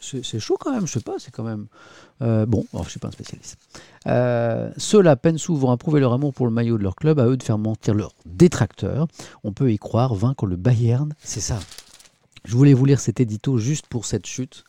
c'est 0.00 0.40
chaud 0.40 0.56
quand 0.60 0.72
même, 0.72 0.86
je 0.86 0.92
sais 0.92 1.00
pas, 1.00 1.14
c'est 1.18 1.30
quand 1.30 1.42
même. 1.42 1.66
Euh, 2.20 2.44
bon, 2.44 2.66
je 2.74 2.78
ne 2.80 2.84
suis 2.84 3.00
pas 3.00 3.08
un 3.08 3.12
spécialiste. 3.12 3.56
Euh, 4.06 4.70
Ceux-là 4.76 5.16
peinent 5.16 5.38
souvent 5.38 5.72
à 5.72 5.78
prouver 5.78 6.00
leur 6.00 6.12
amour 6.12 6.34
pour 6.34 6.46
le 6.46 6.52
maillot 6.52 6.76
de 6.76 6.82
leur 6.82 6.96
club, 6.96 7.18
à 7.18 7.26
eux 7.26 7.36
de 7.36 7.42
faire 7.42 7.58
mentir 7.58 7.94
leurs 7.94 8.12
détracteurs. 8.26 9.08
On 9.42 9.52
peut 9.52 9.72
y 9.72 9.78
croire, 9.78 10.14
vaincre 10.14 10.46
le 10.46 10.56
Bayern, 10.56 11.14
c'est 11.22 11.40
ça. 11.40 11.58
Je 12.44 12.56
voulais 12.56 12.74
vous 12.74 12.84
lire 12.84 13.00
cet 13.00 13.20
édito 13.20 13.56
juste 13.58 13.86
pour 13.86 14.04
cette 14.04 14.26
chute. 14.26 14.64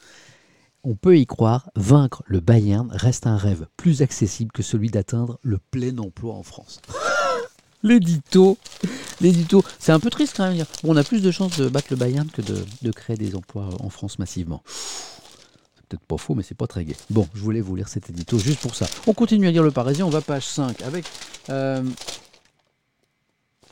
On 0.84 0.96
peut 0.96 1.18
y 1.18 1.26
croire, 1.26 1.70
vaincre 1.76 2.24
le 2.28 2.40
Bayern 2.40 2.90
reste 2.92 3.28
un 3.28 3.38
rêve 3.38 3.68
plus 3.76 4.02
accessible 4.02 4.52
que 4.52 4.64
celui 4.64 4.90
d'atteindre 4.90 5.40
le 5.42 5.58
plein 5.58 5.98
emploi 5.98 6.36
en 6.36 6.44
France. 6.44 6.80
L'édito, 7.84 8.58
l'édito, 9.22 9.64
c'est 9.78 9.92
un 9.92 10.00
peu 10.00 10.10
triste 10.10 10.36
quand 10.38 10.52
même. 10.52 10.66
on 10.84 10.96
a 10.98 11.04
plus 11.04 11.22
de 11.22 11.30
chances 11.30 11.60
de 11.60 11.70
battre 11.70 11.88
le 11.92 11.98
Bayern 11.98 12.28
que 12.28 12.42
de, 12.42 12.92
créer 12.92 13.16
des 13.16 13.36
emplois 13.36 13.70
en 13.80 13.90
France 13.90 14.18
massivement. 14.18 14.64
C'est 14.66 15.86
peut-être 15.90 16.06
pas 16.06 16.18
faux, 16.18 16.34
mais 16.34 16.42
c'est 16.42 16.56
pas 16.56 16.66
très 16.66 16.84
gai. 16.84 16.96
Bon, 17.12 17.28
je 17.36 17.42
voulais 17.42 17.62
vous 17.62 17.76
lire 17.76 17.88
cet 17.88 18.10
édito 18.10 18.40
juste 18.40 18.60
pour 18.62 18.74
ça. 18.74 18.88
On 19.06 19.14
continue 19.14 19.48
à 19.48 19.52
lire 19.52 19.62
le 19.62 19.70
Parisien, 19.70 20.06
on 20.06 20.10
va 20.10 20.22
page 20.22 20.48
5 20.48 20.82
avec 20.82 21.06
euh, 21.50 21.84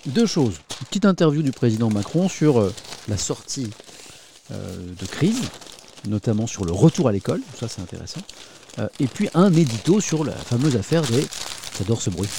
deux 0.05 0.27
choses. 0.27 0.59
Une 0.81 0.87
petite 0.87 1.05
interview 1.05 1.41
du 1.41 1.51
président 1.51 1.89
Macron 1.89 2.29
sur 2.29 2.59
euh, 2.59 2.71
la 3.07 3.17
sortie 3.17 3.71
de 4.53 5.05
crise, 5.05 5.41
notamment 6.07 6.47
sur 6.47 6.65
le 6.65 6.71
retour 6.71 7.07
à 7.07 7.11
l'école, 7.11 7.41
ça 7.59 7.67
c'est 7.67 7.81
intéressant. 7.81 8.21
et 8.99 9.07
puis 9.07 9.29
un 9.33 9.53
édito 9.53 9.99
sur 9.99 10.23
la 10.23 10.33
fameuse 10.33 10.75
affaire 10.75 11.03
des... 11.03 11.25
J'adore 11.77 12.01
ce 12.01 12.09
bruit. 12.09 12.29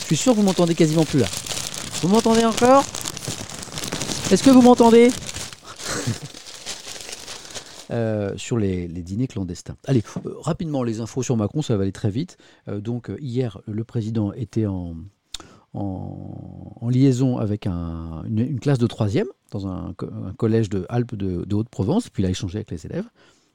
Je 0.00 0.04
suis 0.04 0.16
sûr 0.16 0.32
que 0.32 0.36
vous 0.38 0.44
m'entendez 0.44 0.74
quasiment 0.74 1.04
plus 1.04 1.20
là. 1.20 1.26
Vous 2.02 2.08
m'entendez 2.08 2.44
encore? 2.44 2.84
Est-ce 4.30 4.42
que 4.42 4.50
vous 4.50 4.62
m'entendez? 4.62 5.10
Euh, 7.92 8.32
sur 8.36 8.58
les, 8.58 8.88
dîners 8.88 9.28
clandestins. 9.28 9.76
Allez, 9.86 10.02
euh, 10.26 10.34
rapidement, 10.40 10.82
les 10.82 11.00
infos 11.00 11.22
sur 11.22 11.36
Macron, 11.36 11.62
ça 11.62 11.76
va 11.76 11.82
aller 11.84 11.92
très 11.92 12.10
vite. 12.10 12.36
Euh, 12.66 12.80
donc, 12.80 13.12
hier, 13.20 13.60
le 13.68 13.84
président 13.84 14.32
était 14.32 14.66
en, 14.66 14.96
en, 15.72 16.88
liaison 16.88 17.38
avec 17.38 17.68
une, 17.68 18.58
classe 18.60 18.80
de 18.80 18.88
troisième 18.88 19.28
dans 19.64 19.68
un, 19.68 19.94
collège 20.36 20.68
de 20.68 20.86
Alpes 20.88 21.14
de, 21.14 21.54
Haute-Provence, 21.54 22.10
puis 22.10 22.22
il 22.22 22.26
a 22.26 22.30
échangé 22.30 22.58
avec 22.58 22.70
les 22.70 22.86
élèves. 22.86 23.08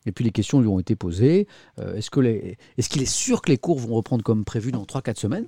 Et 0.05 0.11
puis 0.11 0.25
les 0.25 0.31
questions 0.31 0.59
lui 0.59 0.67
ont 0.67 0.79
été 0.79 0.95
posées. 0.95 1.47
est-ce, 1.77 2.09
qu'il 2.09 3.01
est 3.01 3.05
sûr 3.05 3.41
que 3.41 3.51
les 3.51 3.57
cours 3.57 3.77
vont 3.79 3.93
reprendre 3.93 4.23
comme 4.23 4.45
prévu 4.45 4.71
dans 4.71 4.83
3-4 4.83 5.19
semaines? 5.19 5.45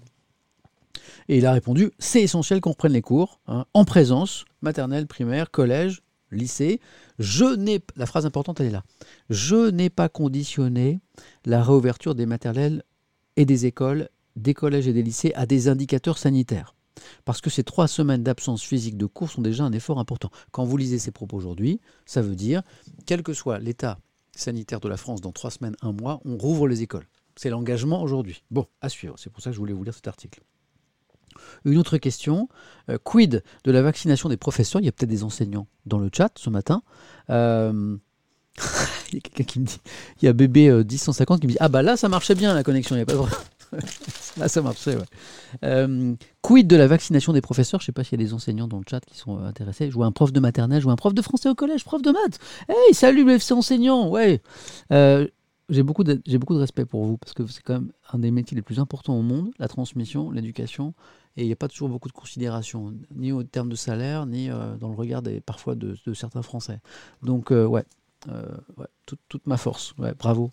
Et 1.27 1.37
il 1.37 1.45
a 1.45 1.51
répondu 1.53 1.91
c'est 1.99 2.21
essentiel 2.21 2.61
qu'on 2.61 2.71
reprenne 2.71 2.93
les 2.93 3.01
cours 3.01 3.39
hein, 3.47 3.65
en 3.73 3.85
présence, 3.85 4.45
maternelle, 4.61 5.07
primaire, 5.07 5.51
collège, 5.51 6.01
lycée. 6.31 6.79
Je 7.19 7.55
n'ai 7.55 7.81
la 7.95 8.05
phrase 8.05 8.25
importante 8.25 8.59
elle 8.59 8.67
est 8.67 8.71
là. 8.71 8.83
Je 9.29 9.69
n'ai 9.69 9.89
pas 9.89 10.09
conditionné 10.09 10.99
la 11.45 11.63
réouverture 11.63 12.15
des 12.15 12.25
maternelles 12.25 12.83
et 13.35 13.45
des 13.45 13.65
écoles, 13.65 14.09
des 14.35 14.53
collèges 14.53 14.87
et 14.87 14.93
des 14.93 15.03
lycées 15.03 15.33
à 15.35 15.45
des 15.45 15.67
indicateurs 15.67 16.17
sanitaires. 16.17 16.72
Parce 17.25 17.41
que 17.41 17.49
ces 17.49 17.63
trois 17.63 17.87
semaines 17.87 18.23
d'absence 18.23 18.61
physique 18.61 18.97
de 18.97 19.05
cours 19.05 19.31
sont 19.31 19.41
déjà 19.41 19.63
un 19.63 19.71
effort 19.71 19.99
important. 19.99 20.29
Quand 20.51 20.63
vous 20.63 20.77
lisez 20.77 20.99
ces 20.99 21.11
propos 21.11 21.37
aujourd'hui, 21.37 21.79
ça 22.05 22.21
veut 22.21 22.35
dire, 22.35 22.61
quel 23.05 23.23
que 23.23 23.33
soit 23.33 23.59
l'état 23.59 23.99
sanitaire 24.35 24.79
de 24.79 24.89
la 24.89 24.97
France 24.97 25.21
dans 25.21 25.31
trois 25.31 25.51
semaines, 25.51 25.75
un 25.81 25.91
mois, 25.91 26.21
on 26.25 26.37
rouvre 26.37 26.67
les 26.67 26.81
écoles. 26.81 27.07
C'est 27.35 27.49
l'engagement 27.49 28.01
aujourd'hui. 28.01 28.43
Bon, 28.51 28.67
à 28.81 28.89
suivre. 28.89 29.15
C'est 29.17 29.31
pour 29.31 29.41
ça 29.41 29.49
que 29.49 29.55
je 29.55 29.59
voulais 29.59 29.73
vous 29.73 29.83
lire 29.83 29.93
cet 29.93 30.07
article. 30.07 30.41
Une 31.65 31.77
autre 31.77 31.97
question, 31.97 32.47
euh, 32.89 32.97
quid 33.03 33.43
de 33.63 33.71
la 33.71 33.81
vaccination 33.81 34.29
des 34.29 34.37
professeurs? 34.37 34.81
Il 34.81 34.85
y 34.85 34.87
a 34.87 34.91
peut-être 34.91 35.09
des 35.09 35.23
enseignants 35.23 35.67
dans 35.85 35.97
le 35.97 36.09
chat 36.15 36.31
ce 36.35 36.49
matin. 36.49 36.83
Euh, 37.29 37.97
il 39.11 39.15
y 39.15 39.17
a 39.17 39.21
quelqu'un 39.21 39.63
bébé 40.33 40.71
1050 40.71 41.37
euh, 41.37 41.39
qui 41.39 41.47
me 41.47 41.51
dit 41.53 41.57
Ah 41.59 41.69
bah 41.69 41.81
là 41.81 41.97
ça 41.97 42.07
marchait 42.07 42.35
bien 42.35 42.53
la 42.53 42.63
connexion, 42.63 42.95
il 42.95 42.99
n'y 42.99 43.03
a 43.03 43.05
pas 43.05 43.13
de 43.13 43.17
Là 44.37 44.47
ça 44.47 44.61
marchait, 44.61 44.97
ouais. 44.97 46.17
quid 46.41 46.67
de 46.67 46.75
la 46.75 46.87
vaccination 46.87 47.33
des 47.33 47.41
professeurs? 47.41 47.79
Je 47.79 47.83
ne 47.83 47.87
sais 47.87 47.91
pas 47.91 48.03
s'il 48.03 48.19
y 48.19 48.23
a 48.23 48.25
des 48.25 48.33
enseignants 48.33 48.67
dans 48.67 48.79
le 48.79 48.85
chat 48.89 49.01
qui 49.05 49.17
sont 49.17 49.39
intéressés. 49.39 49.89
Je 49.89 49.93
vois 49.95 50.05
un 50.05 50.11
prof 50.11 50.31
de 50.31 50.39
maternelle, 50.39 50.79
je 50.79 50.85
vois 50.85 50.93
un 50.93 50.97
prof 50.97 51.13
de 51.13 51.21
français 51.21 51.49
au 51.49 51.55
collège, 51.55 51.83
prof 51.83 52.01
de 52.01 52.11
maths. 52.11 52.39
Hey, 52.69 52.93
salut 52.93 53.23
le 53.23 53.33
FC 53.33 53.53
enseignant, 53.53 54.09
ouais 54.09 54.41
j'ai 55.69 55.83
beaucoup, 55.83 56.03
de, 56.03 56.21
beaucoup 56.37 56.53
de 56.53 56.59
respect 56.59 56.85
pour 56.85 57.05
vous 57.05 57.17
parce 57.17 57.33
que 57.33 57.45
c'est 57.47 57.61
quand 57.61 57.73
même 57.73 57.91
un 58.11 58.19
des 58.19 58.31
métiers 58.31 58.55
les 58.55 58.61
plus 58.61 58.79
importants 58.79 59.17
au 59.17 59.21
monde, 59.21 59.51
la 59.59 59.67
transmission, 59.67 60.31
l'éducation, 60.31 60.93
et 61.37 61.43
il 61.43 61.47
n'y 61.47 61.53
a 61.53 61.57
pas 61.57 61.67
toujours 61.67 61.89
beaucoup 61.89 62.09
de 62.09 62.13
considération, 62.13 62.93
ni 63.15 63.31
au 63.31 63.43
terme 63.43 63.69
de 63.69 63.75
salaire, 63.75 64.25
ni 64.25 64.49
euh, 64.49 64.75
dans 64.75 64.89
le 64.89 64.95
regard 64.95 65.21
des, 65.21 65.41
parfois 65.41 65.75
de, 65.75 65.95
certains 66.13 66.41
Français. 66.41 66.79
Donc, 67.21 67.51
euh, 67.51 67.65
ouais, 67.65 67.85
euh, 68.29 68.45
toute, 69.05 69.47
ma 69.47 69.57
force, 69.57 69.95
bravo. 70.19 70.51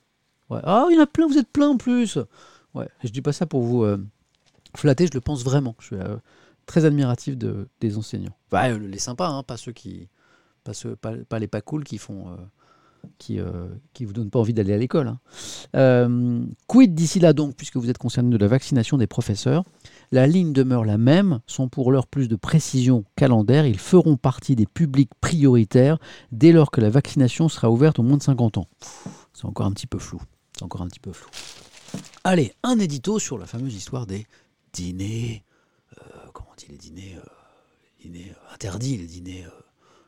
Ah, 0.50 0.86
il 0.90 0.96
y 0.96 0.98
en 0.98 1.02
a 1.02 1.06
plein, 1.06 1.28
vous 1.28 1.38
êtes 1.38 1.50
plein 1.50 1.68
en 1.68 1.76
plus. 1.76 2.18
Ouais, 2.74 2.88
je 3.02 3.08
dis 3.08 3.22
pas 3.22 3.32
ça 3.32 3.46
pour 3.46 3.62
vous 3.62 3.86
flatter, 4.76 5.06
je 5.06 5.14
le 5.14 5.20
pense 5.20 5.44
vraiment. 5.44 5.74
Je 5.80 5.86
suis 5.86 5.96
très 6.66 6.84
admiratif 6.84 7.36
de, 7.36 7.68
des 7.80 7.98
enseignants. 7.98 8.36
Bah, 8.50 8.70
les 8.70 8.98
sympas, 8.98 9.28
hein, 9.28 9.42
pas 9.42 9.56
ceux 9.56 9.72
qui, 9.72 10.08
pas, 10.62 10.74
ceux, 10.74 10.96
pas, 10.96 11.38
les 11.38 11.48
pas 11.48 11.60
cool 11.60 11.84
qui 11.84 11.98
font 11.98 12.36
qui 13.18 13.38
euh, 13.38 13.68
vous 14.00 14.12
donne 14.12 14.30
pas 14.30 14.38
envie 14.38 14.54
d'aller 14.54 14.72
à 14.72 14.76
l'école. 14.76 15.08
Hein. 15.08 15.18
Euh, 15.76 16.44
quid 16.66 16.94
d'ici 16.94 17.20
là 17.20 17.32
donc, 17.32 17.54
puisque 17.56 17.76
vous 17.76 17.90
êtes 17.90 17.98
concerné 17.98 18.30
de 18.30 18.36
la 18.36 18.48
vaccination 18.48 18.96
des 18.96 19.06
professeurs 19.06 19.64
La 20.12 20.26
ligne 20.26 20.52
demeure 20.52 20.84
la 20.84 20.98
même, 20.98 21.40
sans 21.46 21.68
pour 21.68 21.92
l'heure 21.92 22.06
plus 22.06 22.28
de 22.28 22.36
précision 22.36 23.04
calendaire. 23.16 23.66
Ils 23.66 23.78
feront 23.78 24.16
partie 24.16 24.56
des 24.56 24.66
publics 24.66 25.10
prioritaires 25.20 25.98
dès 26.32 26.52
lors 26.52 26.70
que 26.70 26.80
la 26.80 26.90
vaccination 26.90 27.48
sera 27.48 27.70
ouverte 27.70 27.98
aux 27.98 28.02
moins 28.02 28.16
de 28.16 28.22
50 28.22 28.58
ans. 28.58 28.66
C'est 29.32 29.46
encore 29.46 29.66
un 29.66 29.72
petit 29.72 29.86
peu 29.86 29.98
flou. 29.98 30.20
C'est 30.56 30.64
encore 30.64 30.82
un 30.82 30.88
petit 30.88 31.00
peu 31.00 31.12
flou. 31.12 31.30
Allez, 32.24 32.52
un 32.62 32.78
édito 32.78 33.18
sur 33.18 33.38
la 33.38 33.46
fameuse 33.46 33.74
histoire 33.74 34.06
des 34.06 34.26
dîners. 34.72 35.42
Euh, 35.98 36.04
comment 36.32 36.48
on 36.52 36.56
dit 36.56 36.66
les 36.68 36.76
dîners, 36.76 37.18
dîners 38.02 38.32
interdits, 38.52 38.98
les 38.98 39.06
dîners. 39.06 39.46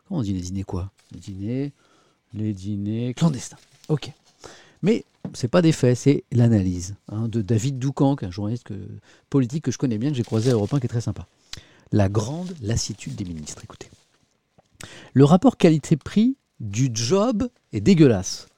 comment 0.07 0.21
on 0.21 0.23
dit 0.23 0.35
les 0.35 0.41
dîners 0.41 0.65
quoi? 0.65 0.91
Les 1.13 1.21
dîners 1.21 1.73
les 2.35 2.53
dîners 2.53 3.15
clandestins. 3.15 3.57
Ok. 3.89 4.11
Mais 4.83 5.05
c'est 5.35 5.49
pas 5.49 5.63
des 5.63 5.73
faits, 5.73 5.97
c'est 5.97 6.25
l'analyse 6.33 6.95
hein, 7.09 7.29
de 7.29 7.43
David 7.43 7.79
Doucan, 7.79 8.17
un 8.21 8.31
journaliste 8.31 8.69
politique 9.31 9.65
que 9.65 9.71
je 9.71 9.79
connais 9.79 9.99
bien, 9.99 10.11
que 10.11 10.17
j'ai 10.17 10.25
croisé 10.25 10.51
à 10.51 10.55
Europe 10.55 10.73
1, 10.73 10.81
qui 10.81 10.87
est 10.87 10.89
très 10.89 11.01
sympa. 11.01 11.27
La 11.93 12.09
grande 12.09 12.55
lassitude 12.61 13.15
des 13.15 13.25
ministres. 13.25 13.63
Écoutez. 13.63 13.91
Le 15.13 15.25
rapport 15.25 15.57
qualité-prix 15.57 16.37
du 16.59 16.91
job 16.93 17.49
est 17.73 17.81
dégueulasse. 17.81 18.49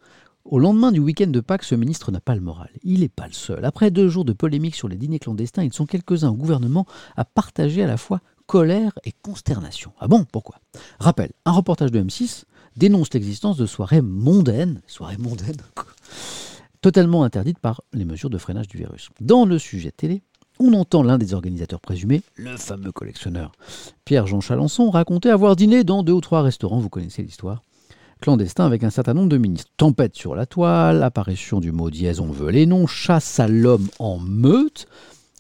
Au 0.44 0.58
lendemain 0.58 0.92
du 0.92 1.00
week-end 1.00 1.28
de 1.28 1.40
Pâques, 1.40 1.64
ce 1.64 1.74
ministre 1.74 2.12
n'a 2.12 2.20
pas 2.20 2.34
le 2.34 2.42
moral. 2.42 2.68
Il 2.82 3.00
n'est 3.00 3.08
pas 3.08 3.26
le 3.26 3.32
seul. 3.32 3.64
Après 3.64 3.90
deux 3.90 4.08
jours 4.08 4.26
de 4.26 4.34
polémique 4.34 4.74
sur 4.74 4.88
les 4.88 4.96
dîners 4.96 5.18
clandestins, 5.18 5.64
ils 5.64 5.72
sont 5.72 5.86
quelques-uns 5.86 6.28
au 6.28 6.34
gouvernement 6.34 6.84
à 7.16 7.24
partager 7.24 7.82
à 7.82 7.86
la 7.86 7.96
fois 7.96 8.20
colère 8.46 8.92
et 9.04 9.12
consternation. 9.22 9.92
Ah 10.00 10.06
bon 10.06 10.26
Pourquoi? 10.30 10.56
Rappel, 11.00 11.32
un 11.46 11.52
reportage 11.52 11.92
de 11.92 12.02
M6 12.02 12.44
dénonce 12.76 13.14
l'existence 13.14 13.56
de 13.56 13.64
soirées 13.64 14.02
mondaines, 14.02 14.82
soirées 14.86 15.16
mondaines, 15.16 15.62
totalement 16.82 17.24
interdites 17.24 17.58
par 17.58 17.80
les 17.94 18.04
mesures 18.04 18.28
de 18.28 18.36
freinage 18.36 18.68
du 18.68 18.76
virus. 18.76 19.08
Dans 19.22 19.46
le 19.46 19.58
sujet 19.58 19.92
télé, 19.92 20.20
on 20.60 20.74
entend 20.74 21.02
l'un 21.02 21.16
des 21.16 21.32
organisateurs 21.32 21.80
présumés, 21.80 22.22
le 22.36 22.58
fameux 22.58 22.92
collectionneur 22.92 23.52
Pierre-Jean 24.04 24.42
Chalençon, 24.42 24.90
raconter 24.90 25.30
avoir 25.30 25.56
dîné 25.56 25.84
dans 25.84 26.02
deux 26.02 26.12
ou 26.12 26.20
trois 26.20 26.42
restaurants, 26.42 26.80
vous 26.80 26.90
connaissez 26.90 27.22
l'histoire, 27.22 27.62
clandestins 28.24 28.64
avec 28.64 28.82
un 28.84 28.90
certain 28.90 29.12
nombre 29.12 29.28
de 29.28 29.36
ministres. 29.36 29.70
Tempête 29.76 30.16
sur 30.16 30.34
la 30.34 30.46
toile, 30.46 31.02
apparition 31.02 31.60
du 31.60 31.72
mot 31.72 31.90
dièse, 31.90 32.20
on 32.20 32.32
veut 32.32 32.50
les 32.50 32.64
noms, 32.64 32.86
chasse 32.86 33.38
à 33.38 33.48
l'homme 33.48 33.88
en 33.98 34.18
meute. 34.18 34.86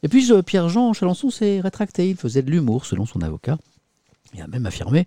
Et 0.02 0.08
puis 0.08 0.30
Pierre-Jean 0.44 0.92
Chalençon 0.92 1.30
s'est 1.30 1.60
rétracté, 1.60 2.10
il 2.10 2.16
faisait 2.16 2.42
de 2.42 2.50
l'humour 2.50 2.84
selon 2.84 3.06
son 3.06 3.22
avocat. 3.22 3.56
Il 4.34 4.42
a 4.42 4.46
même 4.48 4.66
affirmé, 4.66 5.06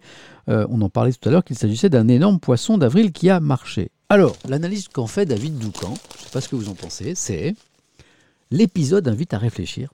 euh, 0.49 0.65
on 0.71 0.81
en 0.81 0.89
parlait 0.89 1.13
tout 1.13 1.29
à 1.29 1.31
l'heure, 1.31 1.43
qu'il 1.43 1.55
s'agissait 1.55 1.89
d'un 1.89 2.07
énorme 2.07 2.39
poisson 2.39 2.79
d'avril 2.79 3.11
qui 3.11 3.29
a 3.29 3.39
marché. 3.39 3.91
Alors, 4.09 4.35
l'analyse 4.49 4.87
qu'en 4.87 5.05
fait 5.05 5.27
David 5.27 5.59
Doucan, 5.59 5.93
je 6.15 6.21
ne 6.21 6.23
sais 6.23 6.31
pas 6.31 6.41
ce 6.41 6.49
que 6.49 6.55
vous 6.55 6.69
en 6.69 6.73
pensez, 6.73 7.13
c'est 7.13 7.53
l'épisode 8.49 9.07
invite 9.07 9.35
à 9.35 9.37
réfléchir, 9.37 9.91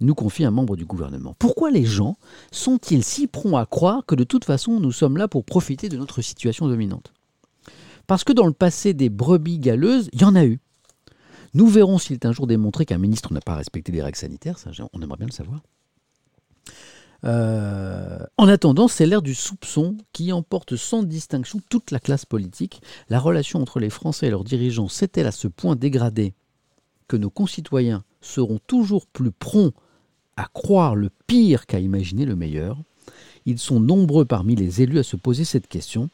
nous 0.00 0.14
confie 0.14 0.44
un 0.44 0.50
membre 0.50 0.76
du 0.76 0.84
gouvernement. 0.84 1.34
Pourquoi 1.38 1.70
les 1.70 1.84
gens 1.84 2.16
sont-ils 2.52 3.04
si 3.04 3.26
prompts 3.26 3.56
à 3.56 3.66
croire 3.66 4.04
que 4.06 4.14
de 4.14 4.24
toute 4.24 4.44
façon 4.44 4.80
nous 4.80 4.92
sommes 4.92 5.16
là 5.16 5.28
pour 5.28 5.44
profiter 5.44 5.88
de 5.88 5.96
notre 5.96 6.22
situation 6.22 6.68
dominante? 6.68 7.12
Parce 8.06 8.24
que 8.24 8.32
dans 8.32 8.46
le 8.46 8.52
passé 8.52 8.94
des 8.94 9.08
brebis 9.08 9.58
galeuses, 9.58 10.08
il 10.12 10.22
y 10.22 10.24
en 10.24 10.34
a 10.34 10.44
eu. 10.44 10.58
Nous 11.54 11.66
verrons 11.66 11.98
s'il 11.98 12.14
est 12.14 12.26
un 12.26 12.32
jour 12.32 12.46
démontré 12.46 12.86
qu'un 12.86 12.98
ministre 12.98 13.32
n'a 13.32 13.40
pas 13.40 13.56
respecté 13.56 13.92
les 13.92 14.02
règles 14.02 14.18
sanitaires, 14.18 14.58
ça, 14.58 14.70
on 14.92 15.02
aimerait 15.02 15.18
bien 15.18 15.26
le 15.26 15.32
savoir. 15.32 15.60
Euh, 17.24 18.18
en 18.38 18.48
attendant, 18.48 18.88
c'est 18.88 19.06
l'ère 19.06 19.22
du 19.22 19.34
soupçon 19.34 19.96
qui 20.12 20.32
emporte 20.32 20.76
sans 20.76 21.02
distinction 21.02 21.60
toute 21.68 21.90
la 21.90 22.00
classe 22.00 22.24
politique. 22.24 22.80
La 23.08 23.18
relation 23.18 23.60
entre 23.60 23.78
les 23.78 23.90
Français 23.90 24.28
et 24.28 24.30
leurs 24.30 24.44
dirigeants 24.44 24.88
s'est-elle 24.88 25.26
à 25.26 25.32
ce 25.32 25.48
point 25.48 25.76
dégradée 25.76 26.34
que 27.08 27.16
nos 27.16 27.30
concitoyens 27.30 28.04
seront 28.20 28.60
toujours 28.66 29.06
plus 29.06 29.32
prompts 29.32 29.74
à 30.40 30.48
croire 30.54 30.96
le 30.96 31.10
pire 31.26 31.66
qu'à 31.66 31.80
imaginer 31.80 32.24
le 32.24 32.34
meilleur 32.34 32.78
Ils 33.44 33.58
sont 33.58 33.78
nombreux 33.78 34.24
parmi 34.24 34.56
les 34.56 34.80
élus 34.80 34.98
à 34.98 35.02
se 35.02 35.16
poser 35.16 35.44
cette 35.44 35.68
question 35.68 36.08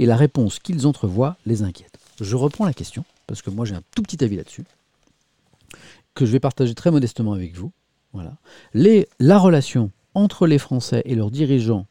et 0.00 0.06
la 0.06 0.16
réponse 0.16 0.58
qu'ils 0.58 0.88
entrevoient 0.88 1.36
les 1.46 1.62
inquiète. 1.62 1.96
Je 2.20 2.34
reprends 2.34 2.64
la 2.66 2.72
question 2.72 3.04
parce 3.28 3.42
que 3.42 3.50
moi 3.50 3.64
j'ai 3.64 3.76
un 3.76 3.82
tout 3.94 4.02
petit 4.02 4.22
avis 4.24 4.36
là-dessus 4.36 4.64
que 6.14 6.26
je 6.26 6.32
vais 6.32 6.40
partager 6.40 6.74
très 6.74 6.90
modestement 6.90 7.32
avec 7.32 7.54
vous. 7.54 7.70
Voilà. 8.12 8.34
La 8.74 9.38
relation 9.38 9.92
entre 10.14 10.48
les 10.48 10.58
Français 10.58 11.02
et 11.04 11.14
leurs 11.14 11.30
dirigeants 11.30 11.86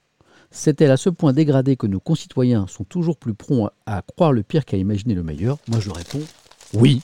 C'est-elle 0.52 0.92
à 0.92 0.98
ce 0.98 1.10
point 1.10 1.32
dégradée 1.32 1.78
que 1.78 1.88
nos 1.88 2.02
concitoyens 2.02 2.68
sont 2.68 2.84
toujours 2.84 3.16
plus 3.16 3.34
prompts 3.34 3.72
à 3.86 4.02
croire 4.02 4.34
le 4.34 4.44
pire 4.44 4.66
qu'à 4.66 4.76
imaginer 4.76 5.14
le 5.14 5.24
meilleur? 5.24 5.58
Moi 5.70 5.80
je 5.80 5.92
réponds 5.92 6.26
oui. 6.74 7.02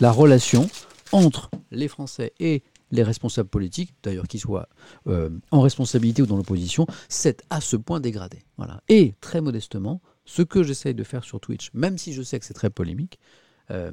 La 0.00 0.12
relation 0.12 0.68
entre 1.10 1.50
les 1.72 1.88
Français 1.88 2.32
et 2.38 2.62
les 2.94 3.02
responsables 3.02 3.48
politiques, 3.48 3.92
d'ailleurs 4.04 4.28
qu'ils 4.28 4.40
soient 4.40 4.68
euh, 5.08 5.28
en 5.50 5.60
responsabilité 5.60 6.22
ou 6.22 6.26
dans 6.26 6.36
l'opposition, 6.36 6.86
c'est 7.08 7.42
à 7.50 7.60
ce 7.60 7.76
point 7.76 7.98
dégradé. 7.98 8.38
Voilà. 8.56 8.80
Et 8.88 9.14
très 9.20 9.40
modestement, 9.40 10.00
ce 10.24 10.42
que 10.42 10.62
j'essaye 10.62 10.94
de 10.94 11.02
faire 11.02 11.24
sur 11.24 11.40
Twitch, 11.40 11.70
même 11.74 11.98
si 11.98 12.12
je 12.12 12.22
sais 12.22 12.38
que 12.38 12.46
c'est 12.46 12.54
très 12.54 12.70
polémique, 12.70 13.18
euh, 13.72 13.90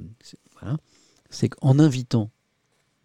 c'est 1.31 1.49
qu'en 1.49 1.79
invitant 1.79 2.29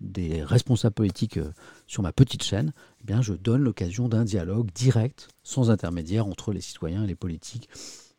des 0.01 0.43
responsables 0.43 0.95
politiques 0.95 1.39
euh, 1.39 1.51
sur 1.87 2.03
ma 2.03 2.13
petite 2.13 2.43
chaîne, 2.43 2.75
eh 3.01 3.05
bien, 3.05 3.23
je 3.23 3.33
donne 3.33 3.63
l'occasion 3.63 4.11
d'un 4.11 4.25
dialogue 4.25 4.71
direct, 4.75 5.29
sans 5.43 5.71
intermédiaire, 5.71 6.27
entre 6.27 6.53
les 6.53 6.61
citoyens 6.61 7.05
et 7.05 7.07
les 7.07 7.15
politiques. 7.15 7.71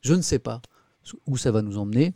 Je 0.01 0.15
ne 0.15 0.23
sais 0.23 0.39
pas 0.39 0.63
où 1.27 1.37
ça 1.37 1.51
va 1.51 1.61
nous 1.61 1.77
emmener. 1.77 2.15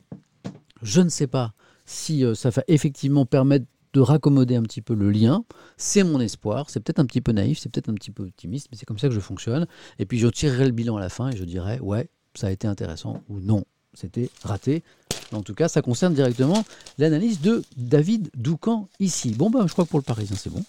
Je 0.82 1.02
ne 1.02 1.10
sais 1.10 1.28
pas 1.28 1.54
si 1.86 2.24
ça 2.34 2.50
va 2.50 2.64
effectivement 2.68 3.28
permettre 3.28 3.68
de 3.94 4.00
raccommoder 4.00 4.56
un 4.56 4.64
petit 4.64 4.82
peu 4.82 4.94
le 4.94 5.12
lien. 5.12 5.44
C'est 5.78 6.04
mon 6.04 6.20
espoir. 6.20 6.70
C'est 6.70 6.80
peut-être 6.80 7.00
un 7.00 7.06
petit 7.06 7.22
peu 7.22 7.32
naïf, 7.32 7.60
c'est 7.60 7.70
peut-être 7.70 7.90
un 7.90 7.94
petit 7.94 8.12
peu 8.12 8.24
optimiste, 8.24 8.68
mais 8.72 8.78
c'est 8.78 8.86
comme 8.86 9.00
ça 9.00 9.08
que 9.08 9.14
je 9.14 9.20
fonctionne. 9.20 9.68
Et 10.00 10.06
puis 10.06 10.20
je 10.20 10.28
tirerai 10.28 10.66
le 10.66 10.72
bilan 10.72 10.98
à 10.98 11.00
la 11.00 11.10
fin 11.10 11.30
et 11.30 11.38
je 11.38 11.44
dirai 11.44 11.80
ouais, 11.80 12.10
ça 12.36 12.48
a 12.48 12.52
été 12.52 12.68
intéressant 12.68 13.24
ou 13.30 13.40
non, 13.40 13.64
c'était 13.94 14.30
raté. 14.44 14.84
En 15.32 15.42
tout 15.44 15.54
cas, 15.54 15.68
ça 15.68 15.82
concerne 15.82 16.14
directement 16.14 16.66
l'analyse 16.98 17.42
de 17.42 17.64
David 17.78 18.30
Doucan 18.36 18.90
ici. 19.00 19.32
Bon, 19.32 19.50
ben, 19.50 19.68
je 19.68 19.74
crois 19.74 19.86
que 19.86 19.90
pour 19.90 20.00
le 20.00 20.04
Parisien, 20.04 20.36
c'est 20.36 20.50
bon. 20.50 20.64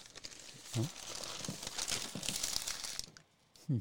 Hmm. 3.69 3.79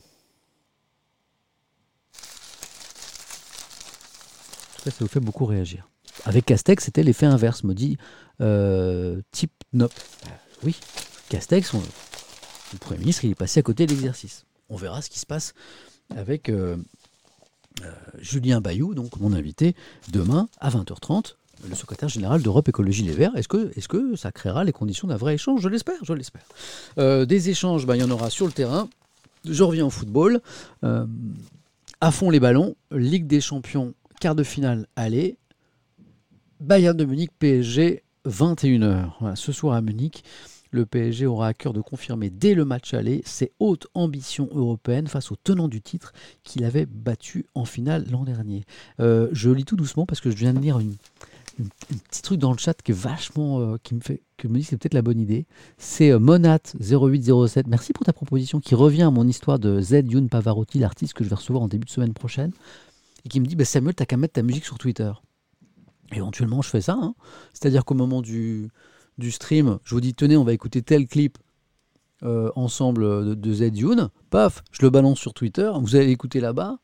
Ça 4.84 4.90
vous 5.00 5.06
fait 5.06 5.20
beaucoup 5.20 5.46
réagir. 5.46 5.88
Avec 6.24 6.46
Castex, 6.46 6.84
c'était 6.84 7.02
l'effet 7.02 7.26
inverse, 7.26 7.64
me 7.64 7.74
dit 7.74 7.96
euh, 8.40 9.20
type 9.32 9.52
Nop. 9.72 9.92
oui, 10.62 10.76
Castex, 11.28 11.72
le 11.72 12.78
Premier 12.78 13.00
ministre, 13.00 13.24
il 13.24 13.32
est 13.32 13.36
passé 13.36 13.60
à 13.60 13.62
côté 13.62 13.86
de 13.86 13.92
l'exercice. 13.92 14.44
On 14.68 14.76
verra 14.76 15.02
ce 15.02 15.10
qui 15.10 15.18
se 15.18 15.26
passe 15.26 15.54
avec 16.16 16.48
euh, 16.48 16.76
euh, 17.82 17.90
Julien 18.18 18.60
Bayou, 18.60 18.94
donc 18.94 19.18
mon 19.18 19.32
invité, 19.32 19.74
demain 20.12 20.48
à 20.60 20.70
20h30, 20.70 21.34
le 21.68 21.74
secrétaire 21.74 22.08
général 22.08 22.42
d'Europe 22.42 22.68
Écologie 22.68 23.02
Les 23.02 23.14
Verts. 23.14 23.36
Est-ce 23.36 23.48
que, 23.88 24.16
ça 24.16 24.30
créera 24.30 24.64
les 24.64 24.72
conditions 24.72 25.08
d'un 25.08 25.16
vrai 25.16 25.34
échange? 25.34 25.60
Je 25.60 25.68
l'espère, 25.68 26.04
je 26.04 26.12
l'espère. 26.12 26.46
des 27.26 27.50
échanges, 27.50 27.86
ben, 27.86 27.96
il 27.96 28.00
y 28.00 28.04
en 28.04 28.10
aura 28.10 28.30
sur 28.30 28.46
le 28.46 28.52
terrain. 28.52 28.88
Je 29.44 29.62
reviens 29.64 29.86
au 29.86 29.90
football. 29.90 30.40
à 30.82 32.10
fond 32.10 32.30
les 32.30 32.40
ballons, 32.40 32.76
Ligue 32.92 33.26
des 33.26 33.40
Champions, 33.40 33.94
quart 34.20 34.34
de 34.34 34.44
finale, 34.44 34.86
allez. 34.94 35.36
Bayern 36.62 36.96
de 36.96 37.04
Munich, 37.04 37.32
PSG, 37.40 38.04
21h. 38.24 39.34
ce 39.34 39.50
soir 39.50 39.74
à 39.74 39.80
Munich, 39.80 40.22
le 40.70 40.86
PSG 40.86 41.26
aura 41.26 41.48
à 41.48 41.54
cœur 41.54 41.72
de 41.72 41.80
confirmer 41.80 42.30
dès 42.30 42.54
le 42.54 42.64
match 42.64 42.94
aller 42.94 43.20
ses 43.26 43.50
hautes 43.58 43.88
ambitions 43.94 44.48
européennes 44.52 45.08
face 45.08 45.32
au 45.32 45.36
tenant 45.42 45.66
du 45.66 45.82
titre 45.82 46.12
qu'il 46.44 46.64
avait 46.64 46.86
battu 46.86 47.46
en 47.56 47.64
finale 47.64 48.06
l'an 48.12 48.22
dernier. 48.22 48.64
Euh, 49.00 49.28
je 49.32 49.50
lis 49.50 49.64
tout 49.64 49.74
doucement 49.74 50.06
parce 50.06 50.20
que 50.20 50.30
je 50.30 50.36
viens 50.36 50.54
de 50.54 50.60
lire 50.60 50.78
une, 50.78 50.94
petit 52.08 52.22
truc 52.22 52.38
dans 52.38 52.52
le 52.52 52.58
chat 52.58 52.80
qui 52.80 52.92
est 52.92 52.94
vachement 52.94 53.58
euh, 53.58 53.76
qui 53.82 53.96
me 53.96 54.00
fait 54.00 54.22
que 54.36 54.46
me 54.46 54.54
dit 54.56 54.62
que 54.62 54.70
c'est 54.70 54.76
peut-être 54.76 54.94
la 54.94 55.02
bonne 55.02 55.18
idée. 55.18 55.46
C'est 55.78 56.12
euh, 56.12 56.20
Monat0807. 56.20 57.64
Merci 57.66 57.92
pour 57.92 58.06
ta 58.06 58.12
proposition 58.12 58.60
qui 58.60 58.76
revient 58.76 59.02
à 59.02 59.10
mon 59.10 59.26
histoire 59.26 59.58
de 59.58 59.80
Z 59.80 60.04
Youn 60.08 60.28
Pavarotti, 60.28 60.78
l'artiste 60.78 61.14
que 61.14 61.24
je 61.24 61.28
vais 61.28 61.34
recevoir 61.34 61.64
en 61.64 61.68
début 61.68 61.86
de 61.86 61.90
semaine 61.90 62.14
prochaine, 62.14 62.52
et 63.24 63.28
qui 63.28 63.40
me 63.40 63.46
dit 63.46 63.56
bah, 63.56 63.64
Samuel, 63.64 63.96
t'as 63.96 64.06
qu'à 64.06 64.16
mettre 64.16 64.34
ta 64.34 64.42
musique 64.42 64.64
sur 64.64 64.78
Twitter. 64.78 65.10
Éventuellement, 66.12 66.62
je 66.62 66.68
fais 66.68 66.80
ça. 66.80 66.94
Hein. 67.00 67.14
C'est-à-dire 67.52 67.84
qu'au 67.84 67.94
moment 67.94 68.22
du, 68.22 68.70
du 69.18 69.30
stream, 69.30 69.78
je 69.84 69.94
vous 69.94 70.00
dis 70.00 70.14
tenez, 70.14 70.36
on 70.36 70.44
va 70.44 70.52
écouter 70.52 70.82
tel 70.82 71.06
clip 71.06 71.38
euh, 72.22 72.50
ensemble 72.54 73.26
de, 73.26 73.34
de 73.34 73.76
Youn. 73.76 74.10
Paf, 74.30 74.62
je 74.70 74.82
le 74.82 74.90
balance 74.90 75.18
sur 75.18 75.34
Twitter. 75.34 75.70
Vous 75.80 75.96
allez 75.96 76.06
l'écouter 76.06 76.40
là-bas. 76.40 76.78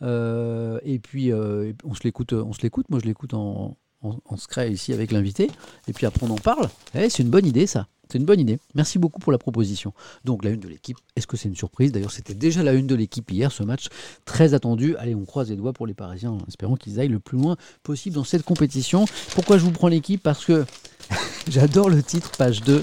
Euh, 0.00 0.78
et 0.84 0.98
puis 0.98 1.32
euh, 1.32 1.72
on 1.84 1.94
se 1.94 2.04
l'écoute, 2.04 2.32
on 2.32 2.52
l'écoute. 2.62 2.88
Moi, 2.88 3.00
je 3.00 3.06
l'écoute 3.06 3.34
en, 3.34 3.76
en, 4.02 4.16
en 4.24 4.36
ici 4.64 4.92
avec 4.92 5.12
l'invité. 5.12 5.50
Et 5.88 5.92
puis 5.92 6.06
après, 6.06 6.26
on 6.26 6.30
en 6.30 6.36
parle. 6.36 6.68
Eh, 6.94 7.10
c'est 7.10 7.22
une 7.22 7.30
bonne 7.30 7.46
idée, 7.46 7.66
ça. 7.66 7.86
C'est 8.10 8.18
une 8.18 8.24
bonne 8.24 8.40
idée. 8.40 8.58
Merci 8.74 8.98
beaucoup 8.98 9.20
pour 9.20 9.32
la 9.32 9.38
proposition. 9.38 9.92
Donc 10.24 10.44
la 10.44 10.50
une 10.50 10.60
de 10.60 10.68
l'équipe, 10.68 10.96
est-ce 11.16 11.26
que 11.26 11.36
c'est 11.36 11.48
une 11.48 11.56
surprise? 11.56 11.92
D'ailleurs, 11.92 12.10
c'était 12.10 12.34
déjà 12.34 12.62
la 12.62 12.72
une 12.72 12.86
de 12.86 12.94
l'équipe 12.94 13.30
hier, 13.30 13.52
ce 13.52 13.62
match 13.62 13.88
très 14.24 14.54
attendu. 14.54 14.96
Allez, 14.96 15.14
on 15.14 15.24
croise 15.24 15.50
les 15.50 15.56
doigts 15.56 15.72
pour 15.72 15.86
les 15.86 15.94
Parisiens, 15.94 16.38
espérons 16.48 16.76
qu'ils 16.76 17.00
aillent 17.00 17.08
le 17.08 17.20
plus 17.20 17.38
loin 17.38 17.56
possible 17.82 18.14
dans 18.14 18.24
cette 18.24 18.44
compétition. 18.44 19.04
Pourquoi 19.34 19.58
je 19.58 19.64
vous 19.64 19.72
prends 19.72 19.88
l'équipe? 19.88 20.22
Parce 20.22 20.44
que 20.44 20.64
j'adore 21.48 21.90
le 21.90 22.02
titre, 22.02 22.30
page 22.36 22.62
2. 22.62 22.82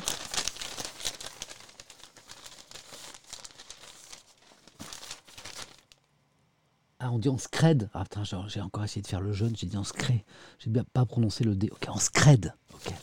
Ah, 7.00 7.12
on 7.12 7.20
dit 7.20 7.30
en 7.30 7.38
scred. 7.38 7.90
Ah 7.94 8.04
putain, 8.04 8.24
j'ai 8.48 8.62
encore 8.62 8.84
essayé 8.84 9.02
de 9.04 9.08
faire 9.08 9.22
le 9.22 9.32
jeune, 9.32 9.56
j'ai 9.56 9.68
dit 9.68 9.78
en 9.78 9.84
scred. 9.84 10.22
J'ai 10.58 10.72
bien 10.72 10.84
pas 10.92 11.06
prononcé 11.06 11.44
le 11.44 11.56
D. 11.56 11.70
Ok, 11.72 11.88
en 11.88 12.00
scred. 12.00 12.54
Ok. 12.74 12.94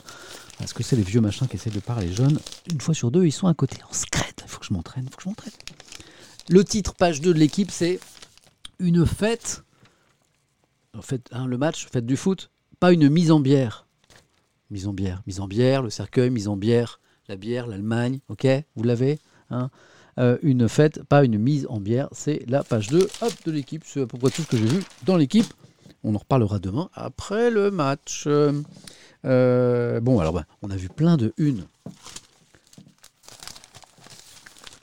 Parce 0.62 0.74
que 0.74 0.84
c'est 0.84 0.94
les 0.94 1.02
vieux 1.02 1.20
machins 1.20 1.48
qui 1.48 1.56
essaient 1.56 1.70
de 1.70 1.80
parler 1.80 2.12
jeunes. 2.12 2.38
Une 2.70 2.80
fois 2.80 2.94
sur 2.94 3.10
deux, 3.10 3.24
ils 3.26 3.32
sont 3.32 3.48
à 3.48 3.54
côté. 3.54 3.78
En 3.90 3.92
scred. 3.92 4.32
Il 4.44 4.48
faut 4.48 4.60
que 4.60 4.66
je 4.66 4.72
m'entraîne, 4.72 5.06
il 5.06 5.10
faut 5.10 5.16
que 5.16 5.24
je 5.24 5.28
m'entraîne. 5.28 5.52
Le 6.50 6.64
titre, 6.64 6.94
page 6.94 7.20
2 7.20 7.34
de 7.34 7.38
l'équipe, 7.40 7.72
c'est 7.72 7.98
Une 8.78 9.04
fête. 9.04 9.64
En 10.96 11.02
fait, 11.02 11.28
hein, 11.32 11.48
le 11.48 11.58
match, 11.58 11.88
fête 11.90 12.06
du 12.06 12.16
foot, 12.16 12.52
pas 12.78 12.92
une 12.92 13.08
mise 13.08 13.32
en 13.32 13.40
bière. 13.40 13.88
Mise 14.70 14.86
en 14.86 14.92
bière. 14.92 15.24
Mise 15.26 15.40
en 15.40 15.48
bière, 15.48 15.82
le 15.82 15.90
cercueil, 15.90 16.30
mise 16.30 16.46
en 16.46 16.56
bière, 16.56 17.00
la 17.26 17.34
bière, 17.34 17.66
l'Allemagne, 17.66 18.20
ok 18.28 18.46
Vous 18.76 18.84
l'avez 18.84 19.18
hein 19.50 19.68
euh, 20.20 20.38
Une 20.42 20.68
fête, 20.68 21.02
pas 21.02 21.24
une 21.24 21.38
mise 21.38 21.66
en 21.70 21.80
bière. 21.80 22.08
C'est 22.12 22.48
la 22.48 22.62
page 22.62 22.86
2 22.86 23.08
hop, 23.20 23.32
de 23.46 23.50
l'équipe. 23.50 23.82
C'est 23.84 24.02
à 24.02 24.06
peu 24.06 24.16
près 24.16 24.30
tout 24.30 24.42
ce 24.42 24.46
que 24.46 24.56
j'ai 24.56 24.66
vu 24.66 24.80
dans 25.06 25.16
l'équipe. 25.16 25.52
On 26.04 26.14
en 26.14 26.18
reparlera 26.18 26.60
demain 26.60 26.88
après 26.94 27.50
le 27.50 27.72
match. 27.72 28.28
Euh, 29.24 30.00
bon, 30.00 30.18
alors, 30.18 30.32
bah, 30.32 30.44
on 30.62 30.70
a 30.70 30.76
vu 30.76 30.88
plein 30.88 31.16
de 31.16 31.32
unes 31.36 31.64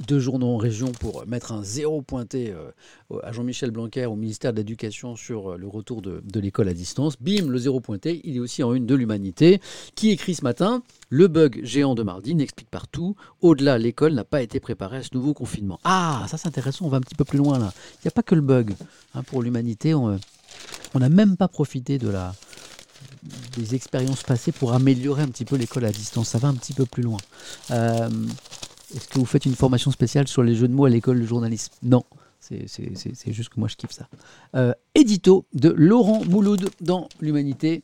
de 0.07 0.17
journaux 0.17 0.47
en 0.47 0.57
région 0.57 0.91
pour 0.91 1.25
mettre 1.27 1.51
un 1.51 1.61
zéro 1.61 2.01
pointé 2.01 2.51
euh, 2.51 3.19
à 3.21 3.31
Jean-Michel 3.31 3.71
Blanquer 3.71 4.05
au 4.05 4.15
ministère 4.15 4.53
de 4.53 4.57
l'Éducation 4.57 5.15
sur 5.15 5.51
euh, 5.51 5.57
le 5.57 5.67
retour 5.67 6.01
de, 6.01 6.39
l'école 6.39 6.69
à 6.69 6.73
distance. 6.73 7.15
Bim, 7.19 7.47
le 7.47 7.57
zéro 7.57 7.79
pointé, 7.79 8.21
il 8.23 8.37
est 8.37 8.39
aussi 8.39 8.63
en 8.63 8.73
une 8.73 8.85
de 8.85 8.95
l'humanité, 8.95 9.59
qui 9.95 10.11
écrit 10.11 10.35
ce 10.35 10.43
matin? 10.43 10.83
Le 11.09 11.27
bug 11.27 11.59
géant 11.63 11.95
de 11.95 12.03
mardi 12.03 12.33
n'explique 12.33 12.69
partout. 12.69 13.15
Au-delà, 13.41 13.77
l'école 13.77 14.13
n'a 14.13 14.23
pas 14.23 14.41
été 14.41 14.59
préparée 14.59 14.97
à 14.97 15.03
ce 15.03 15.09
nouveau 15.13 15.33
confinement. 15.33 15.79
Ah, 15.83 16.25
ça 16.29 16.37
c'est 16.37 16.47
intéressant, 16.47 16.85
on 16.85 16.89
va 16.89 16.97
un 16.97 17.01
petit 17.01 17.15
peu 17.15 17.25
plus 17.25 17.37
loin 17.37 17.59
là. 17.59 17.73
Il 17.95 18.05
n'y 18.05 18.09
a 18.09 18.11
pas 18.11 18.23
que 18.23 18.35
le 18.35 18.41
bug. 18.41 18.73
Hein, 19.15 19.23
pour 19.23 19.43
l'humanité, 19.43 19.93
on 19.93 20.17
n'a 20.95 21.09
même 21.09 21.35
pas 21.35 21.47
profité 21.47 21.97
de 21.97 22.09
la, 22.09 22.33
des 23.55 23.75
expériences 23.75 24.23
passées 24.23 24.51
pour 24.51 24.73
améliorer 24.73 25.23
un 25.23 25.27
petit 25.27 25.45
peu 25.45 25.55
l'école 25.55 25.85
à 25.85 25.91
distance. 25.91 26.29
Ça 26.29 26.37
va 26.37 26.47
un 26.47 26.55
petit 26.55 26.73
peu 26.73 26.85
plus 26.85 27.03
loin. 27.03 27.19
Euh, 27.71 28.09
est-ce 28.95 29.07
que 29.07 29.19
vous 29.19 29.25
faites 29.25 29.45
une 29.45 29.55
formation 29.55 29.91
spéciale 29.91 30.27
sur 30.27 30.43
les 30.43 30.55
jeux 30.55 30.67
de 30.67 30.73
mots 30.73 30.85
à 30.85 30.89
l'école 30.89 31.19
de 31.19 31.25
journalisme? 31.25 31.73
Non. 31.83 32.03
C'est 32.39 33.31
juste 33.31 33.49
que 33.49 33.59
moi 33.59 33.67
je 33.67 33.75
kiffe 33.75 33.91
ça. 33.91 34.07
Euh, 34.55 34.73
édito 34.95 35.45
de 35.53 35.69
Laurent 35.69 36.23
Mouloud 36.25 36.69
dans 36.81 37.07
l'Humanité. 37.19 37.83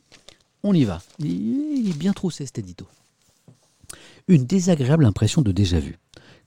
On 0.62 0.74
y 0.74 0.84
va. 0.84 1.00
Il 1.20 1.88
est 1.88 1.96
bien 1.96 2.12
troussé 2.12 2.46
cet 2.46 2.58
édito. 2.58 2.86
Une 4.26 4.44
désagréable 4.44 5.04
impression 5.04 5.42
de 5.42 5.52
déjà-vu. 5.52 5.98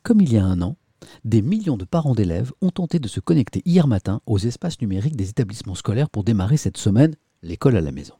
Comme 0.03 0.19
il 0.19 0.33
y 0.33 0.37
a 0.37 0.43
un 0.43 0.61
an, 0.61 0.75
des 1.23 1.41
millions 1.41 1.77
de 1.77 1.85
parents 1.85 2.15
d'élèves 2.15 2.51
ont 2.61 2.71
tenté 2.71 2.99
de 2.99 3.07
se 3.07 3.21
connecter 3.21 3.61
hier 3.65 3.87
matin 3.87 4.21
aux 4.25 4.37
espaces 4.37 4.81
numériques 4.81 5.15
des 5.15 5.29
établissements 5.29 5.75
scolaires 5.75 6.09
pour 6.09 6.23
démarrer 6.23 6.57
cette 6.57 6.77
semaine 6.77 7.15
l'école 7.41 7.77
à 7.77 7.81
la 7.81 7.91
maison. 7.91 8.15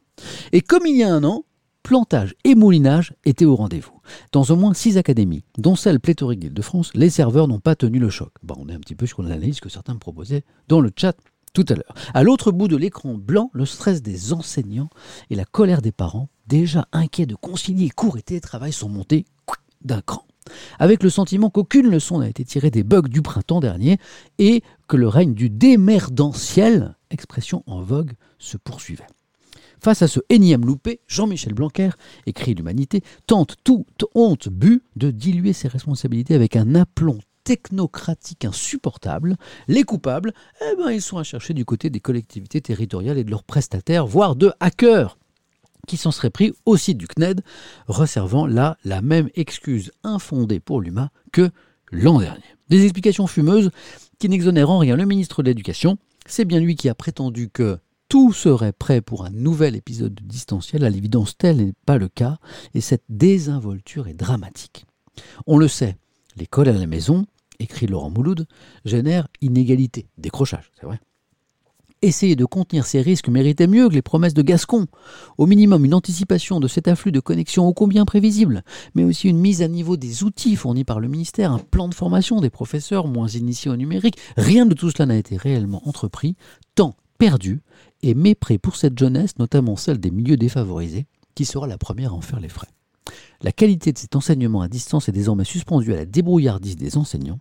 Et 0.52 0.60
comme 0.60 0.86
il 0.86 0.96
y 0.96 1.02
a 1.02 1.12
un 1.12 1.24
an, 1.24 1.44
plantage 1.82 2.34
et 2.44 2.54
moulinage 2.54 3.14
étaient 3.24 3.44
au 3.44 3.56
rendez-vous. 3.56 4.00
Dans 4.32 4.44
au 4.44 4.56
moins 4.56 4.74
six 4.74 4.98
académies, 4.98 5.44
dont 5.58 5.76
celle 5.76 6.00
pléthorique 6.00 6.40
d'Île-de-France, 6.40 6.92
les 6.94 7.10
serveurs 7.10 7.48
n'ont 7.48 7.60
pas 7.60 7.74
tenu 7.74 7.98
le 7.98 8.10
choc. 8.10 8.32
On 8.56 8.68
est 8.68 8.74
un 8.74 8.80
petit 8.80 8.94
peu 8.94 9.06
sur 9.06 9.22
l'analyse 9.22 9.60
que 9.60 9.68
certains 9.68 9.94
me 9.94 9.98
proposaient 9.98 10.44
dans 10.68 10.80
le 10.80 10.90
chat 10.94 11.16
tout 11.52 11.64
à 11.68 11.74
l'heure. 11.74 11.94
À 12.14 12.22
l'autre 12.22 12.52
bout 12.52 12.68
de 12.68 12.76
l'écran 12.76 13.14
blanc, 13.14 13.50
le 13.52 13.66
stress 13.66 14.02
des 14.02 14.32
enseignants 14.32 14.90
et 15.30 15.34
la 15.34 15.44
colère 15.44 15.82
des 15.82 15.92
parents, 15.92 16.28
déjà 16.46 16.86
inquiets 16.92 17.26
de 17.26 17.34
concilier 17.34 17.90
cours 17.90 18.18
et 18.18 18.22
télétravail, 18.22 18.72
sont 18.72 18.88
montés 18.88 19.24
d'un 19.82 20.00
cran. 20.00 20.26
Avec 20.78 21.02
le 21.02 21.10
sentiment 21.10 21.50
qu'aucune 21.50 21.90
leçon 21.90 22.18
n'a 22.18 22.28
été 22.28 22.44
tirée 22.44 22.70
des 22.70 22.82
bugs 22.82 23.02
du 23.02 23.22
printemps 23.22 23.60
dernier 23.60 23.98
et 24.38 24.62
que 24.88 24.96
le 24.96 25.08
règne 25.08 25.34
du 25.34 25.50
démerdentiel, 25.50 26.96
expression 27.10 27.62
en 27.66 27.82
vogue, 27.82 28.12
se 28.38 28.56
poursuivait. 28.56 29.06
Face 29.82 30.02
à 30.02 30.08
ce 30.08 30.20
énième 30.28 30.66
loupé, 30.66 31.00
Jean-Michel 31.08 31.54
Blanquer, 31.54 31.90
écrit 32.26 32.54
l'Humanité, 32.54 33.02
tente 33.26 33.56
toute 33.64 34.04
honte 34.14 34.48
but 34.48 34.82
de 34.96 35.10
diluer 35.10 35.52
ses 35.52 35.68
responsabilités 35.68 36.34
avec 36.34 36.56
un 36.56 36.74
aplomb 36.74 37.18
technocratique 37.44 38.44
insupportable, 38.44 39.36
les 39.66 39.82
coupables, 39.82 40.32
eh 40.60 40.76
ben, 40.76 40.90
ils 40.90 41.00
sont 41.00 41.16
à 41.16 41.24
chercher 41.24 41.54
du 41.54 41.64
côté 41.64 41.88
des 41.88 42.00
collectivités 42.00 42.60
territoriales 42.60 43.18
et 43.18 43.24
de 43.24 43.30
leurs 43.30 43.42
prestataires, 43.42 44.06
voire 44.06 44.36
de 44.36 44.52
hackers 44.60 45.16
qui 45.88 45.96
s'en 45.96 46.10
seraient 46.10 46.30
pris 46.30 46.52
au 46.66 46.76
site 46.76 46.98
du 46.98 47.08
CNED, 47.08 47.40
resservant 47.88 48.46
là 48.46 48.76
la 48.84 49.00
même 49.00 49.30
excuse 49.34 49.90
infondée 50.04 50.60
pour 50.60 50.80
l'UMA 50.80 51.10
que 51.32 51.50
l'an 51.90 52.20
dernier. 52.20 52.44
Des 52.68 52.84
explications 52.84 53.26
fumeuses 53.26 53.70
qui 54.18 54.28
n'exonèrent 54.28 54.70
en 54.70 54.78
rien 54.78 54.96
le 54.96 55.06
ministre 55.06 55.42
de 55.42 55.48
l'Éducation. 55.48 55.96
C'est 56.26 56.44
bien 56.44 56.60
lui 56.60 56.76
qui 56.76 56.88
a 56.88 56.94
prétendu 56.94 57.48
que 57.48 57.78
tout 58.10 58.32
serait 58.32 58.72
prêt 58.72 59.00
pour 59.00 59.24
un 59.24 59.30
nouvel 59.30 59.76
épisode 59.76 60.12
de 60.12 60.24
distanciel. 60.24 60.84
À 60.84 60.90
l'évidence, 60.90 61.38
tel 61.38 61.58
n'est 61.58 61.74
pas 61.86 61.96
le 61.96 62.08
cas, 62.08 62.38
et 62.74 62.80
cette 62.80 63.04
désinvolture 63.08 64.08
est 64.08 64.14
dramatique. 64.14 64.84
On 65.46 65.56
le 65.56 65.68
sait, 65.68 65.96
l'école 66.36 66.68
à 66.68 66.72
la 66.72 66.86
maison, 66.88 67.24
écrit 67.60 67.86
Laurent 67.86 68.10
Mouloud, 68.10 68.48
génère 68.84 69.28
inégalité, 69.40 70.08
décrochage, 70.18 70.72
c'est 70.78 70.86
vrai. 70.86 70.98
Essayer 72.02 72.34
de 72.34 72.44
contenir 72.46 72.84
ces 72.84 73.00
risques 73.00 73.28
méritait 73.28 73.68
mieux 73.68 73.88
que 73.88 73.94
les 73.94 74.02
promesses 74.02 74.34
de 74.34 74.42
Gascon. 74.42 74.88
Au 75.38 75.46
minimum, 75.46 75.84
une 75.84 75.94
anticipation 75.94 76.58
de 76.58 76.66
cet 76.66 76.88
afflux 76.88 77.12
de 77.12 77.20
connexions 77.20 77.68
ô 77.68 77.74
combien 77.74 78.06
prévisible, 78.06 78.64
mais 78.96 79.04
aussi 79.04 79.28
une 79.28 79.38
mise 79.38 79.62
à 79.62 79.68
niveau 79.68 79.96
des 79.96 80.24
outils 80.24 80.56
fournis 80.56 80.84
par 80.84 80.98
le 80.98 81.06
ministère, 81.06 81.52
un 81.52 81.58
plan 81.58 81.86
de 81.86 81.94
formation 81.94 82.40
des 82.40 82.50
professeurs 82.50 83.06
moins 83.06 83.28
initiés 83.28 83.70
au 83.70 83.76
numérique. 83.76 84.16
Rien 84.36 84.66
de 84.66 84.74
tout 84.74 84.90
cela 84.90 85.06
n'a 85.06 85.16
été 85.16 85.36
réellement 85.36 85.86
entrepris, 85.86 86.34
tant 86.74 86.96
perdu 87.18 87.60
et 88.02 88.14
mépris 88.14 88.58
pour 88.58 88.76
cette 88.76 88.98
jeunesse, 88.98 89.38
notamment 89.38 89.76
celle 89.76 89.98
des 89.98 90.10
milieux 90.10 90.36
défavorisés, 90.36 91.06
qui 91.34 91.44
sera 91.44 91.66
la 91.66 91.78
première 91.78 92.12
à 92.12 92.16
en 92.16 92.20
faire 92.20 92.40
les 92.40 92.48
frais. 92.48 92.68
La 93.42 93.52
qualité 93.52 93.92
de 93.92 93.98
cet 93.98 94.16
enseignement 94.16 94.60
à 94.60 94.68
distance 94.68 95.08
est 95.08 95.12
désormais 95.12 95.44
suspendue 95.44 95.92
à 95.92 95.96
la 95.96 96.04
débrouillardise 96.04 96.76
des 96.76 96.96
enseignants, 96.96 97.40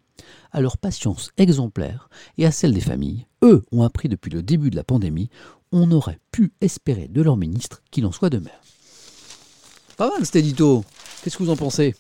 à 0.51 0.61
leur 0.61 0.77
patience 0.77 1.31
exemplaire 1.37 2.09
et 2.37 2.45
à 2.45 2.51
celle 2.51 2.73
des 2.73 2.81
familles. 2.81 3.25
Eux 3.43 3.63
ont 3.71 3.83
appris 3.83 4.09
depuis 4.09 4.31
le 4.31 4.41
début 4.41 4.69
de 4.69 4.75
la 4.75 4.83
pandémie, 4.83 5.29
on 5.71 5.91
aurait 5.91 6.19
pu 6.31 6.53
espérer 6.61 7.07
de 7.07 7.21
leur 7.21 7.37
ministre 7.37 7.81
qu'il 7.91 8.05
en 8.05 8.11
soit 8.11 8.29
de 8.29 8.39
même. 8.39 8.49
Pas 9.97 10.09
mal 10.09 10.25
cet 10.25 10.37
édito 10.37 10.83
Qu'est-ce 11.21 11.37
que 11.37 11.43
vous 11.43 11.49
en 11.49 11.57
pensez? 11.57 11.95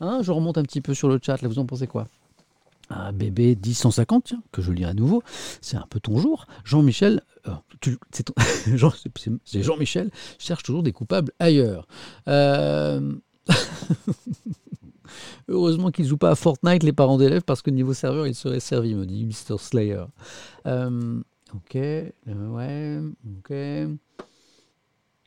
Hein 0.00 0.20
Je 0.22 0.32
remonte 0.32 0.58
un 0.58 0.64
petit 0.64 0.80
peu 0.80 0.94
sur 0.94 1.08
le 1.08 1.20
chat, 1.22 1.40
là 1.40 1.48
vous 1.48 1.58
en 1.58 1.66
pensez 1.66 1.86
quoi? 1.86 2.08
Un 2.90 3.12
bébé 3.12 3.54
10-150, 3.54 4.22
tiens, 4.24 4.42
que 4.52 4.62
je 4.62 4.72
lis 4.72 4.84
à 4.84 4.94
nouveau, 4.94 5.22
c'est 5.60 5.76
un 5.76 5.86
peu 5.88 6.00
ton 6.00 6.18
jour. 6.18 6.46
Jean-Michel, 6.64 7.22
euh, 7.46 7.52
c'est 9.44 9.62
Jean-Michel, 9.62 10.10
cherche 10.38 10.62
toujours 10.62 10.82
des 10.82 10.92
coupables 10.92 11.32
ailleurs. 11.38 11.86
Euh, 12.28 13.14
heureusement 15.48 15.90
qu'ils 15.90 16.06
jouent 16.06 16.16
pas 16.16 16.30
à 16.30 16.34
Fortnite, 16.34 16.82
les 16.82 16.92
parents 16.92 17.18
d'élèves, 17.18 17.42
parce 17.42 17.62
que 17.62 17.70
niveau 17.70 17.94
serveur, 17.94 18.26
ils 18.26 18.34
seraient 18.34 18.60
servis, 18.60 18.94
me 18.94 19.06
dit 19.06 19.24
Mr. 19.24 19.58
Slayer. 19.58 20.04
Euh, 20.66 21.20
ok, 21.54 21.74
ouais, 21.74 23.00
ok. 23.38 23.52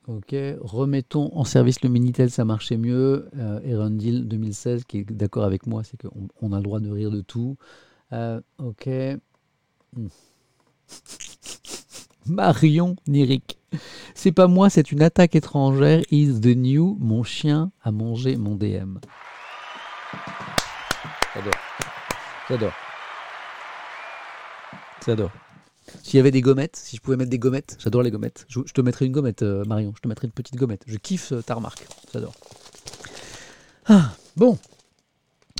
Ok, 0.07 0.35
remettons 0.59 1.31
en 1.33 1.45
service 1.45 1.81
le 1.81 1.87
Minitel, 1.87 2.29
ça 2.29 2.43
marchait 2.43 2.75
mieux. 2.75 3.29
Euh, 3.37 3.61
Erundil 3.65 4.27
2016, 4.27 4.83
qui 4.83 4.99
est 4.99 5.11
d'accord 5.11 5.45
avec 5.45 5.65
moi, 5.65 5.83
c'est 5.83 6.01
qu'on 6.01 6.27
on 6.41 6.51
a 6.51 6.57
le 6.57 6.63
droit 6.63 6.81
de 6.81 6.91
rire 6.91 7.09
de 7.09 7.21
tout. 7.21 7.55
Euh, 8.11 8.41
ok. 8.57 8.89
Hmm. 9.95 10.07
Marion 12.25 12.95
Nirik. 13.07 13.57
C'est 14.13 14.33
pas 14.33 14.47
moi, 14.47 14.69
c'est 14.69 14.91
une 14.91 15.01
attaque 15.01 15.35
étrangère. 15.35 16.01
Is 16.11 16.41
the 16.41 16.55
new. 16.55 16.97
Mon 16.99 17.23
chien 17.23 17.71
a 17.81 17.91
mangé 17.91 18.35
mon 18.35 18.55
DM. 18.55 18.97
J'adore. 21.33 21.53
J'adore. 22.49 22.73
J'adore. 25.05 25.31
S'il 26.03 26.17
y 26.17 26.19
avait 26.19 26.31
des 26.31 26.41
gommettes, 26.41 26.75
si 26.75 26.95
je 26.95 27.01
pouvais 27.01 27.17
mettre 27.17 27.29
des 27.29 27.39
gommettes, 27.39 27.77
j'adore 27.79 28.03
les 28.03 28.11
gommettes. 28.11 28.45
Je, 28.47 28.61
te 28.61 28.81
mettrais 28.81 29.05
une 29.05 29.11
gommette, 29.11 29.43
euh, 29.43 29.63
Marion. 29.65 29.93
Je 29.95 30.01
te 30.01 30.07
mettrais 30.07 30.27
une 30.27 30.33
petite 30.33 30.55
gommette. 30.55 30.83
Je 30.87 30.97
kiffe 30.97 31.31
euh, 31.31 31.41
ta 31.41 31.55
remarque. 31.55 31.87
J'adore. 32.13 32.33
Ah, 33.85 34.13
bon. 34.35 34.57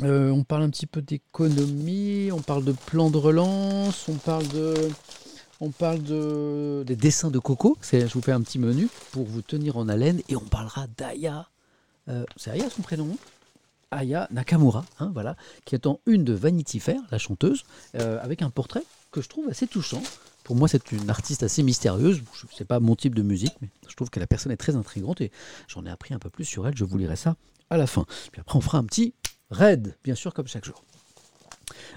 Euh, 0.02 0.32
on 0.32 0.44
parle 0.44 0.64
un 0.64 0.70
petit 0.70 0.88
peu 0.88 1.02
d'économie, 1.02 2.30
on 2.32 2.42
parle 2.42 2.64
de 2.64 2.72
plan 2.72 3.12
de 3.12 3.18
relance, 3.18 4.08
on 4.10 4.16
parle 4.16 4.48
de, 4.48 4.74
on 5.62 5.70
parle 5.70 6.02
de 6.02 6.84
des 6.88 6.96
dessins 6.96 7.30
de 7.30 7.38
Coco. 7.38 7.78
Je 7.82 8.06
vous 8.08 8.22
fais 8.22 8.32
un 8.32 8.42
petit 8.42 8.58
menu 8.58 8.90
pour 9.12 9.26
vous 9.26 9.44
tenir 9.44 9.78
en 9.78 9.88
haleine 9.88 10.22
et 10.30 10.36
on 10.36 10.42
parlera 10.42 10.88
d'Aya. 10.98 11.48
c'est 12.38 12.50
Aya 12.50 12.72
son 12.72 12.82
prénom 12.82 13.16
Aya 13.92 14.28
Nakamura, 14.32 14.84
hein, 15.00 15.12
voilà, 15.14 15.36
qui 15.64 15.76
est 15.76 15.86
en 15.86 16.00
une 16.08 16.24
de 16.24 16.34
Vanity 16.34 16.80
Fair, 16.80 17.00
la 17.12 17.20
chanteuse, 17.20 17.64
avec 17.94 18.42
un 18.42 18.50
portrait 18.50 18.84
que 19.14 19.22
je 19.22 19.30
trouve 19.30 19.48
assez 19.48 19.68
touchant. 19.68 20.02
Pour 20.44 20.58
moi, 20.58 20.68
c'est 20.68 20.92
une 20.92 21.10
artiste 21.10 21.44
assez 21.44 21.64
mystérieuse. 21.64 22.22
Ce 22.34 22.46
n'est 22.60 22.66
pas 22.66 22.82
mon 22.82 22.98
type 22.98 23.16
de 23.16 23.22
musique, 23.22 23.54
mais 23.62 23.70
je 23.88 23.96
trouve 23.96 24.10
que 24.10 24.20
la 24.20 24.28
personne 24.28 24.52
est 24.52 24.58
très 24.58 24.76
intrigante 24.76 25.22
et 25.22 25.32
j'en 25.70 25.86
ai 25.86 25.90
appris 25.90 26.14
un 26.14 26.20
peu 26.20 26.30
plus 26.30 26.44
sur 26.44 26.68
elle. 26.68 26.76
Je 26.76 26.84
vous 26.84 26.98
lirai 26.98 27.16
ça 27.16 27.38
à 27.70 27.78
la 27.78 27.88
fin. 27.88 28.06
Puis 28.32 28.42
après, 28.42 28.58
on 28.58 28.62
fera 28.62 28.80
un 28.80 28.84
petit 28.84 29.14
raid, 29.52 29.96
bien 30.04 30.16
sûr, 30.16 30.34
comme 30.34 30.48
chaque 30.48 30.66
jour. 30.66 30.84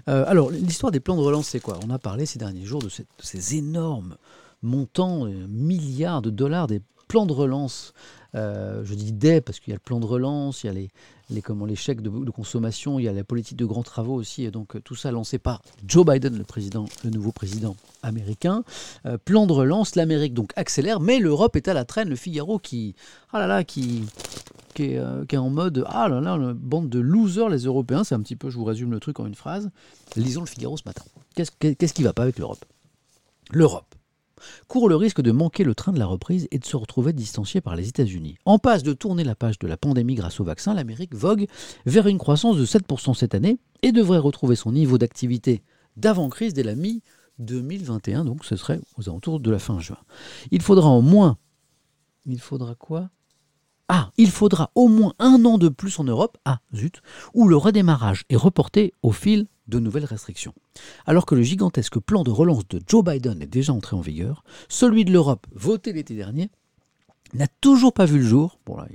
Euh, 0.08 0.24
alors, 0.28 0.50
l'histoire 0.50 0.92
des 0.92 1.00
plans 1.00 1.16
de 1.16 1.22
relance, 1.22 1.48
c'est 1.48 1.60
quoi? 1.60 1.80
On 1.84 1.90
a 1.90 1.98
parlé 1.98 2.26
ces 2.26 2.38
derniers 2.38 2.64
jours 2.64 2.82
de, 2.82 2.88
ces 3.18 3.56
énormes 3.56 4.16
montants, 4.62 5.26
euh, 5.26 5.46
milliards 5.48 6.22
de 6.22 6.30
dollars 6.30 6.68
des 6.68 6.82
plans 7.08 7.26
de 7.26 7.32
relance. 7.32 7.94
Euh, 8.34 8.84
je 8.84 8.94
dis 8.94 9.12
des 9.12 9.40
parce 9.40 9.58
qu'il 9.58 9.70
y 9.70 9.74
a 9.74 9.76
le 9.76 9.80
plan 9.80 9.98
de 9.98 10.06
relance, 10.06 10.62
il 10.62 10.66
y 10.66 10.70
a 10.70 10.72
les, 10.72 10.90
les, 11.30 11.42
comment, 11.42 11.66
les 11.66 11.76
chèques 11.76 12.02
de, 12.02 12.30
consommation, 12.30 12.98
il 12.98 13.04
y 13.04 13.08
a 13.08 13.12
la 13.12 13.24
politique 13.24 13.56
de 13.56 13.64
grands 13.64 13.82
travaux 13.82 14.14
aussi, 14.14 14.44
et 14.44 14.50
donc 14.50 14.80
tout 14.84 14.94
ça 14.94 15.10
lancé 15.10 15.38
par 15.38 15.62
Joe 15.86 16.06
Biden, 16.06 16.36
le, 17.04 17.10
nouveau 17.10 17.32
président 17.32 17.76
américain. 18.02 18.62
Euh, 19.06 19.18
plan 19.18 19.46
de 19.46 19.52
relance, 19.52 19.96
l'Amérique 19.96 20.34
donc 20.34 20.52
accélère, 20.56 21.00
mais 21.00 21.18
l'Europe 21.18 21.56
est 21.56 21.68
à 21.68 21.74
la 21.74 21.84
traîne. 21.84 22.08
Le 22.08 22.16
Figaro 22.16 22.58
qui, 22.58 22.94
ah 23.32 23.40
là 23.40 23.46
là, 23.46 23.64
qui, 23.64 24.04
qui, 24.74 24.84
est, 24.84 24.98
euh, 24.98 25.24
en 25.34 25.50
mode, 25.50 25.84
ah 25.88 26.08
là 26.08 26.20
là, 26.20 26.38
bande 26.54 26.88
de 26.88 27.00
losers 27.00 27.48
les 27.48 27.64
Européens, 27.64 28.04
c'est 28.04 28.14
un 28.14 28.20
petit 28.20 28.36
peu, 28.36 28.48
je 28.50 28.56
vous 28.56 28.64
résume 28.64 28.92
le 28.92 29.00
truc 29.00 29.18
en 29.18 29.26
une 29.26 29.34
phrase. 29.34 29.70
Lisons 30.14 30.42
le 30.42 30.46
Figaro 30.46 30.76
ce 30.76 30.84
matin. 30.86 31.02
Qu'est-ce 31.34 31.50
qu'est-ce 31.50 31.92
qui 31.92 32.04
va 32.04 32.12
pas 32.12 32.22
avec 32.22 32.38
l'Europe? 32.38 32.64
L'Europe 33.50 33.95
court 34.68 34.88
le 34.88 34.96
risque 34.96 35.20
de 35.20 35.32
manquer 35.32 35.64
le 35.64 35.74
train 35.74 35.92
de 35.92 35.98
la 35.98 36.06
reprise 36.06 36.48
et 36.50 36.58
de 36.58 36.64
se 36.64 36.76
retrouver 36.76 37.12
distancié 37.12 37.60
par 37.60 37.76
les 37.76 37.88
États-Unis. 37.88 38.36
En 38.44 38.58
passe 38.58 38.82
de 38.82 38.92
tourner 38.92 39.24
la 39.24 39.34
page 39.34 39.58
de 39.58 39.66
la 39.66 39.76
pandémie 39.76 40.14
grâce 40.14 40.40
au 40.40 40.44
vaccin, 40.44 40.74
l'Amérique 40.74 41.14
vogue 41.14 41.46
vers 41.84 42.06
une 42.06 42.18
croissance 42.18 42.56
de 42.56 42.66
7% 42.66 43.14
cette 43.14 43.34
année 43.34 43.58
et 43.82 43.92
devrait 43.92 44.18
retrouver 44.18 44.56
son 44.56 44.72
niveau 44.72 44.98
d'activité 44.98 45.62
d'avant-crise 45.96 46.54
dès 46.54 46.62
la 46.62 46.74
mi-2021, 46.74 48.24
donc 48.24 48.44
ce 48.44 48.56
serait 48.56 48.80
aux 48.96 49.08
alentours 49.08 49.40
de 49.40 49.50
la 49.50 49.58
fin 49.58 49.80
juin. 49.80 49.98
Il 50.50 50.62
faudra 50.62 50.90
au 50.90 51.02
moins... 51.02 51.38
Il 52.26 52.40
faudra 52.40 52.74
quoi? 52.74 53.08
Ah, 53.88 54.10
il 54.16 54.30
faudra 54.30 54.72
au 54.74 54.88
moins 54.88 55.14
un 55.20 55.44
an 55.44 55.58
de 55.58 55.68
plus 55.68 56.00
en 56.00 56.04
Europe, 56.04 56.38
ah 56.44 56.58
zut, 56.74 57.02
où 57.34 57.46
le 57.46 57.56
redémarrage 57.56 58.24
est 58.28 58.36
reporté 58.36 58.92
au 59.02 59.12
fil 59.12 59.46
de 59.68 59.78
nouvelles 59.78 60.04
restrictions. 60.04 60.54
Alors 61.06 61.26
que 61.26 61.34
le 61.34 61.42
gigantesque 61.42 61.98
plan 61.98 62.22
de 62.22 62.30
relance 62.30 62.66
de 62.68 62.80
Joe 62.86 63.04
Biden 63.04 63.42
est 63.42 63.46
déjà 63.46 63.72
entré 63.72 63.96
en 63.96 64.00
vigueur, 64.00 64.44
celui 64.68 65.04
de 65.04 65.12
l'Europe, 65.12 65.46
voté 65.52 65.92
l'été 65.92 66.14
dernier, 66.14 66.50
n'a 67.34 67.48
toujours 67.60 67.92
pas 67.92 68.06
vu 68.06 68.18
le 68.18 68.26
jour. 68.26 68.58
Bon 68.66 68.76
là, 68.76 68.86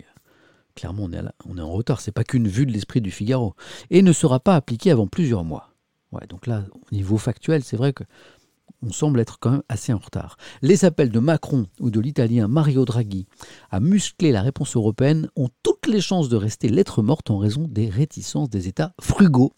clairement 0.75 1.09
on 1.45 1.57
est, 1.57 1.61
en 1.61 1.71
retard, 1.71 2.01
c'est 2.01 2.11
pas 2.11 2.23
qu'une 2.23 2.47
vue 2.47 2.65
de 2.65 2.71
l'esprit 2.71 3.01
du 3.01 3.11
Figaro, 3.11 3.55
et 3.89 4.01
ne 4.01 4.13
sera 4.13 4.39
pas 4.39 4.55
appliqué 4.55 4.91
avant 4.91 5.07
plusieurs 5.07 5.43
mois. 5.43 5.69
Ouais, 6.11 6.27
donc 6.27 6.47
là, 6.47 6.65
au 6.73 6.95
niveau 6.95 7.17
factuel, 7.17 7.63
c'est 7.63 7.77
vrai 7.77 7.93
que 7.93 8.03
on 8.81 8.91
semble 8.91 9.19
être 9.19 9.39
quand 9.39 9.51
même 9.51 9.63
assez 9.69 9.93
en 9.93 9.97
retard. 9.97 10.37
Les 10.61 10.85
appels 10.85 11.11
de 11.11 11.19
Macron 11.19 11.67
ou 11.79 11.91
de 11.91 11.99
l'italien 11.99 12.47
Mario 12.47 12.85
Draghi 12.85 13.27
à 13.69 13.79
muscler 13.79 14.31
la 14.31 14.41
réponse 14.41 14.75
européenne 14.75 15.29
ont 15.35 15.49
toutes 15.63 15.87
les 15.87 16.01
chances 16.01 16.29
de 16.29 16.35
rester 16.35 16.69
lettre 16.69 17.01
morte 17.01 17.29
en 17.29 17.37
raison 17.37 17.67
des 17.67 17.89
réticences 17.89 18.49
des 18.49 18.67
États 18.67 18.93
frugaux 18.99 19.53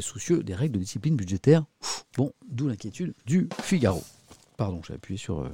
soucieux 0.00 0.42
des 0.42 0.54
règles 0.54 0.74
de 0.74 0.78
discipline 0.80 1.16
budgétaire. 1.16 1.64
Bon, 2.16 2.32
d'où 2.48 2.68
l'inquiétude 2.68 3.14
du 3.26 3.48
Figaro. 3.60 4.02
Pardon, 4.56 4.80
j'ai 4.86 4.94
appuyé 4.94 5.18
sur 5.18 5.40
euh, 5.40 5.50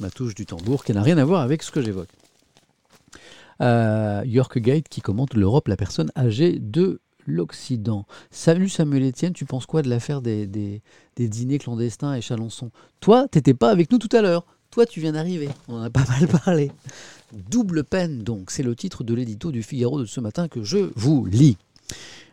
ma 0.00 0.10
touche 0.10 0.34
du 0.34 0.46
tambour 0.46 0.84
qui 0.84 0.92
n'a 0.92 1.02
rien 1.02 1.18
à 1.18 1.24
voir 1.24 1.40
avec 1.40 1.62
ce 1.62 1.70
que 1.70 1.80
j'évoque. 1.80 2.10
Euh, 3.62 4.22
York 4.26 4.58
Gate 4.58 4.88
qui 4.88 5.00
commente 5.00 5.34
l'Europe, 5.34 5.68
la 5.68 5.76
personne 5.76 6.10
âgée 6.16 6.58
de 6.58 7.00
l'Occident. 7.26 8.06
Salut 8.30 8.68
Samuel 8.68 9.08
Etienne, 9.08 9.32
tu 9.32 9.44
penses 9.44 9.66
quoi 9.66 9.82
de 9.82 9.88
l'affaire 9.88 10.22
des, 10.22 10.46
des, 10.46 10.82
dîners 11.16 11.58
clandestins 11.58 12.14
et 12.14 12.20
Chalençon? 12.20 12.70
Toi, 13.00 13.28
t'étais 13.28 13.54
pas 13.54 13.70
avec 13.70 13.90
nous 13.90 13.98
tout 13.98 14.14
à 14.16 14.22
l'heure. 14.22 14.46
Toi, 14.70 14.86
tu 14.86 15.00
viens 15.00 15.12
d'arriver. 15.12 15.48
On 15.68 15.76
en 15.76 15.82
a 15.82 15.90
pas 15.90 16.04
mal 16.08 16.28
parlé. 16.44 16.70
Double 17.32 17.84
peine, 17.84 18.22
donc, 18.22 18.50
c'est 18.50 18.62
le 18.62 18.74
titre 18.74 19.04
de 19.04 19.14
l'édito 19.14 19.50
du 19.50 19.62
Figaro 19.62 20.00
de 20.00 20.06
ce 20.06 20.20
matin 20.20 20.48
que 20.48 20.62
je 20.62 20.90
vous 20.94 21.24
lis. 21.26 21.56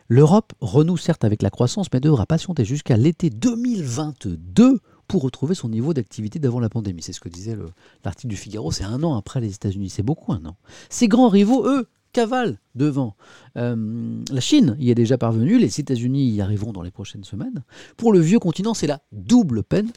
L'Europe 0.08 0.52
renoue 0.60 0.98
certes 0.98 1.24
avec 1.24 1.40
la 1.40 1.50
croissance, 1.50 1.86
mais 1.92 2.00
devra 2.00 2.26
patienter 2.26 2.64
jusqu'à 2.64 2.96
l'été 2.96 3.30
2022 3.30 4.80
pour 5.08 5.22
retrouver 5.22 5.54
son 5.54 5.68
niveau 5.68 5.94
d'activité 5.94 6.38
d'avant 6.38 6.60
la 6.60 6.68
pandémie. 6.68 7.02
C'est 7.02 7.12
ce 7.12 7.20
que 7.20 7.28
disait 7.28 7.56
l'article 8.04 8.28
du 8.28 8.36
Figaro, 8.36 8.70
c'est 8.70 8.84
un 8.84 9.02
an 9.02 9.16
après 9.16 9.40
les 9.40 9.54
États-Unis, 9.54 9.90
c'est 9.90 10.02
beaucoup 10.02 10.32
un 10.32 10.44
an. 10.44 10.56
Ces 10.90 11.08
grands 11.08 11.28
rivaux, 11.28 11.66
eux, 11.66 11.88
cavale 12.14 12.58
devant. 12.74 13.16
Euh, 13.58 14.22
la 14.30 14.40
Chine 14.40 14.76
y 14.78 14.90
est 14.90 14.94
déjà 14.94 15.18
parvenue, 15.18 15.58
les 15.58 15.80
États-Unis 15.80 16.30
y 16.30 16.40
arriveront 16.40 16.72
dans 16.72 16.80
les 16.80 16.90
prochaines 16.90 17.24
semaines. 17.24 17.62
Pour 17.98 18.12
le 18.14 18.20
vieux 18.20 18.38
continent, 18.38 18.72
c'est 18.72 18.86
la 18.86 19.02
double 19.12 19.62
peine, 19.62 19.90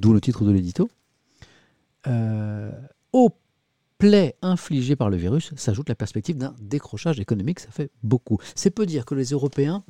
d'où 0.00 0.12
le 0.12 0.20
titre 0.20 0.44
de 0.44 0.50
l'édito. 0.50 0.90
Euh, 2.06 2.72
au 3.12 3.30
plaies 3.98 4.34
infligées 4.40 4.96
par 4.96 5.10
le 5.10 5.18
virus 5.18 5.52
s'ajoute 5.56 5.90
la 5.90 5.94
perspective 5.94 6.38
d'un 6.38 6.54
décrochage 6.58 7.20
économique, 7.20 7.60
ça 7.60 7.70
fait 7.70 7.90
beaucoup. 8.02 8.38
C'est 8.54 8.70
peu 8.70 8.86
dire 8.86 9.04
que 9.04 9.14
les 9.14 9.26
Européens 9.26 9.84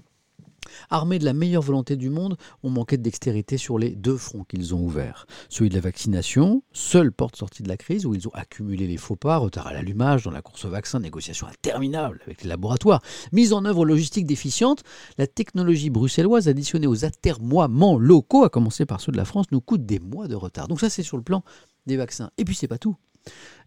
Armés 0.91 1.19
de 1.19 1.25
la 1.25 1.33
meilleure 1.33 1.63
volonté 1.63 1.97
du 1.97 2.11
monde, 2.11 2.37
ont 2.63 2.71
manqué 2.71 2.97
de 2.97 3.03
dextérité 3.03 3.57
sur 3.57 3.79
les 3.79 3.91
deux 3.91 4.17
fronts 4.17 4.45
qu'ils 4.45 4.75
ont 4.75 4.81
ouverts. 4.81 5.27
Celui 5.49 5.71
de 5.71 5.75
la 5.75 5.81
vaccination, 5.81 6.63
seule 6.73 7.13
porte 7.13 7.37
sortie 7.37 7.63
de 7.63 7.69
la 7.69 7.77
crise, 7.77 8.07
où 8.07 8.15
ils 8.15 8.29
ont 8.29 8.35
accumulé 8.35 8.87
les 8.87 8.97
faux 8.97 9.17
pas, 9.17 9.37
retard 9.37 9.67
à 9.67 9.73
l'allumage 9.73 10.25
dans 10.25 10.31
la 10.31 10.43
course 10.43 10.65
au 10.65 10.71
vaccin, 10.71 11.01
négociations 11.01 11.47
interminables 11.47 12.21
avec 12.25 12.43
les 12.43 12.49
laboratoires, 12.49 13.03
mise 13.33 13.53
en 13.53 13.65
œuvre 13.65 13.85
logistique 13.85 14.27
déficiente, 14.27 14.83
la 15.19 15.27
technologie 15.27 15.91
bruxelloise 15.91 16.49
additionnée 16.49 16.87
aux 16.87 17.05
atermoiements 17.05 17.99
locaux, 17.99 18.45
à 18.45 18.49
commencer 18.49 18.87
par 18.87 19.01
ceux 19.01 19.13
de 19.13 19.17
la 19.17 19.25
France, 19.25 19.47
nous 19.53 19.61
coûte 19.61 19.87
des 19.87 19.99
mois 19.99 20.29
de 20.29 20.35
retard. 20.35 20.69
Donc 20.69 20.81
ça 20.81 20.91
c'est 20.91 21.03
sur 21.03 21.17
le 21.17 21.23
plan 21.23 21.43
des 21.87 21.97
vaccins. 21.97 22.31
Et 22.39 22.45
puis 22.45 22.55
c'est 22.55 22.69
pas 22.69 22.79
tout. 22.79 22.97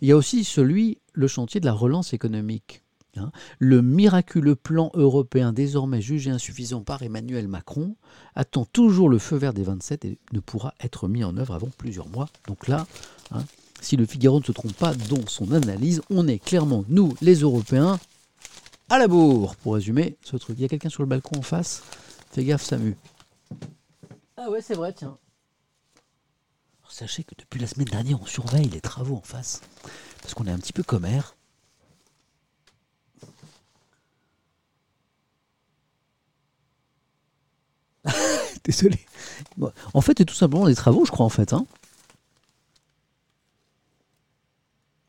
Il 0.01 0.07
y 0.07 0.11
a 0.11 0.17
aussi 0.17 0.43
celui, 0.43 0.99
le 1.13 1.27
chantier 1.27 1.59
de 1.59 1.65
la 1.65 1.73
relance 1.73 2.13
économique. 2.13 2.82
Hein. 3.17 3.31
Le 3.59 3.81
miraculeux 3.81 4.55
plan 4.55 4.91
européen, 4.95 5.53
désormais 5.53 6.01
jugé 6.01 6.31
insuffisant 6.31 6.81
par 6.81 7.03
Emmanuel 7.03 7.47
Macron, 7.47 7.95
attend 8.35 8.65
toujours 8.65 9.09
le 9.09 9.19
feu 9.19 9.35
vert 9.35 9.53
des 9.53 9.63
27 9.63 10.05
et 10.05 10.17
ne 10.31 10.39
pourra 10.39 10.73
être 10.79 11.07
mis 11.07 11.23
en 11.23 11.37
œuvre 11.37 11.53
avant 11.53 11.69
plusieurs 11.77 12.07
mois. 12.07 12.27
Donc 12.47 12.67
là, 12.67 12.87
hein, 13.31 13.43
si 13.81 13.97
le 13.97 14.05
Figaro 14.05 14.39
ne 14.39 14.45
se 14.45 14.51
trompe 14.51 14.73
pas 14.73 14.95
dans 14.95 15.27
son 15.27 15.51
analyse, 15.51 16.01
on 16.09 16.27
est 16.27 16.39
clairement, 16.39 16.85
nous, 16.87 17.13
les 17.21 17.35
Européens, 17.35 17.99
à 18.89 18.97
la 18.97 19.07
bourre, 19.07 19.55
pour 19.57 19.75
résumer 19.75 20.17
ce 20.23 20.37
truc. 20.37 20.57
Il 20.57 20.61
y 20.61 20.65
a 20.65 20.69
quelqu'un 20.69 20.89
sur 20.89 21.03
le 21.03 21.09
balcon 21.09 21.37
en 21.37 21.41
face? 21.41 21.83
Fais 22.31 22.43
gaffe, 22.43 22.63
Samu. 22.63 22.97
Ah 24.37 24.49
ouais, 24.49 24.61
c'est 24.61 24.75
vrai, 24.75 24.93
tiens. 24.93 25.17
sachez 26.89 27.23
que 27.23 27.35
depuis 27.37 27.59
la 27.59 27.67
semaine 27.67 27.87
dernière, 27.87 28.21
on 28.21 28.25
surveille 28.25 28.69
les 28.69 28.81
travaux 28.81 29.15
en 29.15 29.21
face. 29.21 29.61
Parce 30.21 30.33
qu'on 30.33 30.45
est 30.45 30.51
un 30.51 30.57
petit 30.57 30.73
peu 30.73 30.83
commère. 30.83 31.35
Désolé. 38.65 38.99
En 39.93 40.01
fait, 40.01 40.17
c'est 40.17 40.25
tout 40.25 40.33
simplement 40.33 40.67
des 40.67 40.75
travaux, 40.75 41.05
je 41.05 41.11
crois, 41.11 41.25
en 41.25 41.29
fait. 41.29 41.53
Hein. 41.53 41.65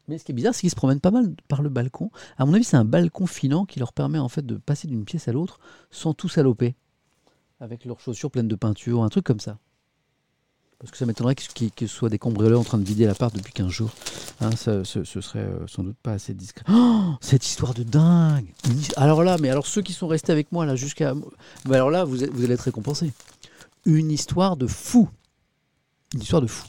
Mais 0.08 0.18
ce 0.18 0.24
qui 0.24 0.32
est 0.32 0.34
bizarre, 0.34 0.54
c'est 0.54 0.62
qu'ils 0.62 0.70
se 0.70 0.76
promènent 0.76 1.00
pas 1.00 1.10
mal 1.10 1.34
par 1.48 1.62
le 1.62 1.68
balcon. 1.68 2.10
À 2.36 2.44
mon 2.44 2.54
avis, 2.54 2.64
c'est 2.64 2.76
un 2.76 2.84
balcon 2.84 3.26
filant 3.26 3.64
qui 3.64 3.78
leur 3.78 3.92
permet 3.92 4.18
en 4.18 4.28
fait 4.28 4.44
de 4.44 4.56
passer 4.56 4.86
d'une 4.86 5.04
pièce 5.04 5.28
à 5.28 5.32
l'autre 5.32 5.60
sans 5.90 6.12
tout 6.14 6.28
saloper. 6.28 6.74
Avec 7.60 7.84
leurs 7.84 8.00
chaussures 8.00 8.30
pleines 8.30 8.48
de 8.48 8.56
peinture, 8.56 9.02
un 9.02 9.08
truc 9.08 9.24
comme 9.24 9.40
ça. 9.40 9.58
Parce 10.84 10.92
que 10.92 10.98
ça 10.98 11.06
m'étonnerait 11.06 11.34
que 11.34 11.42
ce 11.42 11.86
soit 11.86 12.10
des 12.10 12.18
cambrioleurs 12.18 12.60
en 12.60 12.64
train 12.64 12.76
de 12.76 12.84
vider 12.84 13.06
l'appart 13.06 13.34
depuis 13.34 13.54
15 13.54 13.68
jours. 13.70 13.90
Hein, 14.42 14.50
ce, 14.54 14.84
serait 14.84 15.38
euh, 15.38 15.66
sans 15.66 15.82
doute 15.82 15.96
pas 16.02 16.12
assez 16.12 16.34
discret. 16.34 16.62
Oh, 16.70 17.14
cette 17.22 17.46
histoire 17.46 17.72
de 17.72 17.84
dingue 17.84 18.52
Alors 18.96 19.24
là, 19.24 19.38
mais 19.40 19.48
alors 19.48 19.66
ceux 19.66 19.80
qui 19.80 19.94
sont 19.94 20.08
restés 20.08 20.32
avec 20.32 20.52
moi 20.52 20.66
là 20.66 20.76
jusqu'à... 20.76 21.14
alors 21.70 21.90
là, 21.90 22.04
vous, 22.04 22.18
vous 22.32 22.44
allez 22.44 22.52
être 22.52 22.60
récompensés 22.60 23.12
une 23.86 24.10
histoire 24.10 24.58
de 24.58 24.66
fou. 24.66 25.08
Une 26.12 26.20
histoire 26.20 26.42
de 26.42 26.46
fou. 26.46 26.66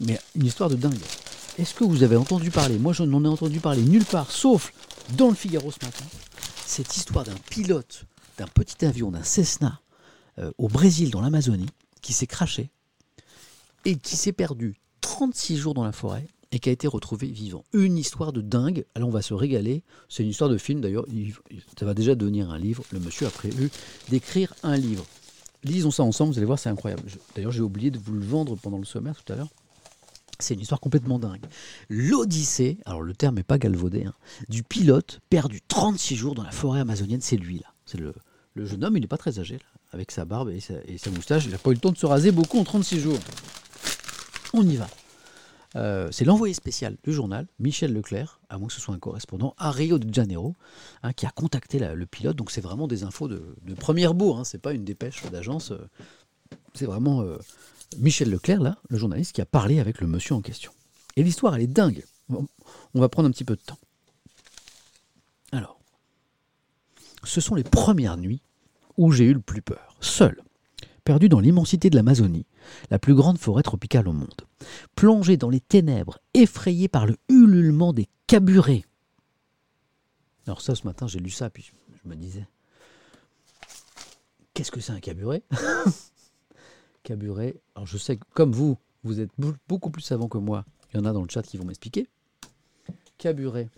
Mais 0.00 0.18
une 0.34 0.46
histoire 0.46 0.70
de 0.70 0.76
dingue. 0.76 0.98
Est-ce 1.56 1.72
que 1.72 1.84
vous 1.84 2.02
avez 2.02 2.16
entendu 2.16 2.50
parler? 2.50 2.78
Moi, 2.78 2.92
je 2.92 3.04
n'en 3.04 3.24
ai 3.24 3.28
entendu 3.28 3.60
parler 3.60 3.82
nulle 3.82 4.04
part, 4.04 4.32
sauf 4.32 4.72
dans 5.16 5.28
le 5.28 5.36
Figaro 5.36 5.70
ce 5.70 5.84
matin. 5.86 6.04
Cette 6.66 6.96
histoire 6.96 7.24
d'un 7.24 7.36
pilote 7.48 8.06
d'un 8.38 8.46
petit 8.46 8.86
avion, 8.86 9.10
d'un 9.10 9.22
Cessna, 9.22 9.80
euh, 10.38 10.50
au 10.56 10.68
Brésil, 10.68 11.10
dans 11.10 11.20
l'Amazonie, 11.20 11.68
qui 12.00 12.12
s'est 12.12 12.26
craché 12.26 12.70
et 13.84 13.96
qui 13.96 14.16
s'est 14.16 14.32
perdu 14.32 14.76
36 15.00 15.56
jours 15.56 15.74
dans 15.74 15.84
la 15.84 15.92
forêt 15.92 16.26
et 16.52 16.58
qui 16.58 16.68
a 16.68 16.72
été 16.72 16.88
retrouvé 16.88 17.28
vivant. 17.28 17.64
Une 17.72 17.96
histoire 17.96 18.32
de 18.32 18.40
dingue. 18.40 18.84
Alors 18.94 19.08
on 19.08 19.12
va 19.12 19.22
se 19.22 19.34
régaler. 19.34 19.82
C'est 20.08 20.22
une 20.22 20.30
histoire 20.30 20.50
de 20.50 20.58
film 20.58 20.80
d'ailleurs. 20.80 21.06
Ça 21.78 21.86
va 21.86 21.94
déjà 21.94 22.14
devenir 22.14 22.50
un 22.50 22.58
livre. 22.58 22.82
Le 22.90 23.00
monsieur 23.00 23.26
a 23.26 23.30
prévu 23.30 23.70
d'écrire 24.08 24.52
un 24.62 24.76
livre. 24.76 25.06
Lisons 25.62 25.90
ça 25.90 26.02
ensemble, 26.02 26.32
vous 26.32 26.38
allez 26.38 26.46
voir, 26.46 26.58
c'est 26.58 26.70
incroyable. 26.70 27.02
D'ailleurs, 27.34 27.52
j'ai 27.52 27.60
oublié 27.60 27.90
de 27.90 27.98
vous 27.98 28.14
le 28.14 28.24
vendre 28.24 28.56
pendant 28.56 28.78
le 28.78 28.84
sommaire 28.84 29.22
tout 29.22 29.30
à 29.32 29.36
l'heure. 29.36 29.50
C'est 30.38 30.54
une 30.54 30.60
histoire 30.60 30.80
complètement 30.80 31.18
dingue. 31.18 31.44
L'Odyssée, 31.90 32.78
alors 32.86 33.02
le 33.02 33.14
terme 33.14 33.34
n'est 33.34 33.42
pas 33.42 33.58
galvaudé, 33.58 34.04
hein, 34.06 34.14
du 34.48 34.62
pilote 34.62 35.20
perdu 35.28 35.60
36 35.68 36.16
jours 36.16 36.34
dans 36.34 36.42
la 36.42 36.50
forêt 36.50 36.80
amazonienne, 36.80 37.20
c'est 37.20 37.36
lui 37.36 37.58
là. 37.58 37.74
C'est 37.84 37.98
le, 37.98 38.14
jeune 38.64 38.84
homme, 38.84 38.96
il 38.96 39.00
n'est 39.00 39.06
pas 39.06 39.18
très 39.18 39.38
âgé, 39.38 39.58
avec 39.92 40.10
sa 40.10 40.24
barbe 40.24 40.50
et 40.50 40.60
sa 40.60 41.10
moustache. 41.10 41.44
Il 41.44 41.52
n'a 41.52 41.58
pas 41.58 41.70
eu 41.70 41.74
le 41.74 41.80
temps 41.80 41.92
de 41.92 41.98
se 41.98 42.06
raser 42.06 42.32
beaucoup 42.32 42.58
en 42.58 42.64
36 42.64 43.00
jours. 43.00 43.18
On 44.52 44.66
y 44.68 44.76
va. 44.76 44.88
Euh, 45.76 46.08
c'est 46.10 46.24
l'envoyé 46.24 46.52
spécial 46.52 46.96
du 47.04 47.12
journal, 47.12 47.46
Michel 47.60 47.92
Leclerc, 47.92 48.40
à 48.48 48.58
moins 48.58 48.66
que 48.66 48.72
ce 48.74 48.80
soit 48.80 48.94
un 48.94 48.98
correspondant, 48.98 49.54
à 49.56 49.70
Rio 49.70 49.98
de 49.98 50.12
Janeiro, 50.12 50.56
hein, 51.02 51.12
qui 51.12 51.26
a 51.26 51.30
contacté 51.30 51.78
le 51.78 52.06
pilote. 52.06 52.36
Donc 52.36 52.50
c'est 52.50 52.60
vraiment 52.60 52.88
des 52.88 53.04
infos 53.04 53.28
de, 53.28 53.42
première 53.78 54.14
bourre, 54.14 54.40
hein, 54.40 54.44
c'est 54.44 54.58
pas 54.58 54.72
une 54.72 54.84
dépêche 54.84 55.22
d'agence. 55.30 55.70
Euh, 55.70 55.78
c'est 56.74 56.86
vraiment 56.86 57.22
euh, 57.22 57.38
Michel 57.98 58.30
Leclerc, 58.30 58.60
là, 58.60 58.78
le 58.88 58.98
journaliste, 58.98 59.32
qui 59.32 59.40
a 59.40 59.46
parlé 59.46 59.78
avec 59.78 60.00
le 60.00 60.08
monsieur 60.08 60.34
en 60.34 60.40
question. 60.40 60.72
Et 61.16 61.22
l'histoire, 61.22 61.54
elle 61.54 61.62
est 61.62 61.66
dingue. 61.68 62.04
On 62.28 63.00
va 63.00 63.08
prendre 63.08 63.28
un 63.28 63.32
petit 63.32 63.44
peu 63.44 63.56
de 63.56 63.60
temps. 63.60 63.78
Alors, 65.52 65.80
ce 67.24 67.40
sont 67.40 67.54
les 67.54 67.64
premières 67.64 68.16
nuits 68.16 68.42
où 69.00 69.12
j'ai 69.12 69.24
eu 69.24 69.32
le 69.32 69.40
plus 69.40 69.62
peur, 69.62 69.96
seul, 70.00 70.42
perdu 71.04 71.30
dans 71.30 71.40
l'immensité 71.40 71.88
de 71.88 71.96
l'Amazonie, 71.96 72.44
la 72.90 72.98
plus 72.98 73.14
grande 73.14 73.38
forêt 73.38 73.62
tropicale 73.62 74.06
au 74.06 74.12
monde, 74.12 74.42
plongé 74.94 75.38
dans 75.38 75.48
les 75.48 75.60
ténèbres, 75.60 76.18
effrayé 76.34 76.86
par 76.86 77.06
le 77.06 77.16
ululement 77.30 77.94
des 77.94 78.08
caburets. 78.26 78.84
Alors 80.46 80.60
ça, 80.60 80.74
ce 80.74 80.86
matin, 80.86 81.06
j'ai 81.06 81.18
lu 81.18 81.30
ça, 81.30 81.48
puis 81.48 81.72
je 82.04 82.08
me 82.10 82.14
disais, 82.14 82.46
qu'est-ce 84.52 84.70
que 84.70 84.80
c'est 84.80 84.92
un 84.92 85.00
caburet 85.00 85.42
Caburet, 87.02 87.56
alors 87.74 87.86
je 87.86 87.96
sais 87.96 88.18
que 88.18 88.24
comme 88.34 88.52
vous, 88.52 88.76
vous 89.02 89.20
êtes 89.20 89.30
beaucoup 89.66 89.88
plus 89.88 90.02
savant 90.02 90.28
que 90.28 90.36
moi, 90.36 90.66
il 90.92 90.98
y 90.98 91.00
en 91.00 91.06
a 91.06 91.12
dans 91.14 91.22
le 91.22 91.30
chat 91.30 91.42
qui 91.42 91.56
vont 91.56 91.64
m'expliquer. 91.64 92.06
Caburet. 93.16 93.70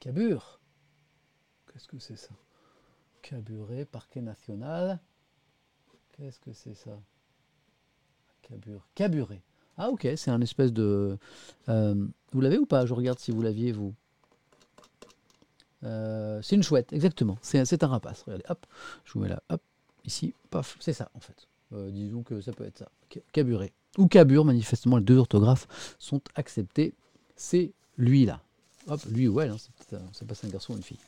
Cabure. 0.00 0.60
Qu'est-ce 1.70 1.88
que 1.88 1.98
c'est 1.98 2.16
ça? 2.16 2.30
Caburet, 3.22 3.84
parquet 3.84 4.20
national. 4.20 4.98
Qu'est-ce 6.12 6.40
que 6.40 6.52
c'est 6.52 6.74
ça? 6.74 6.98
Caburé. 8.94 9.40
Ah 9.78 9.88
ok, 9.88 10.06
c'est 10.16 10.30
un 10.30 10.40
espèce 10.40 10.72
de... 10.72 11.16
Euh, 11.68 12.06
vous 12.32 12.40
l'avez 12.40 12.58
ou 12.58 12.66
pas? 12.66 12.84
Je 12.84 12.92
regarde 12.92 13.18
si 13.18 13.30
vous 13.30 13.40
l'aviez, 13.40 13.72
vous. 13.72 13.94
Euh, 15.84 16.42
c'est 16.42 16.56
une 16.56 16.62
chouette, 16.62 16.92
exactement. 16.92 17.38
C'est 17.40 17.82
un 17.82 17.86
rapace. 17.86 18.22
Regardez, 18.22 18.44
hop, 18.48 18.66
je 19.04 19.12
vous 19.14 19.20
mets 19.20 19.28
là, 19.28 19.42
hop, 19.48 19.62
ici, 20.04 20.34
paf, 20.50 20.76
c'est 20.80 20.92
ça 20.92 21.10
en 21.14 21.20
fait. 21.20 21.48
Euh, 21.72 21.90
disons 21.90 22.22
que 22.22 22.40
ça 22.40 22.52
peut 22.52 22.64
être 22.64 22.78
ça. 22.78 22.88
Caburé. 23.32 23.72
Ou 23.98 24.06
cabure, 24.06 24.44
manifestement, 24.44 24.98
les 24.98 25.04
deux 25.04 25.16
orthographes 25.16 25.96
sont 25.98 26.20
acceptés. 26.34 26.94
C'est 27.36 27.72
lui 27.96 28.26
là. 28.26 28.42
Hop, 28.88 29.00
lui 29.10 29.28
ou 29.28 29.40
elle, 29.40 29.50
hein, 29.50 29.56
c'est 30.12 30.44
un 30.44 30.48
garçon 30.48 30.74
ou 30.74 30.76
une 30.76 30.82
fille. 30.82 30.98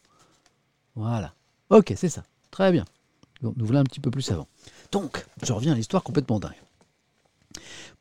Voilà. 0.95 1.35
Ok, 1.71 1.93
c'est 1.97 2.09
ça. 2.09 2.25
Très 2.51 2.73
bien. 2.73 2.85
nous 3.43 3.53
voilà 3.59 3.81
un 3.81 3.85
petit 3.85 4.01
peu 4.01 4.11
plus 4.11 4.23
savants. 4.23 4.49
Donc, 4.93 5.27
je 5.43 5.53
reviens 5.53 5.73
à 5.73 5.77
l'histoire 5.77 6.03
complètement 6.03 6.39
dingue. 6.39 6.63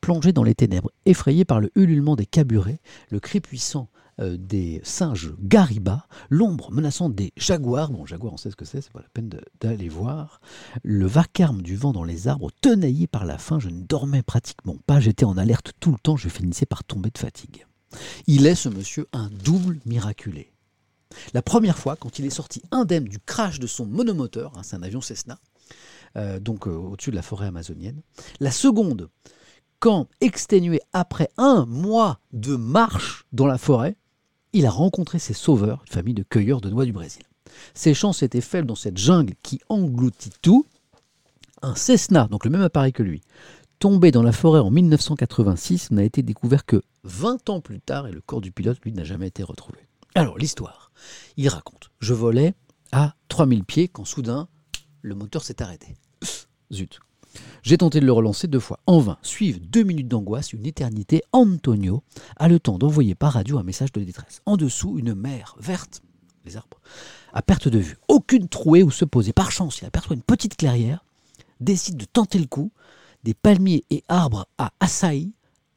Plongé 0.01 0.33
dans 0.33 0.43
les 0.43 0.55
ténèbres, 0.55 0.91
effrayé 1.05 1.45
par 1.45 1.59
le 1.59 1.71
ululement 1.75 2.15
des 2.15 2.25
caburets, 2.25 2.79
le 3.09 3.19
cri 3.19 3.39
puissant 3.39 3.89
euh, 4.19 4.37
des 4.37 4.79
singes 4.83 5.33
garibas, 5.39 6.05
l'ombre 6.29 6.71
menaçante 6.71 7.15
des 7.15 7.33
jaguars, 7.35 7.89
bon 7.89 8.05
jaguar 8.05 8.33
on 8.33 8.37
sait 8.37 8.51
ce 8.51 8.55
que 8.55 8.65
c'est, 8.65 8.81
c'est 8.81 8.91
pas 8.91 9.01
la 9.01 9.09
peine 9.11 9.31
d'aller 9.59 9.89
voir, 9.89 10.39
le 10.83 11.07
vacarme 11.07 11.63
du 11.63 11.75
vent 11.75 11.93
dans 11.93 12.03
les 12.03 12.27
arbres, 12.27 12.51
tenaillé 12.61 13.07
par 13.07 13.25
la 13.25 13.39
faim, 13.39 13.57
je 13.57 13.69
ne 13.69 13.81
dormais 13.81 14.21
pratiquement 14.21 14.77
pas, 14.85 14.99
j'étais 14.99 15.25
en 15.25 15.35
alerte 15.35 15.71
tout 15.79 15.91
le 15.91 15.97
temps, 15.97 16.15
je 16.15 16.29
finissais 16.29 16.67
par 16.67 16.83
tomber 16.83 17.09
de 17.09 17.17
fatigue. 17.17 17.65
Il 18.27 18.45
est 18.45 18.55
ce 18.55 18.69
monsieur 18.69 19.07
un 19.13 19.29
double 19.43 19.79
miraculé. 19.85 20.52
La 21.33 21.41
première 21.41 21.77
fois, 21.77 21.95
quand 21.95 22.19
il 22.19 22.25
est 22.25 22.29
sorti 22.29 22.61
indemne 22.71 23.05
du 23.05 23.19
crash 23.19 23.59
de 23.59 23.67
son 23.67 23.85
monomoteur, 23.85 24.53
hein, 24.55 24.61
c'est 24.63 24.75
un 24.75 24.83
avion 24.83 25.01
Cessna, 25.01 25.37
euh, 26.15 26.39
donc 26.39 26.67
euh, 26.67 26.71
au-dessus 26.71 27.11
de 27.11 27.15
la 27.15 27.21
forêt 27.21 27.47
amazonienne. 27.47 28.01
La 28.39 28.51
seconde, 28.51 29.09
quand, 29.79 30.07
exténué 30.21 30.81
après 30.93 31.29
un 31.37 31.65
mois 31.65 32.19
de 32.31 32.55
marche 32.55 33.25
dans 33.31 33.47
la 33.47 33.57
forêt, 33.57 33.95
il 34.53 34.65
a 34.65 34.71
rencontré 34.71 35.19
ses 35.19 35.33
sauveurs, 35.33 35.83
une 35.87 35.93
famille 35.93 36.13
de 36.13 36.23
cueilleurs 36.23 36.61
de 36.61 36.69
noix 36.69 36.85
du 36.85 36.93
Brésil. 36.93 37.23
Ses 37.73 37.93
chances 37.93 38.23
étaient 38.23 38.41
faibles 38.41 38.67
dans 38.67 38.75
cette 38.75 38.97
jungle 38.97 39.33
qui 39.41 39.59
engloutit 39.69 40.31
tout. 40.41 40.65
Un 41.61 41.75
Cessna, 41.75 42.27
donc 42.27 42.45
le 42.45 42.51
même 42.51 42.61
appareil 42.61 42.93
que 42.93 43.03
lui, 43.03 43.21
Tombé 43.83 44.11
dans 44.11 44.23
la 44.23 44.31
forêt 44.31 44.61
en 44.61 44.71
1986, 44.71 45.91
n'a 45.91 46.05
été 46.05 46.21
découvert 46.23 46.65
que 46.65 46.81
20 47.03 47.49
ans 47.49 47.59
plus 47.59 47.81
tard 47.81 48.07
et 48.07 48.13
le 48.13 48.21
corps 48.21 48.39
du 48.39 48.53
pilote, 48.53 48.79
lui, 48.85 48.93
n'a 48.93 49.03
jamais 49.03 49.27
été 49.27 49.43
retrouvé. 49.43 49.77
Alors, 50.15 50.37
l'histoire. 50.37 50.91
Il 51.37 51.49
raconte 51.49 51.89
Je 51.99 52.13
volais 52.13 52.53
à 52.91 53.15
3000 53.29 53.63
pieds 53.63 53.87
quand 53.87 54.05
soudain, 54.05 54.47
le 55.01 55.15
moteur 55.15 55.43
s'est 55.43 55.61
arrêté. 55.61 55.95
Zut. 56.71 56.99
J'ai 57.63 57.79
tenté 57.79 57.99
de 57.99 58.05
le 58.05 58.11
relancer 58.11 58.47
deux 58.47 58.59
fois. 58.59 58.79
En 58.85 58.99
vain. 58.99 59.17
Suivent 59.23 59.59
deux 59.59 59.81
minutes 59.81 60.07
d'angoisse, 60.07 60.53
une 60.53 60.67
éternité. 60.67 61.23
Antonio 61.31 62.03
a 62.37 62.47
le 62.47 62.59
temps 62.59 62.77
d'envoyer 62.77 63.15
par 63.15 63.33
radio 63.33 63.57
un 63.57 63.63
message 63.63 63.91
de 63.91 64.03
détresse. 64.03 64.41
En 64.45 64.55
dessous, 64.55 64.99
une 64.99 65.15
mer 65.15 65.55
verte, 65.59 66.03
les 66.45 66.57
arbres, 66.57 66.79
à 67.33 67.41
perte 67.41 67.67
de 67.67 67.79
vue. 67.79 67.97
Aucune 68.07 68.47
trouée 68.47 68.83
où 68.83 68.91
se 68.91 69.05
poser. 69.05 69.33
Par 69.33 69.51
chance, 69.51 69.79
il 69.81 69.85
aperçoit 69.85 70.15
une 70.15 70.21
petite 70.21 70.57
clairière, 70.57 71.03
décide 71.59 71.97
de 71.97 72.05
tenter 72.05 72.37
le 72.37 72.45
coup. 72.47 72.71
Des 73.23 73.33
palmiers 73.33 73.85
et 73.89 74.03
arbres 74.09 74.47
à 74.57 74.73
Assaï 74.79 75.31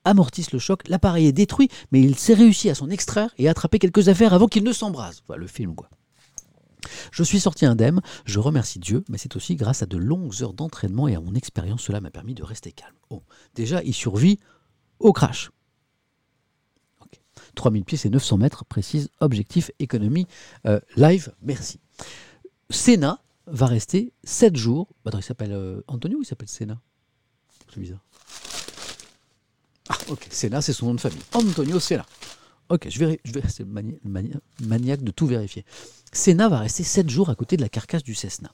amortissent 0.07 0.53
le 0.53 0.59
choc. 0.59 0.89
L'appareil 0.89 1.27
est 1.27 1.33
détruit, 1.33 1.69
mais 1.93 2.01
il 2.01 2.17
s'est 2.17 2.35
réussi 2.35 2.71
à 2.71 2.75
s'en 2.75 2.89
extraire 2.89 3.35
et 3.37 3.49
attraper 3.49 3.79
quelques 3.79 4.09
affaires 4.09 4.33
avant 4.33 4.49
qu'il 4.49 4.65
ne 4.65 4.73
s'embrase. 4.73 5.23
Voilà 5.27 5.43
le 5.43 5.47
film, 5.47 5.75
quoi. 5.75 5.91
Je 7.11 7.23
suis 7.23 7.41
sorti 7.41 7.67
indemne, 7.67 8.01
je 8.25 8.39
remercie 8.39 8.79
Dieu, 8.79 9.05
mais 9.09 9.19
c'est 9.19 9.35
aussi 9.35 9.57
grâce 9.57 9.83
à 9.83 9.87
de 9.87 9.97
longues 9.97 10.43
heures 10.43 10.53
d'entraînement 10.53 11.09
et 11.09 11.17
à 11.17 11.21
mon 11.21 11.35
expérience, 11.35 11.83
cela 11.83 12.01
m'a 12.01 12.11
permis 12.11 12.35
de 12.35 12.45
rester 12.45 12.71
calme. 12.71 12.95
Oh, 13.11 13.23
déjà, 13.55 13.83
il 13.83 13.93
survit 13.93 14.39
au 15.01 15.13
crash. 15.13 15.51
3000 17.57 17.85
pieds, 17.85 17.99
c'est 17.99 18.11
900 18.11 18.39
mètres, 18.39 18.65
précise 18.65 19.09
objectif 19.21 19.71
économie 19.79 20.27
euh, 20.67 20.79
live, 20.97 21.35
merci. 21.43 21.81
Sénat 22.71 23.21
va 23.47 23.67
rester 23.67 24.13
7 24.25 24.57
jours. 24.57 24.89
Attends, 25.05 25.19
il 25.19 25.25
s'appelle 25.25 25.53
euh, 25.53 25.81
Antonio 25.89 26.19
ou 26.19 26.23
il 26.23 26.27
s'appelle 26.27 26.49
Sénat 26.49 26.81
C'est 27.73 27.81
bizarre. 27.81 28.06
Ah, 29.89 29.97
ok, 30.09 30.27
Sénat, 30.31 30.63
c'est 30.63 30.73
son 30.73 30.87
nom 30.87 30.95
de 30.95 31.01
famille. 31.01 31.21
Antonio 31.33 31.79
Sénat. 31.81 32.07
Ok, 32.69 32.89
je 32.89 32.99
vais, 32.99 33.21
je 33.25 33.33
vais 33.33 33.43
c'est 33.49 33.67
maniaque 33.67 35.03
de 35.03 35.11
tout 35.13 35.27
vérifier. 35.27 35.65
Sénat 36.13 36.49
va 36.49 36.61
rester 36.61 36.83
7 36.83 37.09
jours 37.09 37.31
à 37.31 37.35
côté 37.35 37.57
de 37.57 37.63
la 37.63 37.69
carcasse 37.69 38.03
du 38.03 38.15
Cessna. 38.15 38.51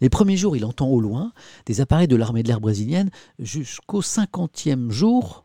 Les 0.00 0.08
premiers 0.08 0.36
jours, 0.36 0.56
il 0.56 0.64
entend 0.64 0.88
au 0.88 1.00
loin 1.00 1.32
des 1.66 1.80
appareils 1.80 2.08
de 2.08 2.16
l'armée 2.16 2.42
de 2.42 2.48
l'air 2.48 2.60
brésilienne 2.60 3.10
jusqu'au 3.38 4.00
50e 4.00 4.90
jour, 4.90 5.44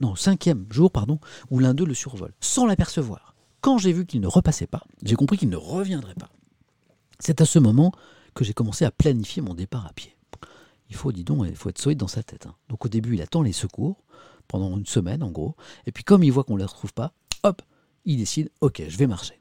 non, 0.00 0.14
5e 0.14 0.72
jour, 0.72 0.90
pardon, 0.90 1.18
où 1.50 1.58
l'un 1.58 1.74
d'eux 1.74 1.86
le 1.86 1.94
survole, 1.94 2.32
sans 2.40 2.66
l'apercevoir. 2.66 3.34
Quand 3.60 3.78
j'ai 3.78 3.92
vu 3.92 4.06
qu'il 4.06 4.20
ne 4.20 4.26
repassait 4.26 4.66
pas, 4.66 4.82
j'ai 5.02 5.16
compris 5.16 5.36
qu'il 5.36 5.50
ne 5.50 5.56
reviendrait 5.56 6.14
pas. 6.14 6.30
C'est 7.18 7.40
à 7.40 7.44
ce 7.44 7.58
moment 7.58 7.92
que 8.34 8.44
j'ai 8.44 8.54
commencé 8.54 8.84
à 8.84 8.90
planifier 8.90 9.42
mon 9.42 9.54
départ 9.54 9.86
à 9.86 9.92
pied. 9.92 10.16
Il 10.88 10.96
faut, 10.96 11.12
dis 11.12 11.24
donc, 11.24 11.46
il 11.46 11.54
faut 11.54 11.68
être 11.68 11.78
solide 11.78 11.98
dans 11.98 12.08
sa 12.08 12.22
tête. 12.22 12.46
Hein. 12.46 12.54
Donc 12.68 12.84
au 12.84 12.88
début, 12.88 13.14
il 13.14 13.22
attend 13.22 13.42
les 13.42 13.52
secours, 13.52 14.02
pendant 14.50 14.76
une 14.76 14.86
semaine 14.86 15.22
en 15.22 15.30
gros, 15.30 15.54
et 15.86 15.92
puis 15.92 16.04
comme 16.04 16.24
il 16.24 16.32
voit 16.32 16.44
qu'on 16.44 16.54
ne 16.54 16.58
les 16.58 16.64
retrouve 16.64 16.92
pas, 16.92 17.12
hop, 17.42 17.62
il 18.04 18.18
décide, 18.18 18.50
ok, 18.60 18.82
je 18.88 18.96
vais 18.96 19.06
marcher. 19.06 19.40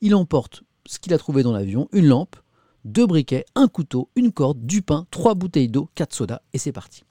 Il 0.00 0.14
emporte 0.14 0.62
ce 0.86 0.98
qu'il 0.98 1.12
a 1.12 1.18
trouvé 1.18 1.42
dans 1.42 1.52
l'avion, 1.52 1.88
une 1.92 2.06
lampe, 2.06 2.36
deux 2.84 3.06
briquets, 3.06 3.44
un 3.54 3.68
couteau, 3.68 4.10
une 4.14 4.32
corde, 4.32 4.64
du 4.64 4.80
pain, 4.80 5.06
trois 5.10 5.34
bouteilles 5.34 5.68
d'eau, 5.68 5.90
quatre 5.94 6.14
sodas, 6.14 6.40
et 6.52 6.58
c'est 6.58 6.72
parti. 6.72 7.02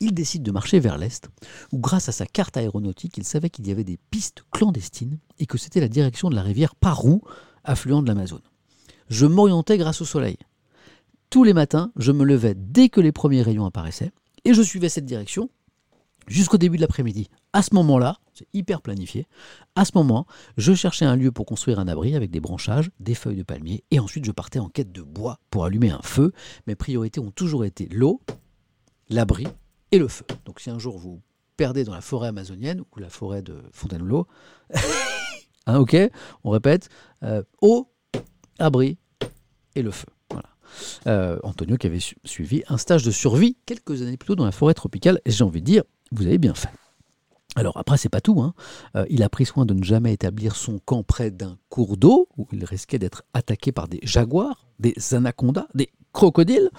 Il 0.00 0.14
décide 0.14 0.42
de 0.42 0.50
marcher 0.50 0.80
vers 0.80 0.98
l'est, 0.98 1.28
où 1.72 1.78
grâce 1.78 2.08
à 2.08 2.12
sa 2.12 2.26
carte 2.26 2.56
aéronautique, 2.56 3.16
il 3.18 3.24
savait 3.24 3.50
qu'il 3.50 3.66
y 3.66 3.70
avait 3.70 3.84
des 3.84 3.98
pistes 4.10 4.44
clandestines 4.50 5.18
et 5.38 5.46
que 5.46 5.58
c'était 5.58 5.80
la 5.80 5.88
direction 5.88 6.30
de 6.30 6.34
la 6.34 6.42
rivière 6.42 6.74
Parou, 6.74 7.22
affluent 7.64 8.02
de 8.02 8.08
l'Amazone. 8.08 8.42
Je 9.10 9.26
m'orientais 9.26 9.78
grâce 9.78 10.00
au 10.00 10.06
soleil. 10.06 10.38
Tous 11.30 11.44
les 11.44 11.52
matins, 11.52 11.92
je 11.96 12.12
me 12.12 12.24
levais 12.24 12.54
dès 12.56 12.88
que 12.88 13.00
les 13.00 13.12
premiers 13.12 13.42
rayons 13.42 13.66
apparaissaient, 13.66 14.12
et 14.44 14.54
je 14.54 14.62
suivais 14.62 14.88
cette 14.88 15.04
direction 15.04 15.50
jusqu'au 16.28 16.58
début 16.58 16.76
de 16.76 16.82
l'après-midi. 16.82 17.28
À 17.52 17.62
ce 17.62 17.74
moment-là, 17.74 18.18
c'est 18.34 18.46
hyper 18.52 18.82
planifié, 18.82 19.26
à 19.74 19.84
ce 19.84 19.92
moment, 19.94 20.26
je 20.56 20.74
cherchais 20.74 21.04
un 21.04 21.16
lieu 21.16 21.32
pour 21.32 21.46
construire 21.46 21.78
un 21.78 21.88
abri 21.88 22.14
avec 22.14 22.30
des 22.30 22.40
branchages, 22.40 22.90
des 23.00 23.14
feuilles 23.14 23.36
de 23.36 23.42
palmier, 23.42 23.84
et 23.90 23.98
ensuite 23.98 24.24
je 24.24 24.32
partais 24.32 24.58
en 24.58 24.68
quête 24.68 24.92
de 24.92 25.02
bois 25.02 25.38
pour 25.50 25.64
allumer 25.64 25.90
un 25.90 26.02
feu. 26.02 26.32
Mes 26.66 26.74
priorités 26.74 27.20
ont 27.20 27.30
toujours 27.30 27.64
été 27.64 27.86
l'eau, 27.86 28.20
l'abri 29.08 29.46
et 29.90 29.98
le 29.98 30.08
feu. 30.08 30.24
Donc 30.44 30.60
si 30.60 30.70
un 30.70 30.78
jour 30.78 30.98
vous 30.98 31.20
perdez 31.56 31.84
dans 31.84 31.94
la 31.94 32.00
forêt 32.00 32.28
amazonienne 32.28 32.80
ou 32.80 33.00
la 33.00 33.08
forêt 33.08 33.42
de 33.42 33.62
Fontainebleau, 33.72 34.26
hein, 35.66 35.78
ok, 35.78 35.96
on 36.44 36.50
répète, 36.50 36.88
euh, 37.22 37.42
eau, 37.60 37.90
abri 38.58 38.98
et 39.74 39.82
le 39.82 39.90
feu. 39.90 40.06
Euh, 41.06 41.38
Antonio 41.42 41.76
qui 41.76 41.86
avait 41.86 42.00
suivi 42.24 42.62
un 42.68 42.78
stage 42.78 43.04
de 43.04 43.10
survie 43.10 43.56
quelques 43.66 44.02
années 44.02 44.16
plus 44.16 44.28
tôt 44.28 44.36
dans 44.36 44.44
la 44.44 44.52
forêt 44.52 44.74
tropicale, 44.74 45.20
et 45.24 45.30
j'ai 45.30 45.44
envie 45.44 45.60
de 45.60 45.66
dire, 45.66 45.82
vous 46.12 46.26
avez 46.26 46.38
bien 46.38 46.54
fait. 46.54 46.70
Alors 47.56 47.76
après, 47.76 47.96
c'est 47.96 48.08
pas 48.08 48.20
tout. 48.20 48.40
Hein. 48.40 48.54
Euh, 48.94 49.04
il 49.10 49.22
a 49.22 49.28
pris 49.28 49.46
soin 49.46 49.66
de 49.66 49.74
ne 49.74 49.82
jamais 49.82 50.12
établir 50.12 50.54
son 50.54 50.78
camp 50.78 51.02
près 51.02 51.30
d'un 51.30 51.56
cours 51.70 51.96
d'eau 51.96 52.28
où 52.36 52.46
il 52.52 52.64
risquait 52.64 52.98
d'être 52.98 53.24
attaqué 53.32 53.72
par 53.72 53.88
des 53.88 54.00
jaguars, 54.02 54.66
des 54.78 54.94
anacondas, 55.12 55.66
des 55.74 55.90
crocodiles. 56.12 56.70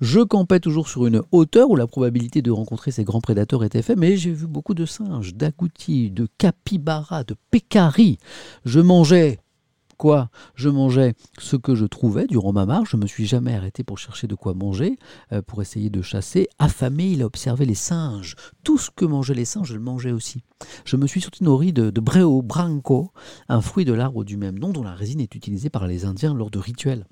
Je 0.00 0.20
campais 0.20 0.60
toujours 0.60 0.88
sur 0.88 1.06
une 1.06 1.22
hauteur 1.32 1.70
où 1.70 1.76
la 1.76 1.86
probabilité 1.86 2.42
de 2.42 2.50
rencontrer 2.50 2.90
ces 2.90 3.04
grands 3.04 3.20
prédateurs 3.20 3.64
était 3.64 3.82
faible, 3.82 4.00
mais 4.00 4.16
j'ai 4.16 4.32
vu 4.32 4.46
beaucoup 4.46 4.74
de 4.74 4.86
singes, 4.86 5.34
d'agoutis, 5.34 6.10
de 6.10 6.28
capybaras, 6.38 7.24
de 7.24 7.34
pécaris. 7.50 8.18
Je 8.64 8.80
mangeais 8.80 9.40
quoi 9.98 10.30
Je 10.54 10.70
mangeais 10.70 11.14
ce 11.38 11.56
que 11.56 11.74
je 11.74 11.84
trouvais 11.84 12.26
durant 12.26 12.52
ma 12.52 12.64
marche. 12.64 12.92
Je 12.92 12.96
me 12.96 13.06
suis 13.06 13.26
jamais 13.26 13.54
arrêté 13.54 13.84
pour 13.84 13.98
chercher 13.98 14.26
de 14.26 14.34
quoi 14.34 14.54
manger, 14.54 14.98
euh, 15.32 15.42
pour 15.42 15.60
essayer 15.60 15.90
de 15.90 16.00
chasser. 16.00 16.48
Affamé, 16.58 17.10
il 17.10 17.20
a 17.22 17.26
observé 17.26 17.66
les 17.66 17.74
singes. 17.74 18.36
Tout 18.64 18.78
ce 18.78 18.90
que 18.90 19.04
mangeaient 19.04 19.34
les 19.34 19.44
singes, 19.44 19.68
je 19.68 19.74
le 19.74 19.80
mangeais 19.80 20.12
aussi. 20.12 20.42
Je 20.86 20.96
me 20.96 21.06
suis 21.06 21.20
surtout 21.20 21.44
nourri 21.44 21.74
de, 21.74 21.90
de 21.90 22.00
breo 22.00 22.40
branco, 22.40 23.12
un 23.50 23.60
fruit 23.60 23.84
de 23.84 23.92
l'arbre 23.92 24.24
du 24.24 24.38
même 24.38 24.58
nom 24.58 24.70
dont 24.70 24.82
la 24.82 24.94
résine 24.94 25.20
est 25.20 25.34
utilisée 25.34 25.68
par 25.68 25.86
les 25.86 26.06
Indiens 26.06 26.32
lors 26.32 26.50
de 26.50 26.58
rituels. 26.58 27.06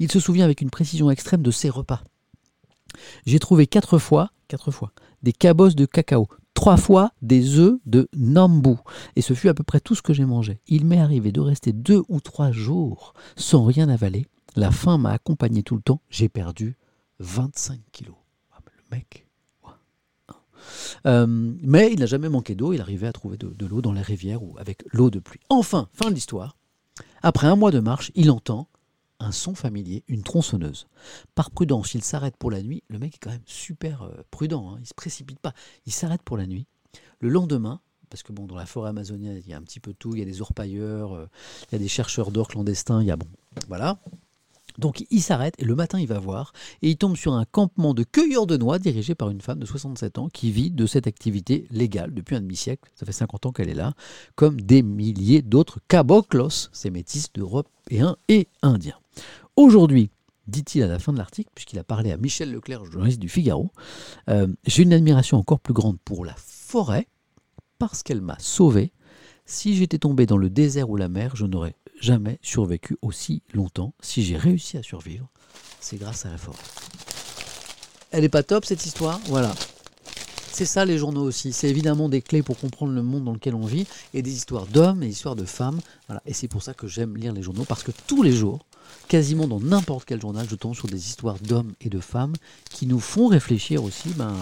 Il 0.00 0.10
se 0.10 0.18
souvient 0.18 0.44
avec 0.44 0.60
une 0.60 0.70
précision 0.70 1.10
extrême 1.10 1.42
de 1.42 1.50
ses 1.50 1.70
repas. 1.70 2.02
J'ai 3.26 3.38
trouvé 3.38 3.66
quatre 3.66 3.98
fois, 3.98 4.30
quatre 4.48 4.70
fois, 4.70 4.92
des 5.22 5.32
cabosses 5.32 5.76
de 5.76 5.86
cacao, 5.86 6.28
trois 6.60 6.76
fois 6.76 7.12
des 7.22 7.58
œufs 7.58 7.78
de 7.86 8.06
Nambu. 8.14 8.76
Et 9.16 9.22
ce 9.22 9.32
fut 9.32 9.48
à 9.48 9.54
peu 9.54 9.64
près 9.64 9.80
tout 9.80 9.94
ce 9.94 10.02
que 10.02 10.12
j'ai 10.12 10.26
mangé. 10.26 10.60
Il 10.66 10.84
m'est 10.84 11.00
arrivé 11.00 11.32
de 11.32 11.40
rester 11.40 11.72
deux 11.72 12.02
ou 12.10 12.20
trois 12.20 12.52
jours 12.52 13.14
sans 13.34 13.64
rien 13.64 13.88
avaler. 13.88 14.26
La 14.56 14.70
faim 14.70 14.98
m'a 14.98 15.12
accompagné 15.12 15.62
tout 15.62 15.74
le 15.74 15.80
temps. 15.80 16.02
J'ai 16.10 16.28
perdu 16.28 16.76
25 17.20 17.80
kilos. 17.92 18.14
Ah, 18.52 18.58
le 18.66 18.94
mec. 18.94 19.26
Euh, 21.06 21.26
mais 21.26 21.90
il 21.94 22.00
n'a 22.00 22.04
jamais 22.04 22.28
manqué 22.28 22.54
d'eau. 22.54 22.74
Il 22.74 22.82
arrivait 22.82 23.06
à 23.06 23.12
trouver 23.12 23.38
de 23.38 23.66
l'eau 23.66 23.80
dans 23.80 23.92
les 23.92 24.02
rivières 24.02 24.42
ou 24.42 24.54
avec 24.58 24.84
l'eau 24.92 25.08
de 25.08 25.18
pluie. 25.18 25.40
Enfin, 25.48 25.88
fin 25.94 26.10
de 26.10 26.14
l'histoire. 26.14 26.58
Après 27.22 27.46
un 27.46 27.56
mois 27.56 27.70
de 27.70 27.80
marche, 27.80 28.12
il 28.14 28.30
entend 28.30 28.68
un 29.20 29.32
son 29.32 29.54
familier, 29.54 30.02
une 30.08 30.22
tronçonneuse. 30.22 30.86
Par 31.34 31.50
prudence, 31.50 31.94
il 31.94 32.02
s'arrête 32.02 32.36
pour 32.36 32.50
la 32.50 32.62
nuit. 32.62 32.82
Le 32.88 32.98
mec 32.98 33.14
est 33.14 33.18
quand 33.18 33.30
même 33.30 33.40
super 33.46 34.02
euh, 34.02 34.22
prudent, 34.30 34.70
hein. 34.70 34.74
il 34.78 34.82
ne 34.82 34.86
se 34.86 34.94
précipite 34.94 35.38
pas. 35.38 35.52
Il 35.86 35.92
s'arrête 35.92 36.22
pour 36.22 36.36
la 36.36 36.46
nuit. 36.46 36.66
Le 37.20 37.28
lendemain, 37.28 37.80
parce 38.08 38.22
que 38.22 38.32
bon, 38.32 38.46
dans 38.46 38.56
la 38.56 38.66
forêt 38.66 38.90
amazonienne, 38.90 39.40
il 39.44 39.48
y 39.48 39.54
a 39.54 39.56
un 39.56 39.62
petit 39.62 39.80
peu 39.80 39.94
tout. 39.94 40.14
Il 40.14 40.18
y 40.18 40.22
a 40.22 40.26
des 40.26 40.40
orpailleurs, 40.42 41.12
euh, 41.12 41.26
il 41.68 41.72
y 41.72 41.76
a 41.76 41.78
des 41.78 41.88
chercheurs 41.88 42.32
d'or 42.32 42.48
clandestins. 42.48 43.00
Il 43.00 43.06
y 43.06 43.10
a 43.10 43.16
bon, 43.16 43.28
voilà. 43.68 44.00
Donc 44.78 45.04
il 45.10 45.20
s'arrête 45.20 45.54
et 45.58 45.64
le 45.64 45.74
matin 45.74 45.98
il 45.98 46.06
va 46.06 46.18
voir 46.18 46.52
et 46.82 46.90
il 46.90 46.96
tombe 46.96 47.16
sur 47.16 47.34
un 47.34 47.44
campement 47.44 47.94
de 47.94 48.04
cueilleurs 48.04 48.46
de 48.46 48.56
noix 48.56 48.78
dirigé 48.78 49.14
par 49.14 49.30
une 49.30 49.40
femme 49.40 49.58
de 49.58 49.66
67 49.66 50.18
ans 50.18 50.28
qui 50.28 50.50
vit 50.50 50.70
de 50.70 50.86
cette 50.86 51.06
activité 51.06 51.66
légale 51.70 52.14
depuis 52.14 52.36
un 52.36 52.40
demi-siècle, 52.40 52.90
ça 52.94 53.06
fait 53.06 53.12
50 53.12 53.46
ans 53.46 53.52
qu'elle 53.52 53.68
est 53.68 53.74
là, 53.74 53.94
comme 54.34 54.60
des 54.60 54.82
milliers 54.82 55.42
d'autres 55.42 55.80
caboclos, 55.88 56.68
ces 56.72 56.90
métis 56.90 57.32
d'Européens 57.32 58.16
et 58.28 58.48
Indiens. 58.62 58.98
Aujourd'hui, 59.56 60.10
dit-il 60.46 60.82
à 60.82 60.86
la 60.86 60.98
fin 60.98 61.12
de 61.12 61.18
l'article, 61.18 61.50
puisqu'il 61.54 61.78
a 61.78 61.84
parlé 61.84 62.12
à 62.12 62.16
Michel 62.16 62.52
Leclerc, 62.52 62.84
journaliste 62.84 63.20
du 63.20 63.28
Figaro, 63.28 63.70
euh, 64.28 64.48
j'ai 64.66 64.82
une 64.82 64.92
admiration 64.92 65.38
encore 65.38 65.60
plus 65.60 65.74
grande 65.74 65.98
pour 66.04 66.24
la 66.24 66.34
forêt 66.36 67.06
parce 67.78 68.02
qu'elle 68.02 68.20
m'a 68.20 68.38
sauvé. 68.38 68.92
Si 69.52 69.74
j'étais 69.74 69.98
tombé 69.98 70.26
dans 70.26 70.36
le 70.36 70.48
désert 70.48 70.90
ou 70.90 70.96
la 70.96 71.08
mer, 71.08 71.34
je 71.34 71.44
n'aurais 71.44 71.74
jamais 72.00 72.38
survécu 72.40 72.96
aussi 73.02 73.42
longtemps. 73.52 73.94
Si 74.00 74.22
j'ai 74.22 74.36
réussi 74.36 74.76
à 74.78 74.84
survivre, 74.84 75.26
c'est 75.80 75.96
grâce 75.96 76.24
à 76.24 76.30
la 76.30 76.38
forêt. 76.38 76.56
Elle 78.12 78.20
n'est 78.20 78.28
pas 78.28 78.44
top 78.44 78.64
cette 78.64 78.86
histoire? 78.86 79.18
Voilà. 79.26 79.52
C'est 80.52 80.64
ça 80.64 80.84
les 80.84 80.98
journaux 80.98 81.24
aussi. 81.24 81.52
C'est 81.52 81.68
évidemment 81.68 82.08
des 82.08 82.22
clés 82.22 82.44
pour 82.44 82.60
comprendre 82.60 82.92
le 82.92 83.02
monde 83.02 83.24
dans 83.24 83.32
lequel 83.32 83.56
on 83.56 83.66
vit 83.66 83.88
et 84.14 84.22
des 84.22 84.32
histoires 84.32 84.66
d'hommes 84.66 85.02
et 85.02 85.06
des 85.06 85.12
histoires 85.12 85.36
de 85.36 85.44
femmes. 85.44 85.80
Voilà. 86.06 86.22
Et 86.26 86.32
c'est 86.32 86.48
pour 86.48 86.62
ça 86.62 86.72
que 86.72 86.86
j'aime 86.86 87.16
lire 87.16 87.32
les 87.32 87.42
journaux 87.42 87.64
parce 87.64 87.82
que 87.82 87.90
tous 88.06 88.22
les 88.22 88.32
jours, 88.32 88.64
quasiment 89.08 89.48
dans 89.48 89.60
n'importe 89.60 90.04
quel 90.04 90.20
journal, 90.20 90.46
je 90.48 90.54
tombe 90.54 90.76
sur 90.76 90.86
des 90.86 91.08
histoires 91.08 91.40
d'hommes 91.40 91.72
et 91.80 91.88
de 91.88 91.98
femmes 91.98 92.34
qui 92.70 92.86
nous 92.86 93.00
font 93.00 93.26
réfléchir 93.26 93.82
aussi 93.82 94.10
ben, 94.10 94.36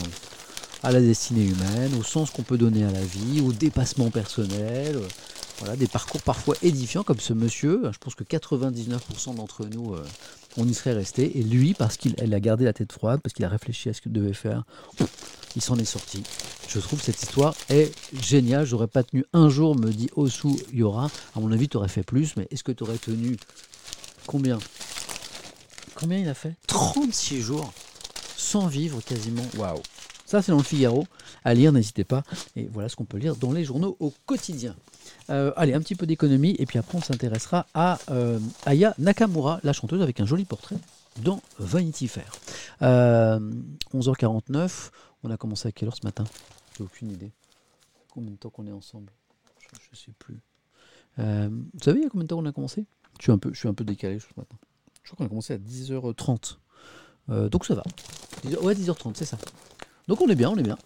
à 0.83 0.93
la 0.93 1.01
destinée 1.01 1.45
humaine, 1.45 1.95
au 1.99 2.03
sens 2.03 2.31
qu'on 2.31 2.43
peut 2.43 2.59
donner 2.59 2.85
à 2.85 2.91
la 2.91 3.01
vie, 3.01 3.41
au 3.41 3.53
dépassement 3.53 4.11
personnel. 4.11 4.99
Voilà, 5.59 5.75
des 5.75 5.89
parcours 5.89 6.23
parfois 6.23 6.55
édifiants 6.63 7.03
comme 7.03 7.19
ce 7.19 7.33
monsieur. 7.33 7.91
Je 7.93 7.99
pense 7.99 8.15
que 8.15 8.23
99% 8.23 9.35
d'entre 9.35 9.67
nous, 9.67 9.95
euh, 9.95 10.05
on 10.57 10.69
y 10.69 10.75
serait 10.75 10.93
resté. 10.93 11.37
Et 11.39 11.43
lui, 11.43 11.75
parce 11.75 11.97
qu'il 11.97 12.15
a 12.33 12.41
gardé 12.41 12.65
la 12.65 12.73
tête 12.73 12.93
froide, 12.93 13.21
parce 13.21 13.33
qu'il 13.33 13.45
a 13.45 13.49
réfléchi 13.49 13.89
à 13.89 13.93
ce 13.93 14.01
qu'il 14.01 14.13
devait 14.13 14.35
faire, 14.35 14.63
il 15.57 15.63
s'en 15.63 15.77
est 15.77 15.85
sorti. 15.85 16.23
Je 16.69 16.79
trouve 16.79 17.01
que 17.01 17.05
cette 17.05 17.21
histoire 17.21 17.55
est 17.71 17.93
géniale. 18.23 18.67
J'aurais 18.67 18.87
pas 18.87 19.03
tenu 19.03 19.25
un 19.33 19.49
jour, 19.49 19.75
me 19.75 19.91
dit 19.91 20.09
Osu 20.15 20.49
Yora. 20.73 21.11
À 21.35 21.41
mon 21.41 21.51
avis, 21.51 21.69
tu 21.69 21.77
aurais 21.77 21.89
fait 21.89 22.05
plus, 22.05 22.37
mais 22.37 22.47
est-ce 22.53 22.63
que 22.63 22.73
tu 22.73 22.85
aurais 22.85 22.99
tenu 22.99 23.37
combien? 24.27 24.59
Combien 25.97 26.19
il 26.19 26.29
a 26.29 26.35
fait? 26.35 26.55
36 26.69 27.41
jours 27.43 27.73
sans 28.37 28.69
vivre 28.69 29.01
quasiment. 29.01 29.43
Waouh 29.57 29.83
Ça, 30.29 30.43
c'est 30.43 30.53
dans 30.53 30.59
le 30.59 30.63
Figaro. 30.63 31.07
À 31.43 31.55
lire, 31.55 31.73
n'hésitez 31.73 32.05
pas. 32.05 32.23
Et 32.55 32.69
voilà 32.71 32.91
ce 32.91 32.97
qu'on 32.97 33.07
peut 33.07 33.17
lire 33.17 33.35
dans 33.35 33.51
les 33.51 33.65
journaux 33.65 33.97
au 33.99 34.13
quotidien. 34.27 34.77
Euh, 35.31 35.55
allez, 35.57 35.73
un 35.73 35.81
petit 35.81 35.95
peu 35.95 36.05
d'économie, 36.05 36.55
et 36.59 36.67
puis 36.67 36.79
après, 36.79 36.99
on 36.99 37.01
s'intéressera 37.01 37.65
à 37.73 37.99
euh, 38.11 38.39
Aya 38.67 38.95
Nakamura, 38.99 39.59
la 39.63 39.73
chanteuse, 39.73 40.03
avec 40.03 40.21
un 40.21 40.27
joli 40.27 40.45
portrait 40.45 40.77
dans 41.23 41.41
Vanity 41.59 42.09
Fair. 42.09 42.31
11h49, 42.83 44.55
euh, 44.55 44.69
on 45.23 45.31
a 45.31 45.39
commencé 45.39 45.67
à 45.67 45.73
quelle 45.73 45.89
heure 45.89 45.97
ce 45.97 46.05
matin? 46.05 46.25
J'ai 46.77 46.85
aucune 46.85 47.11
idée. 47.11 47.33
Combien 48.11 48.33
de 48.33 48.37
temps 48.37 48.51
qu'on 48.51 48.67
est 48.67 48.73
ensemble? 48.73 49.11
Je 49.63 49.89
ne 49.93 49.97
sais 49.97 50.13
plus. 50.19 50.41
vous 51.17 51.83
savez, 51.83 52.01
il 52.01 52.03
y 52.03 52.07
a 52.07 52.11
combien 52.11 52.25
de 52.25 52.29
temps 52.29 52.39
on 52.39 52.45
a 52.45 52.53
commencé? 52.53 52.85
Je 53.19 53.33
suis, 53.55 53.67
un 53.67 53.73
peu, 53.73 53.85
décalé 53.85 54.19
ce 54.19 54.27
matin. 54.37 54.57
Je 55.03 55.11
crois 55.11 55.17
qu'on 55.17 55.25
a 55.25 55.29
commencé 55.31 55.55
à 55.55 55.59
10h30. 55.59 56.59
donc 57.49 57.65
ça 57.65 57.77
va. 57.77 57.83
ouais, 58.45 58.75
10h30, 58.75 59.13
c'est 59.15 59.25
ça. 59.25 59.39
Donc 60.09 60.23
on 60.23 60.29
est 60.29 60.35
bien, 60.35 60.51
on 60.51 60.57
est 60.57 60.63
bien. 60.63 60.79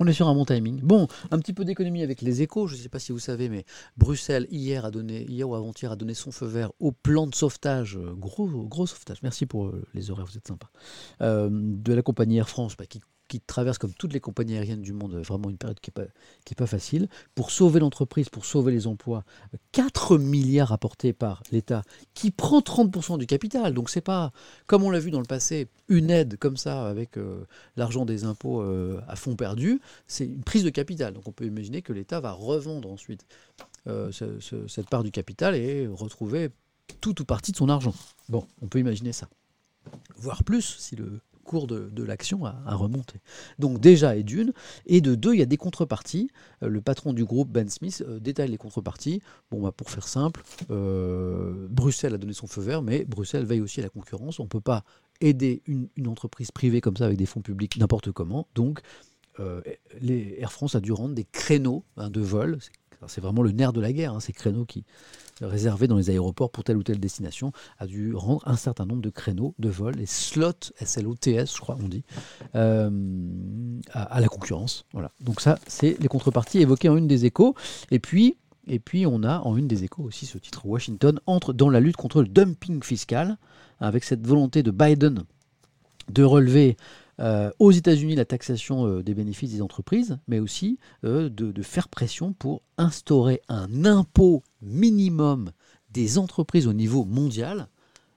On 0.00 0.06
est 0.06 0.12
sur 0.12 0.28
un 0.28 0.34
bon 0.34 0.44
timing. 0.44 0.80
Bon, 0.80 1.08
un 1.30 1.38
petit 1.38 1.52
peu 1.52 1.64
d'économie 1.64 2.02
avec 2.02 2.22
les 2.22 2.42
échos. 2.42 2.66
Je 2.66 2.74
ne 2.74 2.80
sais 2.80 2.88
pas 2.88 2.98
si 2.98 3.12
vous 3.12 3.18
savez, 3.18 3.48
mais 3.48 3.64
Bruxelles, 3.96 4.46
hier, 4.50 4.84
a 4.84 4.90
donné, 4.90 5.24
hier 5.30 5.48
ou 5.48 5.54
avant-hier, 5.54 5.92
a 5.92 5.96
donné 5.96 6.14
son 6.14 6.32
feu 6.32 6.46
vert 6.46 6.72
au 6.80 6.90
plan 6.90 7.26
de 7.26 7.34
sauvetage. 7.34 7.98
Gros, 8.16 8.48
gros 8.66 8.86
sauvetage. 8.86 9.22
Merci 9.22 9.44
pour 9.44 9.66
euh, 9.66 9.86
les 9.92 10.10
horaires, 10.10 10.24
vous 10.24 10.38
êtes 10.38 10.48
sympa. 10.48 10.70
Euh, 11.20 11.50
de 11.52 11.92
la 11.92 12.00
compagnie 12.02 12.38
Air 12.38 12.48
France, 12.48 12.76
bah, 12.78 12.86
qui 12.86 13.02
qui 13.30 13.40
traverse 13.40 13.78
comme 13.78 13.94
toutes 13.94 14.12
les 14.12 14.18
compagnies 14.18 14.56
aériennes 14.56 14.82
du 14.82 14.92
monde 14.92 15.14
vraiment 15.14 15.50
une 15.50 15.56
période 15.56 15.78
qui 15.78 15.92
n'est 15.96 16.04
pas, 16.04 16.10
pas 16.56 16.66
facile. 16.66 17.08
Pour 17.36 17.52
sauver 17.52 17.78
l'entreprise, 17.78 18.28
pour 18.28 18.44
sauver 18.44 18.72
les 18.72 18.88
emplois, 18.88 19.24
4 19.70 20.18
milliards 20.18 20.72
apportés 20.72 21.12
par 21.12 21.44
l'État 21.52 21.82
qui 22.12 22.32
prend 22.32 22.58
30% 22.58 23.18
du 23.18 23.26
capital. 23.26 23.72
Donc 23.72 23.88
c'est 23.88 24.00
pas, 24.00 24.32
comme 24.66 24.82
on 24.82 24.90
l'a 24.90 24.98
vu 24.98 25.12
dans 25.12 25.20
le 25.20 25.26
passé, 25.26 25.68
une 25.88 26.10
aide 26.10 26.38
comme 26.38 26.56
ça 26.56 26.88
avec 26.88 27.16
euh, 27.16 27.46
l'argent 27.76 28.04
des 28.04 28.24
impôts 28.24 28.62
euh, 28.62 29.00
à 29.06 29.14
fond 29.14 29.36
perdu. 29.36 29.80
C'est 30.08 30.26
une 30.26 30.42
prise 30.42 30.64
de 30.64 30.70
capital. 30.70 31.14
Donc 31.14 31.28
on 31.28 31.32
peut 31.32 31.46
imaginer 31.46 31.82
que 31.82 31.92
l'État 31.92 32.18
va 32.18 32.32
revendre 32.32 32.90
ensuite 32.90 33.24
euh, 33.86 34.10
cette 34.10 34.90
part 34.90 35.04
du 35.04 35.12
capital 35.12 35.54
et 35.54 35.86
retrouver 35.86 36.50
tout 37.00 37.22
ou 37.22 37.24
partie 37.24 37.52
de 37.52 37.56
son 37.56 37.68
argent. 37.68 37.94
Bon, 38.28 38.44
on 38.60 38.66
peut 38.66 38.80
imaginer 38.80 39.12
ça. 39.12 39.28
Voire 40.16 40.42
plus 40.42 40.76
si 40.78 40.96
le 40.96 41.20
cours 41.50 41.66
de, 41.66 42.04
l'action 42.04 42.44
a, 42.44 42.76
remonté. 42.76 43.18
Donc 43.58 43.80
déjà 43.80 44.14
et 44.14 44.22
d'une, 44.22 44.52
et 44.86 45.00
de 45.00 45.16
deux, 45.16 45.34
il 45.34 45.40
y 45.40 45.42
a 45.42 45.46
des 45.46 45.56
contreparties. 45.56 46.30
Euh, 46.62 46.68
le 46.68 46.80
patron 46.80 47.12
du 47.12 47.24
groupe, 47.24 47.50
Ben 47.50 47.68
Smith, 47.68 48.04
euh, 48.06 48.20
détaille 48.20 48.50
les 48.50 48.56
contreparties. 48.56 49.20
Bon, 49.50 49.60
bah, 49.60 49.72
pour 49.72 49.90
faire 49.90 50.06
simple, 50.06 50.42
euh, 50.70 51.66
Bruxelles 51.68 52.14
a 52.14 52.18
donné 52.18 52.34
son 52.34 52.46
feu 52.46 52.62
vert, 52.62 52.82
mais 52.82 53.04
Bruxelles 53.04 53.44
veille 53.44 53.62
aussi 53.62 53.80
à 53.80 53.82
la 53.82 53.88
concurrence. 53.88 54.38
On 54.38 54.44
ne 54.44 54.48
peut 54.48 54.60
pas 54.60 54.84
aider 55.20 55.64
une, 55.66 55.88
entreprise 56.06 56.52
privée 56.52 56.80
comme 56.80 56.96
ça 56.96 57.06
avec 57.06 57.18
des 57.18 57.26
fonds 57.26 57.42
publics 57.42 57.76
n'importe 57.78 58.12
comment. 58.12 58.46
Donc 58.54 58.80
les 60.02 60.36
Air 60.38 60.52
France 60.52 60.74
a 60.74 60.80
dû 60.80 60.92
rendre 60.92 61.14
des 61.14 61.24
créneaux 61.24 61.82
hein, 61.96 62.10
de 62.10 62.20
vol. 62.20 62.58
vraiment 63.20 63.42
le 63.42 63.52
nerf 63.52 63.72
de 63.72 63.80
la 63.80 63.92
guerre, 63.92 64.14
hein, 64.14 64.20
ces 64.20 64.32
créneaux 64.32 64.64
qui, 64.64 64.84
réservé 65.40 65.86
dans 65.88 65.96
les 65.96 66.10
aéroports 66.10 66.50
pour 66.50 66.64
telle 66.64 66.76
ou 66.76 66.82
telle 66.82 67.00
destination, 67.00 67.52
a 67.78 67.86
dû 67.86 68.14
rendre 68.14 68.42
un 68.46 68.56
certain 68.56 68.86
nombre 68.86 69.02
de 69.02 69.10
créneaux 69.10 69.54
de 69.58 69.68
vol, 69.68 69.94
les 69.94 70.06
slots, 70.06 70.72
S-L-O-T-S, 70.78 71.54
je 71.54 71.60
crois, 71.60 71.76
on 71.80 71.88
dit, 71.88 72.04
euh, 72.54 72.90
à, 73.92 74.20
la 74.20 74.28
concurrence. 74.28 74.84
Voilà. 74.92 75.10
Donc 75.20 75.40
ça, 75.40 75.58
c'est 75.66 75.96
les 76.00 76.08
contreparties 76.08 76.60
évoquées 76.60 76.88
en 76.88 76.96
une 76.96 77.08
des 77.08 77.24
échos. 77.24 77.54
Et 77.90 77.98
puis, 77.98 78.36
et 78.66 78.78
puis, 78.78 79.06
on 79.06 79.24
a 79.24 79.40
en 79.40 79.56
une 79.56 79.66
des 79.66 79.84
échos 79.84 80.02
aussi 80.02 80.26
ce 80.26 80.38
titre 80.38 80.66
Washington 80.66 81.18
entre 81.26 81.52
dans 81.52 81.70
la 81.70 81.80
lutte 81.80 81.96
contre 81.96 82.22
le 82.22 82.28
dumping 82.28 82.82
fiscal, 82.82 83.38
avec 83.80 84.04
cette 84.04 84.26
volonté 84.26 84.62
de 84.62 84.70
Biden 84.70 85.24
de 86.10 86.22
relever 86.22 86.76
euh, 87.20 87.50
aux 87.58 87.70
États-Unis 87.70 88.16
la 88.16 88.24
taxation 88.24 88.86
euh, 88.86 89.02
des 89.02 89.14
bénéfices 89.14 89.52
des 89.52 89.62
entreprises, 89.62 90.18
mais 90.28 90.38
aussi 90.38 90.78
de, 91.02 91.28
de, 91.28 91.62
faire 91.62 91.88
pression 91.88 92.32
pour 92.32 92.62
instaurer 92.78 93.40
un 93.48 93.84
impôt 93.84 94.42
minimum 94.62 95.50
des 95.90 96.18
entreprises 96.18 96.66
au 96.66 96.72
niveau 96.72 97.04
mondial. 97.04 97.68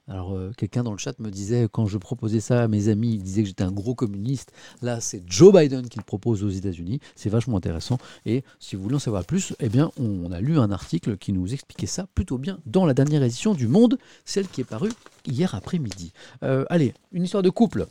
Alors, 0.09 0.33
euh, 0.33 0.51
quelqu'un 0.57 0.83
dans 0.83 0.91
le 0.91 0.97
chat 0.97 1.17
me 1.19 1.29
disait, 1.29 1.67
quand 1.71 1.85
je 1.85 1.97
proposais 1.97 2.41
ça 2.41 2.63
à 2.63 2.67
mes 2.67 2.89
amis, 2.89 3.13
il 3.13 3.23
disait 3.23 3.43
que 3.43 3.47
j'étais 3.47 3.63
un 3.63 3.71
gros 3.71 3.95
communiste. 3.95 4.51
Là, 4.81 4.99
c'est 4.99 5.23
Joe 5.25 5.53
Biden 5.53 5.87
qui 5.87 5.97
le 5.97 6.03
propose 6.03 6.43
aux 6.43 6.49
États-Unis. 6.49 6.99
C'est 7.15 7.29
vachement 7.29 7.55
intéressant. 7.55 7.97
Et 8.25 8.43
si 8.59 8.75
vous 8.75 8.83
voulez 8.83 8.95
en 8.95 8.99
savoir 8.99 9.23
plus, 9.23 9.55
eh 9.61 9.69
bien, 9.69 9.91
on 9.97 10.31
a 10.33 10.41
lu 10.41 10.59
un 10.59 10.71
article 10.71 11.17
qui 11.17 11.31
nous 11.31 11.53
expliquait 11.53 11.87
ça 11.87 12.07
plutôt 12.15 12.37
bien 12.37 12.59
dans 12.65 12.85
la 12.85 12.93
dernière 12.93 13.23
édition 13.23 13.53
du 13.53 13.67
Monde, 13.67 13.97
celle 14.25 14.47
qui 14.47 14.61
est 14.61 14.65
parue 14.65 14.91
hier 15.25 15.55
après-midi. 15.55 16.11
Euh, 16.43 16.65
allez, 16.69 16.93
une 17.13 17.23
histoire 17.23 17.43
de 17.43 17.49
couple 17.49 17.87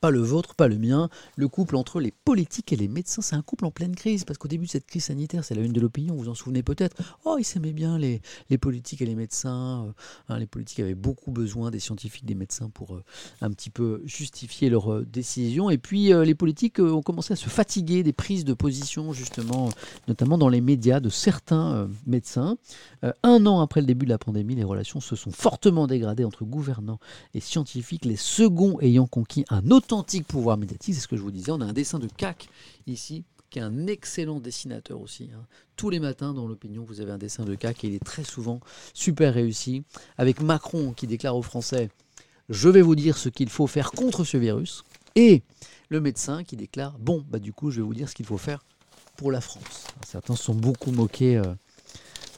pas 0.00 0.10
le 0.10 0.20
vôtre, 0.20 0.54
pas 0.54 0.68
le 0.68 0.78
mien, 0.78 1.10
le 1.36 1.48
couple 1.48 1.76
entre 1.76 2.00
les 2.00 2.10
politiques 2.10 2.72
et 2.72 2.76
les 2.76 2.88
médecins. 2.88 3.22
C'est 3.22 3.36
un 3.36 3.42
couple 3.42 3.66
en 3.66 3.70
pleine 3.70 3.94
crise, 3.94 4.24
parce 4.24 4.38
qu'au 4.38 4.48
début 4.48 4.66
de 4.66 4.70
cette 4.70 4.86
crise 4.86 5.04
sanitaire, 5.04 5.44
c'est 5.44 5.54
la 5.54 5.62
une 5.62 5.72
de 5.72 5.80
l'opinion, 5.80 6.14
vous 6.14 6.24
vous 6.24 6.28
en 6.28 6.34
souvenez 6.34 6.62
peut-être. 6.62 6.96
Oh, 7.24 7.36
ils 7.38 7.44
s'aimaient 7.44 7.72
bien, 7.72 7.98
les, 7.98 8.22
les 8.48 8.58
politiques 8.58 9.02
et 9.02 9.06
les 9.06 9.14
médecins. 9.14 9.84
Euh, 9.86 9.92
hein, 10.28 10.38
les 10.38 10.46
politiques 10.46 10.80
avaient 10.80 10.94
beaucoup 10.94 11.30
besoin 11.30 11.70
des 11.70 11.80
scientifiques, 11.80 12.24
des 12.24 12.34
médecins 12.34 12.70
pour 12.70 12.94
euh, 12.94 13.04
un 13.40 13.50
petit 13.50 13.70
peu 13.70 14.02
justifier 14.04 14.70
leurs 14.70 14.92
euh, 14.92 15.04
décisions. 15.04 15.70
Et 15.70 15.78
puis, 15.78 16.12
les 16.12 16.34
politiques 16.34 16.78
ont 16.80 17.02
commencé 17.02 17.32
à 17.32 17.36
se 17.36 17.48
fatiguer 17.48 18.02
des 18.02 18.12
prises 18.12 18.44
de 18.44 18.54
position, 18.54 19.12
justement, 19.12 19.68
notamment 20.08 20.38
dans 20.38 20.48
les 20.48 20.60
médias, 20.60 21.00
de 21.00 21.08
certains 21.08 21.88
médecins. 22.06 22.56
un 23.22 23.46
an 23.46 23.60
après 23.60 23.80
le 23.80 23.86
début 23.86 24.06
de 24.06 24.10
la 24.10 24.18
pandémie, 24.18 24.54
les 24.54 24.64
relations 24.64 25.00
se 25.00 25.16
sont 25.16 25.30
fortement 25.30 25.86
dégradées 25.86 26.24
entre 26.24 26.44
gouvernants 26.44 26.98
et 27.34 27.40
scientifiques, 27.40 28.04
les 28.04 28.16
seconds 28.16 28.80
ayant 28.80 29.06
conquis 29.06 29.44
un 29.50 29.70
autre 29.70 29.89
authentique 29.90 30.26
pouvoir 30.28 30.56
médiatique, 30.56 30.94
c'est 30.94 31.00
ce 31.00 31.08
que 31.08 31.16
je 31.16 31.22
vous 31.22 31.32
disais. 31.32 31.50
On 31.50 31.60
a 31.60 31.64
un 31.64 31.72
dessin 31.72 31.98
de 31.98 32.06
CAC 32.06 32.48
ici, 32.86 33.24
qui 33.50 33.58
est 33.58 33.62
un 33.62 33.88
excellent 33.88 34.38
dessinateur 34.38 35.00
aussi. 35.00 35.30
Hein. 35.34 35.44
Tous 35.74 35.90
les 35.90 35.98
matins, 35.98 36.32
dans 36.32 36.46
l'opinion, 36.46 36.84
vous 36.84 37.00
avez 37.00 37.10
un 37.10 37.18
dessin 37.18 37.44
de 37.44 37.56
CAC 37.56 37.82
et 37.82 37.88
il 37.88 37.94
est 37.96 38.04
très 38.04 38.22
souvent 38.22 38.60
super 38.94 39.34
réussi. 39.34 39.82
Avec 40.16 40.42
Macron 40.42 40.92
qui 40.92 41.08
déclare 41.08 41.36
aux 41.36 41.42
Français 41.42 41.90
Je 42.50 42.68
vais 42.68 42.82
vous 42.82 42.94
dire 42.94 43.18
ce 43.18 43.28
qu'il 43.28 43.48
faut 43.48 43.66
faire 43.66 43.90
contre 43.90 44.22
ce 44.22 44.36
virus. 44.36 44.84
Et 45.16 45.42
le 45.88 46.00
médecin 46.00 46.44
qui 46.44 46.56
déclare 46.56 46.96
Bon, 47.00 47.24
bah, 47.28 47.40
du 47.40 47.52
coup, 47.52 47.72
je 47.72 47.80
vais 47.80 47.86
vous 47.86 47.94
dire 47.94 48.08
ce 48.08 48.14
qu'il 48.14 48.26
faut 48.26 48.38
faire 48.38 48.64
pour 49.16 49.32
la 49.32 49.40
France. 49.40 49.88
Certains 50.06 50.36
sont 50.36 50.54
beaucoup 50.54 50.92
moqués. 50.92 51.36
Euh, 51.36 51.52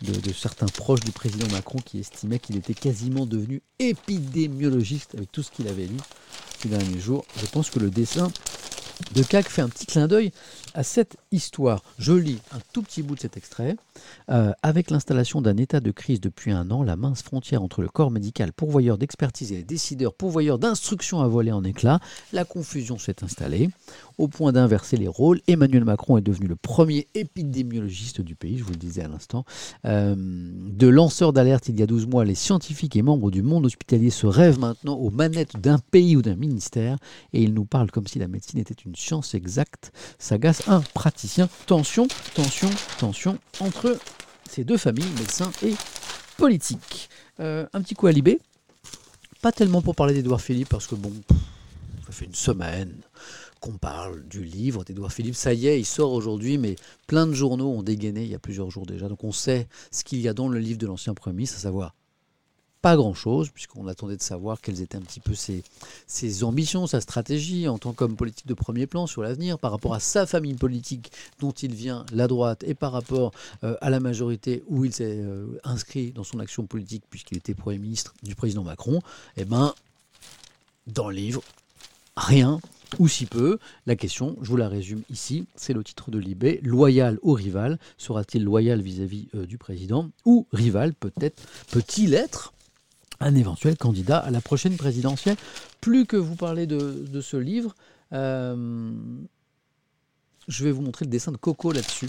de, 0.03 0.33
certains 0.33 0.67
proches 0.67 1.01
du 1.01 1.13
président 1.13 1.47
Macron 1.53 1.79
qui 1.85 1.99
estimaient 1.99 2.39
qu'il 2.39 2.57
était 2.57 2.75
quasiment 2.75 3.27
devenu 3.27 3.63
épidémiologiste 3.79 5.15
avec 5.15 5.31
tout 5.33 5.43
ce 5.43 5.51
qu'il 5.51 5.69
avait 5.69 5.87
lu 5.87 5.97
ces 6.61 6.69
derniers 6.69 7.01
jours. 7.01 7.25
Je 7.41 7.47
pense 7.47 7.71
que 7.71 7.79
le 7.79 7.91
dessin 7.91 8.31
de 9.15 9.23
CAC 9.23 9.49
fait 9.49 9.63
un 9.63 9.69
petit 9.69 9.87
clin 9.87 10.09
d'œil 10.09 10.33
à 10.75 10.83
cette 10.83 11.17
histoire. 11.31 11.83
Je 11.99 12.13
lis 12.13 12.39
un 12.53 12.59
tout 12.73 12.83
petit 12.83 13.03
bout 13.03 13.15
de 13.15 13.21
cet 13.21 13.37
extrait. 13.37 13.77
Euh, 14.31 14.53
avec 14.63 14.91
l'installation 14.91 15.43
d'un 15.43 15.57
état 15.57 15.81
de 15.81 15.91
crise 15.91 16.21
depuis 16.21 16.51
un 16.53 16.71
an, 16.71 16.83
la 16.83 16.97
mince 16.97 17.23
frontière 17.23 17.63
entre 17.63 17.83
le 17.83 17.89
corps 17.89 18.11
médical 18.11 18.53
pourvoyeur 18.53 18.99
d'expertise 18.99 19.53
et 19.53 19.57
les 19.57 19.65
décideurs 19.65 20.15
pourvoyeurs 20.15 20.59
d'instructions 20.59 21.21
a 21.21 21.29
volé 21.29 21.53
en 21.53 21.65
éclats. 21.65 22.01
La 22.33 22.45
confusion 22.45 22.99
s'est 22.99 23.23
installée. 23.23 23.71
Au 24.19 24.29
point 24.29 24.53
d'inverser 24.53 24.97
les 24.97 25.09
rôles, 25.09 25.41
Emmanuel 25.47 25.85
Macron 25.85 26.17
est 26.17 26.23
devenu 26.23 26.47
le 26.47 26.57
premier 26.57 27.07
épidémiologiste 27.15 28.21
du 28.21 28.35
pays, 28.35 28.59
je 28.59 28.65
vous 28.65 28.73
le 28.73 28.77
disais 28.77 29.03
à 29.03 29.09
l'instant. 29.09 29.45
Euh, 29.85 30.15
de 30.17 30.87
lanceur 30.87 31.33
d'alerte 31.33 31.69
il 31.69 31.79
y 31.79 31.83
a 31.83 31.87
12 31.87 32.07
mois, 32.07 32.25
les 32.25 32.35
scientifiques 32.35 32.97
et 32.97 33.03
membres 33.03 33.31
du 33.31 33.43
monde 33.43 33.67
hospitalier 33.67 34.11
se 34.11 34.27
rêvent 34.27 34.59
maintenant 34.59 34.95
aux 34.95 35.11
manettes 35.11 35.57
d'un 35.61 35.79
pays 35.79 36.17
ou 36.17 36.23
d'un 36.23 36.37
ministère 36.37 36.99
et 37.33 37.43
ils 37.43 37.55
nous 37.55 37.65
parlent 37.65 37.91
comme 37.91 38.07
si 38.07 38.19
la 38.19 38.29
médecine 38.29 38.59
était 38.59 38.75
une 38.75 38.92
science 38.97 39.35
exacte, 39.35 39.93
sagace 40.19 40.69
un 40.69 40.81
praticien. 40.81 41.49
Tension, 41.67 42.07
tension, 42.35 42.71
tension 42.99 43.39
entre 43.61 43.99
ces 44.51 44.65
deux 44.65 44.77
familles, 44.77 45.11
médecins 45.19 45.51
et 45.63 45.75
politiques. 46.37 47.09
Euh, 47.41 47.67
un 47.73 47.83
petit 47.83 47.95
coup 47.95 48.07
à. 48.07 48.41
Pas 49.41 49.53
tellement 49.53 49.83
pour 49.83 49.95
parler 49.95 50.15
d'Edouard 50.15 50.41
Philippe, 50.41 50.69
parce 50.69 50.87
que 50.87 50.95
bon, 50.95 51.13
ça 52.07 52.13
fait 52.13 52.27
une 52.27 52.35
semaine 52.35 52.95
qu'on 53.61 53.79
parle 53.79 54.27
du 54.29 54.45
livre 54.45 54.85
d'Edouard 54.85 55.13
Philippe. 55.13 55.37
Ça 55.37 55.55
y 55.55 55.69
est, 55.69 55.81
il 55.81 55.87
sort 55.87 56.13
aujourd'hui, 56.13 56.59
mais 56.59 56.77
plein 57.07 57.27
de 57.27 57.33
journaux 57.33 57.71
ont 57.71 57.83
dégainé 57.83 58.23
il 58.23 58.29
y 58.29 58.35
a 58.35 58.39
plusieurs 58.39 58.71
jours 58.71 58.87
déjà. 58.87 59.09
Donc 59.09 59.25
on 59.25 59.33
sait 59.33 59.69
ce 59.91 60.05
qu'il 60.05 60.21
y 60.21 60.29
a 60.29 60.35
dans 60.35 60.49
le 60.49 60.59
livre 60.59 60.79
de 60.79 60.87
l'ancien 60.87 61.15
Premier 61.15 61.37
ministre, 61.37 61.59
à 61.59 61.61
savoir 61.61 61.95
pas 62.83 62.97
grand-chose, 62.97 63.49
puisqu'on 63.51 63.87
attendait 63.87 64.17
de 64.17 64.23
savoir 64.23 64.61
quelles 64.61 64.83
étaient 64.83 64.97
un 64.97 65.03
petit 65.03 65.21
peu 65.21 65.35
ses, 65.35 66.45
ambitions, 66.45 66.89
sa 66.89 67.01
stratégie 67.01 67.69
en 67.69 67.79
tant 67.79 67.93
qu'homme 67.93 68.17
politique 68.17 68.49
de 68.49 68.55
premier 68.55 68.89
plan 68.89 69.07
sur 69.07 69.23
l'avenir, 69.23 69.59
par 69.59 69.71
rapport 69.71 69.95
à 69.95 70.01
sa 70.01 70.27
famille 70.27 70.55
politique 70.55 71.13
dont 71.39 71.53
il 71.53 71.75
vient, 71.75 72.05
la 72.13 72.27
droite, 72.27 72.65
et 72.67 72.75
par 72.75 72.91
rapport 72.91 73.31
euh, 73.63 73.77
à 73.81 73.89
la 73.89 74.01
majorité 74.01 74.65
où 74.67 74.85
il 74.85 74.93
s'est 74.93 75.19
euh, 75.19 75.47
inscrit 75.63 76.11
dans 76.11 76.25
son 76.25 76.41
action 76.41 76.67
politique, 76.67 77.05
puisqu'il 77.09 77.39
était 77.39 77.55
Premier 77.55 77.79
ministre 77.79 78.15
du 78.25 78.35
président 78.35 78.65
Macron. 78.65 79.01
Eh 79.37 79.45
ben, 79.45 79.75
dans 80.89 81.09
le 81.09 81.15
livre, 81.15 81.43
rien 82.17 82.61
ou 82.99 83.07
si 83.07 83.27
peu. 83.27 83.59
La 83.87 83.95
question, 83.95 84.37
je 84.43 84.49
vous 84.49 84.57
la 84.57 84.69
résume 84.69 85.03
ici, 85.09 85.47
c'est 85.55 85.73
le 85.73 85.85
titre 85.85 86.11
de 86.11 86.19
Libé. 86.19 86.61
Loyal 86.65 87.19
ou 87.23 87.33
rival? 87.33 87.79
Sera-t-il 87.97 88.43
loyal 88.43 88.83
vis-à-vis 88.83 89.29
euh, 89.35 89.47
du 89.47 89.57
président? 89.57 90.11
Ou 90.25 90.47
rival 90.53 90.95
peut-être 90.95 91.43
peut-il 91.71 92.15
être 92.15 92.53
un 93.23 93.35
éventuel 93.35 93.77
candidat 93.77 94.19
à 94.19 94.31
la 94.31 94.41
prochaine 94.41 94.77
présidentielle 94.77 95.37
Plus 95.81 96.07
que 96.07 96.17
vous 96.17 96.37
parlez 96.37 96.67
de, 96.67 97.21
ce 97.21 97.37
livre, 97.37 97.75
euh, 98.13 98.93
je 100.49 100.65
vais 100.65 100.73
vous 100.73 100.83
montrer 100.83 101.05
le 101.05 101.11
dessin 101.11 101.33
de 101.33 101.37
Coco 101.37 101.73
là-dessus. 101.73 102.09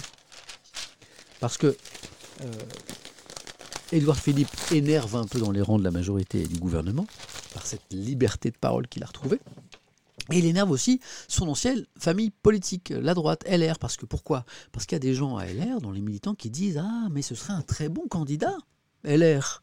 Parce 1.40 1.58
que 1.58 1.68
euh, 1.68 2.52
Édouard 3.92 4.18
Philippe 4.18 4.50
énerve 4.72 5.16
un 5.16 5.26
peu 5.26 5.40
dans 5.40 5.52
les 5.52 5.62
rangs 5.62 5.78
de 5.78 5.84
la 5.84 5.92
majorité 5.92 6.42
et 6.42 6.48
du 6.48 6.60
gouvernement 6.60 7.06
par 7.54 7.66
cette 7.66 7.92
liberté 7.92 8.50
de 8.50 8.58
parole 8.58 8.88
qu'il 8.88 9.04
a 9.04 9.08
retrouvée. 9.08 9.40
Et 10.32 10.40
il 10.40 10.46
énerve 10.46 10.72
aussi 10.72 11.02
son 11.28 11.50
ancienne 11.50 11.86
famille 12.00 12.32
politique, 12.32 12.94
la 12.96 13.14
droite, 13.14 13.44
LR. 13.46 13.78
Parce 13.78 13.98
que 13.98 14.06
pourquoi? 14.06 14.46
Parce 14.72 14.86
qu'il 14.86 14.96
y 14.96 14.98
a 14.98 15.00
des 15.00 15.14
gens 15.14 15.36
à 15.36 15.46
LR, 15.46 15.82
dans 15.82 15.92
les 15.92 16.02
militants, 16.02 16.34
qui 16.34 16.50
disent 16.50 16.78
Ah, 16.78 17.08
mais 17.12 17.22
ce 17.22 17.36
serait 17.36 17.54
un 17.54 17.62
très 17.62 17.90
bon 17.90 18.08
candidat, 18.08 18.58
LR, 19.04 19.62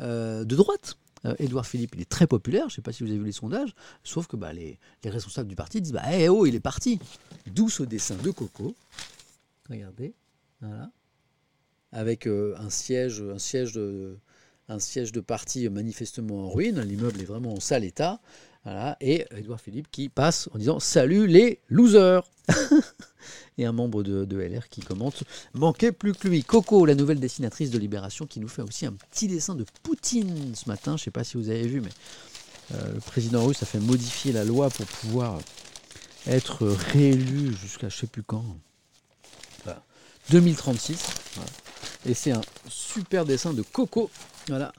de 0.00 0.44
droite. 0.44 0.96
Euh, 1.26 1.34
Édouard 1.38 1.66
Philippe, 1.66 1.94
il 1.94 2.02
est 2.02 2.08
très 2.08 2.26
populaire, 2.26 2.68
je 2.68 2.74
ne 2.74 2.76
sais 2.76 2.82
pas 2.82 2.92
si 2.92 3.02
vous 3.02 3.08
avez 3.08 3.18
vu 3.18 3.24
les 3.24 3.32
sondages, 3.32 3.74
sauf 4.04 4.26
que 4.26 4.36
bah, 4.36 4.52
les, 4.52 4.78
responsables 5.04 5.48
du 5.48 5.56
parti 5.56 5.80
disent 5.80 5.92
bah, 5.92 6.02
Eh 6.12 6.28
oh, 6.28 6.46
il 6.46 6.54
est 6.54 6.60
parti 6.60 7.00
D'où 7.46 7.68
ce 7.68 7.82
dessin 7.82 8.16
de 8.16 8.30
Coco. 8.30 8.74
Regardez, 9.68 10.14
voilà. 10.60 10.90
Avec 11.92 12.26
euh, 12.26 12.54
un 12.58 12.70
siège, 12.70 13.22
un 13.22 13.38
siège 13.38 13.72
de, 13.72 14.18
un 14.68 14.78
siège 14.78 15.12
de 15.12 15.20
parti 15.20 15.68
manifestement 15.68 16.46
en 16.46 16.50
ruine. 16.50 16.80
L'immeuble 16.82 17.20
est 17.20 17.24
vraiment 17.24 17.54
en 17.54 17.60
sale 17.60 17.84
état. 17.84 18.20
Et 19.00 19.26
Edouard 19.36 19.60
Philippe 19.60 19.88
qui 19.90 20.08
passe 20.08 20.48
en 20.52 20.58
disant 20.58 20.80
Salut 20.80 21.26
les 21.26 21.60
losers 21.68 22.28
Et 23.58 23.64
un 23.64 23.72
membre 23.72 24.02
de, 24.02 24.36
LR 24.36 24.68
qui 24.68 24.80
commente 24.80 25.24
Manquait 25.54 25.92
plus 25.92 26.12
que 26.12 26.28
lui. 26.28 26.44
Coco, 26.44 26.84
la 26.84 26.94
nouvelle 26.94 27.20
dessinatrice 27.20 27.70
de 27.70 27.78
Libération, 27.78 28.26
qui 28.26 28.38
nous 28.38 28.48
fait 28.48 28.62
aussi 28.62 28.84
un 28.86 28.92
petit 28.92 29.28
dessin 29.28 29.54
de 29.54 29.64
Poutine 29.82 30.54
ce 30.54 30.68
matin. 30.68 30.96
Je 30.96 31.02
ne 31.02 31.04
sais 31.04 31.10
pas 31.10 31.24
si 31.24 31.36
vous 31.36 31.48
avez 31.48 31.66
vu, 31.66 31.80
mais 31.80 31.90
euh, 32.74 32.94
le 32.94 33.00
président 33.00 33.44
russe 33.44 33.62
a 33.62 33.66
fait 33.66 33.80
modifier 33.80 34.32
la 34.32 34.44
loi 34.44 34.68
pour 34.68 34.84
pouvoir 34.86 35.38
être 36.26 36.66
réélu 36.66 37.54
jusqu'à 37.56 37.88
je 37.88 37.96
ne 37.96 38.00
sais 38.00 38.06
plus 38.06 38.22
quand. 38.22 38.44
2036. 40.30 41.06
Et 42.04 42.14
c'est 42.14 42.32
un 42.32 42.40
super 42.68 43.24
dessin 43.24 43.52
de 43.52 43.62
Coco 43.62 44.10
voilà. 44.48 44.72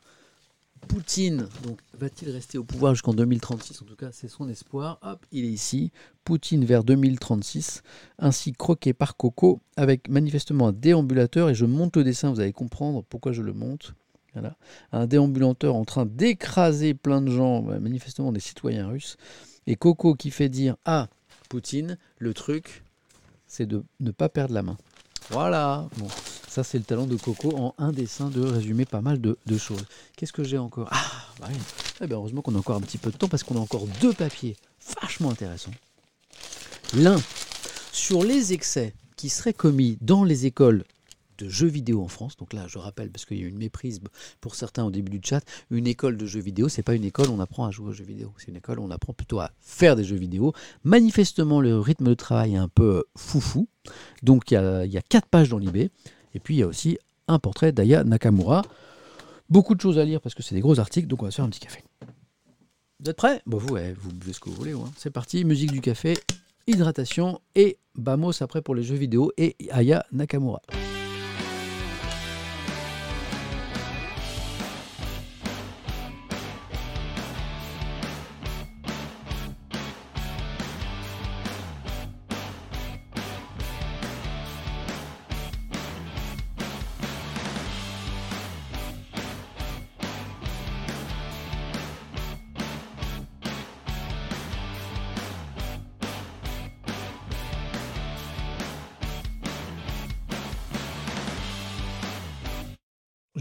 Poutine, 0.88 1.48
donc 1.64 1.80
va-t-il 1.98 2.32
rester 2.32 2.58
au 2.58 2.64
pouvoir 2.64 2.94
jusqu'en 2.94 3.14
2036 3.14 3.82
En 3.82 3.86
tout 3.86 3.96
cas, 3.96 4.10
c'est 4.12 4.28
son 4.28 4.48
espoir. 4.50 5.00
Hop, 5.02 5.26
il 5.32 5.46
est 5.46 5.50
ici. 5.50 5.92
Poutine 6.24 6.66
vers 6.66 6.84
2036, 6.84 7.84
ainsi 8.20 8.54
croqué 8.54 8.94
par 8.94 9.18
Coco, 9.18 9.60
avec 9.76 10.10
manifestement 10.10 10.70
un 10.70 10.72
déambulateur. 10.72 11.50
Et 11.50 11.56
je 11.56 11.66
monte 11.66 11.98
le 11.98 12.04
dessin, 12.04 12.32
vous 12.32 12.40
allez 12.40 12.54
comprendre 12.54 13.04
pourquoi 13.10 13.32
je 13.32 13.42
le 13.42 13.54
monte. 13.54 13.94
Voilà. 14.34 14.56
Un 14.92 15.08
déambulateur 15.08 15.76
en 15.76 15.86
train 15.86 16.06
d'écraser 16.06 16.94
plein 16.94 17.22
de 17.22 17.32
gens, 17.32 17.64
manifestement 17.64 18.32
des 18.32 18.40
citoyens 18.40 18.88
russes. 18.88 19.18
Et 19.66 19.76
Coco 19.76 20.16
qui 20.16 20.32
fait 20.32 20.50
dire 20.50 20.78
à 20.86 21.10
Poutine, 21.50 21.98
le 22.20 22.34
truc, 22.34 22.84
c'est 23.48 23.66
de 23.66 23.84
ne 24.00 24.12
pas 24.12 24.30
perdre 24.30 24.54
la 24.54 24.64
main. 24.64 24.78
Voilà. 25.30 25.88
Bon. 25.98 26.08
Ça, 26.58 26.64
c'est 26.64 26.80
le 26.80 26.86
talent 26.86 27.06
de 27.06 27.16
Coco 27.16 27.56
en 27.56 27.76
un 27.78 27.92
dessin 27.92 28.32
de 28.32 28.42
résumer 28.42 28.86
pas 28.86 29.00
mal 29.00 29.22
de, 29.22 29.38
choses. 29.60 29.86
Qu'est-ce 30.16 30.34
que 30.34 30.44
j'ai 30.44 30.58
encore? 30.58 30.88
Ah, 30.90 31.06
bah 31.40 31.50
oui. 31.52 31.56
Eh 32.02 32.08
bien, 32.08 32.18
heureusement 32.18 32.42
qu'on 32.42 32.56
a 32.56 32.58
encore 32.58 32.78
un 32.78 32.82
petit 32.82 32.98
peu 32.98 33.12
de 33.12 33.16
temps 33.16 33.28
parce 33.28 33.44
qu'on 33.44 33.58
a 33.58 33.60
encore 33.60 33.86
deux 34.02 34.12
papiers 34.12 34.56
vachement 35.00 35.30
intéressants. 35.30 35.70
L'un 36.96 37.22
sur 37.92 38.24
les 38.24 38.54
excès 38.54 38.96
qui 39.18 39.30
seraient 39.30 39.54
commis 39.54 40.00
dans 40.02 40.24
les 40.24 40.48
écoles 40.48 40.84
de 41.38 41.48
jeux 41.48 41.68
vidéo 41.68 42.02
en 42.02 42.08
France. 42.08 42.38
Donc 42.38 42.54
là, 42.54 42.66
je 42.68 42.80
rappelle, 42.80 43.12
parce 43.12 43.26
qu'il 43.26 43.40
y 43.40 43.44
a 43.44 43.48
une 43.48 43.60
méprise 43.60 44.00
pour 44.42 44.56
certains 44.56 44.84
au 44.84 44.90
début 44.90 45.12
du 45.12 45.22
chat, 45.24 45.42
une 45.70 45.86
école 45.86 46.18
de 46.18 46.26
jeux 46.26 46.40
vidéo, 46.40 46.70
c'est 46.70 46.82
pas 46.82 46.96
une 46.96 47.04
école 47.04 47.30
où 47.30 47.34
on 47.34 47.40
apprend 47.40 47.68
à 47.68 47.70
jouer 47.70 47.90
aux 47.90 47.94
jeux 47.94 48.04
vidéo. 48.04 48.34
C'est 48.40 48.48
une 48.48 48.58
école 48.58 48.80
où 48.80 48.84
on 48.84 48.90
apprend 48.90 49.14
plutôt 49.14 49.40
à 49.42 49.52
faire 49.62 49.96
des 49.96 50.04
jeux 50.04 50.16
vidéo. 50.16 50.54
Manifestement, 50.84 51.62
le 51.62 51.80
rythme 51.80 52.06
de 52.06 52.16
travail 52.16 52.56
est 52.56 52.58
un 52.58 52.68
peu 52.68 53.04
foufou. 53.16 53.68
Donc 54.24 54.50
il 54.50 54.56
y 54.56 54.88
il 54.88 54.92
y 54.92 54.98
a 54.98 55.04
quatre 55.04 55.28
pages 55.28 55.50
dans 55.50 55.60
l'IB. 55.60 55.92
Et 56.38 56.40
puis 56.40 56.54
il 56.54 56.60
y 56.60 56.64
a 56.64 56.68
aussi 56.68 57.00
un 57.28 57.40
portrait 57.40 57.72
d'Aya 57.72 58.04
Nakamura. 58.04 58.62
Beaucoup 59.50 59.74
de 59.74 59.82
choses 59.82 59.98
à 59.98 60.06
lire 60.06 60.22
parce 60.22 60.36
que 60.36 60.44
c'est 60.44 60.54
des 60.54 60.62
gros 60.62 60.80
articles, 60.80 61.08
donc 61.08 61.24
on 61.24 61.26
va 61.26 61.32
se 61.32 61.38
faire 61.38 61.46
un 61.46 61.50
petit 61.50 61.62
café. 61.62 61.84
Vous 63.00 63.10
êtes 63.10 63.18
prêts? 63.18 63.42
Bon, 63.48 63.58
vous, 63.58 63.76
vous 64.00 64.14
buvez 64.14 64.34
ce 64.34 64.40
que 64.40 64.52
vous 64.52 64.56
voulez. 64.56 64.74
Hein. 64.74 64.86
C'est 64.98 65.10
parti, 65.10 65.44
musique 65.46 65.72
du 65.72 65.82
café, 65.82 66.16
hydratation 66.68 67.42
et 67.56 67.80
Bamos 67.96 68.44
après 68.44 68.62
pour 68.62 68.76
les 68.76 68.84
jeux 68.84 68.98
vidéo 68.98 69.32
et 69.36 69.56
Aya 69.72 70.06
Nakamura. 70.12 70.62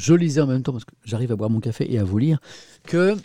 Je 0.06 0.14
lisais 0.14 0.40
en 0.40 0.46
même 0.46 0.62
temps, 0.62 0.70
parce 0.70 0.84
que 0.84 0.94
j'arrive 1.04 1.32
à 1.32 1.36
boire 1.36 1.50
mon 1.50 1.58
café 1.58 1.92
et 1.92 1.98
à 1.98 2.04
vous 2.04 2.18
lire, 2.18 2.38
que 2.84 3.16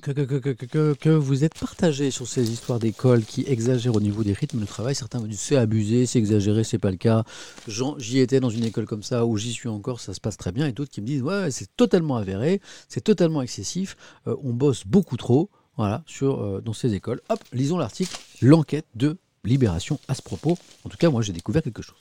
que, 0.00 0.12
que, 0.12 0.94
que, 0.94 1.10
vous 1.10 1.44
êtes 1.44 1.58
partagé 1.58 2.10
sur 2.10 2.26
ces 2.26 2.50
histoires 2.50 2.78
d'école 2.78 3.22
qui 3.22 3.44
exagèrent 3.46 3.96
au 3.96 4.00
niveau 4.00 4.22
des 4.24 4.32
rythmes 4.32 4.60
de 4.60 4.64
travail. 4.64 4.94
Certains 4.94 5.20
me 5.20 5.26
disent 5.26 5.40
c'est 5.40 5.56
abusé, 5.56 6.06
c'est 6.06 6.18
exagéré, 6.20 6.64
c'est 6.64 6.78
pas 6.78 6.92
le 6.92 6.96
cas. 6.96 7.24
J'y 7.66 8.20
étais 8.20 8.38
dans 8.40 8.48
une 8.48 8.64
école 8.64 8.86
comme 8.86 9.02
ça, 9.02 9.26
ou 9.26 9.36
j'y 9.36 9.52
suis 9.52 9.68
encore, 9.68 10.00
ça 10.00 10.14
se 10.14 10.20
passe 10.20 10.38
très 10.38 10.52
bien. 10.52 10.66
Et 10.68 10.72
d'autres 10.72 10.90
qui 10.90 11.02
me 11.02 11.06
disent 11.06 11.22
ouais, 11.22 11.50
c'est 11.50 11.76
totalement 11.76 12.16
avéré, 12.16 12.62
c'est 12.88 13.02
totalement 13.02 13.42
excessif, 13.42 13.96
euh, 14.28 14.36
on 14.42 14.54
bosse 14.54 14.86
beaucoup 14.86 15.16
trop 15.16 15.50
voilà, 15.76 16.02
sur, 16.06 16.40
euh, 16.40 16.62
dans 16.64 16.72
ces 16.72 16.94
écoles. 16.94 17.20
Hop, 17.28 17.40
lisons 17.52 17.76
l'article, 17.76 18.16
l'enquête 18.40 18.86
de 18.94 19.18
Libération 19.44 19.98
à 20.08 20.14
ce 20.14 20.22
propos. 20.22 20.56
En 20.84 20.88
tout 20.88 20.96
cas, 20.96 21.10
moi 21.10 21.20
j'ai 21.20 21.32
découvert 21.32 21.62
quelque 21.62 21.82
chose 21.82 21.98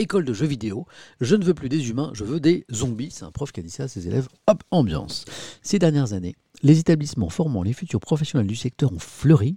école 0.00 0.24
de 0.24 0.32
jeux 0.32 0.46
vidéo. 0.46 0.86
Je 1.20 1.36
ne 1.36 1.44
veux 1.44 1.54
plus 1.54 1.68
des 1.68 1.90
humains, 1.90 2.10
je 2.14 2.24
veux 2.24 2.40
des 2.40 2.64
zombies. 2.72 3.10
C'est 3.10 3.24
un 3.24 3.30
prof 3.30 3.52
qui 3.52 3.60
a 3.60 3.62
dit 3.62 3.70
ça 3.70 3.84
à 3.84 3.88
ses 3.88 4.06
élèves. 4.08 4.28
Hop, 4.46 4.62
ambiance. 4.70 5.24
Ces 5.62 5.78
dernières 5.78 6.12
années, 6.12 6.34
les 6.62 6.78
établissements 6.78 7.30
formant 7.30 7.62
les 7.62 7.72
futurs 7.72 8.00
professionnels 8.00 8.46
du 8.46 8.56
secteur 8.56 8.92
ont 8.92 8.98
fleuri, 8.98 9.56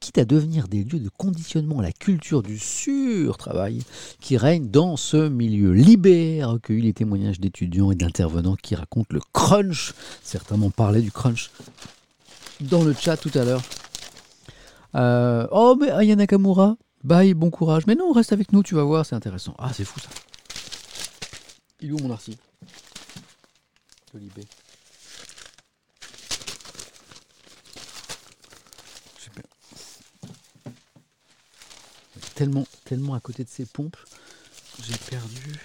quitte 0.00 0.18
à 0.18 0.24
devenir 0.24 0.68
des 0.68 0.84
lieux 0.84 0.98
de 0.98 1.08
conditionnement 1.08 1.78
à 1.78 1.82
la 1.82 1.92
culture 1.92 2.42
du 2.42 2.58
sur-travail 2.58 3.82
qui 4.20 4.36
règne 4.36 4.68
dans 4.68 4.96
ce 4.96 5.28
milieu. 5.28 5.72
Libère 5.72 6.50
recueilli 6.50 6.82
les 6.82 6.92
témoignages 6.92 7.40
d'étudiants 7.40 7.90
et 7.90 7.94
d'intervenants 7.94 8.56
qui 8.56 8.74
racontent 8.74 9.14
le 9.14 9.20
crunch. 9.32 9.94
Certains 10.22 10.56
m'ont 10.56 10.70
parlé 10.70 11.00
du 11.00 11.12
crunch 11.12 11.50
dans 12.60 12.84
le 12.84 12.92
chat 12.92 13.16
tout 13.16 13.30
à 13.34 13.44
l'heure. 13.44 13.62
Euh, 14.94 15.46
oh, 15.50 15.76
mais 15.80 15.90
Aya 15.90 16.16
Nakamura, 16.16 16.76
Bye, 17.04 17.34
bon 17.34 17.50
courage. 17.50 17.86
Mais 17.86 17.94
non, 17.94 18.12
reste 18.12 18.32
avec 18.32 18.52
nous, 18.52 18.62
tu 18.62 18.74
vas 18.74 18.84
voir, 18.84 19.04
c'est 19.04 19.16
intéressant. 19.16 19.54
Ah, 19.58 19.72
c'est 19.72 19.84
fou 19.84 19.98
ça. 19.98 20.08
Il 21.80 21.90
est 21.90 21.92
où 21.92 21.98
mon 21.98 22.16
Libé. 24.14 24.42
Tellement, 32.34 32.66
tellement 32.84 33.14
à 33.14 33.20
côté 33.20 33.42
de 33.42 33.48
ces 33.48 33.64
pompes, 33.64 33.96
j'ai 34.82 34.96
perdu. 34.96 35.58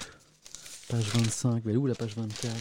Page 0.88 1.04
25. 1.04 1.66
Mais 1.66 1.76
où 1.76 1.86
la 1.86 1.96
page 1.96 2.16
24 2.16 2.56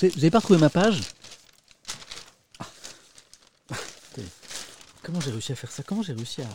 Vous 0.00 0.06
n'avez 0.08 0.30
pas 0.30 0.38
retrouvé 0.38 0.60
ma 0.60 0.70
page? 0.70 1.00
Comment 5.02 5.20
j'ai 5.20 5.30
réussi 5.30 5.52
à 5.52 5.54
faire 5.54 5.70
ça? 5.70 5.82
Comment 5.82 6.02
j'ai 6.02 6.12
réussi 6.12 6.42
à. 6.42 6.48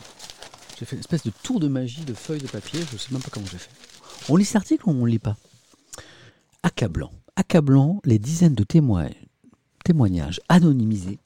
J'ai 0.78 0.84
fait 0.84 0.96
une 0.96 1.00
espèce 1.00 1.24
de 1.24 1.32
tour 1.42 1.60
de 1.60 1.68
magie 1.68 2.04
de 2.04 2.14
feuilles 2.14 2.40
de 2.40 2.48
papier, 2.48 2.80
je 2.88 2.94
ne 2.94 2.98
sais 2.98 3.12
même 3.12 3.22
pas 3.22 3.30
comment 3.30 3.46
j'ai 3.50 3.58
fait. 3.58 3.70
On 4.28 4.36
lit 4.36 4.44
cet 4.44 4.56
article 4.56 4.88
ou 4.88 4.92
on 4.92 5.04
ne 5.04 5.10
lit 5.10 5.18
pas? 5.18 5.36
Accablant. 6.62 7.12
accablant 7.36 8.00
les 8.04 8.18
dizaines 8.18 8.54
de 8.54 8.64
témoignages 8.64 10.40
anonymisés 10.48 11.18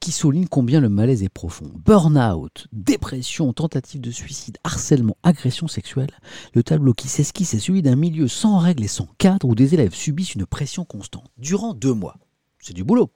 qui 0.00 0.10
soulignent 0.12 0.48
combien 0.48 0.80
le 0.80 0.88
malaise 0.88 1.22
est 1.22 1.28
profond. 1.28 1.70
Burn-out, 1.84 2.66
dépression, 2.72 3.52
tentative 3.52 4.00
de 4.00 4.10
suicide, 4.10 4.58
harcèlement, 4.62 5.16
agression 5.22 5.66
sexuelle. 5.66 6.10
Le 6.52 6.62
tableau 6.62 6.92
qui 6.92 7.08
s'esquisse 7.08 7.54
est 7.54 7.58
celui 7.58 7.80
d'un 7.80 7.96
milieu 7.96 8.28
sans 8.28 8.58
règles 8.58 8.84
et 8.84 8.88
sans 8.88 9.08
cadre 9.18 9.48
où 9.48 9.54
des 9.54 9.72
élèves 9.72 9.94
subissent 9.94 10.34
une 10.34 10.46
pression 10.46 10.84
constante 10.84 11.30
durant 11.38 11.72
deux 11.72 11.94
mois. 11.94 12.18
C'est 12.58 12.74
du 12.74 12.84
boulot. 12.84 13.12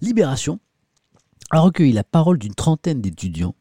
Libération, 0.00 0.60
a 1.50 1.60
recueilli 1.60 1.92
la 1.92 2.04
parole 2.04 2.38
d'une 2.38 2.54
trentaine 2.54 3.00
d'étudiants, 3.00 3.54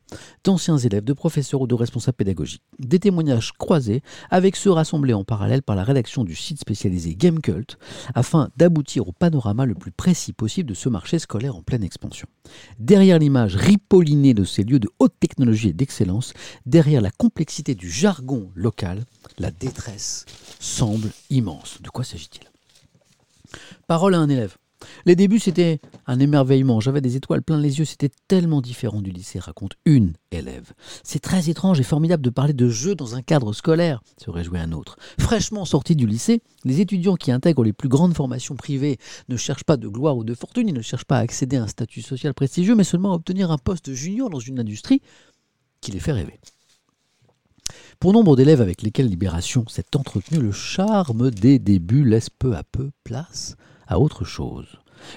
d'anciens 0.44 0.78
élèves, 0.78 1.04
de 1.04 1.14
professeurs 1.14 1.62
ou 1.62 1.68
de 1.68 1.74
responsables 1.74 2.18
pédagogiques. 2.18 2.62
Des 2.78 3.00
témoignages 3.00 3.52
croisés 3.54 4.04
avec 4.30 4.56
ceux 4.56 4.72
rassemblés 4.72 5.14
en 5.14 5.24
parallèle 5.24 5.64
par 5.64 5.76
la 5.76 5.84
rédaction 5.84 6.24
du 6.24 6.36
site 6.36 6.60
spécialisé 6.60 7.16
Gamecult 7.16 7.78
afin 8.14 8.50
d'aboutir 8.58 9.08
au 9.08 9.12
panorama 9.12 9.66
le 9.66 9.76
plus 9.76 9.92
précis 9.92 10.34
possible 10.34 10.70
de 10.70 10.76
ce 10.76 10.90
marché 10.90 11.18
scolaire 11.18 11.56
en 11.56 11.64
pleine 11.64 11.84
expansion. 11.84 12.28
Derrière 12.80 13.20
l'image 13.20 13.56
ripollinée 13.56 14.34
de 14.34 14.44
ces 14.44 14.64
lieux 14.64 14.80
de 14.80 14.90
haute 15.00 15.20
technologie 15.20 15.70
et 15.70 15.74
d'excellence, 15.74 16.34
derrière 16.66 17.02
la 17.02 17.12
complexité 17.12 17.74
du 17.74 17.90
jargon 17.90 18.52
local, 18.54 19.06
la 19.40 19.52
détresse 19.52 20.26
semble 20.60 21.10
immense. 21.30 21.82
De 21.82 21.90
quoi 21.90 22.04
s'agit-il? 22.04 22.50
Parole 23.88 24.14
à 24.14 24.20
un 24.20 24.30
élève. 24.30 24.58
Les 25.06 25.16
débuts, 25.16 25.40
c'était 25.40 25.80
un 26.08 26.20
émerveillement. 26.20 26.80
J'avais 26.80 27.02
des 27.02 27.16
étoiles 27.16 27.42
plein 27.42 27.60
les 27.60 27.80
yeux. 27.80 27.86
C'était 27.86 28.12
tellement 28.28 28.62
différent 28.62 29.02
du 29.02 29.12
lycée, 29.12 29.40
raconte 29.40 29.74
une 29.86 30.14
élève. 30.32 30.74
C'est 31.04 31.20
très 31.20 31.50
étrange 31.50 31.80
et 31.80 31.84
formidable 31.84 32.24
de 32.24 32.30
parler 32.30 32.54
de 32.54 32.70
jeux 32.70 32.96
dans 32.96 33.16
un 33.16 33.22
cadre 33.22 33.54
scolaire, 33.54 34.02
se 34.18 34.30
réjouit 34.30 34.60
un 34.60 34.72
autre. 34.72 34.98
Fraîchement 35.20 35.66
sortis 35.66 35.96
du 35.96 36.08
lycée, 36.08 36.42
les 36.64 36.82
étudiants 36.82 37.16
qui 37.16 37.32
intègrent 37.32 37.64
les 37.64 37.74
plus 37.74 37.90
grandes 37.90 38.16
formations 38.16 38.56
privées 38.56 38.98
ne 39.28 39.38
cherchent 39.38 39.64
pas 39.64 39.78
de 39.78 39.88
gloire 39.88 40.18
ou 40.18 40.24
de 40.24 40.34
fortune. 40.34 40.68
Ils 40.68 40.74
ne 40.74 40.82
cherchent 40.82 41.06
pas 41.06 41.18
à 41.18 41.22
accéder 41.22 41.58
à 41.58 41.64
un 41.64 41.68
statut 41.68 42.02
social 42.02 42.34
prestigieux, 42.34 42.76
mais 42.76 42.84
seulement 42.84 43.12
à 43.12 43.16
obtenir 43.16 43.52
un 43.52 43.58
poste 43.58 43.94
junior 43.94 44.30
dans 44.30 44.40
une 44.40 44.60
industrie 44.60 45.02
qui 45.82 45.92
les 45.92 46.00
fait 46.00 46.12
rêver. 46.12 46.40
Pour 48.00 48.14
nombre 48.14 48.36
d'élèves 48.36 48.62
avec 48.62 48.82
lesquels 48.82 49.08
Libération 49.08 49.66
s'est 49.68 49.96
entretenu, 49.96 50.40
le 50.40 50.52
charme 50.52 51.32
des 51.32 51.60
débuts 51.60 52.06
laisse 52.06 52.30
peu 52.30 52.56
à 52.56 52.64
peu 52.64 52.92
place 53.04 53.56
à 53.90 54.00
autre 54.00 54.24
chose. 54.24 54.68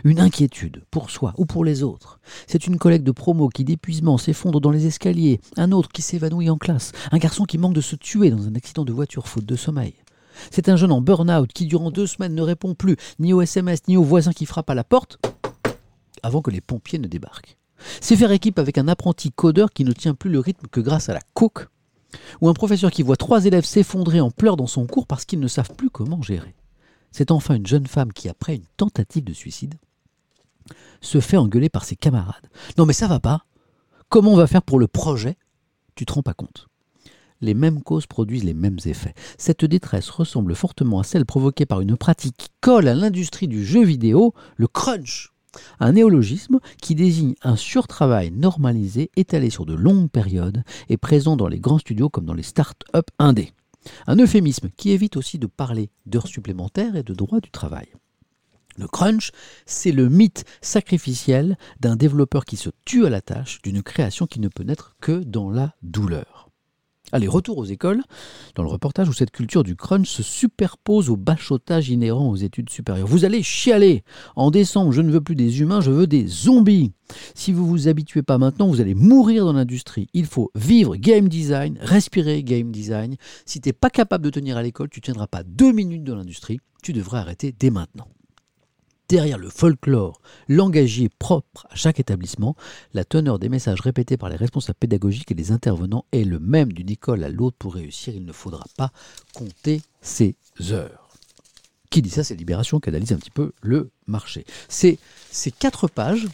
Une 0.05 0.21
inquiétude, 0.21 0.83
pour 0.91 1.11
soi 1.11 1.35
ou 1.37 1.45
pour 1.45 1.65
les 1.65 1.83
autres. 1.83 2.19
C'est 2.47 2.67
une 2.67 2.79
collègue 2.79 3.03
de 3.03 3.13
promo 3.13 3.49
qui 3.49 3.65
d'épuisement 3.65 4.19
s'effondre 4.19 4.61
dans 4.61 4.71
les 4.71 4.87
escaliers, 4.87 5.41
un 5.57 5.73
autre 5.73 5.91
qui 5.91 6.03
s'évanouit 6.03 6.51
en 6.51 6.57
classe, 6.57 6.93
un 7.13 7.19
garçon 7.19 7.45
qui 7.45 7.59
manque 7.59 7.75
de 7.75 7.81
se 7.81 7.97
tuer 7.97 8.31
dans 8.31 8.49
un 8.49 8.55
accident 8.55 8.85
de 8.85 8.93
voiture 8.93 9.29
faute 9.29 9.45
de 9.45 9.57
sommeil. 9.57 9.95
C'est 10.51 10.69
un 10.69 10.77
jeune 10.77 10.93
en 10.93 11.01
burn-out 11.01 11.53
qui 11.53 11.67
durant 11.67 11.91
deux 11.91 12.07
semaines 12.07 12.35
ne 12.35 12.43
répond 12.43 12.75
plus 12.75 12.97
ni 13.19 13.33
au 13.33 13.43
SMS 13.43 13.81
ni 13.87 13.97
au 13.97 14.03
voisin 14.03 14.33
qui 14.33 14.47
frappe 14.47 14.71
à 14.71 14.75
la 14.75 14.85
porte 14.85 15.19
avant 16.23 16.41
que 16.41 16.51
les 16.51 16.61
pompiers 16.61 16.99
ne 16.99 17.09
débarquent. 17.09 17.59
C'est 18.01 18.17
faire 18.17 18.33
équipe 18.33 18.59
avec 18.59 18.79
un 18.79 18.89
apprenti 18.89 19.31
codeur 19.31 19.73
qui 19.73 19.85
ne 19.85 19.93
tient 19.93 20.15
plus 20.15 20.31
le 20.31 20.39
rythme 20.39 20.69
que 20.69 20.81
grâce 20.81 21.09
à 21.09 21.15
la 21.15 21.21
coke, 21.35 21.69
ou 22.41 22.49
un 22.49 22.55
professeur 22.55 22.91
qui 22.91 23.03
voit 23.03 23.17
trois 23.17 23.45
élèves 23.45 23.65
s'effondrer 23.65 24.21
en 24.21 24.31
pleurs 24.31 24.57
dans 24.57 24.67
son 24.67 24.87
cours 24.87 25.07
parce 25.07 25.25
qu'ils 25.25 25.41
ne 25.41 25.49
savent 25.49 25.75
plus 25.75 25.91
comment 25.91 26.23
gérer. 26.23 26.55
C'est 27.13 27.31
enfin 27.31 27.55
une 27.55 27.67
jeune 27.67 27.87
femme 27.87 28.13
qui, 28.13 28.29
après 28.29 28.57
une 28.57 28.67
tentative 28.77 29.25
de 29.25 29.33
suicide, 29.33 29.75
se 31.01 31.21
fait 31.21 31.37
engueuler 31.37 31.69
par 31.69 31.85
ses 31.85 31.97
camarades. 31.97 32.49
Non 32.79 32.87
mais 32.87 32.93
ça 32.93 33.09
va 33.09 33.21
pas. 33.21 33.45
Comment 34.09 34.33
on 34.33 34.37
va 34.37 34.47
faire 34.47 34.63
pour 34.63 34.79
le 34.79 34.87
projet? 34.87 35.37
Tu 35.95 36.07
te 36.07 36.13
rends 36.13 36.23
pas 36.23 36.35
compte. 36.35 36.69
Les 37.41 37.55
mêmes 37.55 37.83
causes 37.83 38.07
produisent 38.07 38.45
les 38.45 38.55
mêmes 38.55 38.79
effets. 38.85 39.15
Cette 39.37 39.65
détresse 39.65 40.11
ressemble 40.11 40.55
fortement 40.55 41.01
à 41.01 41.05
celle 41.05 41.27
provoquée 41.27 41.67
par 41.67 41.81
une 41.81 41.97
pratique 41.97 42.37
qui 42.37 42.49
colle 42.61 42.87
à 42.87 42.95
l'industrie 42.95 43.49
du 43.49 43.65
jeu 43.65 43.85
vidéo, 43.85 44.33
le 44.57 44.69
crunch. 44.69 45.33
Un 45.81 45.93
néologisme 45.93 46.61
qui 46.81 46.95
désigne 46.95 47.35
un 47.43 47.57
surtravail 47.57 48.31
normalisé 48.31 49.11
étalé 49.17 49.51
sur 49.51 49.67
de 49.67 49.75
longues 49.75 50.09
périodes 50.09 50.63
et 50.89 50.97
présent 50.97 51.37
dans 51.37 51.49
les 51.49 51.59
grands 51.59 51.79
studios 51.79 52.09
comme 52.09 52.25
dans 52.25 52.33
les 52.33 52.43
start-up 52.43 53.07
indés. 53.19 53.53
Un 54.07 54.19
euphémisme 54.19 54.71
qui 54.77 54.91
évite 54.91 55.17
aussi 55.17 55.39
de 55.39 55.47
parler 55.47 55.91
d'heures 56.07 56.29
supplémentaires 56.29 56.97
et 56.97 57.03
de 57.03 57.15
droit 57.15 57.41
du 57.41 57.51
travail. 57.51 57.89
Le 58.77 58.89
crunch, 58.89 59.33
c'est 59.67 59.93
le 59.93 60.09
mythe 60.09 60.45
sacrificiel 60.63 61.59
d'un 61.81 61.97
développeur 61.97 62.45
qui 62.45 62.57
se 62.57 62.71
tue 62.85 63.05
à 63.05 63.11
la 63.11 63.21
tâche 63.21 63.61
d'une 63.63 63.83
création 63.83 64.27
qui 64.27 64.41
ne 64.41 64.49
peut 64.49 64.63
naître 64.63 64.97
que 65.01 65.23
dans 65.23 65.51
la 65.51 65.75
douleur. 65.83 66.52
Allez, 67.13 67.29
retour 67.29 67.59
aux 67.59 67.65
écoles, 67.65 68.03
dans 68.55 68.63
le 68.63 68.71
reportage 68.71 69.09
où 69.09 69.13
cette 69.13 69.31
culture 69.31 69.63
du 69.63 69.77
crunch 69.77 70.09
se 70.09 70.23
superpose 70.23 71.11
au 71.11 71.17
bachotage 71.17 71.91
inhérent 71.91 72.31
aux 72.31 72.37
études 72.37 72.71
supérieures. 72.71 73.07
Vous 73.07 73.27
allez 73.27 73.43
chialer. 73.43 74.03
En 74.35 74.51
décembre, 74.51 74.93
je 74.93 75.03
ne 75.03 75.11
veux 75.11 75.21
plus 75.21 75.37
des 75.37 75.61
humains, 75.61 75.83
je 75.83 75.91
veux 75.91 76.07
des 76.07 76.27
zombies. 76.27 76.93
Si 77.35 77.53
vous 77.53 77.67
vous 77.67 77.89
habituez 77.89 78.23
pas 78.23 78.39
maintenant, 78.39 78.69
vous 78.69 78.81
allez 78.81 78.95
mourir 78.95 79.45
dans 79.45 79.53
l'industrie. 79.53 80.09
Il 80.15 80.25
faut 80.25 80.51
vivre 80.55 80.97
game 80.97 81.29
design, 81.29 81.79
respirer 81.83 82.43
game 82.43 82.73
design. 82.73 83.17
Si 83.45 83.61
tu 83.61 83.69
n'es 83.69 83.75
pas 83.75 83.91
capable 83.91 84.25
de 84.25 84.31
tenir 84.31 84.57
à 84.57 84.63
l'école, 84.63 84.89
tu 84.89 85.01
ne 85.01 85.05
tiendras 85.05 85.27
pas 85.27 85.43
deux 85.43 85.73
minutes 85.73 86.05
dans 86.05 86.17
l'industrie. 86.17 86.61
Tu 86.83 86.93
devrais 86.93 87.19
arrêter 87.19 87.55
dès 87.57 87.71
maintenant 87.71 88.09
derrière 89.09 89.39
le 89.39 89.49
folklore 89.49 90.21
langagier 90.49 91.09
propre 91.09 91.67
à 91.71 91.77
chaque 91.77 92.01
établissement, 92.01 92.57
la 92.95 93.05
teneur 93.05 93.39
des 93.39 93.49
messages 93.49 93.81
répétés 93.81 94.17
par 94.17 94.29
les 94.29 94.37
responsables 94.37 94.79
pédagogiques 94.79 95.31
et 95.31 95.35
les 95.35 95.53
intervenants 95.53 96.05
est 96.13 96.25
le 96.25 96.39
même 96.39 96.73
d'une 96.73 96.91
école 96.91 97.25
à 97.25 97.29
l'autre. 97.29 97.57
Pour 97.59 97.75
réussir, 97.75 98.15
il 98.15 98.25
ne 98.25 98.33
faudra 98.33 98.65
pas 98.77 98.93
compter 99.35 99.83
ses 100.01 100.37
heures. 100.71 101.11
Qui 101.91 102.01
dit 102.01 102.11
ça 102.11 102.25
C'est 102.25 102.35
Libération 102.35 102.81
qui 102.81 102.89
analyse 102.89 103.13
un 103.13 103.19
petit 103.19 103.31
peu 103.31 103.53
le 103.61 103.91
marché. 104.07 104.47
C'est 104.69 104.99
ces 105.31 105.51
quatre 105.51 105.89
pages 105.89 106.27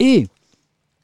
et 0.00 0.26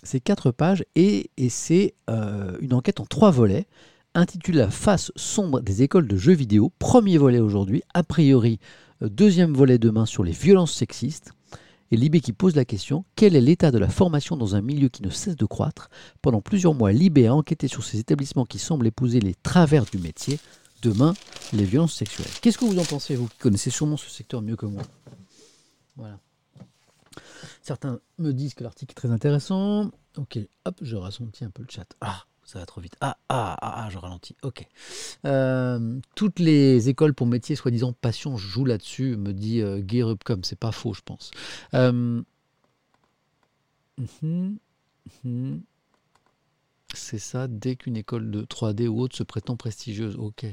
ces 0.03 0.19
quatre 0.19 0.51
pages 0.51 0.85
et, 0.97 1.31
c'est 1.49 1.95
euh, 2.09 2.57
une 2.61 2.75
enquête 2.75 3.01
en 3.01 3.07
trois 3.07 3.31
volets 3.31 3.67
intitulée 4.15 4.59
La 4.59 4.71
face 4.71 5.13
sombre 5.15 5.61
des 5.61 5.83
écoles 5.83 6.09
de 6.09 6.17
jeux 6.17 6.33
vidéo. 6.33 6.73
Premier 6.79 7.19
volet 7.19 7.39
aujourd'hui, 7.39 7.83
a 7.95 8.03
priori 8.03 8.59
Deuxième 9.01 9.55
volet 9.55 9.79
demain 9.79 10.05
sur 10.05 10.25
les 10.25 10.33
violences 10.33 10.75
sexistes. 10.75 11.33
Et 11.91 11.97
Libé 11.97 12.21
qui 12.21 12.33
pose 12.33 12.55
la 12.55 12.65
question 12.65 13.05
quel 13.17 13.35
est 13.35 13.41
l'état 13.41 13.71
de 13.71 13.79
la 13.79 13.89
formation 13.89 14.37
dans 14.37 14.55
un 14.55 14.61
milieu 14.61 14.89
qui 14.89 15.03
ne 15.03 15.11
cesse 15.11 15.37
de 15.37 15.45
croître? 15.45 15.89
Pendant 16.23 16.41
plusieurs 16.41 16.75
mois, 16.75 16.93
Libé 16.93 17.27
a 17.27 17.35
enquêté 17.35 17.67
sur 17.67 17.83
ces 17.83 17.99
établissements 17.99 18.45
qui 18.45 18.59
semblent 18.59 18.87
épouser 18.87 19.21
les 19.21 19.35
travers 19.35 19.85
du 19.87 19.99
métier. 19.99 20.39
Demain, 20.83 21.15
les 21.53 21.65
violences 21.65 21.95
sexuelles. 21.95 22.31
Qu'est-ce 22.41 22.59
que 22.59 22.65
vous 22.65 22.79
en 22.79 22.85
pensez, 22.85 23.17
vous 23.17 23.27
qui 23.29 23.39
connaissez 23.39 23.71
sûrement 23.71 23.97
ce 23.97 24.09
secteur 24.09 24.41
mieux 24.41 24.57
que 24.57 24.67
moi? 24.67 24.83
Voilà. 25.97 26.19
Certains 27.63 28.01
me 28.19 28.33
disent 28.33 28.55
que 28.55 28.65
l'article 28.65 28.93
est 28.93 28.95
très 28.95 29.11
intéressant. 29.11 29.91
Ok, 30.17 30.39
hop, 30.65 30.77
je 30.81 30.97
rassentis 30.97 31.45
un 31.45 31.51
peu 31.51 31.63
le 31.63 31.69
chat. 31.71 31.87
Ah, 32.01 32.25
ça 32.45 32.59
va 32.59 32.67
trop 32.67 32.81
vite. 32.81 32.97
Ah, 33.01 33.17
ah, 33.29 33.57
ah, 33.61 33.85
ah 33.85 33.91
je 33.91 33.99
ralentis. 33.99 34.37
Ok. 34.43 34.67
Euh, 35.25 36.01
toutes 36.15 36.39
les 36.39 36.89
écoles 36.89 37.15
pour 37.15 37.27
métier, 37.27 37.55
soi-disant 37.55 37.93
passion, 37.93 38.37
jouent 38.37 38.65
là-dessus, 38.65 39.17
me 39.17 39.33
dit 39.33 39.61
euh, 39.61 39.81
Guy. 39.81 40.03
C'est 40.43 40.59
pas 40.59 40.73
faux, 40.73 40.93
je 40.95 41.03
pense. 41.03 41.31
Euh, 41.75 42.23
mhm, 43.99 44.59
mhm. 45.25 45.63
C'est 46.93 47.21
ça, 47.21 47.47
dès 47.47 47.77
qu'une 47.77 47.97
école 47.97 48.33
de 48.33 48.43
3D 48.43 48.89
ou 48.89 49.01
autre 49.01 49.17
se 49.17 49.23
prétend 49.23 49.57
prestigieuse. 49.57 50.17
Ok. 50.17 50.45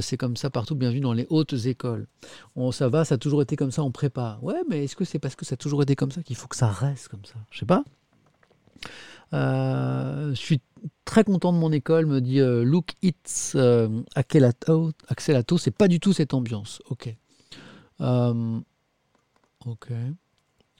c'est 0.00 0.16
comme 0.16 0.36
ça 0.36 0.50
partout, 0.50 0.76
bienvenue 0.76 1.00
dans 1.00 1.12
les 1.12 1.26
hautes 1.30 1.54
écoles. 1.66 2.06
On, 2.54 2.70
ça 2.70 2.88
va, 2.88 3.04
ça 3.04 3.16
a 3.16 3.18
toujours 3.18 3.42
été 3.42 3.56
comme 3.56 3.72
ça, 3.72 3.82
on 3.82 3.90
prépare. 3.90 4.42
Ouais, 4.44 4.62
mais 4.68 4.84
est-ce 4.84 4.94
que 4.94 5.04
c'est 5.04 5.18
parce 5.18 5.34
que 5.34 5.44
ça 5.44 5.54
a 5.54 5.56
toujours 5.56 5.82
été 5.82 5.96
comme 5.96 6.12
ça 6.12 6.22
qu'il 6.22 6.36
faut 6.36 6.46
que 6.46 6.54
ça 6.54 6.68
reste 6.68 7.08
comme 7.08 7.24
ça? 7.24 7.34
Je 7.50 7.58
sais 7.58 7.66
pas. 7.66 7.82
Je 9.32 10.34
suis 10.34 10.60
très 11.08 11.24
content 11.24 11.52
de 11.52 11.58
mon 11.58 11.72
école, 11.72 12.06
me 12.06 12.20
dit 12.20 12.40
euh, 12.40 12.62
Look 12.62 12.92
It's 13.02 13.54
euh, 13.56 14.02
Accelato, 14.14 14.92
c'est 15.58 15.70
pas 15.70 15.88
du 15.88 16.00
tout 16.00 16.12
cette 16.12 16.34
ambiance. 16.34 16.82
Ok. 16.90 17.14
Euh, 18.00 18.60
ok. 19.64 19.92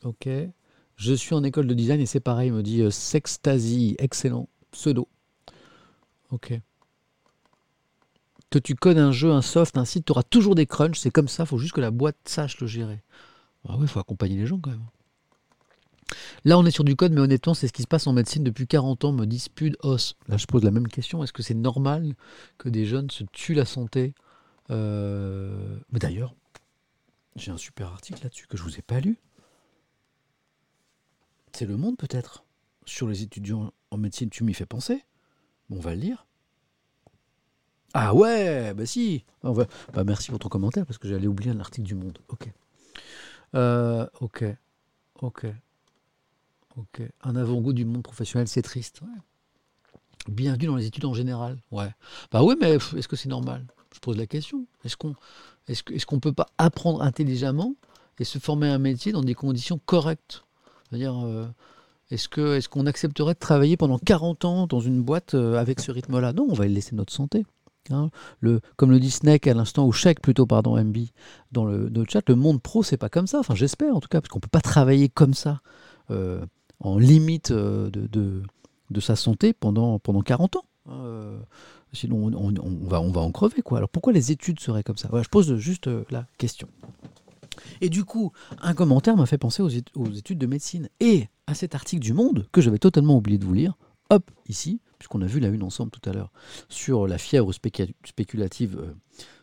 Ok. 0.05 0.29
Je 0.97 1.15
suis 1.15 1.35
en 1.35 1.43
école 1.45 1.66
de 1.66 1.75
design 1.75 2.01
et 2.01 2.07
c'est 2.07 2.20
pareil, 2.20 2.51
me 2.51 2.62
dit 2.62 2.83
Sextasy, 2.91 3.97
excellent. 3.99 4.49
Pseudo. 4.73 5.09
Ok. 6.31 6.61
Que 8.51 8.59
tu 8.59 8.75
codes 8.75 8.99
un 8.99 9.12
jeu, 9.12 9.31
un 9.31 9.43
soft, 9.43 9.79
un 9.79 9.85
site, 9.85 10.07
tu 10.07 10.12
auras 10.12 10.23
toujours 10.23 10.55
des 10.55 10.66
crunchs, 10.66 10.99
c'est 10.99 11.11
comme 11.11 11.29
ça, 11.29 11.47
faut 11.47 11.59
juste 11.59 11.75
que 11.75 11.81
la 11.81 11.91
boîte 11.91 12.16
sache 12.25 12.61
le 12.61 12.66
gérer. 12.66 13.03
Ah 13.69 13.77
oui, 13.77 13.83
il 13.83 13.89
faut 13.89 14.01
accompagner 14.01 14.37
les 14.37 14.47
gens 14.47 14.59
quand 14.59 14.70
même. 14.70 14.85
Là, 16.44 16.59
on 16.59 16.64
est 16.64 16.70
sur 16.70 16.85
du 16.85 16.97
code, 16.97 17.12
mais 17.12 17.20
honnêtement, 17.20 17.55
c'est 17.55 17.68
ce 17.68 17.72
qui 17.72 17.82
se 17.82 17.86
passe 17.89 18.06
en 18.06 18.12
médecine 18.12 18.44
depuis 18.44 18.66
40 18.66 19.05
ans, 19.05 19.12
me 19.12 19.26
dispute 19.26 19.76
os. 19.82 20.16
Là, 20.28 20.36
je 20.36 20.47
pose 20.47 20.64
la 20.64 20.70
même 20.70 20.89
question. 20.89 21.22
Est-ce 21.22 21.32
que 21.32 21.43
c'est 21.43 21.55
normal 21.55 22.14
que 22.56 22.68
des 22.68 22.86
jeunes 22.86 23.10
se 23.10 23.24
tuent 23.24 23.55
la 23.55 23.64
santé 23.64 24.14
euh, 24.70 25.78
d'ailleurs, 25.93 26.35
j'ai 27.36 27.51
un 27.51 27.56
super 27.56 27.89
article 27.89 28.22
là-dessus 28.22 28.47
que 28.47 28.56
je 28.56 28.64
ne 28.64 28.68
vous 28.68 28.78
ai 28.78 28.82
pas 28.82 29.01
lu. 29.01 29.18
C'est 31.52 31.66
Le 31.66 31.76
Monde, 31.76 31.97
peut-être? 31.97 32.44
Sur 32.85 33.09
les 33.09 33.22
étudiants 33.22 33.72
en 33.90 33.97
médecine, 33.97 34.30
tu 34.30 34.44
m'y 34.44 34.55
fais 34.55 34.66
penser 34.66 35.05
On 35.70 35.80
va 35.80 35.94
le 35.94 36.01
lire. 36.01 36.26
Ah 37.94 38.14
ouais, 38.14 38.74
bah 38.74 38.85
si. 38.85 39.24
Bah 39.43 40.05
merci 40.05 40.30
pour 40.30 40.39
ton 40.39 40.48
commentaire 40.48 40.85
parce 40.85 40.98
que 40.98 41.09
j'allais 41.09 41.26
oublier 41.26 41.51
un 41.51 41.60
article 41.60 41.86
du 41.86 41.94
Monde. 41.94 42.18
Ok. 42.28 42.51
Euh, 43.55 44.06
ok, 44.20 44.44
ok, 45.22 45.47
ok. 46.79 47.03
Un 47.23 47.37
avant-goût 47.37 47.73
du 47.73 47.85
monde 47.85 48.03
professionnel, 48.03 48.49
c'est 48.49 48.63
triste. 48.63 49.01
Bienvenue 50.29 50.67
dans 50.67 50.77
les 50.77 50.87
études 50.87 51.05
en 51.05 51.15
général. 51.15 51.59
Ouais. 51.71 51.91
Bah 52.31 52.43
oui, 52.43 52.55
mais 52.61 52.75
est-ce 52.75 53.09
que 53.09 53.17
c'est 53.17 53.29
normal? 53.29 53.67
Je 53.95 54.01
pose 54.01 54.17
la 54.17 54.27
question. 54.27 54.67
Est-ce 54.85 54.97
qu'on 54.97 55.15
est-ce 55.69 55.83
est 55.93 56.21
peut 56.21 56.33
pas 56.33 56.47
apprendre 56.59 57.03
intelligemment 57.03 57.75
et 58.19 58.25
se 58.25 58.39
former 58.39 58.69
un 58.69 58.79
métier 58.79 59.13
dans 59.13 59.23
des 59.23 59.35
conditions 59.35 59.81
correctes? 59.85 60.45
C'est-à-dire, 60.89 61.19
euh, 61.25 61.47
est-ce 62.11 62.69
qu'on 62.69 62.87
accepterait 62.87 63.35
de 63.35 63.39
travailler 63.39 63.77
pendant 63.77 63.99
40 63.99 64.45
ans 64.45 64.67
dans 64.67 64.81
une 64.81 65.03
boîte 65.03 65.35
euh, 65.35 65.57
avec 65.57 65.81
ce 65.81 65.91
rythme-là? 65.91 66.33
Non, 66.33 66.47
on 66.49 66.55
va 66.55 66.67
y 66.67 66.73
laisser 66.73 66.95
notre 66.95 67.13
santé. 67.13 67.45
Hein. 67.91 68.11
le, 68.41 68.61
comme 68.77 68.91
le 68.91 69.01
dit 69.01 69.11
Snake 69.11 69.47
à 69.47 69.55
l'instant, 69.55 69.87
ou 69.87 69.93
Chèque 69.93 70.21
plutôt, 70.21 70.45
pardon, 70.45 70.77
MB, 70.77 70.97
dans 71.53 71.65
le, 71.65 71.91
chat, 72.07 72.29
le 72.29 72.35
monde 72.35 72.61
pro, 72.61 72.83
c'est 72.83 72.99
pas 72.99 73.09
comme 73.09 73.27
ça. 73.27 73.39
Enfin, 73.39 73.55
j'espère 73.55 73.97
en 73.97 74.01
tout 74.01 74.09
cas, 74.09 74.21
parce 74.21 74.29
qu'on 74.29 74.41
peut 74.41 74.49
pas 74.49 74.61
travailler 74.61 75.09
comme 75.09 75.33
ça, 75.33 75.61
euh, 76.11 76.45
en 76.81 76.99
limite 76.99 77.53
de, 77.53 77.91
de, 78.91 79.01
sa 79.01 79.17
santé 79.17 79.53
pendant, 79.53 79.99
pendant 79.99 80.21
40 80.23 80.57
ans. 80.57 80.65
Hein, 80.91 81.41
sinon, 81.93 82.31
on, 82.35 82.87
va, 82.87 83.01
on 83.01 83.11
va 83.11 83.21
en 83.21 83.33
crever. 83.33 83.63
Quoi. 83.63 83.79
Alors 83.79 83.89
pourquoi 83.89 84.13
les 84.13 84.33
études 84.33 84.61
seraient 84.61 84.83
comme 84.83 84.97
ça? 84.97 85.09
Je 85.13 85.29
pose 85.29 85.57
juste 85.57 85.89
la 86.11 86.27
question. 86.39 86.69
Et 87.81 87.89
du 87.89 88.05
coup, 88.05 88.33
un 88.61 88.75
commentaire 88.75 89.17
m'a 89.17 89.27
fait 89.27 89.39
penser 89.39 89.63
aux, 89.63 89.69
études 89.69 90.39
de 90.39 90.47
médecine 90.47 90.89
et 91.01 91.29
à 91.47 91.55
cet 91.55 91.75
article 91.75 92.03
du 92.03 92.13
Monde 92.13 92.47
que 92.53 92.61
j'avais 92.61 92.79
totalement 92.79 93.17
oublié 93.17 93.39
de 93.39 93.45
vous 93.45 93.55
lire. 93.55 93.75
Hop, 94.10 94.30
ici, 94.48 94.80
puisqu'on 94.98 95.20
a 95.20 95.26
vu 95.26 95.39
la 95.39 95.48
une 95.48 95.62
ensemble 95.62 95.90
tout 95.90 96.09
à 96.09 96.14
l'heure, 96.14 96.32
sur 96.70 97.06
la 97.06 97.18
fièvre 97.18 97.52
spéculative 97.52 98.78
euh, 98.80 98.94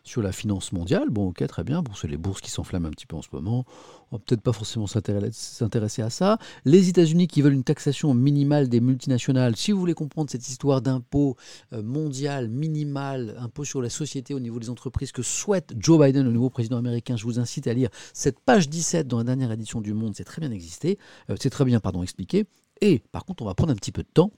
sur 0.02 0.22
la 0.22 0.32
finance 0.32 0.72
mondiale. 0.72 1.08
Bon, 1.08 1.28
ok, 1.28 1.46
très 1.46 1.62
bien. 1.62 1.82
Bon, 1.82 1.92
c'est 1.94 2.08
les 2.08 2.16
bourses 2.16 2.40
qui 2.40 2.50
s'enflamment 2.50 2.88
un 2.88 2.90
petit 2.90 3.06
peu 3.06 3.14
en 3.14 3.22
ce 3.22 3.28
moment. 3.32 3.64
On 4.10 4.16
va 4.16 4.22
peut-être 4.26 4.40
pas 4.40 4.52
forcément 4.52 4.88
s'intéresser 4.88 6.02
à 6.02 6.10
ça. 6.10 6.38
Les 6.64 6.88
États-Unis 6.88 7.28
qui 7.28 7.42
veulent 7.42 7.54
une 7.54 7.62
taxation 7.62 8.12
minimale 8.12 8.68
des 8.68 8.80
multinationales. 8.80 9.54
Si 9.54 9.70
vous 9.70 9.78
voulez 9.78 9.94
comprendre 9.94 10.30
cette 10.30 10.48
histoire 10.48 10.82
d'impôt 10.82 11.36
euh, 11.72 11.80
mondial 11.82 12.48
minimal, 12.48 13.36
impôt 13.38 13.62
sur 13.62 13.80
la 13.80 13.88
société 13.88 14.34
au 14.34 14.40
niveau 14.40 14.58
des 14.58 14.68
entreprises 14.68 15.12
que 15.12 15.22
souhaite 15.22 15.74
Joe 15.78 16.04
Biden, 16.04 16.24
le 16.24 16.32
nouveau 16.32 16.50
président 16.50 16.76
américain, 16.76 17.16
je 17.16 17.22
vous 17.22 17.38
incite 17.38 17.68
à 17.68 17.72
lire 17.72 17.90
cette 18.12 18.40
page 18.40 18.68
17 18.68 19.06
dans 19.06 19.18
la 19.18 19.24
dernière 19.24 19.52
édition 19.52 19.80
du 19.80 19.94
Monde. 19.94 20.14
C'est 20.16 20.24
très 20.24 20.40
bien 20.40 20.50
existé. 20.50 20.98
Euh, 21.30 21.36
c'est 21.40 21.50
très 21.50 21.64
bien, 21.64 21.78
pardon, 21.78 22.02
expliqué. 22.02 22.46
Et 22.80 22.98
par 23.12 23.24
contre, 23.24 23.44
on 23.44 23.46
va 23.46 23.54
prendre 23.54 23.72
un 23.72 23.76
petit 23.76 23.92
peu 23.92 24.02
de 24.02 24.08
temps 24.12 24.32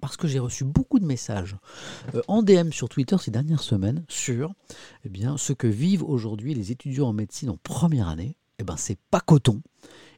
parce 0.00 0.16
que 0.16 0.28
j'ai 0.28 0.38
reçu 0.38 0.64
beaucoup 0.64 0.98
de 0.98 1.04
messages 1.04 1.56
euh, 2.14 2.22
en 2.28 2.42
DM 2.42 2.70
sur 2.70 2.88
Twitter 2.88 3.16
ces 3.18 3.30
dernières 3.30 3.62
semaines 3.62 4.04
sur 4.08 4.52
eh 5.04 5.08
bien, 5.08 5.36
ce 5.36 5.52
que 5.52 5.66
vivent 5.66 6.04
aujourd'hui 6.04 6.54
les 6.54 6.72
étudiants 6.72 7.08
en 7.08 7.12
médecine 7.12 7.50
en 7.50 7.56
première 7.56 8.08
année. 8.08 8.36
Eh 8.58 8.62
ben, 8.62 8.76
c'est 8.76 8.98
pas 9.10 9.20
coton. 9.20 9.62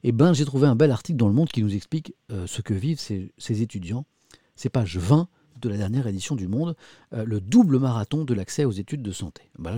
Eh 0.03 0.13
ben, 0.13 0.33
j'ai 0.33 0.45
trouvé 0.45 0.67
un 0.67 0.75
bel 0.75 0.91
article 0.91 1.17
dans 1.17 1.29
Le 1.29 1.35
Monde 1.35 1.49
qui 1.49 1.63
nous 1.63 1.75
explique 1.75 2.15
euh, 2.31 2.47
ce 2.47 2.61
que 2.61 2.75
vivent 2.75 2.99
ces, 2.99 3.63
étudiants. 3.63 4.05
C'est 4.57 4.69
page 4.69 4.97
20 4.97 5.29
de 5.61 5.69
la 5.69 5.77
dernière 5.77 6.09
édition 6.09 6.35
du 6.35 6.49
Monde, 6.49 6.75
euh, 7.13 7.25
le 7.25 7.41
double 7.41 7.79
marathon 7.79 8.25
de 8.25 8.35
l'accès 8.35 8.65
aux 8.65 8.73
études 8.73 9.03
de 9.03 9.13
santé. 9.13 9.43
Ben 9.59 9.77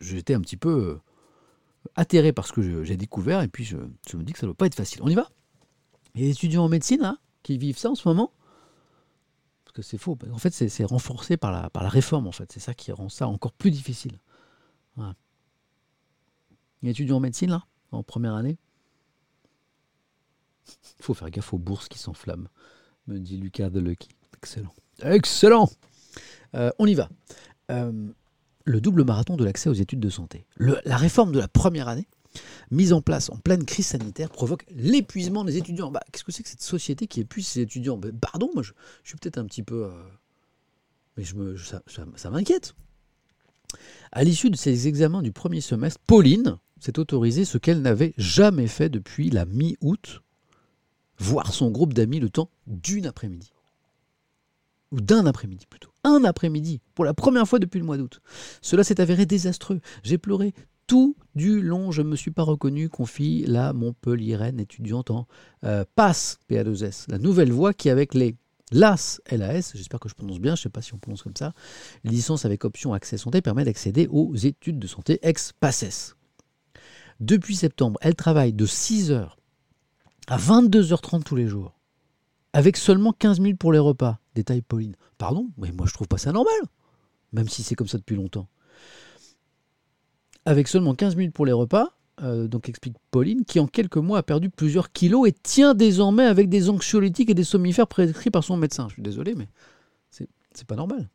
j'étais 0.00 0.34
un 0.34 0.40
petit 0.40 0.56
peu 0.56 0.98
atterré 1.94 2.32
par 2.32 2.46
ce 2.46 2.52
que 2.52 2.84
j'ai 2.84 2.96
découvert, 2.96 3.42
et 3.42 3.48
puis 3.48 3.64
je, 3.64 3.76
me 3.76 4.22
dis 4.22 4.32
que 4.32 4.38
ça 4.38 4.46
ne 4.46 4.52
doit 4.52 4.56
pas 4.56 4.66
être 4.66 4.74
facile. 4.74 5.00
On 5.02 5.08
y 5.08 5.14
va? 5.14 5.28
Les 6.14 6.30
étudiants 6.30 6.64
en 6.64 6.68
médecine, 6.68 7.16
qui 7.42 7.58
vivent 7.58 7.78
ça 7.78 7.90
en 7.90 7.94
ce 7.94 8.06
moment, 8.08 8.32
c'est 9.82 9.98
faux. 9.98 10.18
En 10.32 10.38
fait, 10.38 10.50
c'est 10.50 10.84
renforcé 10.84 11.36
par 11.36 11.52
la, 11.52 11.70
par 11.70 11.90
réforme, 11.90 12.26
en 12.26 12.32
fait. 12.32 12.50
C'est 12.52 12.60
ça 12.60 12.74
qui 12.74 12.92
rend 12.92 13.08
ça 13.08 13.28
encore 13.28 13.52
plus 13.52 13.70
difficile. 13.70 14.18
Voilà. 14.96 15.14
En 16.84 17.20
médecine, 17.20 17.50
là, 17.50 17.64
en 17.92 18.02
première 18.02 18.34
année. 18.34 18.58
Il 20.98 21.02
faut 21.04 21.14
faire 21.14 21.30
gaffe 21.30 21.52
aux 21.52 21.58
bourses 21.58 21.88
qui 21.88 21.98
s'enflamment, 21.98 22.48
me 23.06 23.18
dit 23.18 23.36
Lucas 23.36 23.70
de 23.70 23.80
Lucky. 23.80 24.08
Excellent. 24.36 24.74
Excellent 25.02 25.70
euh, 26.54 26.70
On 26.78 26.86
y 26.86 26.94
va. 26.94 27.08
Euh, 27.70 28.12
le 28.64 28.80
double 28.80 29.04
marathon 29.04 29.36
de 29.36 29.44
l'accès 29.44 29.68
aux 29.68 29.74
études 29.74 30.00
de 30.00 30.10
santé. 30.10 30.46
la 30.58 30.96
réforme 30.96 31.32
de 31.32 31.38
la 31.38 31.48
première 31.48 31.88
année 31.88 32.06
mise 32.70 32.92
en 32.92 33.00
place 33.00 33.30
en 33.30 33.36
pleine 33.36 33.64
crise 33.64 33.86
sanitaire 33.86 34.30
provoque 34.30 34.64
l'épuisement 34.70 35.44
des 35.44 35.56
étudiants. 35.56 35.90
Bah, 35.90 36.00
Qu'est-ce 36.12 36.24
que 36.24 36.32
c'est 36.32 36.42
que 36.42 36.48
cette 36.48 36.62
société 36.62 37.06
qui 37.06 37.20
épuise 37.20 37.46
ses 37.46 37.60
étudiants? 37.60 37.96
Bah, 37.96 38.08
Pardon, 38.20 38.50
moi 38.54 38.62
je, 38.62 38.72
suis 39.04 39.16
peut-être 39.16 39.38
un 39.38 39.46
petit 39.46 39.62
peu... 39.62 39.84
Euh, 39.84 39.90
mais 41.16 41.24
je 41.24 41.34
me, 41.34 41.56
ça, 41.56 41.82
ça, 41.86 42.30
m'inquiète. 42.30 42.74
À 44.12 44.22
l'issue 44.22 44.50
de 44.50 44.56
ces 44.56 44.86
examens 44.86 45.20
du 45.20 45.32
premier 45.32 45.60
semestre, 45.60 46.00
Pauline 46.06 46.58
s'est 46.80 46.98
autorisée 46.98 47.44
ce 47.44 47.58
qu'elle 47.58 47.82
n'avait 47.82 48.14
jamais 48.16 48.68
fait 48.68 48.88
depuis 48.88 49.28
la 49.28 49.44
mi-août, 49.44 50.22
voir 51.18 51.52
son 51.52 51.70
groupe 51.70 51.92
d'amis 51.92 52.20
le 52.20 52.30
temps 52.30 52.50
d'une 52.68 53.06
après-midi. 53.06 53.52
Ou 54.92 55.00
d'un 55.00 55.26
après-midi 55.26 55.66
plutôt. 55.66 55.90
Un 56.04 56.24
après-midi, 56.24 56.80
pour 56.94 57.04
la 57.04 57.14
première 57.14 57.46
fois 57.46 57.58
depuis 57.58 57.80
le 57.80 57.84
mois 57.84 57.98
d'août. 57.98 58.20
Cela 58.62 58.84
s'est 58.84 59.00
avéré 59.00 59.26
désastreux. 59.26 59.80
J'ai 60.04 60.18
pleuré 60.18 60.54
tout 60.88 61.16
du 61.36 61.60
long, 61.60 61.92
je 61.92 62.02
ne 62.02 62.08
me 62.08 62.16
suis 62.16 62.32
pas 62.32 62.42
reconnu, 62.42 62.88
confie 62.88 63.44
la 63.46 63.72
Montpellieraine 63.72 64.58
étudiante 64.58 65.12
en 65.12 65.28
euh, 65.64 65.84
PAS, 65.94 66.38
PA2S, 66.50 67.04
la 67.08 67.18
nouvelle 67.18 67.52
voie 67.52 67.72
qui, 67.72 67.90
avec 67.90 68.14
les 68.14 68.34
LAS, 68.72 69.20
LAS, 69.30 69.72
j'espère 69.74 70.00
que 70.00 70.08
je 70.08 70.14
prononce 70.14 70.40
bien, 70.40 70.56
je 70.56 70.60
ne 70.60 70.62
sais 70.64 70.68
pas 70.70 70.82
si 70.82 70.94
on 70.94 70.98
prononce 70.98 71.22
comme 71.22 71.36
ça, 71.36 71.52
licence 72.02 72.44
avec 72.44 72.64
option 72.64 72.92
accès 72.92 73.18
santé 73.18 73.40
permet 73.40 73.64
d'accéder 73.64 74.08
aux 74.10 74.34
études 74.34 74.78
de 74.78 74.86
santé 74.88 75.20
ex-PACES. 75.22 76.16
Depuis 77.20 77.54
septembre, 77.54 77.98
elle 78.02 78.14
travaille 78.14 78.52
de 78.52 78.66
6h 78.66 79.30
à 80.26 80.38
22h30 80.38 81.22
tous 81.22 81.36
les 81.36 81.46
jours, 81.46 81.78
avec 82.52 82.76
seulement 82.76 83.12
15 83.12 83.40
minutes 83.40 83.58
pour 83.58 83.72
les 83.72 83.78
repas. 83.78 84.18
Détail 84.34 84.62
Pauline. 84.62 84.94
Pardon, 85.18 85.50
mais 85.58 85.70
moi 85.72 85.86
je 85.86 85.92
trouve 85.92 86.08
pas 86.08 86.18
ça 86.18 86.32
normal, 86.32 86.60
même 87.32 87.48
si 87.48 87.62
c'est 87.62 87.74
comme 87.74 87.88
ça 87.88 87.98
depuis 87.98 88.16
longtemps 88.16 88.48
avec 90.48 90.66
seulement 90.66 90.94
15 90.94 91.14
minutes 91.16 91.34
pour 91.34 91.44
les 91.44 91.52
repas, 91.52 91.92
euh, 92.22 92.48
donc 92.48 92.70
explique 92.70 92.96
Pauline, 93.10 93.44
qui 93.44 93.60
en 93.60 93.66
quelques 93.66 93.98
mois 93.98 94.18
a 94.18 94.22
perdu 94.22 94.48
plusieurs 94.48 94.92
kilos 94.92 95.28
et 95.28 95.32
tient 95.32 95.74
désormais 95.74 96.24
avec 96.24 96.48
des 96.48 96.70
anxiolytiques 96.70 97.28
et 97.28 97.34
des 97.34 97.44
somnifères 97.44 97.86
prescrits 97.86 98.30
par 98.30 98.42
son 98.42 98.56
médecin. 98.56 98.88
Je 98.88 98.94
suis 98.94 99.02
désolé, 99.02 99.34
mais 99.34 99.48
c'est 100.10 100.66
pas 100.66 100.74
normal. 100.74 101.10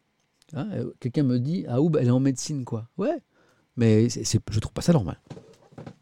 Hein, 0.54 0.68
euh, 0.74 0.94
quelqu'un 1.00 1.24
me 1.24 1.40
dit, 1.40 1.66
ah 1.68 1.80
elle 2.00 2.08
est 2.08 2.12
en 2.12 2.20
médecine, 2.20 2.64
quoi. 2.64 2.88
Ouais, 3.00 3.24
mais 3.76 4.08
je 4.08 4.38
je 4.52 4.60
trouve 4.60 4.74
pas 4.74 4.84
ça 4.84 4.94
normal. 4.94 5.20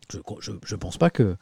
Je 0.09 0.51
ne 0.51 0.75
pense 0.75 0.97
pas 0.97 1.09
que, 1.09 1.37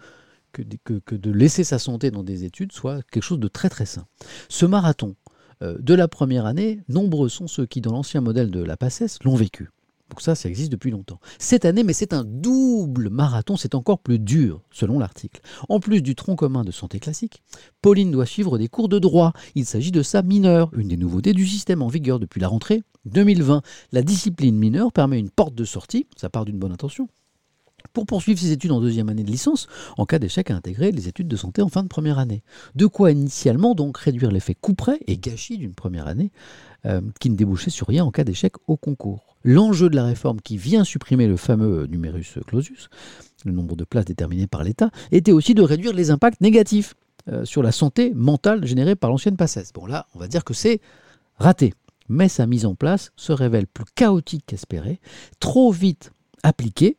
de 0.59 1.31
laisser 1.31 1.63
sa 1.63 1.79
santé 1.79 2.11
dans 2.11 2.23
des 2.23 2.43
études 2.43 2.71
soit 2.71 3.01
quelque 3.09 3.23
chose 3.23 3.39
de 3.39 3.47
très 3.47 3.69
très 3.69 3.87
sain. 3.87 4.05
Ce 4.47 4.67
marathon 4.67 5.15
euh, 5.63 5.75
de 5.79 5.95
la 5.95 6.07
première 6.07 6.45
année, 6.45 6.83
nombreux 6.87 7.29
sont 7.29 7.47
ceux 7.47 7.65
qui, 7.65 7.81
dans 7.81 7.93
l'ancien 7.93 8.21
modèle 8.21 8.51
de 8.51 8.61
la 8.61 8.77
PACES, 8.77 9.23
l'ont 9.23 9.35
vécu. 9.35 9.69
Donc 10.09 10.21
ça, 10.21 10.35
ça 10.35 10.49
existe 10.49 10.71
depuis 10.71 10.91
longtemps. 10.91 11.19
Cette 11.37 11.65
année, 11.65 11.83
mais 11.83 11.93
c'est 11.93 12.13
un 12.13 12.23
double 12.23 13.09
marathon, 13.09 13.57
c'est 13.57 13.75
encore 13.75 13.99
plus 13.99 14.19
dur, 14.19 14.61
selon 14.71 14.99
l'article. 14.99 15.41
En 15.69 15.79
plus 15.79 16.01
du 16.01 16.15
tronc 16.15 16.35
commun 16.35 16.63
de 16.63 16.71
santé 16.71 16.99
classique, 16.99 17.43
Pauline 17.81 18.11
doit 18.11 18.25
suivre 18.25 18.57
des 18.57 18.67
cours 18.67 18.89
de 18.89 18.99
droit. 18.99 19.33
Il 19.55 19.65
s'agit 19.65 19.91
de 19.91 20.01
sa 20.01 20.21
mineure, 20.21 20.71
une 20.75 20.87
des 20.87 20.97
nouveautés 20.97 21.33
du 21.33 21.45
système 21.45 21.81
en 21.81 21.87
vigueur 21.87 22.19
depuis 22.19 22.41
la 22.41 22.47
rentrée 22.47 22.81
2020. 23.05 23.61
La 23.91 24.01
discipline 24.01 24.57
mineure 24.57 24.91
permet 24.91 25.19
une 25.19 25.29
porte 25.29 25.55
de 25.55 25.65
sortie, 25.65 26.07
ça 26.15 26.29
part 26.29 26.45
d'une 26.45 26.57
bonne 26.57 26.71
intention, 26.71 27.07
pour 27.93 28.05
poursuivre 28.05 28.39
ses 28.39 28.51
études 28.51 28.71
en 28.71 28.81
deuxième 28.81 29.09
année 29.09 29.23
de 29.23 29.31
licence, 29.31 29.67
en 29.97 30.05
cas 30.05 30.19
d'échec 30.19 30.51
à 30.51 30.55
intégrer 30.55 30.91
les 30.91 31.07
études 31.07 31.27
de 31.27 31.35
santé 31.35 31.61
en 31.61 31.69
fin 31.69 31.83
de 31.83 31.87
première 31.87 32.19
année. 32.19 32.43
De 32.75 32.87
quoi 32.87 33.11
initialement 33.11 33.75
donc 33.75 33.97
réduire 33.97 34.31
l'effet 34.31 34.55
couperet 34.55 34.99
et 35.07 35.17
gâchis 35.17 35.57
d'une 35.57 35.73
première 35.73 36.07
année 36.07 36.31
euh, 36.85 37.01
qui 37.19 37.29
ne 37.29 37.35
débouchait 37.35 37.69
sur 37.69 37.87
rien 37.87 38.05
en 38.05 38.11
cas 38.11 38.23
d'échec 38.23 38.53
au 38.67 38.77
concours. 38.77 39.28
L'enjeu 39.43 39.89
de 39.89 39.95
la 39.95 40.05
réforme 40.05 40.41
qui 40.41 40.57
vient 40.57 40.83
supprimer 40.83 41.27
le 41.27 41.37
fameux 41.37 41.85
numerus 41.85 42.39
clausus, 42.47 42.89
le 43.45 43.51
nombre 43.51 43.75
de 43.75 43.83
places 43.83 44.05
déterminé 44.05 44.47
par 44.47 44.63
l'État, 44.63 44.91
était 45.11 45.31
aussi 45.31 45.53
de 45.53 45.61
réduire 45.61 45.93
les 45.93 46.11
impacts 46.11 46.41
négatifs 46.41 46.95
euh, 47.29 47.45
sur 47.45 47.63
la 47.63 47.71
santé 47.71 48.13
mentale 48.13 48.65
générée 48.65 48.95
par 48.95 49.09
l'ancienne 49.09 49.37
PACES. 49.37 49.71
Bon 49.73 49.85
là, 49.85 50.07
on 50.15 50.19
va 50.19 50.27
dire 50.27 50.43
que 50.43 50.53
c'est 50.53 50.81
raté. 51.37 51.73
Mais 52.09 52.27
sa 52.27 52.47
mise 52.47 52.65
en 52.65 52.75
place 52.75 53.11
se 53.15 53.31
révèle 53.31 53.67
plus 53.67 53.85
chaotique 53.95 54.43
qu'espéré, 54.47 54.99
trop 55.39 55.71
vite 55.71 56.11
appliquée, 56.43 56.97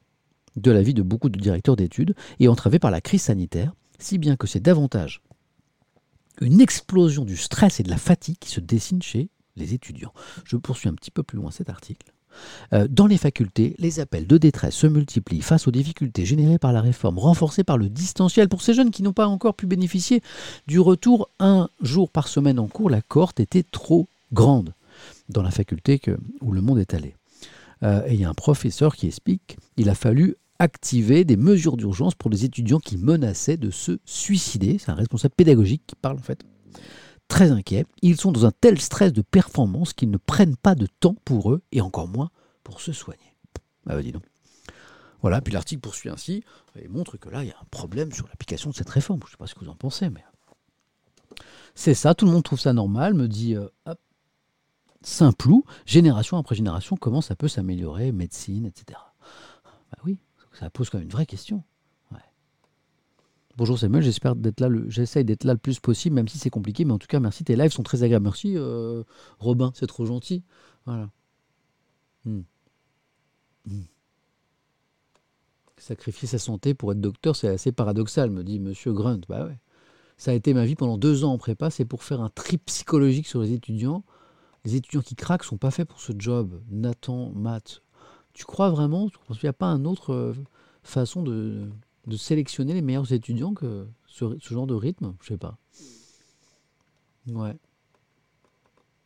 de 0.56 0.70
l'avis 0.70 0.94
de 0.94 1.02
beaucoup 1.02 1.28
de 1.28 1.38
directeurs 1.38 1.76
d'études 1.76 2.14
et 2.38 2.48
entravé 2.48 2.78
par 2.78 2.90
la 2.90 3.00
crise 3.00 3.22
sanitaire, 3.22 3.72
si 3.98 4.18
bien 4.18 4.36
que 4.36 4.46
c'est 4.46 4.60
davantage 4.60 5.22
une 6.40 6.60
explosion 6.60 7.24
du 7.24 7.36
stress 7.36 7.80
et 7.80 7.82
de 7.82 7.90
la 7.90 7.98
fatigue 7.98 8.38
qui 8.38 8.50
se 8.50 8.60
dessine 8.60 9.02
chez 9.02 9.28
les 9.56 9.74
étudiants. 9.74 10.12
Je 10.44 10.56
poursuis 10.56 10.88
un 10.88 10.94
petit 10.94 11.10
peu 11.10 11.22
plus 11.22 11.36
loin 11.36 11.50
cet 11.50 11.68
article. 11.68 12.12
Euh, 12.72 12.86
dans 12.88 13.06
les 13.06 13.16
facultés, 13.16 13.74
les 13.78 14.00
appels 14.00 14.26
de 14.26 14.38
détresse 14.38 14.74
se 14.74 14.86
multiplient 14.86 15.42
face 15.42 15.66
aux 15.66 15.70
difficultés 15.70 16.24
générées 16.24 16.58
par 16.58 16.72
la 16.72 16.80
réforme, 16.80 17.18
renforcées 17.18 17.64
par 17.64 17.78
le 17.78 17.88
distanciel. 17.88 18.48
Pour 18.48 18.62
ces 18.62 18.74
jeunes 18.74 18.90
qui 18.90 19.02
n'ont 19.02 19.12
pas 19.12 19.26
encore 19.26 19.54
pu 19.54 19.66
bénéficier 19.66 20.22
du 20.66 20.80
retour 20.80 21.30
un 21.38 21.68
jour 21.80 22.10
par 22.10 22.28
semaine 22.28 22.58
en 22.58 22.68
cours, 22.68 22.90
la 22.90 23.02
cohorte 23.02 23.40
était 23.40 23.64
trop 23.64 24.08
grande 24.32 24.74
dans 25.28 25.42
la 25.42 25.50
faculté 25.50 26.00
où 26.40 26.52
le 26.52 26.60
monde 26.60 26.78
est 26.78 26.94
allé. 26.94 27.14
Euh, 27.82 28.02
il 28.08 28.20
y 28.20 28.24
a 28.24 28.28
un 28.28 28.34
professeur 28.34 28.94
qui 28.94 29.06
explique 29.06 29.56
qu'il 29.76 29.88
a 29.88 29.94
fallu 29.94 30.36
activé 30.58 31.24
des 31.24 31.36
mesures 31.36 31.78
d'urgence 31.78 32.14
pour 32.14 32.30
les 32.30 32.44
étudiants 32.44 32.80
qui 32.80 32.98
menaçaient 32.98 33.56
de 33.56 33.70
se 33.70 33.98
suicider. 34.04 34.76
C'est 34.78 34.90
un 34.90 34.94
responsable 34.94 35.34
pédagogique 35.34 35.82
qui 35.86 35.96
parle 35.96 36.18
en 36.18 36.22
fait. 36.22 36.44
Très 37.30 37.52
inquiet. 37.52 37.86
Ils 38.02 38.20
sont 38.20 38.32
dans 38.32 38.44
un 38.44 38.50
tel 38.50 38.80
stress 38.80 39.12
de 39.12 39.22
performance 39.22 39.94
qu'ils 39.94 40.10
ne 40.10 40.18
prennent 40.18 40.56
pas 40.56 40.74
de 40.74 40.86
temps 40.86 41.14
pour 41.24 41.52
eux 41.52 41.62
et 41.70 41.80
encore 41.80 42.08
moins 42.08 42.30
pour 42.64 42.80
se 42.80 42.92
soigner. 42.92 43.36
Ah 43.86 43.94
bah 43.94 44.02
dis 44.02 44.12
donc. 44.12 44.24
Voilà, 45.22 45.40
puis 45.40 45.52
l'article 45.52 45.80
poursuit 45.80 46.10
ainsi 46.10 46.42
et 46.76 46.88
montre 46.88 47.18
que 47.18 47.28
là, 47.28 47.44
il 47.44 47.48
y 47.48 47.52
a 47.52 47.58
un 47.60 47.66
problème 47.70 48.12
sur 48.12 48.26
l'application 48.26 48.70
de 48.70 48.74
cette 48.74 48.90
réforme. 48.90 49.20
Je 49.22 49.26
ne 49.26 49.30
sais 49.30 49.36
pas 49.36 49.46
ce 49.46 49.54
que 49.54 49.64
vous 49.64 49.70
en 49.70 49.76
pensez, 49.76 50.10
mais 50.10 50.24
c'est 51.74 51.94
ça, 51.94 52.14
tout 52.14 52.26
le 52.26 52.32
monde 52.32 52.42
trouve 52.42 52.58
ça 52.58 52.72
normal, 52.72 53.14
me 53.14 53.28
dit 53.28 53.54
euh, 53.54 53.68
hop, 53.86 54.00
simplou, 55.02 55.64
génération 55.86 56.36
après 56.36 56.56
génération, 56.56 56.96
comment 56.96 57.20
ça 57.20 57.36
peut 57.36 57.48
s'améliorer, 57.48 58.12
médecine, 58.12 58.66
etc. 58.66 58.98
Bah 59.92 59.98
oui, 60.04 60.18
ça 60.52 60.68
pose 60.68 60.90
quand 60.90 60.98
même 60.98 61.06
une 61.06 61.12
vraie 61.12 61.26
question. 61.26 61.62
Bonjour 63.60 63.78
Samuel, 63.78 64.02
j'espère 64.02 64.36
d'être 64.36 64.58
là, 64.58 64.70
j'essaye 64.88 65.22
d'être 65.22 65.44
là 65.44 65.52
le 65.52 65.58
plus 65.58 65.80
possible, 65.80 66.14
même 66.14 66.28
si 66.28 66.38
c'est 66.38 66.48
compliqué, 66.48 66.86
mais 66.86 66.94
en 66.94 66.98
tout 66.98 67.06
cas, 67.06 67.20
merci, 67.20 67.44
tes 67.44 67.56
lives 67.56 67.72
sont 67.72 67.82
très 67.82 68.02
agréables. 68.02 68.24
Merci 68.24 68.54
euh, 68.56 69.02
Robin, 69.38 69.70
c'est 69.74 69.86
trop 69.86 70.06
gentil. 70.06 70.42
Voilà. 70.86 71.10
Hmm. 72.24 72.40
Hmm. 73.66 73.82
Sacrifier 75.76 76.26
sa 76.26 76.38
santé 76.38 76.72
pour 76.72 76.90
être 76.92 77.02
docteur, 77.02 77.36
c'est 77.36 77.48
assez 77.48 77.70
paradoxal, 77.70 78.30
me 78.30 78.42
dit 78.44 78.60
Monsieur 78.60 78.94
Grunt. 78.94 79.20
Bah 79.28 79.44
ouais. 79.44 79.60
Ça 80.16 80.30
a 80.30 80.34
été 80.34 80.54
ma 80.54 80.64
vie 80.64 80.74
pendant 80.74 80.96
deux 80.96 81.24
ans 81.24 81.34
en 81.34 81.38
prépa, 81.38 81.68
c'est 81.68 81.84
pour 81.84 82.02
faire 82.02 82.22
un 82.22 82.30
trip 82.30 82.64
psychologique 82.64 83.26
sur 83.26 83.42
les 83.42 83.52
étudiants. 83.52 84.04
Les 84.64 84.76
étudiants 84.76 85.02
qui 85.02 85.16
craquent 85.16 85.44
sont 85.44 85.58
pas 85.58 85.70
faits 85.70 85.86
pour 85.86 86.00
ce 86.00 86.14
job. 86.18 86.62
Nathan, 86.70 87.30
Matt, 87.34 87.82
tu 88.32 88.46
crois 88.46 88.70
vraiment? 88.70 89.10
Qu'il 89.10 89.36
n'y 89.42 89.50
a 89.50 89.52
pas 89.52 89.68
une 89.68 89.86
autre 89.86 90.14
euh, 90.14 90.34
façon 90.82 91.22
de, 91.22 91.68
sélectionner 92.16 92.74
les 92.74 92.82
meilleurs 92.82 93.12
étudiants 93.12 93.54
que 93.54 93.86
ce, 94.06 94.38
genre 94.40 94.66
de 94.66 94.74
rythme 94.74 95.14
Je 95.22 95.28
sais 95.28 95.38
pas. 95.38 95.58
Ouais. 97.28 97.56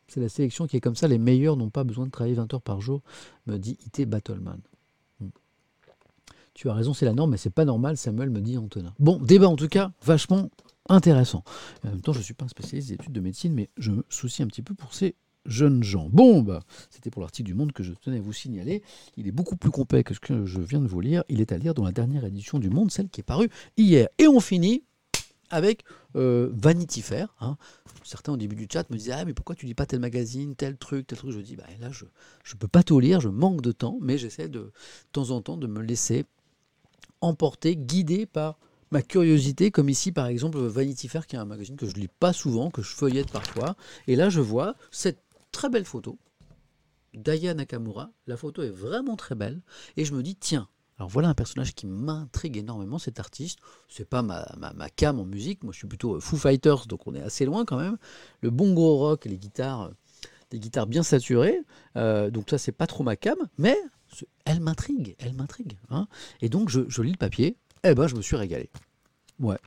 C'est 0.07 0.21
la 0.21 0.29
sélection 0.29 0.67
qui 0.67 0.77
est 0.77 0.81
comme 0.81 0.95
ça. 0.95 1.07
Les 1.07 1.17
meilleurs 1.17 1.57
n'ont 1.57 1.69
pas 1.69 1.83
besoin 1.83 2.05
de 2.05 2.11
travailler 2.11 2.35
20 2.35 2.53
heures 2.53 2.61
par 2.61 2.81
jour, 2.81 3.01
me 3.47 3.57
dit 3.57 3.77
IT 3.85 4.07
Battleman. 4.07 4.59
Hmm. 5.19 5.29
Tu 6.53 6.69
as 6.69 6.73
raison, 6.73 6.93
c'est 6.93 7.05
la 7.05 7.13
norme, 7.13 7.31
mais 7.31 7.37
c'est 7.37 7.49
pas 7.49 7.65
normal, 7.65 7.97
Samuel 7.97 8.29
me 8.29 8.39
dit 8.39 8.57
Antonin. 8.57 8.93
Bon, 8.99 9.17
débat 9.19 9.49
en 9.49 9.55
tout 9.55 9.67
cas, 9.67 9.91
vachement 10.03 10.49
intéressant. 10.87 11.43
En 11.83 11.89
même 11.89 12.01
temps, 12.01 12.13
je 12.13 12.19
ne 12.19 12.23
suis 12.23 12.33
pas 12.33 12.45
un 12.45 12.49
spécialiste 12.49 12.89
des 12.89 12.93
études 12.95 13.13
de 13.13 13.19
médecine, 13.19 13.53
mais 13.53 13.69
je 13.77 13.91
me 13.91 14.05
soucie 14.09 14.43
un 14.43 14.47
petit 14.47 14.61
peu 14.61 14.73
pour 14.73 14.93
ces 14.93 15.15
jeunes 15.45 15.83
gens. 15.83 16.09
Bon, 16.11 16.41
bah, 16.41 16.61
c'était 16.89 17.09
pour 17.09 17.21
l'article 17.21 17.47
du 17.47 17.53
Monde 17.53 17.71
que 17.71 17.83
je 17.83 17.93
tenais 17.93 18.17
à 18.17 18.21
vous 18.21 18.33
signaler. 18.33 18.83
Il 19.17 19.27
est 19.27 19.31
beaucoup 19.31 19.55
plus 19.55 19.71
complet 19.71 20.03
que 20.03 20.13
ce 20.13 20.19
que 20.19 20.45
je 20.45 20.59
viens 20.59 20.81
de 20.81 20.87
vous 20.87 21.01
lire. 21.01 21.23
Il 21.29 21.41
est 21.41 21.51
à 21.51 21.57
lire 21.57 21.73
dans 21.73 21.83
la 21.83 21.91
dernière 21.91 22.25
édition 22.25 22.59
du 22.59 22.69
Monde, 22.69 22.91
celle 22.91 23.09
qui 23.09 23.21
est 23.21 23.23
parue 23.25 23.49
hier. 23.77 24.07
Et 24.17 24.27
on 24.27 24.39
finit 24.39 24.83
avec 25.49 25.83
euh, 26.15 26.49
Vanity 26.53 27.01
Fair. 27.01 27.35
Hein. 27.39 27.57
Certains 28.03 28.33
au 28.33 28.37
début 28.37 28.55
du 28.55 28.67
chat 28.71 28.89
me 28.89 28.97
disaient 28.97 29.13
Ah, 29.13 29.25
mais 29.25 29.33
pourquoi 29.33 29.55
tu 29.55 29.65
lis 29.65 29.73
pas 29.73 29.85
tel 29.85 29.99
magazine, 29.99 30.55
tel 30.55 30.77
truc, 30.77 31.07
tel 31.07 31.17
truc? 31.17 31.31
Je 31.31 31.39
dis 31.39 31.55
bah, 31.55 31.63
Là, 31.79 31.89
je 31.91 32.05
ne 32.05 32.59
peux 32.59 32.67
pas 32.67 32.83
tout 32.83 32.99
lire, 32.99 33.21
je 33.21 33.29
manque 33.29 33.61
de 33.61 33.71
temps, 33.71 33.97
mais 34.01 34.17
j'essaie 34.17 34.49
de, 34.49 34.59
de 34.59 34.71
temps 35.11 35.31
en 35.31 35.41
temps 35.41 35.57
de 35.57 35.67
me 35.67 35.81
laisser 35.81 36.25
emporter, 37.21 37.75
guider 37.75 38.25
par 38.25 38.57
ma 38.91 39.01
curiosité, 39.01 39.71
comme 39.71 39.89
ici 39.89 40.11
par 40.11 40.27
exemple 40.27 40.59
Vanity 40.59 41.07
Fair, 41.07 41.27
qui 41.27 41.35
est 41.35 41.39
un 41.39 41.45
magazine 41.45 41.75
que 41.75 41.87
je 41.87 41.95
lis 41.95 42.07
pas 42.07 42.33
souvent, 42.33 42.69
que 42.69 42.81
je 42.81 42.93
feuillette 42.95 43.31
parfois. 43.31 43.75
Et 44.07 44.15
là, 44.15 44.29
je 44.29 44.41
vois 44.41 44.75
cette 44.91 45.24
très 45.55 45.69
belle 45.69 45.85
photo 45.85 46.19
d'Aya 47.13 47.53
Nakamura. 47.53 48.11
La 48.27 48.35
photo 48.35 48.61
est 48.61 48.69
vraiment 48.69 49.15
très 49.15 49.35
belle. 49.35 49.61
Et 49.95 50.03
je 50.03 50.13
me 50.13 50.21
dis, 50.21 50.35
tiens, 50.35 50.67
alors 50.97 51.09
voilà 51.09 51.29
un 51.29 51.33
personnage 51.33 51.73
qui 51.73 51.87
m'intrigue 51.87 52.57
énormément, 52.57 52.99
cet 52.99 53.21
artiste. 53.21 53.59
C'est 53.87 54.07
pas 54.07 54.21
ma, 54.21 54.45
ma, 54.57 54.89
cam 54.89 55.17
en 55.17 55.23
musique, 55.23 55.63
moi 55.63 55.71
je 55.71 55.77
suis 55.77 55.87
plutôt 55.87 56.19
Foo 56.19 56.35
Fighters, 56.35 56.87
donc 56.87 57.07
on 57.07 57.15
est 57.15 57.21
assez 57.21 57.45
loin 57.45 57.63
quand 57.63 57.77
même. 57.77 57.97
Le 58.41 58.49
bon 58.49 58.73
gros 58.73 58.97
rock, 58.97 59.23
les 59.23 59.37
guitares, 59.37 59.91
des 60.51 60.59
guitares 60.59 60.87
bien 60.87 61.03
saturées, 61.03 61.59
euh, 61.95 62.29
donc 62.29 62.49
ça 62.49 62.57
c'est 62.57 62.73
pas 62.73 62.87
trop 62.87 63.03
ma 63.03 63.15
cam, 63.15 63.37
mais 63.57 63.77
elle 64.43 64.59
m'intrigue, 64.59 65.15
elle 65.19 65.35
m'intrigue. 65.35 65.77
Hein. 65.89 66.07
Et 66.41 66.49
donc 66.49 66.69
je, 66.69 66.81
je 66.89 67.01
lis 67.01 67.11
le 67.11 67.17
papier, 67.17 67.57
eh 67.83 67.95
ben, 67.95 68.07
je 68.07 68.15
me 68.15 68.21
suis 68.21 68.35
régalé. 68.35 68.69
Ouais. 69.39 69.59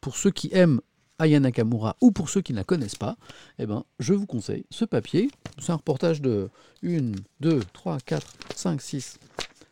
Pour 0.00 0.16
ceux 0.16 0.30
qui 0.30 0.48
aiment 0.52 0.80
Aya 1.18 1.40
Nakamura 1.40 1.96
ou 2.00 2.10
pour 2.10 2.28
ceux 2.28 2.42
qui 2.42 2.52
ne 2.52 2.58
la 2.58 2.64
connaissent 2.64 2.96
pas, 2.96 3.16
eh 3.58 3.66
ben, 3.66 3.84
je 3.98 4.14
vous 4.14 4.26
conseille 4.26 4.64
ce 4.70 4.84
papier. 4.84 5.30
C'est 5.58 5.72
un 5.72 5.76
reportage 5.76 6.20
de 6.20 6.50
1, 6.84 7.12
2, 7.40 7.60
3, 7.72 7.98
4, 8.00 8.26
5, 8.54 8.80
6, 8.80 9.18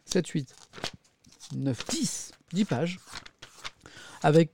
7, 0.04 0.28
8, 0.28 0.54
9, 1.56 1.86
10, 1.88 2.32
10 2.52 2.64
pages. 2.64 3.00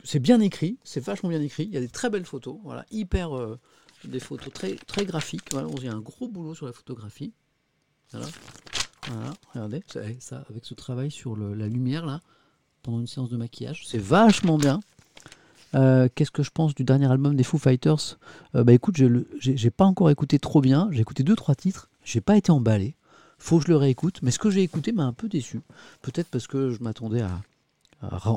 C'est 0.03 0.19
bien 0.19 0.41
écrit, 0.41 0.79
c'est 0.83 1.05
vachement 1.05 1.29
bien 1.29 1.43
écrit. 1.43 1.65
Il 1.65 1.75
y 1.75 1.77
a 1.77 1.81
des 1.81 1.89
très 1.89 2.09
belles 2.09 2.25
photos, 2.25 2.57
voilà, 2.63 2.87
hyper, 2.91 3.37
euh, 3.37 3.59
des 4.05 4.21
photos 4.21 4.53
très, 4.53 5.05
graphiques. 5.05 5.53
Voilà, 5.53 5.69
il 5.77 5.85
y 5.85 5.89
a 5.89 5.93
un 5.93 6.01
gros 6.01 6.29
boulot 6.29 6.55
sur 6.55 6.67
la 6.67 6.73
photographie. 6.73 7.35
Voilà, 8.13 8.27
regardez, 9.53 9.83
ça, 10.21 10.45
avec 10.49 10.65
ce 10.65 10.73
travail 10.73 11.11
sur 11.11 11.37
la 11.37 11.69
lumière 11.69 12.21
pendant 12.83 13.01
une 13.01 13.07
séance 13.07 13.29
de 13.29 13.37
maquillage. 13.37 13.87
C'est 13.87 14.01
vachement 14.01 14.57
bien. 14.57 14.81
Euh, 15.75 16.09
qu'est-ce 16.15 16.31
que 16.31 16.43
je 16.43 16.51
pense 16.51 16.75
du 16.75 16.85
dernier 16.85 17.11
album 17.11 17.37
des 17.37 17.45
Foo 17.45 17.59
Fighters? 17.59 18.19
Euh, 18.55 18.65
Bah 18.65 18.73
écoute, 18.73 18.97
j'ai 19.39 19.71
pas 19.71 19.85
encore 19.85 20.11
écouté 20.11 20.39
trop 20.39 20.61
bien. 20.61 20.89
J'ai 20.91 21.01
écouté 21.01 21.23
deux 21.23 21.37
trois 21.37 21.55
titres. 21.55 21.89
J'ai 22.05 22.21
pas 22.21 22.37
été 22.37 22.51
emballé. 22.51 22.95
Faut 23.39 23.59
que 23.59 23.65
je 23.65 23.69
le 23.69 23.77
réécoute. 23.77 24.21
Mais 24.23 24.31
ce 24.31 24.39
que 24.39 24.51
j'ai 24.51 24.63
écouté 24.63 24.93
m'a 24.93 25.05
un 25.05 25.13
peu 25.13 25.29
déçu. 25.29 25.61
Peut-être 26.03 26.29
parce 26.29 26.47
que 26.47 26.71
je 26.71 26.83
m'attendais 26.83 27.23
à, 27.23 27.41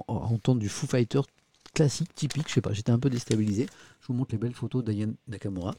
entendre 0.08 0.60
du 0.60 0.70
Foo 0.70 0.88
Fighters 0.88 1.26
classique, 1.74 2.14
typique. 2.16 2.50
Je 2.50 2.54
sais 2.54 2.62
pas. 2.62 2.74
J'étais 2.74 2.92
un 2.92 3.00
peu 3.00 3.10
déstabilisé. 3.10 3.68
Je 4.02 4.08
vous 4.08 4.14
montre 4.14 4.32
les 4.34 4.38
belles 4.38 4.54
photos 4.54 4.84
d'Ayan 4.84 5.12
Nakamura. 5.28 5.74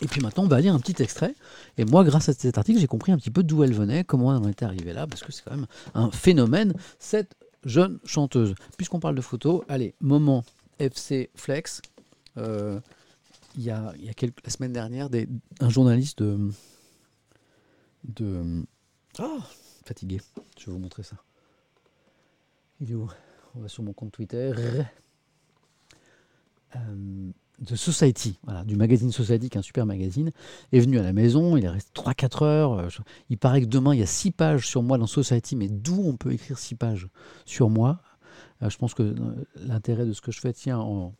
Et 0.00 0.06
puis 0.06 0.20
maintenant, 0.20 0.44
on 0.44 0.48
va 0.48 0.60
lire 0.60 0.74
un 0.74 0.80
petit 0.80 1.02
extrait. 1.02 1.34
Et 1.78 1.84
moi, 1.84 2.04
grâce 2.04 2.28
à 2.28 2.32
cet 2.32 2.58
article, 2.58 2.80
j'ai 2.80 2.86
compris 2.86 3.12
un 3.12 3.16
petit 3.16 3.30
peu 3.30 3.42
d'où 3.42 3.62
elle 3.62 3.72
venait, 3.72 4.04
comment 4.04 4.36
elle 4.36 4.42
en 4.42 4.48
était 4.48 4.64
arrivée 4.64 4.92
là, 4.92 5.06
parce 5.06 5.22
que 5.22 5.32
c'est 5.32 5.44
quand 5.44 5.54
même 5.54 5.66
un 5.94 6.10
phénomène. 6.10 6.74
Cette 6.98 7.34
jeune 7.64 7.98
chanteuse. 8.04 8.54
Puisqu'on 8.76 9.00
parle 9.00 9.14
de 9.14 9.20
photos, 9.20 9.62
allez, 9.68 9.94
moment 10.00 10.44
FC 10.78 11.30
Flex. 11.34 11.82
Euh, 12.36 12.80
il 13.56 13.62
y 13.62 13.70
a, 13.70 13.94
y 13.98 14.08
a 14.08 14.14
quelques, 14.14 14.44
la 14.44 14.50
semaine 14.50 14.72
dernière, 14.72 15.08
un 15.60 15.68
journaliste 15.68 16.22
de. 16.22 16.50
de 18.04 18.64
oh, 19.20 19.38
fatigué. 19.84 20.20
Je 20.58 20.66
vais 20.66 20.72
vous 20.72 20.78
montrer 20.78 21.02
ça. 21.02 21.16
Il 22.80 22.90
est 22.90 22.94
où? 22.94 23.08
On 23.54 23.60
va 23.60 23.68
sur 23.68 23.84
mon 23.84 23.92
compte 23.92 24.12
Twitter. 24.12 24.52
Euh, 26.76 27.30
de 27.60 27.76
Society, 27.76 28.38
voilà, 28.42 28.64
du 28.64 28.76
magazine 28.76 29.12
Society, 29.12 29.48
qui 29.48 29.56
est 29.56 29.60
un 29.60 29.62
super 29.62 29.86
magazine, 29.86 30.30
est 30.72 30.80
venu 30.80 30.98
à 30.98 31.02
la 31.02 31.12
maison, 31.12 31.56
il 31.56 31.64
est 31.64 31.68
resté 31.68 31.90
3-4 31.94 32.44
heures. 32.44 32.72
Euh, 32.78 32.88
il 33.30 33.38
paraît 33.38 33.60
que 33.60 33.66
demain, 33.66 33.94
il 33.94 34.00
y 34.00 34.02
a 34.02 34.06
6 34.06 34.32
pages 34.32 34.66
sur 34.66 34.82
moi 34.82 34.98
dans 34.98 35.06
Society, 35.06 35.56
mais 35.56 35.68
d'où 35.68 36.02
on 36.04 36.16
peut 36.16 36.32
écrire 36.32 36.58
6 36.58 36.74
pages 36.74 37.08
sur 37.44 37.70
moi? 37.70 38.00
Euh, 38.62 38.70
Je 38.70 38.76
pense 38.78 38.94
que 38.94 39.02
euh, 39.02 39.14
l'intérêt 39.56 40.04
de 40.06 40.12
ce 40.12 40.20
que 40.20 40.32
je 40.32 40.40
fais 40.40 40.52
tient 40.52 40.78
en, 40.78 41.14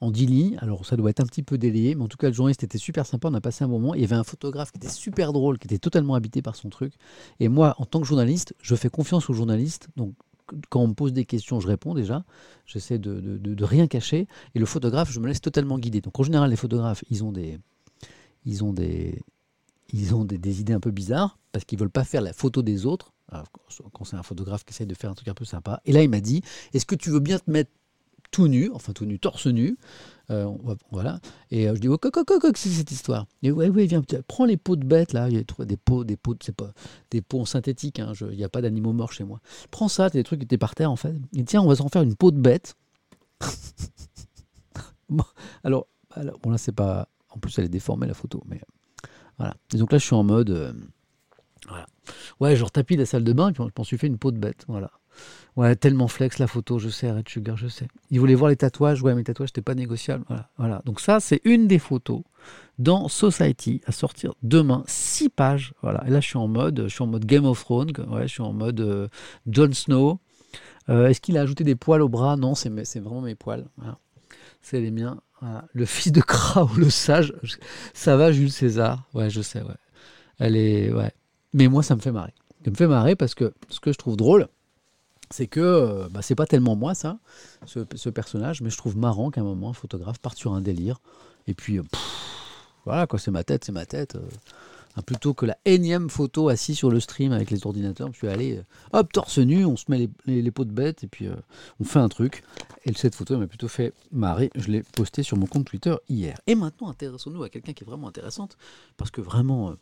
en 0.00 0.10
10 0.10 0.26
lignes. 0.26 0.58
Alors, 0.60 0.84
ça 0.84 0.96
doit 0.96 1.10
être 1.10 1.20
un 1.20 1.26
petit 1.26 1.42
peu 1.42 1.58
délayé, 1.58 1.94
mais 1.94 2.02
en 2.02 2.08
tout 2.08 2.16
cas, 2.16 2.28
le 2.28 2.34
journaliste 2.34 2.64
était 2.64 2.78
super 2.78 3.06
sympa, 3.06 3.28
on 3.28 3.34
a 3.34 3.40
passé 3.40 3.64
un 3.64 3.68
moment. 3.68 3.94
Il 3.94 4.00
y 4.00 4.04
avait 4.04 4.16
un 4.16 4.24
photographe 4.24 4.72
qui 4.72 4.78
était 4.78 4.88
super 4.88 5.32
drôle, 5.32 5.58
qui 5.58 5.66
était 5.68 5.78
totalement 5.78 6.14
habité 6.14 6.42
par 6.42 6.56
son 6.56 6.70
truc. 6.70 6.94
Et 7.38 7.48
moi, 7.48 7.74
en 7.78 7.84
tant 7.84 8.00
que 8.00 8.06
journaliste, 8.06 8.54
je 8.60 8.74
fais 8.74 8.88
confiance 8.90 9.30
aux 9.30 9.34
journalistes, 9.34 9.88
donc 9.96 10.14
quand 10.68 10.80
on 10.80 10.88
me 10.88 10.94
pose 10.94 11.12
des 11.12 11.24
questions, 11.24 11.60
je 11.60 11.68
réponds 11.68 11.94
déjà. 11.94 12.24
J'essaie 12.66 12.98
de, 12.98 13.20
de, 13.20 13.64
rien 13.64 13.86
cacher. 13.86 14.26
Et 14.54 14.58
le 14.58 14.66
photographe, 14.66 15.10
je 15.10 15.20
me 15.20 15.26
laisse 15.26 15.40
totalement 15.40 15.78
guider. 15.78 16.00
Donc 16.00 16.18
en 16.18 16.22
général, 16.22 16.50
les 16.50 16.56
photographes, 16.56 17.04
ils 17.10 17.24
ont 17.24 17.32
des, 17.32 17.58
ils 18.44 18.64
ont 18.64 18.72
des, 18.72 19.22
ils 19.92 20.14
ont 20.14 20.24
des, 20.24 20.60
idées 20.60 20.72
un 20.72 20.80
peu 20.80 20.90
bizarres 20.90 21.38
parce 21.52 21.64
qu'ils 21.64 21.78
veulent 21.78 21.90
pas 21.90 22.04
faire 22.04 22.22
la 22.22 22.32
photo 22.32 22.62
des 22.62 22.86
autres. 22.86 23.12
quand 23.92 24.04
c'est 24.04 24.16
un 24.16 24.22
photographe 24.22 24.64
qui 24.64 24.72
essaie 24.72 24.86
de 24.86 24.94
faire 24.94 25.10
un 25.10 25.14
truc 25.14 25.28
un 25.28 25.34
peu 25.34 25.44
sympa. 25.44 25.80
Et 25.84 25.92
là, 25.92 26.02
il 26.02 26.08
m'a 26.08 26.20
dit 26.20 26.42
Est-ce 26.74 26.86
que 26.86 26.94
tu 26.94 27.10
veux 27.10 27.20
bien 27.20 27.38
te 27.38 27.50
mettre 27.50 27.70
tout 28.30 28.48
nu, 28.48 28.70
enfin 28.72 28.92
tout 28.92 29.06
nu, 29.06 29.18
torse 29.18 29.46
nu. 29.46 29.76
Euh, 30.30 30.48
voilà. 30.90 31.18
Et 31.50 31.68
euh, 31.68 31.74
je 31.74 31.80
dis, 31.80 31.88
oh, 31.88 31.98
c'est 32.54 32.68
cette 32.68 32.90
histoire 32.90 33.26
Et 33.42 33.50
ouais, 33.50 33.68
ouais, 33.68 33.86
viens, 33.86 34.02
prends 34.28 34.44
les 34.44 34.56
pots 34.56 34.76
de 34.76 34.84
bêtes, 34.84 35.12
là. 35.12 35.28
Il 35.28 35.34
y 35.34 35.38
a 35.38 35.64
des 35.64 35.76
pots, 35.76 36.04
des 36.04 36.16
pots, 36.16 36.36
c'est 36.40 36.54
pas 36.54 36.72
des 37.10 37.20
pots 37.20 37.40
en 37.40 37.44
synthétique, 37.44 37.98
hein, 37.98 38.12
il 38.20 38.36
n'y 38.36 38.44
a 38.44 38.48
pas 38.48 38.62
d'animaux 38.62 38.92
morts 38.92 39.12
chez 39.12 39.24
moi. 39.24 39.40
Prends 39.70 39.88
ça, 39.88 40.08
c'est 40.08 40.18
des 40.18 40.24
trucs 40.24 40.40
qui 40.40 40.44
étaient 40.44 40.58
par 40.58 40.74
terre, 40.74 40.90
en 40.90 40.96
fait. 40.96 41.14
Et 41.34 41.44
tiens, 41.44 41.62
on 41.62 41.68
va 41.68 41.76
s'en 41.76 41.88
faire 41.88 42.02
une 42.02 42.14
peau 42.14 42.30
de 42.30 42.38
bête. 42.38 42.76
alors, 45.64 45.86
alors, 46.12 46.38
bon, 46.40 46.50
là, 46.50 46.58
c'est 46.58 46.72
pas. 46.72 47.08
En 47.30 47.38
plus, 47.38 47.58
elle 47.58 47.64
est 47.64 47.68
déformée, 47.68 48.06
la 48.06 48.14
photo, 48.14 48.42
mais 48.46 48.60
voilà. 49.38 49.54
Et 49.72 49.78
donc 49.78 49.92
là, 49.92 49.98
je 49.98 50.04
suis 50.04 50.16
en 50.16 50.24
mode. 50.24 50.50
Euh, 50.50 50.72
voilà. 51.68 51.86
Ouais, 52.40 52.56
genre 52.56 52.70
tapis 52.70 52.96
la 52.96 53.06
salle 53.06 53.24
de 53.24 53.32
bain, 53.32 53.52
puis 53.52 53.62
je 53.64 53.70
m'en 53.76 53.84
suis 53.84 53.98
fait 53.98 54.06
une 54.06 54.18
peau 54.18 54.32
de 54.32 54.38
bête. 54.38 54.64
Voilà. 54.68 54.90
Ouais, 55.60 55.76
tellement 55.76 56.08
flex 56.08 56.38
la 56.38 56.46
photo, 56.46 56.78
je 56.78 56.88
sais, 56.88 57.12
Red 57.12 57.28
Sugar, 57.28 57.54
je 57.58 57.68
sais. 57.68 57.86
Il 58.10 58.18
voulait 58.18 58.34
voir 58.34 58.48
les 58.48 58.56
tatouages, 58.56 59.02
ouais, 59.02 59.14
mes 59.14 59.24
tatouages, 59.24 59.50
c'était 59.50 59.60
pas 59.60 59.74
négociable. 59.74 60.24
Voilà, 60.26 60.48
voilà. 60.56 60.80
Donc 60.86 61.00
ça, 61.00 61.20
c'est 61.20 61.42
une 61.44 61.66
des 61.66 61.78
photos 61.78 62.22
dans 62.78 63.08
Society 63.08 63.82
à 63.84 63.92
sortir 63.92 64.32
demain, 64.42 64.84
six 64.86 65.28
pages. 65.28 65.74
Voilà. 65.82 66.02
Et 66.06 66.10
là, 66.10 66.20
je 66.20 66.28
suis 66.28 66.38
en 66.38 66.48
mode, 66.48 66.84
je 66.84 66.88
suis 66.88 67.02
en 67.02 67.08
mode 67.08 67.26
Game 67.26 67.44
of 67.44 67.62
Thrones, 67.62 67.92
ouais, 68.08 68.22
je 68.22 68.32
suis 68.32 68.40
en 68.40 68.54
mode 68.54 68.80
euh, 68.80 69.08
Jon 69.50 69.70
Snow. 69.70 70.18
Euh, 70.88 71.08
est-ce 71.08 71.20
qu'il 71.20 71.36
a 71.36 71.42
ajouté 71.42 71.62
des 71.62 71.76
poils 71.76 72.00
au 72.00 72.08
bras? 72.08 72.38
Non, 72.38 72.54
c'est 72.54 72.70
vraiment 72.98 73.20
mes 73.20 73.34
poils. 73.34 73.66
C'est 74.62 74.80
les 74.80 74.90
miens. 74.90 75.20
Le 75.74 75.84
fils 75.84 76.10
de 76.10 76.22
Krao, 76.22 76.70
le 76.78 76.88
sage. 76.88 77.34
Ça 77.92 78.16
va, 78.16 78.32
Jules 78.32 78.50
César? 78.50 79.06
Ouais, 79.12 79.28
je 79.28 79.42
sais, 79.42 79.60
ouais. 79.60 79.76
Elle 80.38 80.56
est. 80.56 80.90
Ouais. 80.90 81.12
Mais 81.52 81.68
moi, 81.68 81.82
ça 81.82 81.96
me 81.96 82.00
fait 82.00 82.12
marrer. 82.12 82.32
Ça 82.64 82.70
me 82.70 82.76
fait 82.76 82.88
marrer 82.88 83.14
parce 83.14 83.34
que 83.34 83.52
ce 83.68 83.78
que 83.78 83.92
je 83.92 83.98
trouve 83.98 84.16
drôle, 84.16 84.48
c'est 85.30 85.46
que 85.46 85.60
euh, 85.60 86.08
bah, 86.10 86.22
c'est 86.22 86.34
pas 86.34 86.46
tellement 86.46 86.76
moi, 86.76 86.94
ça, 86.94 87.18
ce, 87.66 88.08
personnage, 88.08 88.62
mais 88.62 88.70
je 88.70 88.76
trouve 88.76 88.96
marrant 88.96 89.30
qu'à 89.30 89.40
un 89.40 89.44
moment, 89.44 89.70
un 89.70 89.74
photographe 89.74 90.18
parte 90.18 90.38
sur 90.38 90.54
un 90.54 90.60
délire. 90.60 91.00
Et 91.46 91.54
puis, 91.54 91.78
euh, 91.78 91.82
voilà, 92.84 93.06
quoi, 93.06 93.18
c'est 93.18 93.30
ma 93.30 93.44
tête, 93.44 93.64
c'est 93.64 93.72
ma 93.72 93.86
tête. 93.86 94.16
Hein, 94.96 95.02
plutôt 95.02 95.34
que 95.34 95.46
la 95.46 95.56
énième 95.64 96.10
photo 96.10 96.48
assis 96.48 96.74
sur 96.74 96.90
le 96.90 96.98
stream 96.98 97.32
avec 97.32 97.50
les 97.50 97.64
ordinateurs, 97.64 98.08
je 98.12 98.18
suis 98.18 98.28
allé, 98.28 98.56
euh, 98.56 98.62
hop, 98.92 99.12
torse 99.12 99.38
nu, 99.38 99.64
on 99.64 99.76
se 99.76 99.84
met 99.88 100.08
les, 100.26 100.50
peaux 100.50 100.64
de 100.64 100.72
bête 100.72 101.04
et 101.04 101.06
puis 101.06 101.28
euh, 101.28 101.34
on 101.78 101.84
fait 101.84 102.00
un 102.00 102.08
truc. 102.08 102.42
Et 102.84 102.92
cette 102.94 103.14
photo 103.14 103.38
m'a 103.38 103.46
plutôt 103.46 103.68
fait 103.68 103.92
marrer. 104.10 104.50
Je 104.56 104.68
l'ai 104.68 104.82
postée 104.82 105.22
sur 105.22 105.36
mon 105.36 105.46
compte 105.46 105.64
Twitter 105.64 105.94
hier. 106.08 106.40
Et 106.48 106.56
maintenant, 106.56 106.88
intéressons-nous 106.88 107.42
à 107.44 107.48
quelqu'un 107.48 107.72
qui 107.72 107.84
est 107.84 107.86
vraiment 107.86 108.08
intéressante, 108.08 108.56
parce 108.96 109.12
que 109.12 109.20
vraiment, 109.20 109.70
euh, 109.70 109.74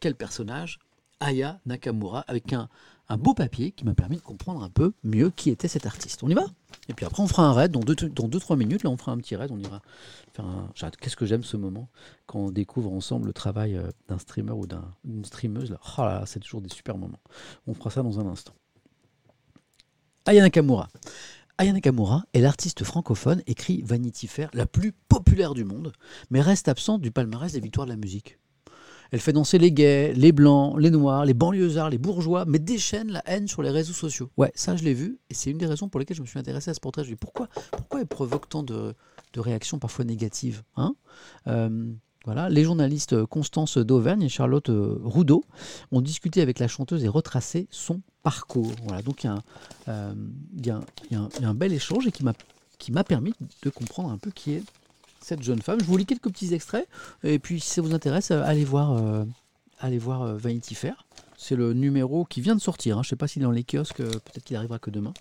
quel 0.00 0.14
personnage 0.14 0.78
Aya 1.24 1.58
Nakamura, 1.64 2.20
avec 2.28 2.52
un, 2.52 2.68
un 3.08 3.16
beau 3.16 3.32
papier 3.32 3.72
qui 3.72 3.84
m'a 3.84 3.94
permis 3.94 4.16
de 4.16 4.22
comprendre 4.22 4.62
un 4.62 4.68
peu 4.68 4.92
mieux 5.02 5.30
qui 5.30 5.50
était 5.50 5.68
cet 5.68 5.86
artiste. 5.86 6.22
On 6.22 6.28
y 6.28 6.34
va? 6.34 6.44
Et 6.88 6.94
puis 6.94 7.06
après, 7.06 7.22
on 7.22 7.26
fera 7.26 7.44
un 7.44 7.52
raid 7.52 7.70
dans 7.70 7.80
2-3 7.80 8.12
dans 8.12 8.28
deux, 8.28 8.40
minutes. 8.56 8.82
Là, 8.82 8.90
on 8.90 8.96
fera 8.96 9.12
un 9.12 9.16
petit 9.16 9.34
raid. 9.34 9.50
On 9.50 9.58
ira 9.58 9.80
faire 10.32 10.44
un. 10.44 10.70
Qu'est-ce 11.00 11.16
que 11.16 11.24
j'aime 11.24 11.42
ce 11.42 11.56
moment 11.56 11.88
quand 12.26 12.38
on 12.38 12.50
découvre 12.50 12.92
ensemble 12.92 13.26
le 13.26 13.32
travail 13.32 13.76
euh, 13.76 13.88
d'un 14.08 14.18
streamer 14.18 14.52
ou 14.52 14.66
d'une 14.66 15.24
streameuse. 15.24 15.70
Là. 15.70 15.78
Oh 15.98 16.02
là, 16.02 16.24
c'est 16.26 16.40
toujours 16.40 16.60
des 16.60 16.68
super 16.68 16.98
moments. 16.98 17.20
On 17.66 17.74
fera 17.74 17.90
ça 17.90 18.02
dans 18.02 18.20
un 18.20 18.26
instant. 18.26 18.52
Aya 20.26 20.42
Nakamura. 20.42 20.88
Aya 21.56 21.72
Nakamura 21.72 22.24
est 22.34 22.40
l'artiste 22.40 22.84
francophone 22.84 23.42
écrit 23.46 23.82
Vanity 23.82 24.26
Fair 24.26 24.50
la 24.52 24.66
plus 24.66 24.92
populaire 24.92 25.54
du 25.54 25.64
monde, 25.64 25.92
mais 26.30 26.40
reste 26.40 26.68
absente 26.68 27.00
du 27.00 27.10
palmarès 27.10 27.52
des 27.52 27.60
victoires 27.60 27.86
de 27.86 27.92
la 27.92 27.96
musique. 27.96 28.38
Elle 29.14 29.20
fait 29.20 29.32
danser 29.32 29.58
les 29.58 29.70
gays, 29.70 30.12
les 30.12 30.32
blancs, 30.32 30.76
les 30.76 30.90
noirs, 30.90 31.24
les 31.24 31.34
banlieusards, 31.34 31.88
les 31.88 31.98
bourgeois, 31.98 32.44
mais 32.48 32.58
déchaîne 32.58 33.12
la 33.12 33.22
haine 33.26 33.46
sur 33.46 33.62
les 33.62 33.70
réseaux 33.70 33.92
sociaux. 33.92 34.28
Ouais, 34.36 34.50
ça 34.56 34.74
je 34.74 34.82
l'ai 34.82 34.92
vu, 34.92 35.20
et 35.30 35.34
c'est 35.34 35.52
une 35.52 35.58
des 35.58 35.66
raisons 35.66 35.88
pour 35.88 36.00
lesquelles 36.00 36.16
je 36.16 36.22
me 36.22 36.26
suis 36.26 36.40
intéressé 36.40 36.72
à 36.72 36.74
ce 36.74 36.80
portrait. 36.80 37.04
Je 37.04 37.10
me 37.10 37.14
dis 37.14 37.20
pourquoi, 37.20 37.46
pourquoi 37.70 38.00
elle 38.00 38.08
provoque 38.08 38.48
tant 38.48 38.64
de, 38.64 38.92
réactions 39.36 39.78
parfois 39.78 40.04
négatives 40.04 40.64
hein? 40.74 40.96
Euh, 41.46 41.92
voilà, 42.24 42.48
les 42.48 42.64
journalistes 42.64 43.24
Constance 43.26 43.78
d'Auvergne 43.78 44.22
et 44.22 44.28
Charlotte 44.28 44.68
euh, 44.68 44.98
Roudot 45.04 45.44
ont 45.92 46.00
discuté 46.00 46.40
avec 46.40 46.58
la 46.58 46.66
chanteuse 46.66 47.04
et 47.04 47.08
retracé 47.08 47.68
son 47.70 48.00
parcours. 48.24 48.72
Voilà, 48.82 49.00
donc 49.02 49.22
il 49.22 49.30
y, 50.66 50.70
a 50.70 50.80
un 51.40 51.54
bel 51.54 51.72
échange 51.72 52.08
et 52.08 52.10
qui 52.10 52.24
m'a 52.24 53.04
permis 53.04 53.34
de 53.62 53.70
comprendre 53.70 54.10
un 54.10 54.18
peu 54.18 54.32
qui 54.32 54.54
est 54.54 54.62
cette 55.24 55.42
jeune 55.42 55.62
femme. 55.62 55.80
Je 55.80 55.86
vous 55.86 55.96
lis 55.96 56.06
quelques 56.06 56.30
petits 56.30 56.54
extraits, 56.54 56.86
et 57.22 57.38
puis 57.38 57.60
si 57.60 57.70
ça 57.70 57.82
vous 57.82 57.94
intéresse, 57.94 58.30
euh, 58.30 58.42
allez 58.44 58.64
voir, 58.64 58.92
euh, 58.92 59.24
allez 59.80 59.98
voir 59.98 60.22
euh, 60.22 60.36
Vanity 60.36 60.74
Fair. 60.74 61.06
C'est 61.36 61.56
le 61.56 61.72
numéro 61.72 62.24
qui 62.24 62.40
vient 62.40 62.54
de 62.54 62.60
sortir. 62.60 62.98
Hein. 62.98 63.02
Je 63.02 63.08
ne 63.08 63.10
sais 63.10 63.16
pas 63.16 63.26
s'il 63.26 63.42
est 63.42 63.44
dans 63.44 63.50
les 63.50 63.64
kiosques, 63.64 63.96
peut-être 63.96 64.44
qu'il 64.44 64.56
arrivera 64.56 64.78
que 64.78 64.90
demain. 64.90 65.12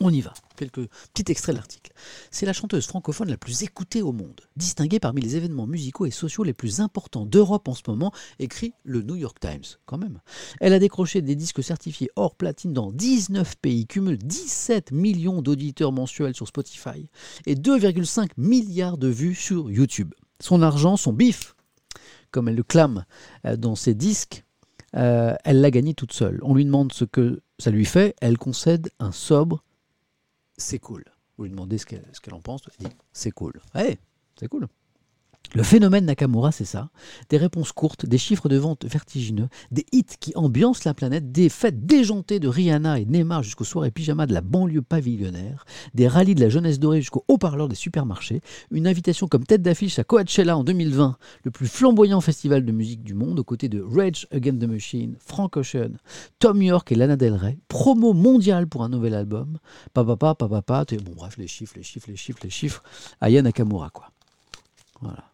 On 0.00 0.10
y 0.10 0.20
va. 0.20 0.34
Quelques 0.56 0.88
petits 1.12 1.30
extraits 1.30 1.54
de 1.54 1.58
l'article. 1.58 1.92
C'est 2.30 2.46
la 2.46 2.52
chanteuse 2.52 2.86
francophone 2.86 3.28
la 3.28 3.36
plus 3.36 3.62
écoutée 3.62 4.02
au 4.02 4.12
monde, 4.12 4.40
distinguée 4.56 4.98
parmi 4.98 5.20
les 5.20 5.36
événements 5.36 5.66
musicaux 5.66 6.06
et 6.06 6.10
sociaux 6.10 6.44
les 6.44 6.52
plus 6.52 6.80
importants 6.80 7.26
d'Europe 7.26 7.68
en 7.68 7.74
ce 7.74 7.82
moment, 7.86 8.12
écrit 8.38 8.74
le 8.84 9.02
New 9.02 9.16
York 9.16 9.38
Times, 9.40 9.64
quand 9.86 9.98
même. 9.98 10.20
Elle 10.60 10.72
a 10.72 10.78
décroché 10.78 11.22
des 11.22 11.36
disques 11.36 11.62
certifiés 11.62 12.10
hors 12.16 12.34
platine 12.34 12.72
dans 12.72 12.90
19 12.90 13.56
pays, 13.56 13.86
cumule 13.86 14.18
17 14.18 14.92
millions 14.92 15.42
d'auditeurs 15.42 15.92
mensuels 15.92 16.34
sur 16.34 16.48
Spotify 16.48 17.08
et 17.46 17.54
2,5 17.54 18.30
milliards 18.36 18.98
de 18.98 19.08
vues 19.08 19.34
sur 19.34 19.70
YouTube. 19.70 20.12
Son 20.40 20.62
argent, 20.62 20.96
son 20.96 21.12
bif, 21.12 21.54
comme 22.30 22.48
elle 22.48 22.56
le 22.56 22.64
clame 22.64 23.04
euh, 23.46 23.56
dans 23.56 23.76
ses 23.76 23.94
disques, 23.94 24.44
euh, 24.96 25.34
elle 25.44 25.60
l'a 25.60 25.70
gagné 25.70 25.94
toute 25.94 26.12
seule. 26.12 26.40
On 26.42 26.54
lui 26.54 26.64
demande 26.64 26.92
ce 26.92 27.04
que 27.04 27.40
ça 27.58 27.70
lui 27.70 27.84
fait, 27.84 28.14
elle 28.20 28.38
concède 28.38 28.90
un 28.98 29.12
sobre 29.12 29.63
c'est 30.56 30.78
cool. 30.78 31.04
Vous 31.36 31.44
lui 31.44 31.50
demandez 31.50 31.78
ce 31.78 31.86
qu'elle 31.86 32.34
en 32.34 32.40
pense, 32.40 32.62
elle 32.78 32.86
dit 32.88 32.96
c'est 33.12 33.32
cool. 33.32 33.60
Ouais, 33.74 33.98
c'est 34.38 34.48
cool. 34.48 34.68
Le 35.54 35.62
phénomène 35.62 36.06
Nakamura, 36.06 36.50
c'est 36.50 36.64
ça. 36.64 36.88
Des 37.28 37.36
réponses 37.36 37.70
courtes, 37.70 38.06
des 38.06 38.18
chiffres 38.18 38.48
de 38.48 38.56
vente 38.56 38.84
vertigineux, 38.86 39.48
des 39.70 39.86
hits 39.92 40.04
qui 40.18 40.32
ambiancent 40.34 40.84
la 40.84 40.94
planète, 40.94 41.30
des 41.30 41.48
fêtes 41.48 41.86
déjantées 41.86 42.40
de 42.40 42.48
Rihanna 42.48 42.98
et 42.98 43.04
Neymar 43.04 43.44
jusqu'au 43.44 43.62
soir 43.62 43.84
et 43.84 43.92
pyjama 43.92 44.26
de 44.26 44.34
la 44.34 44.40
banlieue 44.40 44.82
pavillonnaire, 44.82 45.64
des 45.94 46.08
rallyes 46.08 46.34
de 46.34 46.40
la 46.40 46.48
jeunesse 46.48 46.80
dorée 46.80 47.00
jusqu'au 47.00 47.24
haut-parleur 47.28 47.68
des 47.68 47.76
supermarchés, 47.76 48.40
une 48.72 48.88
invitation 48.88 49.28
comme 49.28 49.44
tête 49.44 49.62
d'affiche 49.62 50.00
à 50.00 50.04
Coachella 50.04 50.56
en 50.56 50.64
2020, 50.64 51.18
le 51.44 51.50
plus 51.52 51.68
flamboyant 51.68 52.20
festival 52.20 52.64
de 52.64 52.72
musique 52.72 53.04
du 53.04 53.14
monde, 53.14 53.38
aux 53.38 53.44
côtés 53.44 53.68
de 53.68 53.80
Rage 53.80 54.26
Against 54.32 54.60
the 54.60 54.68
Machine, 54.68 55.14
Frank 55.20 55.56
Ocean, 55.56 55.92
Tom 56.40 56.62
York 56.62 56.90
et 56.90 56.96
Lana 56.96 57.14
Del 57.14 57.34
Rey, 57.34 57.58
promo 57.68 58.12
mondiale 58.12 58.66
pour 58.66 58.82
un 58.82 58.88
nouvel 58.88 59.14
album, 59.14 59.58
papa, 59.92 60.16
bon 60.16 61.12
bref, 61.14 61.36
les 61.38 61.46
chiffres, 61.46 61.74
les 61.76 61.84
chiffres, 61.84 62.08
les 62.10 62.16
chiffres, 62.16 62.40
les 62.42 62.50
chiffres, 62.50 62.82
Aya 63.20 63.40
Nakamura, 63.40 63.90
quoi. 63.90 64.10
Voilà. 65.00 65.33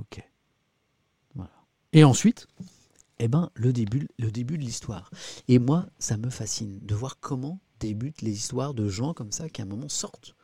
Ok. 0.00 0.22
Voilà. 1.34 1.52
Et 1.92 2.04
ensuite, 2.04 2.46
eh 3.18 3.28
ben, 3.28 3.50
le 3.54 3.72
début, 3.72 4.08
le 4.18 4.30
début 4.30 4.56
de 4.56 4.62
l'histoire. 4.62 5.10
Et 5.46 5.58
moi, 5.58 5.86
ça 5.98 6.16
me 6.16 6.30
fascine 6.30 6.78
de 6.80 6.94
voir 6.94 7.20
comment 7.20 7.60
débutent 7.78 8.22
les 8.22 8.32
histoires 8.32 8.74
de 8.74 8.88
gens 8.88 9.14
comme 9.14 9.32
ça 9.32 9.48
qui 9.48 9.60
à 9.60 9.64
un 9.64 9.68
moment 9.68 9.88
sortent 9.88 10.34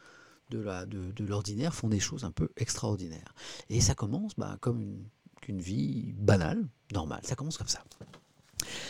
de, 0.50 0.58
la, 0.58 0.86
de, 0.86 1.24
l'ordinaire, 1.24 1.74
font 1.74 1.88
des 1.88 2.00
choses 2.00 2.24
un 2.24 2.30
peu 2.30 2.48
extraordinaires. 2.56 3.34
Et 3.68 3.80
ça 3.80 3.94
commence 3.94 4.32
bah, 4.36 4.56
comme 4.60 4.80
une, 4.80 5.60
vie 5.60 6.12
banale, 6.18 6.66
normale. 6.92 7.20
Ça 7.22 7.36
commence 7.36 7.56
comme 7.56 7.68
ça. 7.68 7.82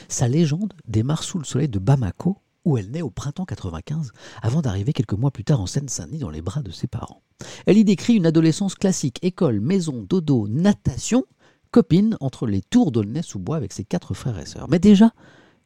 Sa 0.09 0.27
légende 0.27 0.73
démarre 0.87 1.23
sous 1.23 1.39
le 1.39 1.45
soleil 1.45 1.69
de 1.69 1.79
Bamako, 1.79 2.39
où 2.67 2.77
elle 2.77 2.91
naît 2.91 3.01
au 3.01 3.11
printemps 3.11 3.47
95, 3.47 4.11
avant 4.43 4.61
d'arriver 4.61 4.93
quelques 4.93 5.15
mois 5.15 5.31
plus 5.31 5.45
tard 5.45 5.61
en 5.61 5.67
Seine-Saint-Denis 5.67 6.19
dans 6.19 6.31
les 6.31 6.43
bras 6.43 6.63
de 6.63 6.73
ses 6.73 6.89
parents. 6.89 7.23
Elle 7.65 7.79
y 7.79 7.85
décrit 7.85 8.15
une 8.15 8.27
adolescence 8.27 8.75
classique, 8.75 9.19
école, 9.23 9.61
maison, 9.61 10.05
dodo, 10.07 10.49
natation, 10.49 11.25
copine 11.71 12.17
entre 12.21 12.47
les 12.47 12.63
tours 12.63 12.91
d'Aulnay-sous-Bois 12.91 13.57
avec 13.57 13.73
ses 13.73 13.85
quatre 13.85 14.15
frères 14.15 14.39
et 14.39 14.47
sœurs. 14.47 14.69
Mais 14.69 14.81
déjà, 14.81 15.13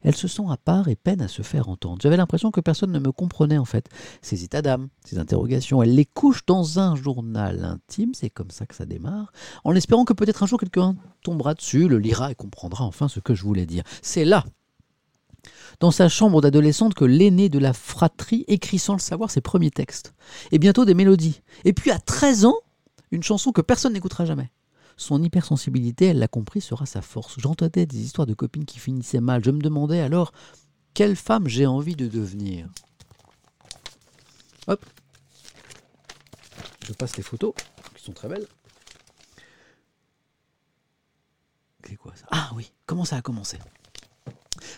elle 0.03 0.15
se 0.15 0.27
sent 0.27 0.43
à 0.49 0.57
part 0.57 0.89
et 0.89 0.95
peine 0.95 1.21
à 1.21 1.27
se 1.27 1.41
faire 1.41 1.69
entendre. 1.69 1.99
J'avais 2.01 2.17
l'impression 2.17 2.51
que 2.51 2.61
personne 2.61 2.91
ne 2.91 2.99
me 2.99 3.11
comprenait 3.11 3.57
en 3.57 3.65
fait. 3.65 3.89
Ses 4.21 4.43
états 4.43 4.61
d'âme, 4.61 4.89
ses 5.03 5.17
interrogations, 5.17 5.81
elle 5.81 5.95
les 5.95 6.05
couche 6.05 6.45
dans 6.45 6.79
un 6.79 6.95
journal 6.95 7.63
intime, 7.65 8.13
c'est 8.13 8.29
comme 8.29 8.51
ça 8.51 8.65
que 8.65 8.75
ça 8.75 8.85
démarre, 8.85 9.31
en 9.63 9.75
espérant 9.75 10.05
que 10.05 10.13
peut-être 10.13 10.43
un 10.43 10.47
jour 10.47 10.59
quelqu'un 10.59 10.95
tombera 11.23 11.55
dessus, 11.55 11.87
le 11.87 11.97
lira 11.97 12.31
et 12.31 12.35
comprendra 12.35 12.85
enfin 12.85 13.07
ce 13.07 13.19
que 13.19 13.33
je 13.33 13.43
voulais 13.43 13.65
dire. 13.65 13.83
C'est 14.01 14.25
là 14.25 14.43
dans 15.79 15.91
sa 15.91 16.09
chambre 16.09 16.41
d'adolescente 16.41 16.93
que 16.93 17.05
l'aîné 17.05 17.49
de 17.49 17.59
la 17.59 17.73
fratrie 17.73 18.45
écrit 18.47 18.79
sans 18.79 18.93
le 18.93 18.99
savoir 18.99 19.31
ses 19.31 19.41
premiers 19.41 19.71
textes. 19.71 20.13
Et 20.51 20.59
bientôt 20.59 20.85
des 20.85 20.93
mélodies. 20.93 21.41
Et 21.65 21.73
puis 21.73 21.91
à 21.91 21.99
13 21.99 22.45
ans, 22.45 22.59
une 23.11 23.23
chanson 23.23 23.51
que 23.51 23.61
personne 23.61 23.93
n'écoutera 23.93 24.25
jamais. 24.25 24.51
Son 24.97 25.23
hypersensibilité, 25.23 26.07
elle 26.07 26.19
l'a 26.19 26.27
compris, 26.27 26.61
sera 26.61 26.85
sa 26.85 27.01
force. 27.01 27.35
J'entendais 27.39 27.85
des 27.85 27.99
histoires 27.99 28.27
de 28.27 28.33
copines 28.33 28.65
qui 28.65 28.79
finissaient 28.79 29.21
mal. 29.21 29.43
Je 29.43 29.51
me 29.51 29.59
demandais 29.59 29.99
alors 29.99 30.31
quelle 30.93 31.15
femme 31.15 31.47
j'ai 31.47 31.65
envie 31.65 31.95
de 31.95 32.07
devenir? 32.07 32.69
Hop. 34.67 34.85
Je 36.85 36.93
passe 36.93 37.17
les 37.17 37.23
photos, 37.23 37.53
qui 37.95 38.03
sont 38.03 38.13
très 38.13 38.27
belles. 38.27 38.47
C'est 41.87 41.95
quoi 41.95 42.13
ça? 42.15 42.25
Ah 42.31 42.51
oui, 42.55 42.71
comment 42.85 43.05
ça 43.05 43.17
a 43.17 43.21
commencé? 43.21 43.57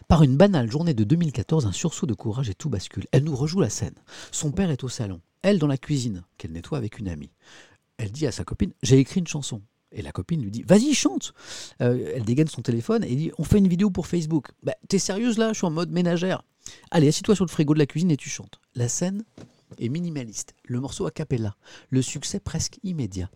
Par 0.08 0.24
une 0.24 0.38
banale 0.38 0.72
journée 0.72 0.94
de 0.94 1.04
2014, 1.04 1.66
un 1.66 1.72
sursaut 1.72 2.06
de 2.06 2.14
courage 2.14 2.50
et 2.50 2.56
tout 2.56 2.70
bascule. 2.70 3.06
Elle 3.12 3.24
nous 3.24 3.36
rejoue 3.36 3.60
la 3.60 3.70
scène. 3.70 3.96
Son 4.32 4.52
père 4.52 4.72
est 4.72 4.84
au 4.84 4.90
salon, 4.90 5.22
elle 5.42 5.60
dans 5.60 5.68
la 5.68 5.78
cuisine, 5.78 6.24
qu'elle 6.38 6.52
nettoie 6.52 6.78
avec 6.78 7.00
une 7.00 7.10
amie. 7.10 7.32
Elle 7.98 8.12
dit 8.12 8.28
à 8.28 8.32
sa 8.32 8.44
copine 8.44 8.74
J'ai 8.82 8.98
écrit 8.98 9.20
une 9.20 9.28
chanson. 9.28 9.62
Et 9.92 10.02
la 10.02 10.12
copine 10.12 10.42
lui 10.42 10.52
dit 10.52 10.64
Vas-y, 10.64 10.94
chante 10.94 11.34
euh, 11.82 12.14
Elle 12.16 12.24
dégaine 12.24 12.48
son 12.48 12.62
téléphone 12.62 13.04
et 13.04 13.16
dit 13.16 13.32
On 13.38 13.44
fait 13.44 13.60
une 13.60 13.68
vidéo 13.68 13.90
pour 13.90 14.08
Facebook. 14.08 14.52
Bah, 14.64 14.74
t'es 14.88 15.00
sérieuse 15.00 15.38
là? 15.38 15.50
Je 15.54 15.60
suis 15.60 15.68
en 15.68 15.72
mode 15.72 15.92
ménagère. 15.92 16.44
Allez, 16.92 17.10
assieds-toi 17.10 17.36
sur 17.36 17.46
le 17.46 17.52
frigo 17.52 17.74
de 17.74 17.80
la 17.80 17.86
cuisine 17.86 18.12
et 18.12 18.18
tu 18.18 18.30
chantes. 18.30 18.60
La 18.76 18.88
scène 18.88 19.24
est 19.78 19.90
minimaliste. 19.90 20.56
Le 20.66 20.80
morceau 20.80 21.06
a 21.06 21.12
cappella. 21.12 21.56
Le 21.90 22.02
succès 22.02 22.40
presque 22.40 22.80
immédiat. 22.84 23.30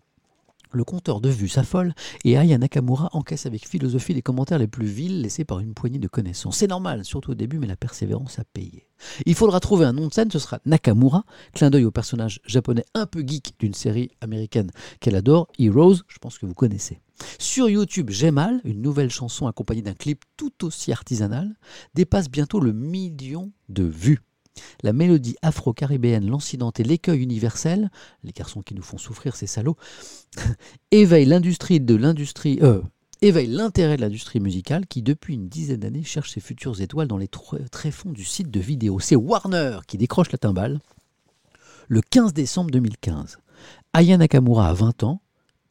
Le 0.70 0.84
compteur 0.84 1.20
de 1.20 1.30
vues 1.30 1.48
s'affole 1.48 1.94
et 2.24 2.36
Aya 2.36 2.58
Nakamura 2.58 3.08
encaisse 3.12 3.46
avec 3.46 3.66
philosophie 3.66 4.12
les 4.12 4.22
commentaires 4.22 4.58
les 4.58 4.66
plus 4.66 4.86
vils 4.86 5.22
laissés 5.22 5.44
par 5.44 5.60
une 5.60 5.72
poignée 5.72 5.98
de 5.98 6.08
connaissances. 6.08 6.58
C'est 6.58 6.66
normal, 6.66 7.04
surtout 7.04 7.30
au 7.30 7.34
début, 7.34 7.58
mais 7.58 7.66
la 7.66 7.76
persévérance 7.76 8.38
a 8.38 8.44
payé. 8.44 8.88
Il 9.24 9.34
faudra 9.34 9.60
trouver 9.60 9.86
un 9.86 9.92
nom 9.92 10.06
de 10.08 10.12
scène, 10.12 10.30
ce 10.30 10.38
sera 10.38 10.60
Nakamura, 10.66 11.24
clin 11.54 11.70
d'œil 11.70 11.84
au 11.84 11.90
personnage 11.90 12.40
japonais 12.44 12.84
un 12.94 13.06
peu 13.06 13.24
geek 13.26 13.54
d'une 13.58 13.74
série 13.74 14.10
américaine 14.20 14.70
qu'elle 15.00 15.16
adore, 15.16 15.48
Heroes, 15.58 16.02
je 16.06 16.18
pense 16.18 16.38
que 16.38 16.46
vous 16.46 16.54
connaissez. 16.54 17.00
Sur 17.38 17.68
YouTube, 17.68 18.10
J'ai 18.10 18.30
mal, 18.30 18.60
une 18.64 18.82
nouvelle 18.82 19.10
chanson 19.10 19.46
accompagnée 19.46 19.82
d'un 19.82 19.94
clip 19.94 20.24
tout 20.36 20.64
aussi 20.64 20.92
artisanal, 20.92 21.56
dépasse 21.94 22.28
bientôt 22.28 22.60
le 22.60 22.72
million 22.72 23.52
de 23.68 23.84
vues. 23.84 24.20
La 24.82 24.92
mélodie 24.92 25.36
afro-caribéenne, 25.42 26.28
l'incidente 26.30 26.80
et 26.80 26.84
l'écueil 26.84 27.22
universel, 27.22 27.90
les 28.24 28.32
garçons 28.32 28.62
qui 28.62 28.74
nous 28.74 28.82
font 28.82 28.98
souffrir, 28.98 29.36
ces 29.36 29.46
salauds, 29.46 29.76
éveille 30.90 31.26
l'industrie 31.26 31.80
de 31.80 31.94
l'industrie, 31.94 32.58
euh, 32.62 32.80
éveille 33.22 33.48
l'intérêt 33.48 33.96
de 33.96 34.02
l'industrie 34.02 34.40
musicale 34.40 34.86
qui, 34.86 35.02
depuis 35.02 35.34
une 35.34 35.48
dizaine 35.48 35.80
d'années, 35.80 36.04
cherche 36.04 36.32
ses 36.32 36.40
futures 36.40 36.80
étoiles 36.80 37.08
dans 37.08 37.18
les 37.18 37.28
tréfonds 37.70 38.12
du 38.12 38.24
site 38.24 38.50
de 38.50 38.60
vidéo. 38.60 39.00
C'est 39.00 39.16
Warner 39.16 39.80
qui 39.86 39.98
décroche 39.98 40.32
la 40.32 40.38
timbale 40.38 40.80
le 41.88 42.02
15 42.02 42.34
décembre 42.34 42.70
2015. 42.70 43.38
Aya 43.94 44.16
Nakamura 44.18 44.68
a 44.68 44.74
20 44.74 45.02
ans, 45.04 45.22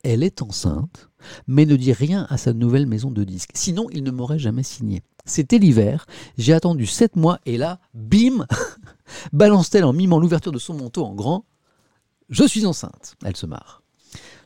elle 0.03 0.23
est 0.23 0.41
enceinte, 0.41 1.09
mais 1.47 1.65
ne 1.65 1.75
dit 1.75 1.93
rien 1.93 2.25
à 2.29 2.37
sa 2.37 2.53
nouvelle 2.53 2.87
maison 2.87 3.11
de 3.11 3.23
disques. 3.23 3.51
Sinon, 3.53 3.87
il 3.91 4.03
ne 4.03 4.11
m'aurait 4.11 4.39
jamais 4.39 4.63
signé. 4.63 5.03
C'était 5.27 5.59
l'hiver, 5.59 6.05
j'ai 6.37 6.53
attendu 6.53 6.85
7 6.85 7.17
mois 7.17 7.39
et 7.45 7.57
là, 7.57 7.79
bim, 7.93 8.47
balance-t-elle 9.33 9.83
en 9.83 9.93
mimant 9.93 10.19
l'ouverture 10.19 10.51
de 10.51 10.57
son 10.57 10.73
manteau 10.73 11.05
en 11.05 11.13
grand. 11.13 11.45
Je 12.29 12.45
suis 12.45 12.65
enceinte. 12.65 13.15
Elle 13.23 13.35
se 13.35 13.45
marre. 13.45 13.83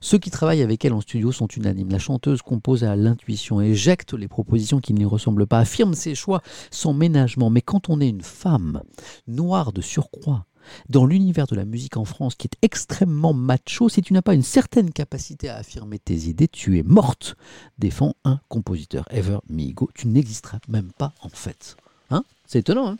Ceux 0.01 0.17
qui 0.17 0.31
travaillent 0.31 0.63
avec 0.63 0.83
elle 0.83 0.93
en 0.93 1.01
studio 1.01 1.31
sont 1.31 1.47
unanimes. 1.47 1.91
La 1.91 1.99
chanteuse 1.99 2.41
compose 2.41 2.83
à 2.83 2.95
l'intuition, 2.95 3.61
éjecte 3.61 4.13
les 4.13 4.27
propositions 4.27 4.79
qui 4.79 4.93
ne 4.93 4.99
lui 4.99 5.05
ressemblent 5.05 5.45
pas, 5.45 5.59
affirme 5.59 5.93
ses 5.93 6.15
choix 6.15 6.41
sans 6.71 6.93
ménagement. 6.93 7.51
Mais 7.51 7.61
quand 7.61 7.89
on 7.89 8.01
est 8.01 8.09
une 8.09 8.23
femme, 8.23 8.81
noire 9.27 9.71
de 9.71 9.81
surcroît, 9.81 10.47
dans 10.89 11.05
l'univers 11.05 11.47
de 11.47 11.55
la 11.55 11.65
musique 11.65 11.97
en 11.97 12.05
France 12.05 12.35
qui 12.35 12.47
est 12.47 12.57
extrêmement 12.61 13.33
macho, 13.33 13.89
si 13.89 14.01
tu 14.01 14.13
n'as 14.13 14.21
pas 14.21 14.33
une 14.33 14.43
certaine 14.43 14.91
capacité 14.91 15.49
à 15.49 15.57
affirmer 15.57 15.99
tes 15.99 16.27
idées, 16.27 16.47
tu 16.47 16.77
es 16.77 16.83
morte, 16.83 17.35
défend 17.77 18.15
un 18.23 18.39
compositeur. 18.49 19.05
Ever 19.11 19.39
Migo, 19.49 19.89
tu 19.93 20.07
n'existeras 20.07 20.59
même 20.67 20.91
pas 20.97 21.13
en 21.21 21.29
fait. 21.29 21.75
Hein? 22.09 22.23
C'est 22.47 22.59
étonnant. 22.59 22.89
Hein? 22.89 22.97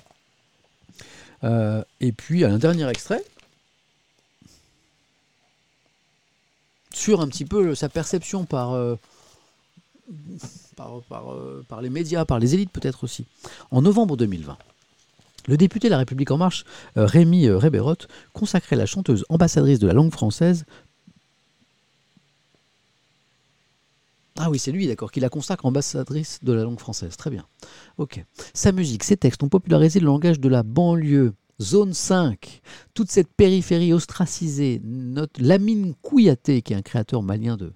Euh, 1.43 1.83
et 1.99 2.11
puis, 2.11 2.45
un 2.45 2.57
dernier 2.57 2.88
extrait, 2.89 3.23
sur 6.93 7.21
un 7.21 7.27
petit 7.27 7.45
peu 7.45 7.73
sa 7.73 7.89
perception 7.89 8.45
par, 8.45 8.73
euh, 8.73 8.95
euh, 10.79 11.61
par, 11.67 11.81
les 11.81 11.89
médias, 11.89 12.25
par 12.25 12.39
les 12.39 12.53
élites 12.53 12.71
peut-être 12.71 13.03
aussi. 13.03 13.25
En 13.71 13.81
novembre 13.81 14.17
2020, 14.17 14.57
le 15.47 15.57
député 15.57 15.88
de 15.88 15.91
la 15.91 15.97
République 15.97 16.31
en 16.31 16.38
marche, 16.38 16.63
Rémi 16.95 17.49
Réberot, 17.49 17.95
consacrait 18.34 18.76
la 18.76 18.85
chanteuse 18.85 19.26
ambassadrice 19.30 19.80
de 19.80 19.88
la 19.88 19.93
langue 19.93 20.11
française. 20.11 20.65
Ah 24.38 24.49
oui, 24.49 24.59
c'est 24.59 24.72
lui, 24.72 24.88
d'accord, 24.88 25.11
qui 25.11 25.19
la 25.19 25.30
consacre 25.30 25.65
ambassadrice 25.65 26.39
de 26.41 26.53
la 26.53 26.63
langue 26.63 26.80
française. 26.80 27.15
Très 27.18 27.30
bien. 27.30 27.45
Ok. 27.97 28.23
Sa 28.53 28.72
musique, 28.72 29.03
ses 29.03 29.18
textes 29.18 29.43
ont 29.43 29.49
popularisé 29.49 29.99
le 29.99 30.07
langage 30.07 30.39
de 30.39 30.49
la 30.49 30.63
banlieue. 30.63 31.34
Zone 31.61 31.93
5, 31.93 32.61
toute 32.95 33.11
cette 33.11 33.31
périphérie 33.31 33.93
ostracisée, 33.93 34.81
notre 34.84 35.39
Lamine 35.39 35.93
Kouyaté, 36.01 36.63
qui 36.63 36.73
est 36.73 36.76
un 36.76 36.81
créateur 36.81 37.22
malien 37.22 37.55
de, 37.55 37.73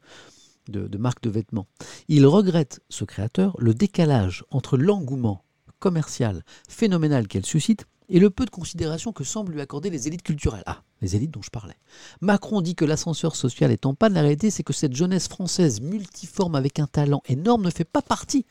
de, 0.70 0.88
de 0.88 0.98
marques 0.98 1.22
de 1.22 1.30
vêtements, 1.30 1.68
il 2.08 2.26
regrette, 2.26 2.82
ce 2.90 3.04
créateur, 3.06 3.56
le 3.60 3.76
décalage 3.76 4.44
entre 4.50 4.76
l'engouement 4.78 5.45
commercial 5.80 6.44
phénoménal 6.68 7.28
qu'elle 7.28 7.46
suscite 7.46 7.86
et 8.10 8.20
le 8.20 8.30
peu 8.30 8.46
de 8.46 8.50
considération 8.50 9.12
que 9.12 9.24
semblent 9.24 9.54
lui 9.54 9.62
accorder 9.62 9.90
les 9.90 10.08
élites 10.08 10.22
culturelles. 10.22 10.64
Ah, 10.66 10.84
les 11.02 11.16
élites 11.16 11.32
dont 11.32 11.42
je 11.42 11.50
parlais. 11.50 11.78
Macron 12.22 12.62
dit 12.62 12.76
que 12.76 12.86
l'ascenseur 12.86 13.36
social 13.36 13.72
est 13.72 13.86
en 13.86 13.94
panne. 13.94 14.14
La 14.14 14.22
réalité, 14.22 14.52
c'est 14.52 14.64
que 14.64 14.74
cette 14.74 14.96
jeunesse 14.96 15.28
française 15.28 15.82
multiforme 15.82 16.56
avec 16.56 16.80
un 16.80 16.88
talent 16.88 17.22
énorme 17.28 17.64
ne 17.64 17.72
fait 17.72 17.84
pas 17.84 18.02
partie 18.02 18.46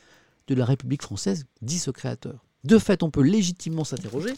de 0.47 0.55
la 0.55 0.65
République 0.65 1.03
française, 1.03 1.45
dit 1.63 1.79
ce 1.79 1.91
créateur. 1.91 2.45
De 2.65 2.79
fait, 2.79 3.03
on 3.03 3.11
peut 3.11 3.23
légitimement 3.23 3.85
s'interroger 3.85 4.35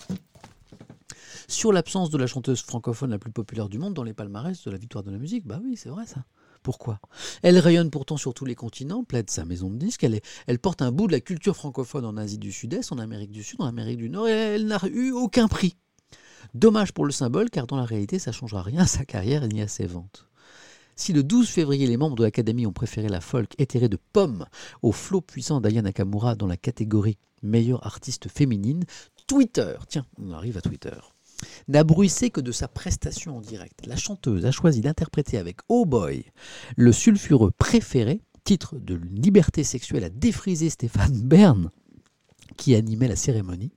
sur 1.49 1.73
l'absence 1.73 2.11
de 2.11 2.19
la 2.19 2.27
chanteuse 2.27 2.63
francophone 2.63 3.11
la 3.11 3.19
plus 3.19 3.31
populaire 3.31 3.69
du 3.69 3.79
monde 3.79 3.95
dans 3.95 4.03
les 4.03 4.15
palmarès 4.15 4.63
de 4.65 4.71
la 4.71 4.79
victoire 4.79 5.05
de 5.05 5.11
la 5.11 5.19
musique. 5.19 5.47
Bah 5.47 5.61
oui, 5.63 5.77
c'est 5.77 5.89
vrai 5.89 6.07
ça. 6.07 6.25
Pourquoi? 6.67 6.99
Elle 7.45 7.61
rayonne 7.61 7.93
pourtant 7.93 8.17
sur 8.17 8.35
tous 8.35 8.45
les 8.45 8.57
continents, 8.57 9.05
plaide 9.05 9.31
sa 9.31 9.45
maison 9.45 9.71
de 9.71 9.77
disques, 9.77 10.03
elle, 10.03 10.59
porte 10.59 10.83
un 10.83 10.91
bout 10.91 11.07
de 11.07 11.13
la 11.13 11.21
culture 11.21 11.55
francophone 11.55 12.05
en 12.05 12.17
Asie 12.17 12.39
du 12.39 12.51
Sud-Est, 12.51 12.91
en 12.91 12.99
Amérique 12.99 13.31
du 13.31 13.45
Sud, 13.45 13.61
en 13.61 13.67
Amérique 13.67 13.99
du 13.99 14.11
Nord, 14.11 14.27
et 14.27 14.33
elle 14.33 14.67
n'a 14.67 14.81
eu 14.91 15.13
aucun 15.13 15.47
prix. 15.47 15.77
Dommage 16.55 16.91
pour 16.91 17.07
le 17.07 17.13
symbole, 17.13 17.51
car 17.51 17.69
dans 17.69 17.77
la 17.77 17.85
réalité, 17.85 18.19
ça 18.19 18.33
ne 18.33 18.35
changera 18.35 18.63
rien 18.63 18.81
à 18.81 18.87
sa 18.89 19.05
carrière 19.05 19.47
ni 19.47 19.63
à 19.63 19.69
ses 19.69 19.87
ventes. 19.87 20.27
Si 20.97 21.13
le 21.13 21.23
12 21.23 21.49
février, 21.49 21.87
les 21.87 21.97
membres 21.97 22.17
de 22.17 22.25
l'Académie 22.25 22.67
ont 22.67 22.73
préféré 22.73 23.09
la 23.09 23.21
folk 23.21 23.53
éthérée 23.59 23.89
de 23.89 23.99
Pomme 24.13 24.45
au 24.83 24.91
flot 24.91 25.21
puissant 25.21 25.61
d'Aya 25.61 25.83
Nakamura 25.83 26.35
dans 26.35 26.49
la 26.49 26.57
catégorie 26.57 27.17
meilleure 27.45 27.87
artiste 27.87 28.29
féminine, 28.29 28.83
Twitter, 29.29 29.77
tiens, 29.89 30.05
on 30.19 30.33
arrive 30.33 30.57
à 30.57 30.63
Twitter, 30.63 30.97
n'a 31.69 31.85
bruissé 31.85 32.31
que 32.31 32.41
de 32.41 32.53
sa 32.53 32.69
prestation 32.69 33.39
en 33.39 33.41
direct. 33.41 33.87
La 33.87 33.97
chanteuse 33.97 34.47
a 34.47 34.51
choisi 34.51 34.81
d'interpréter 34.81 35.39
avec 35.39 35.59
Oh 35.69 35.85
Boy 35.85 36.25
le 36.77 36.93
sulfureux 36.93 37.51
préféré, 37.51 38.23
titre 38.45 38.77
de 38.79 38.95
liberté 38.95 39.65
sexuelle 39.65 40.05
à 40.05 40.11
défriser 40.11 40.71
Stéphane 40.71 41.21
Bern 41.21 41.71
qui 42.57 42.75
animait 42.75 43.09
la 43.09 43.17
cérémonie. 43.17 43.73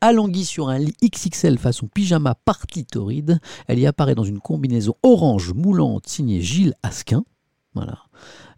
Alangui 0.00 0.44
sur 0.44 0.68
un 0.68 0.78
lit 0.78 0.94
XXL 1.04 1.58
façon 1.58 1.88
pyjama 1.88 2.34
partie 2.34 2.84
torride, 2.84 3.38
elle 3.66 3.78
y 3.78 3.86
apparaît 3.86 4.14
dans 4.14 4.24
une 4.24 4.40
combinaison 4.40 4.94
orange 5.02 5.52
moulante 5.52 6.08
signée 6.08 6.40
Gilles 6.40 6.74
Asquin. 6.82 7.24
Voilà. 7.74 7.98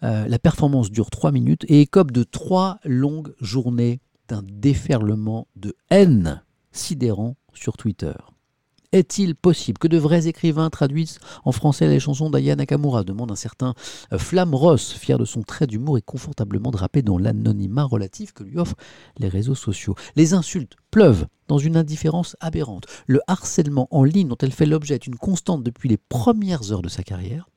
Euh, 0.02 0.28
la 0.28 0.38
performance 0.38 0.90
dure 0.90 1.10
3 1.10 1.32
minutes 1.32 1.64
et 1.68 1.80
écope 1.80 2.10
de 2.10 2.22
trois 2.22 2.78
longues 2.84 3.34
journées 3.40 4.00
d'un 4.28 4.42
déferlement 4.42 5.48
de 5.56 5.74
haine 5.90 6.42
sidérant 6.72 7.36
sur 7.54 7.76
Twitter. 7.76 8.12
Est-il 8.96 9.34
possible 9.34 9.76
que 9.76 9.88
de 9.88 9.98
vrais 9.98 10.26
écrivains 10.26 10.70
traduisent 10.70 11.18
en 11.44 11.52
français 11.52 11.86
les 11.86 12.00
chansons 12.00 12.30
d'Aya 12.30 12.56
Nakamura 12.56 13.04
demande 13.04 13.30
un 13.30 13.36
certain 13.36 13.74
euh, 14.14 14.16
Flamme 14.16 14.54
Ross, 14.54 14.94
fier 14.94 15.18
de 15.18 15.26
son 15.26 15.42
trait 15.42 15.66
d'humour 15.66 15.98
et 15.98 16.02
confortablement 16.02 16.70
drapé 16.70 17.02
dans 17.02 17.18
l'anonymat 17.18 17.84
relatif 17.84 18.32
que 18.32 18.42
lui 18.42 18.56
offrent 18.56 18.78
les 19.18 19.28
réseaux 19.28 19.54
sociaux. 19.54 19.94
Les 20.14 20.32
insultes 20.32 20.76
pleuvent 20.90 21.26
dans 21.46 21.58
une 21.58 21.76
indifférence 21.76 22.36
aberrante. 22.40 22.86
Le 23.06 23.20
harcèlement 23.26 23.86
en 23.90 24.02
ligne 24.02 24.28
dont 24.28 24.38
elle 24.40 24.50
fait 24.50 24.64
l'objet 24.64 24.94
est 24.94 25.06
une 25.06 25.16
constante 25.16 25.62
depuis 25.62 25.90
les 25.90 25.98
premières 25.98 26.72
heures 26.72 26.80
de 26.80 26.88
sa 26.88 27.02
carrière 27.02 27.50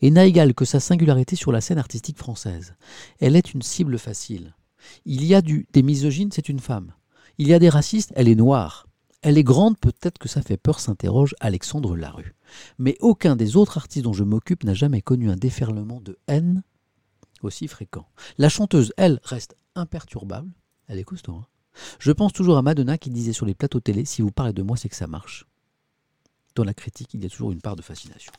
et 0.00 0.10
n'a 0.10 0.24
égal 0.24 0.54
que 0.54 0.64
sa 0.64 0.80
singularité 0.80 1.36
sur 1.36 1.52
la 1.52 1.60
scène 1.60 1.76
artistique 1.76 2.16
française. 2.16 2.74
Elle 3.20 3.36
est 3.36 3.52
une 3.52 3.60
cible 3.60 3.98
facile. 3.98 4.54
Il 5.04 5.26
y 5.26 5.34
a 5.34 5.42
des 5.42 5.82
misogynes, 5.82 6.32
c'est 6.32 6.48
une 6.48 6.58
femme. 6.58 6.94
Il 7.36 7.48
y 7.48 7.52
a 7.52 7.58
des 7.58 7.68
racistes, 7.68 8.14
elle 8.16 8.28
est 8.28 8.34
noire. 8.34 8.86
Elle 9.22 9.38
est 9.38 9.44
grande, 9.44 9.78
peut-être 9.78 10.18
que 10.18 10.28
ça 10.28 10.42
fait 10.42 10.56
peur, 10.56 10.80
s'interroge 10.80 11.36
Alexandre 11.38 11.96
Larue. 11.96 12.34
Mais 12.78 12.96
aucun 13.00 13.36
des 13.36 13.56
autres 13.56 13.78
artistes 13.78 14.04
dont 14.04 14.12
je 14.12 14.24
m'occupe 14.24 14.64
n'a 14.64 14.74
jamais 14.74 15.00
connu 15.00 15.30
un 15.30 15.36
déferlement 15.36 16.00
de 16.00 16.18
haine 16.26 16.64
aussi 17.42 17.68
fréquent. 17.68 18.08
La 18.36 18.48
chanteuse, 18.48 18.92
elle, 18.96 19.20
reste 19.22 19.56
imperturbable. 19.76 20.50
Elle 20.88 20.98
est 20.98 21.04
costaud. 21.04 21.34
Hein. 21.34 21.46
je 22.00 22.12
pense 22.12 22.32
toujours 22.32 22.58
à 22.58 22.62
Madonna 22.62 22.98
qui 22.98 23.10
disait 23.10 23.32
sur 23.32 23.46
les 23.46 23.54
plateaux 23.54 23.80
télé 23.80 24.04
si 24.04 24.22
vous 24.22 24.32
parlez 24.32 24.52
de 24.52 24.62
moi, 24.62 24.76
c'est 24.76 24.88
que 24.88 24.96
ça 24.96 25.06
marche. 25.06 25.46
Dans 26.54 26.64
la 26.64 26.74
critique, 26.74 27.14
il 27.14 27.22
y 27.22 27.26
a 27.26 27.30
toujours 27.30 27.52
une 27.52 27.62
part 27.62 27.76
de 27.76 27.82
fascination. 27.82 28.32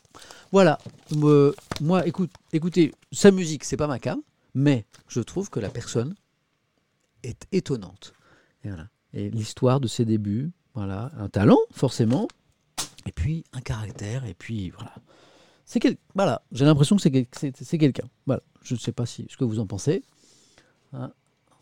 Voilà. 0.52 0.78
Euh, 1.14 1.54
moi, 1.82 2.06
écoute, 2.06 2.32
écoutez, 2.52 2.94
sa 3.12 3.32
musique, 3.32 3.64
c'est 3.64 3.78
pas 3.78 3.88
ma 3.88 4.00
cam, 4.00 4.22
mais 4.54 4.86
je 5.08 5.22
trouve 5.22 5.50
que 5.50 5.60
la 5.60 5.70
personne 5.70 6.14
est 7.24 7.48
étonnante. 7.52 8.14
Et 8.64 8.68
voilà. 8.68 8.90
Et 9.14 9.30
l'histoire 9.30 9.80
de 9.80 9.88
ses 9.88 10.06
débuts, 10.06 10.52
voilà, 10.74 11.12
un 11.18 11.30
talent, 11.30 11.60
forcément. 11.72 12.28
Et 13.06 13.12
puis 13.12 13.44
un 13.54 13.62
caractère. 13.62 14.26
Et 14.26 14.34
puis 14.34 14.70
voilà. 14.72 14.94
C'est 15.66 15.80
quel... 15.80 15.98
Voilà, 16.16 16.42
j'ai 16.52 16.66
l'impression 16.66 16.96
que 16.96 17.02
c'est 17.02 17.78
quelqu'un. 17.78 18.08
Voilà, 18.26 18.42
je 18.62 18.74
ne 18.74 18.80
sais 18.80 18.92
pas 18.92 19.06
si 19.06 19.26
ce 19.30 19.38
que 19.38 19.44
vous 19.44 19.60
en 19.60 19.68
pensez. 19.68 20.04
Hein, 20.94 21.12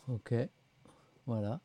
ok, 0.07 0.33
voilà. 1.25 1.59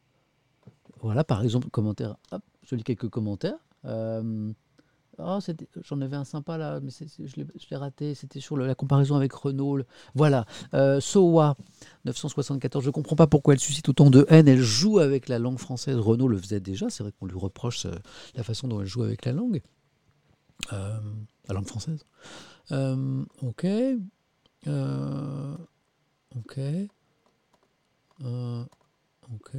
Voilà, 1.01 1.25
par 1.25 1.43
exemple, 1.43 1.69
commentaire. 1.71 2.17
Hop, 2.31 2.43
je 2.63 2.75
lis 2.75 2.85
quelques 2.85 3.09
commentaires. 3.09 3.59
Euh, 3.85 4.53
Oh, 5.19 5.39
j'en 5.83 6.01
avais 6.01 6.17
un 6.17 6.25
sympa 6.25 6.59
là, 6.59 6.81
mais 6.81 6.91
je 6.91 7.37
l'ai 7.71 7.77
raté. 7.77 8.15
C'était 8.15 8.41
sur 8.41 8.57
la 8.57 8.75
comparaison 8.75 9.17
avec 9.17 9.33
Renault. 9.33 9.81
Voilà. 10.15 10.45
Euh, 10.75 11.01
Sowa, 11.01 11.57
974. 12.05 12.85
Je 12.85 12.89
ne 12.89 12.93
comprends 12.93 13.17
pas 13.17 13.27
pourquoi 13.27 13.55
elle 13.55 13.61
suscite 13.61 13.89
autant 13.89 14.11
de 14.11 14.27
haine. 14.29 14.49
Elle 14.49 14.61
joue 14.61 14.99
avec 14.99 15.29
la 15.29 15.39
langue 15.39 15.59
française. 15.59 15.97
Renault 15.97 16.29
le 16.29 16.39
faisait 16.39 16.61
déjà. 16.61 16.91
C'est 16.91 17.03
vrai 17.03 17.13
qu'on 17.19 17.27
lui 17.27 17.39
reproche 17.39 17.87
euh, 17.87 17.95
la 18.35 18.43
façon 18.43 18.69
dont 18.69 18.81
elle 18.81 18.87
joue 18.87 19.03
avec 19.03 19.25
la 19.25 19.33
langue. 19.33 19.63
Euh, 20.73 21.01
la 21.49 21.55
langue 21.55 21.67
française. 21.67 22.05
Euh, 22.73 23.25
ok. 23.43 23.67
Ok. 26.37 26.61
Ok. 29.33 29.57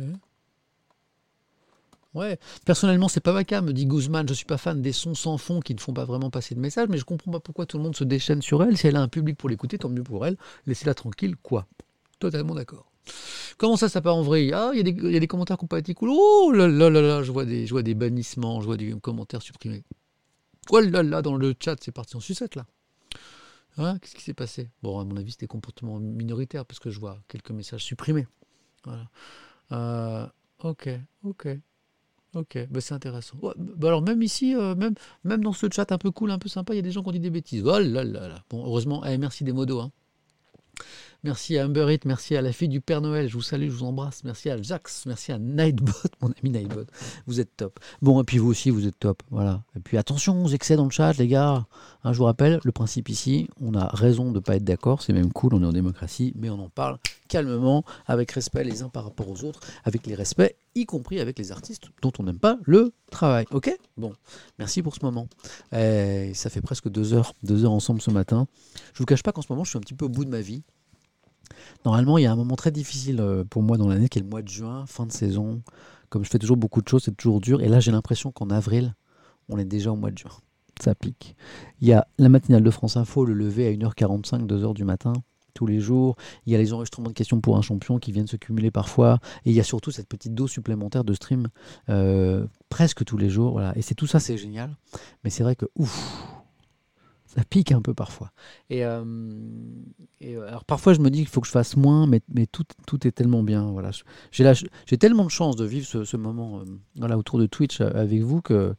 Ouais, 2.18 2.40
personnellement, 2.66 3.10
c'est 3.10 3.22
pas 3.22 3.32
ma 3.32 3.44
cas, 3.44 3.62
me 3.62 3.72
dit 3.74 3.86
Guzman. 3.86 4.28
Je 4.28 4.34
suis 4.34 4.46
pas 4.46 4.58
fan 4.58 4.82
des 4.82 4.92
sons 4.92 5.14
sans 5.14 5.38
fond 5.38 5.60
qui 5.60 5.76
ne 5.76 5.80
font 5.80 5.94
pas 5.94 6.04
vraiment 6.04 6.32
passer 6.32 6.56
de 6.56 6.60
message, 6.60 6.88
mais 6.90 6.98
je 6.98 7.06
comprends 7.06 7.32
pas 7.32 7.40
pourquoi 7.40 7.68
tout 7.68 7.78
le 7.78 7.84
monde 7.84 7.96
se 7.96 8.04
déchaîne 8.04 8.42
sur 8.42 8.64
elle. 8.64 8.76
Si 8.76 8.88
elle 8.88 8.96
a 8.96 9.02
un 9.02 9.08
public 9.08 9.38
pour 9.38 9.50
l'écouter, 9.50 9.78
tant 9.78 9.90
mieux 9.90 10.02
pour 10.02 10.26
elle. 10.26 10.36
Laissez-la 10.66 10.96
tranquille, 10.96 11.36
quoi. 11.36 11.68
Totalement 12.18 12.56
d'accord. 12.56 12.92
Comment 13.60 13.78
ça, 13.78 13.88
ça 13.88 14.02
part 14.02 14.16
en 14.16 14.24
vrille? 14.24 14.52
Ah, 14.52 14.72
il 14.74 14.78
y, 14.78 15.16
a 15.16 15.20
des- 15.20 15.28
commentaires 15.28 15.60
qui 15.60 15.66
n'ont 15.66 15.68
pas 15.70 15.78
été 15.78 15.94
cool. 15.94 16.10
Oh 16.12 16.52
là 16.52 16.68
là 16.68 16.90
là 16.90 17.02
là, 17.02 17.22
je 17.22 17.32
vois 17.32 17.46
des, 17.46 17.68
je 17.68 17.72
vois 17.72 17.84
des 17.84 17.94
bannissements, 17.94 18.62
je 18.62 18.66
vois 18.66 18.78
des 18.78 18.96
commentaires 19.00 19.44
supprimés. 19.44 19.84
Oh 20.72 20.80
là 20.80 21.04
là, 21.04 21.22
dans 21.22 21.36
le 21.36 21.54
chat, 21.64 21.76
c'est 21.80 21.92
parti 21.92 22.18
en 22.18 22.20
sucette 22.20 22.56
là. 22.56 22.66
Hein, 23.78 24.00
Qu'est-ce 24.00 24.16
qui 24.16 24.24
s'est 24.24 24.34
passé? 24.34 24.72
Bon, 24.82 25.00
à 25.00 25.04
mon 25.06 25.18
avis, 25.18 25.34
c'était 25.34 25.46
comportement 25.46 26.00
minoritaire 26.00 26.66
parce 26.66 26.80
que 26.80 26.90
je 26.90 27.00
vois 27.00 27.20
quelques 27.28 27.52
messages 27.52 27.84
supprimés. 27.84 28.26
Voilà. 28.84 29.08
Euh, 29.72 30.28
ok, 30.64 30.90
ok, 31.24 31.48
ok. 32.36 32.68
Bah, 32.70 32.82
c'est 32.82 32.94
intéressant. 32.94 33.38
Ouais, 33.42 33.54
bah 33.58 33.88
alors 33.88 34.02
même 34.02 34.22
ici, 34.22 34.56
euh, 34.56 34.76
même, 34.76 34.96
même 35.24 35.44
dans 35.44 35.54
ce 35.54 35.68
chat 35.74 35.92
un 35.92 35.98
peu 35.98 36.12
cool, 36.12 36.32
un 36.32 36.40
peu 36.40 36.50
sympa, 36.50 36.74
il 36.74 36.78
y 36.78 36.80
a 36.80 36.84
des 36.84 36.92
gens 36.92 37.04
qui 37.04 37.10
ont 37.10 37.14
dit 37.14 37.20
des 37.20 37.30
bêtises. 37.30 37.64
Oh 37.66 37.80
là 37.80 38.04
là 38.04 38.28
là. 38.28 38.44
Bon, 38.50 38.64
heureusement, 38.66 39.04
eh, 39.06 39.18
merci 39.18 39.44
des 39.44 39.54
modos. 39.54 39.80
Hein. 39.80 39.92
Merci 41.24 41.58
à 41.58 41.66
Humber 41.66 41.98
merci 42.06 42.36
à 42.36 42.42
la 42.42 42.52
fille 42.52 42.68
du 42.68 42.80
Père 42.80 43.02
Noël, 43.02 43.28
je 43.28 43.34
vous 43.34 43.42
salue, 43.42 43.70
je 43.70 43.72
vous 43.72 43.86
embrasse. 43.86 44.24
Merci 44.24 44.50
à 44.50 44.62
Jax, 44.62 45.06
merci 45.08 45.32
à 45.32 45.40
Nightbot, 45.40 45.92
mon 46.22 46.30
ami 46.30 46.52
Nightbot. 46.52 46.86
Vous 47.26 47.40
êtes 47.40 47.58
top. 47.58 47.80
Bon, 48.02 48.22
et 48.22 48.24
puis 48.24 48.38
vous 48.38 48.50
aussi, 48.50 48.70
vous 48.70 48.86
êtes 48.88 49.00
top. 49.00 49.24
Voilà. 49.32 49.64
Et 49.76 49.80
puis 49.80 49.98
attention 49.98 50.46
aux 50.46 50.50
excès 50.50 50.76
dans 50.76 50.86
le 50.86 50.92
chat, 50.92 51.14
les 51.18 51.28
gars. 51.28 51.66
Hein, 52.04 52.14
je 52.14 52.18
vous 52.20 52.26
rappelle, 52.26 52.60
le 52.64 52.72
principe 52.72 53.10
ici, 53.10 53.50
on 53.60 53.74
a 53.74 53.88
raison 53.88 54.30
de 54.30 54.36
ne 54.36 54.40
pas 54.40 54.56
être 54.58 54.64
d'accord, 54.64 55.02
c'est 55.02 55.14
même 55.14 55.34
cool, 55.34 55.56
on 55.56 55.64
est 55.64 55.66
en 55.66 55.74
démocratie, 55.74 56.34
mais 56.36 56.50
on 56.50 56.60
en 56.60 56.70
parle 56.70 57.00
calmement, 57.28 57.84
avec 58.06 58.32
respect 58.32 58.64
les 58.64 58.82
uns 58.84 58.90
par 58.90 59.04
rapport 59.04 59.30
aux 59.30 59.44
autres, 59.44 59.60
avec 59.84 60.08
les 60.08 60.16
respects, 60.16 60.56
y 60.76 60.86
compris 60.86 61.20
avec 61.20 61.38
les 61.40 61.52
artistes 61.52 61.86
dont 62.02 62.12
on 62.20 62.24
n'aime 62.24 62.40
pas 62.40 62.58
le 62.64 62.94
travail. 63.12 63.46
Ok? 63.52 63.76
Bon, 63.98 64.14
merci 64.60 64.82
pour 64.82 64.96
ce 64.96 65.00
moment. 65.04 65.28
Eh, 65.74 66.32
ça 66.34 66.50
fait 66.50 66.62
presque 66.62 66.90
deux 66.90 67.14
heures, 67.14 67.34
deux 67.44 67.66
heures 67.66 67.72
ensemble 67.72 68.02
ce 68.02 68.12
matin. 68.12 68.48
Je 68.94 69.00
vous 69.00 69.06
cache 69.06 69.24
pas 69.24 69.32
qu'en 69.32 69.42
ce 69.42 69.52
moment, 69.52 69.64
je 69.64 69.72
suis 69.72 69.78
un 69.78 69.82
petit 69.82 69.94
peu 69.94 70.06
au 70.06 70.10
bout 70.10 70.24
de 70.24 70.30
ma 70.30 70.42
vie. 70.42 70.64
Normalement, 71.86 72.18
il 72.18 72.24
y 72.24 72.28
a 72.28 72.32
un 72.32 72.36
moment 72.36 72.56
très 72.56 72.72
difficile 72.72 73.20
euh, 73.20 73.44
pour 73.44 73.64
moi 73.64 73.78
dans 73.78 73.88
l'année 73.88 74.10
qui 74.10 74.20
est 74.20 74.22
le 74.22 74.28
mois 74.28 74.42
de 74.42 74.48
juin, 74.48 74.86
fin 74.88 75.06
de 75.06 75.12
saison. 75.12 75.62
Comme 76.10 76.24
je 76.24 76.30
fais 76.30 76.40
toujours 76.40 76.58
beaucoup 76.58 76.82
de 76.82 76.88
choses, 76.88 77.04
c'est 77.04 77.16
toujours 77.16 77.42
dur. 77.42 77.62
Et 77.62 77.68
là, 77.68 77.80
j'ai 77.80 77.92
l'impression 77.92 78.32
qu'en 78.32 78.50
avril, 78.50 78.96
on 79.50 79.58
est 79.58 79.66
déjà 79.66 79.92
au 79.92 79.96
mois 79.96 80.12
de 80.12 80.18
juin. 80.18 80.32
Ça 80.82 80.96
pique. 80.96 81.36
Il 81.82 81.88
y 81.88 81.94
a 81.94 82.08
la 82.18 82.30
matinale 82.30 82.64
de 82.64 82.72
France 82.72 82.98
Info, 82.98 83.26
le 83.26 83.34
lever 83.34 83.68
à 83.68 83.72
1h45, 83.72 84.46
2h 84.46 84.74
du 84.74 84.84
matin, 84.84 85.14
tous 85.54 85.66
les 85.66 85.80
jours. 85.80 86.16
Il 86.46 86.54
y 86.54 86.56
a 86.56 86.60
les 86.60 86.72
enregistrements 86.72 87.10
de 87.10 87.14
questions 87.14 87.42
pour 87.42 87.58
un 87.58 87.62
champion 87.62 87.98
qui 87.98 88.12
viennent 88.12 88.28
se 88.28 88.38
cumuler 88.38 88.70
parfois. 88.70 89.20
Et 89.44 89.50
il 89.50 89.56
y 89.56 89.60
a 89.60 89.64
surtout 89.64 89.92
cette 89.92 90.08
petite 90.08 90.36
dose 90.36 90.52
supplémentaire 90.52 91.04
de 91.04 91.14
stream 91.14 91.48
euh, 91.90 92.46
presque 92.70 93.04
tous 93.04 93.18
les 93.18 93.30
jours. 93.30 93.54
Voilà. 93.54 93.76
Et 93.76 93.82
c'est 93.82 93.96
tout 93.96 94.08
ça, 94.08 94.20
c'est 94.20 94.38
génial. 94.38 94.78
Mais 95.24 95.30
c'est 95.30 95.44
vrai 95.44 95.56
que, 95.56 95.66
ouf, 95.76 96.37
ça 97.38 97.44
pique 97.44 97.72
un 97.72 97.82
peu 97.82 97.94
parfois. 97.94 98.32
Et, 98.72 98.84
euh, 98.84 99.04
euh, 100.24 100.48
alors 100.48 100.66
parfois 100.66 100.94
je 100.94 101.00
me 101.00 101.10
dis 101.12 101.20
qu'il 101.20 101.28
faut 101.28 101.40
que 101.40 101.48
je 101.48 101.52
fasse 101.52 101.78
moins, 101.78 102.08
mais, 102.08 102.48
tout, 102.48 102.66
est 103.08 103.12
tellement 103.12 103.44
bien. 103.44 103.64
Voilà. 103.72 103.92
J'ai 104.32 104.98
tellement 104.98 105.26
de 105.26 105.30
chance 105.30 105.56
de 105.56 105.66
vivre 105.66 105.86
ce, 105.86 106.18
moment 106.18 106.60
euh, 106.60 106.64
voilà, 106.96 107.18
autour 107.18 107.38
de 107.38 107.46
Twitch 107.46 107.82
avec 107.82 108.22
vous 108.22 108.42
que 108.42 108.74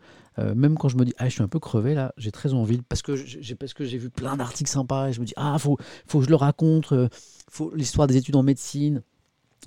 même 0.55 0.77
quand 0.77 0.89
je 0.89 0.97
me 0.97 1.05
dis 1.05 1.13
ah 1.19 1.29
je 1.29 1.35
suis 1.35 1.43
un 1.43 1.49
peu 1.49 1.59
crevé 1.59 1.95
là, 1.95 2.13
j'ai 2.17 2.31
très 2.31 2.55
envie 2.55 2.81
parce 2.89 3.03
que 3.03 3.17
j'ai 3.17 3.57
parce 3.57 3.75
que 3.75 3.85
j'ai 3.85 3.99
vu 3.99 4.09
plein 4.09 4.37
d'articles 4.37 4.71
sympas 4.71 5.09
et 5.09 5.13
je 5.13 5.21
me 5.21 5.27
dis 5.27 5.33
ah 5.37 5.59
faut 5.59 5.77
faut 6.07 6.21
que 6.21 6.27
je 6.27 6.31
le 6.31 6.37
raconte, 6.37 6.95
faut 7.51 7.75
l'histoire 7.75 8.07
des 8.07 8.17
études 8.17 8.37
en 8.37 8.45
médecine. 8.45 9.03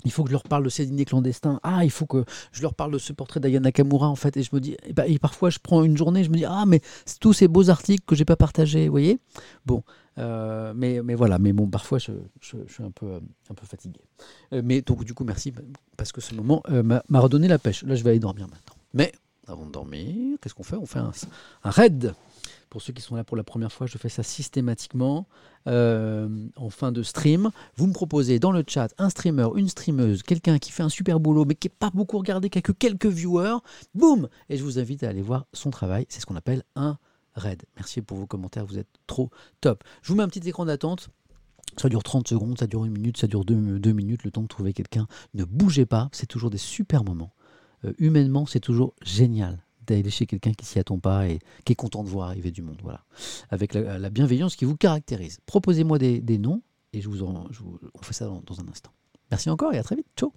Il 0.04 0.10
faut 0.12 0.22
que 0.24 0.28
je 0.30 0.32
leur 0.32 0.42
parle 0.42 0.64
de 0.64 0.68
ces 0.68 0.86
dîners 0.86 1.04
clandestins. 1.04 1.60
Ah, 1.62 1.84
il 1.84 1.90
faut 1.90 2.06
que 2.06 2.24
je 2.52 2.62
leur 2.62 2.74
parle 2.74 2.92
de 2.92 2.98
ce 2.98 3.12
portrait 3.12 3.40
d'Aya 3.40 3.60
Nakamura, 3.60 4.08
en 4.08 4.16
fait. 4.16 4.36
Et 4.36 4.42
je 4.42 4.50
me 4.52 4.60
dis, 4.60 4.76
et, 4.84 4.92
bah, 4.92 5.06
et 5.06 5.18
parfois, 5.18 5.50
je 5.50 5.58
prends 5.62 5.82
une 5.84 5.96
journée, 5.96 6.24
je 6.24 6.30
me 6.30 6.36
dis, 6.36 6.44
ah, 6.44 6.64
mais 6.66 6.80
tous 7.20 7.32
ces 7.32 7.48
beaux 7.48 7.70
articles 7.70 8.04
que 8.06 8.14
j'ai 8.14 8.24
pas 8.24 8.36
partagés, 8.36 8.86
vous 8.86 8.92
voyez? 8.92 9.18
Bon, 9.66 9.82
euh, 10.18 10.72
mais, 10.76 11.00
mais 11.02 11.14
voilà, 11.14 11.38
mais 11.38 11.52
bon, 11.52 11.66
parfois, 11.68 11.98
je, 11.98 12.12
je- 12.40 12.56
suis 12.68 12.82
un 12.82 12.90
peu, 12.90 13.06
euh, 13.06 13.20
un 13.50 13.54
peu 13.54 13.66
fatigué. 13.66 14.00
Euh, 14.52 14.60
mais 14.64 14.82
donc, 14.82 15.04
du 15.04 15.14
coup, 15.14 15.24
merci, 15.24 15.52
parce 15.96 16.12
que 16.12 16.20
ce 16.20 16.34
moment 16.34 16.62
m'a 16.68 17.02
m'a 17.08 17.20
redonné 17.20 17.48
la 17.48 17.58
pêche. 17.58 17.82
Là, 17.84 17.94
je 17.94 18.02
vais 18.04 18.10
aller 18.10 18.18
dormir 18.18 18.46
maintenant. 18.48 18.74
Mais 18.94 19.12
avant 19.46 19.66
de 19.66 19.72
dormir, 19.72 20.36
qu'est-ce 20.40 20.54
qu'on 20.54 20.62
fait? 20.62 20.76
On 20.76 20.86
fait 20.86 20.98
un, 20.98 21.12
un 21.64 21.70
raid. 21.70 22.14
Pour 22.72 22.80
ceux 22.80 22.94
qui 22.94 23.02
sont 23.02 23.16
là 23.16 23.22
pour 23.22 23.36
la 23.36 23.44
première 23.44 23.70
fois, 23.70 23.86
je 23.86 23.98
fais 23.98 24.08
ça 24.08 24.22
systématiquement 24.22 25.26
euh, 25.66 26.26
en 26.56 26.70
fin 26.70 26.90
de 26.90 27.02
stream. 27.02 27.50
Vous 27.76 27.86
me 27.86 27.92
proposez 27.92 28.38
dans 28.38 28.50
le 28.50 28.64
chat 28.66 28.94
un 28.96 29.10
streamer, 29.10 29.48
une 29.56 29.68
streameuse, 29.68 30.22
quelqu'un 30.22 30.58
qui 30.58 30.72
fait 30.72 30.82
un 30.82 30.88
super 30.88 31.20
boulot 31.20 31.44
mais 31.44 31.54
qui 31.54 31.68
n'est 31.68 31.74
pas 31.78 31.90
beaucoup 31.90 32.16
regardé, 32.16 32.48
qui 32.48 32.56
a 32.56 32.62
que 32.62 32.72
quelques 32.72 33.04
viewers. 33.04 33.58
Boum 33.94 34.26
Et 34.48 34.56
je 34.56 34.64
vous 34.64 34.78
invite 34.78 35.02
à 35.02 35.10
aller 35.10 35.20
voir 35.20 35.44
son 35.52 35.68
travail. 35.68 36.06
C'est 36.08 36.20
ce 36.20 36.24
qu'on 36.24 36.34
appelle 36.34 36.62
un 36.74 36.96
raid. 37.34 37.62
Merci 37.76 38.00
pour 38.00 38.16
vos 38.16 38.26
commentaires, 38.26 38.64
vous 38.64 38.78
êtes 38.78 38.88
trop 39.06 39.28
top. 39.60 39.84
Je 40.00 40.08
vous 40.08 40.16
mets 40.16 40.22
un 40.22 40.28
petit 40.28 40.48
écran 40.48 40.64
d'attente. 40.64 41.10
Ça 41.76 41.90
dure 41.90 42.02
30 42.02 42.26
secondes, 42.26 42.58
ça 42.58 42.66
dure 42.66 42.86
une 42.86 42.92
minute, 42.92 43.18
ça 43.18 43.26
dure 43.26 43.44
deux, 43.44 43.92
minutes, 43.92 44.24
le 44.24 44.30
temps 44.30 44.44
de 44.44 44.48
trouver 44.48 44.72
quelqu'un. 44.72 45.06
Ne 45.34 45.44
bougez 45.44 45.84
pas, 45.84 46.08
c'est 46.12 46.24
toujours 46.24 46.48
des 46.48 46.56
super 46.56 47.04
moments. 47.04 47.34
Euh, 47.84 47.92
humainement, 47.98 48.46
c'est 48.46 48.60
toujours 48.60 48.94
génial 49.02 49.62
d'aller 49.86 50.10
chez 50.10 50.26
quelqu'un 50.26 50.52
qui 50.52 50.66
s'y 50.66 50.78
attend 50.78 50.98
pas 50.98 51.28
et 51.28 51.38
qui 51.64 51.72
est 51.72 51.76
content 51.76 52.04
de 52.04 52.08
voir 52.08 52.28
arriver 52.28 52.50
du 52.50 52.62
monde. 52.62 52.78
Voilà. 52.82 53.04
Avec 53.50 53.74
la, 53.74 53.98
la 53.98 54.10
bienveillance 54.10 54.56
qui 54.56 54.64
vous 54.64 54.76
caractérise. 54.76 55.40
Proposez-moi 55.46 55.98
des, 55.98 56.20
des 56.20 56.38
noms 56.38 56.62
et 56.92 57.00
je 57.00 57.08
vous 57.08 57.22
en, 57.22 57.46
on 57.94 58.02
fait 58.02 58.14
ça 58.14 58.26
dans, 58.26 58.42
dans 58.42 58.60
un 58.60 58.68
instant. 58.68 58.90
Merci 59.30 59.50
encore 59.50 59.72
et 59.72 59.78
à 59.78 59.82
très 59.82 59.96
vite. 59.96 60.06
Ciao. 60.16 60.32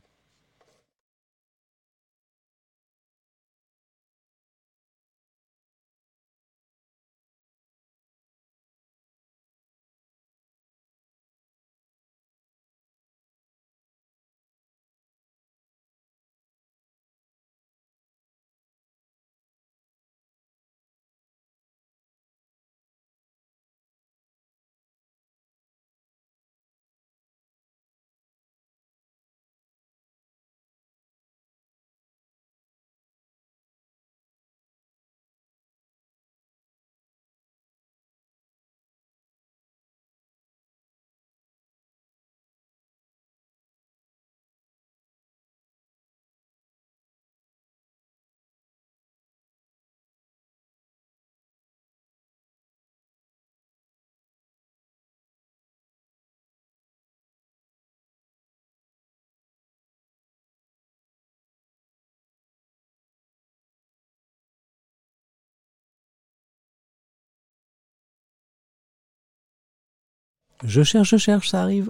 Je 70.63 70.83
cherche, 70.83 71.09
je 71.09 71.17
cherche, 71.17 71.49
ça 71.49 71.61
arrive. 71.61 71.89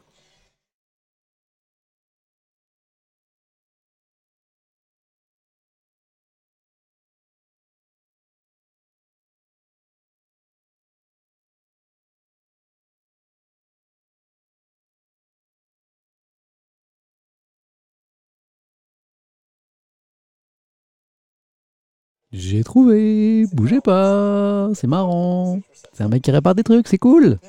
J'ai 22.31 22.63
trouvé, 22.63 23.45
bougez 23.53 23.79
pas, 23.81 24.69
c'est 24.73 24.87
marrant. 24.87 25.61
C'est 25.93 26.03
un 26.03 26.09
mec 26.09 26.21
qui 26.21 26.31
répare 26.31 26.53
des 26.53 26.63
trucs, 26.63 26.87
c'est 26.87 26.97
cool. 26.97 27.39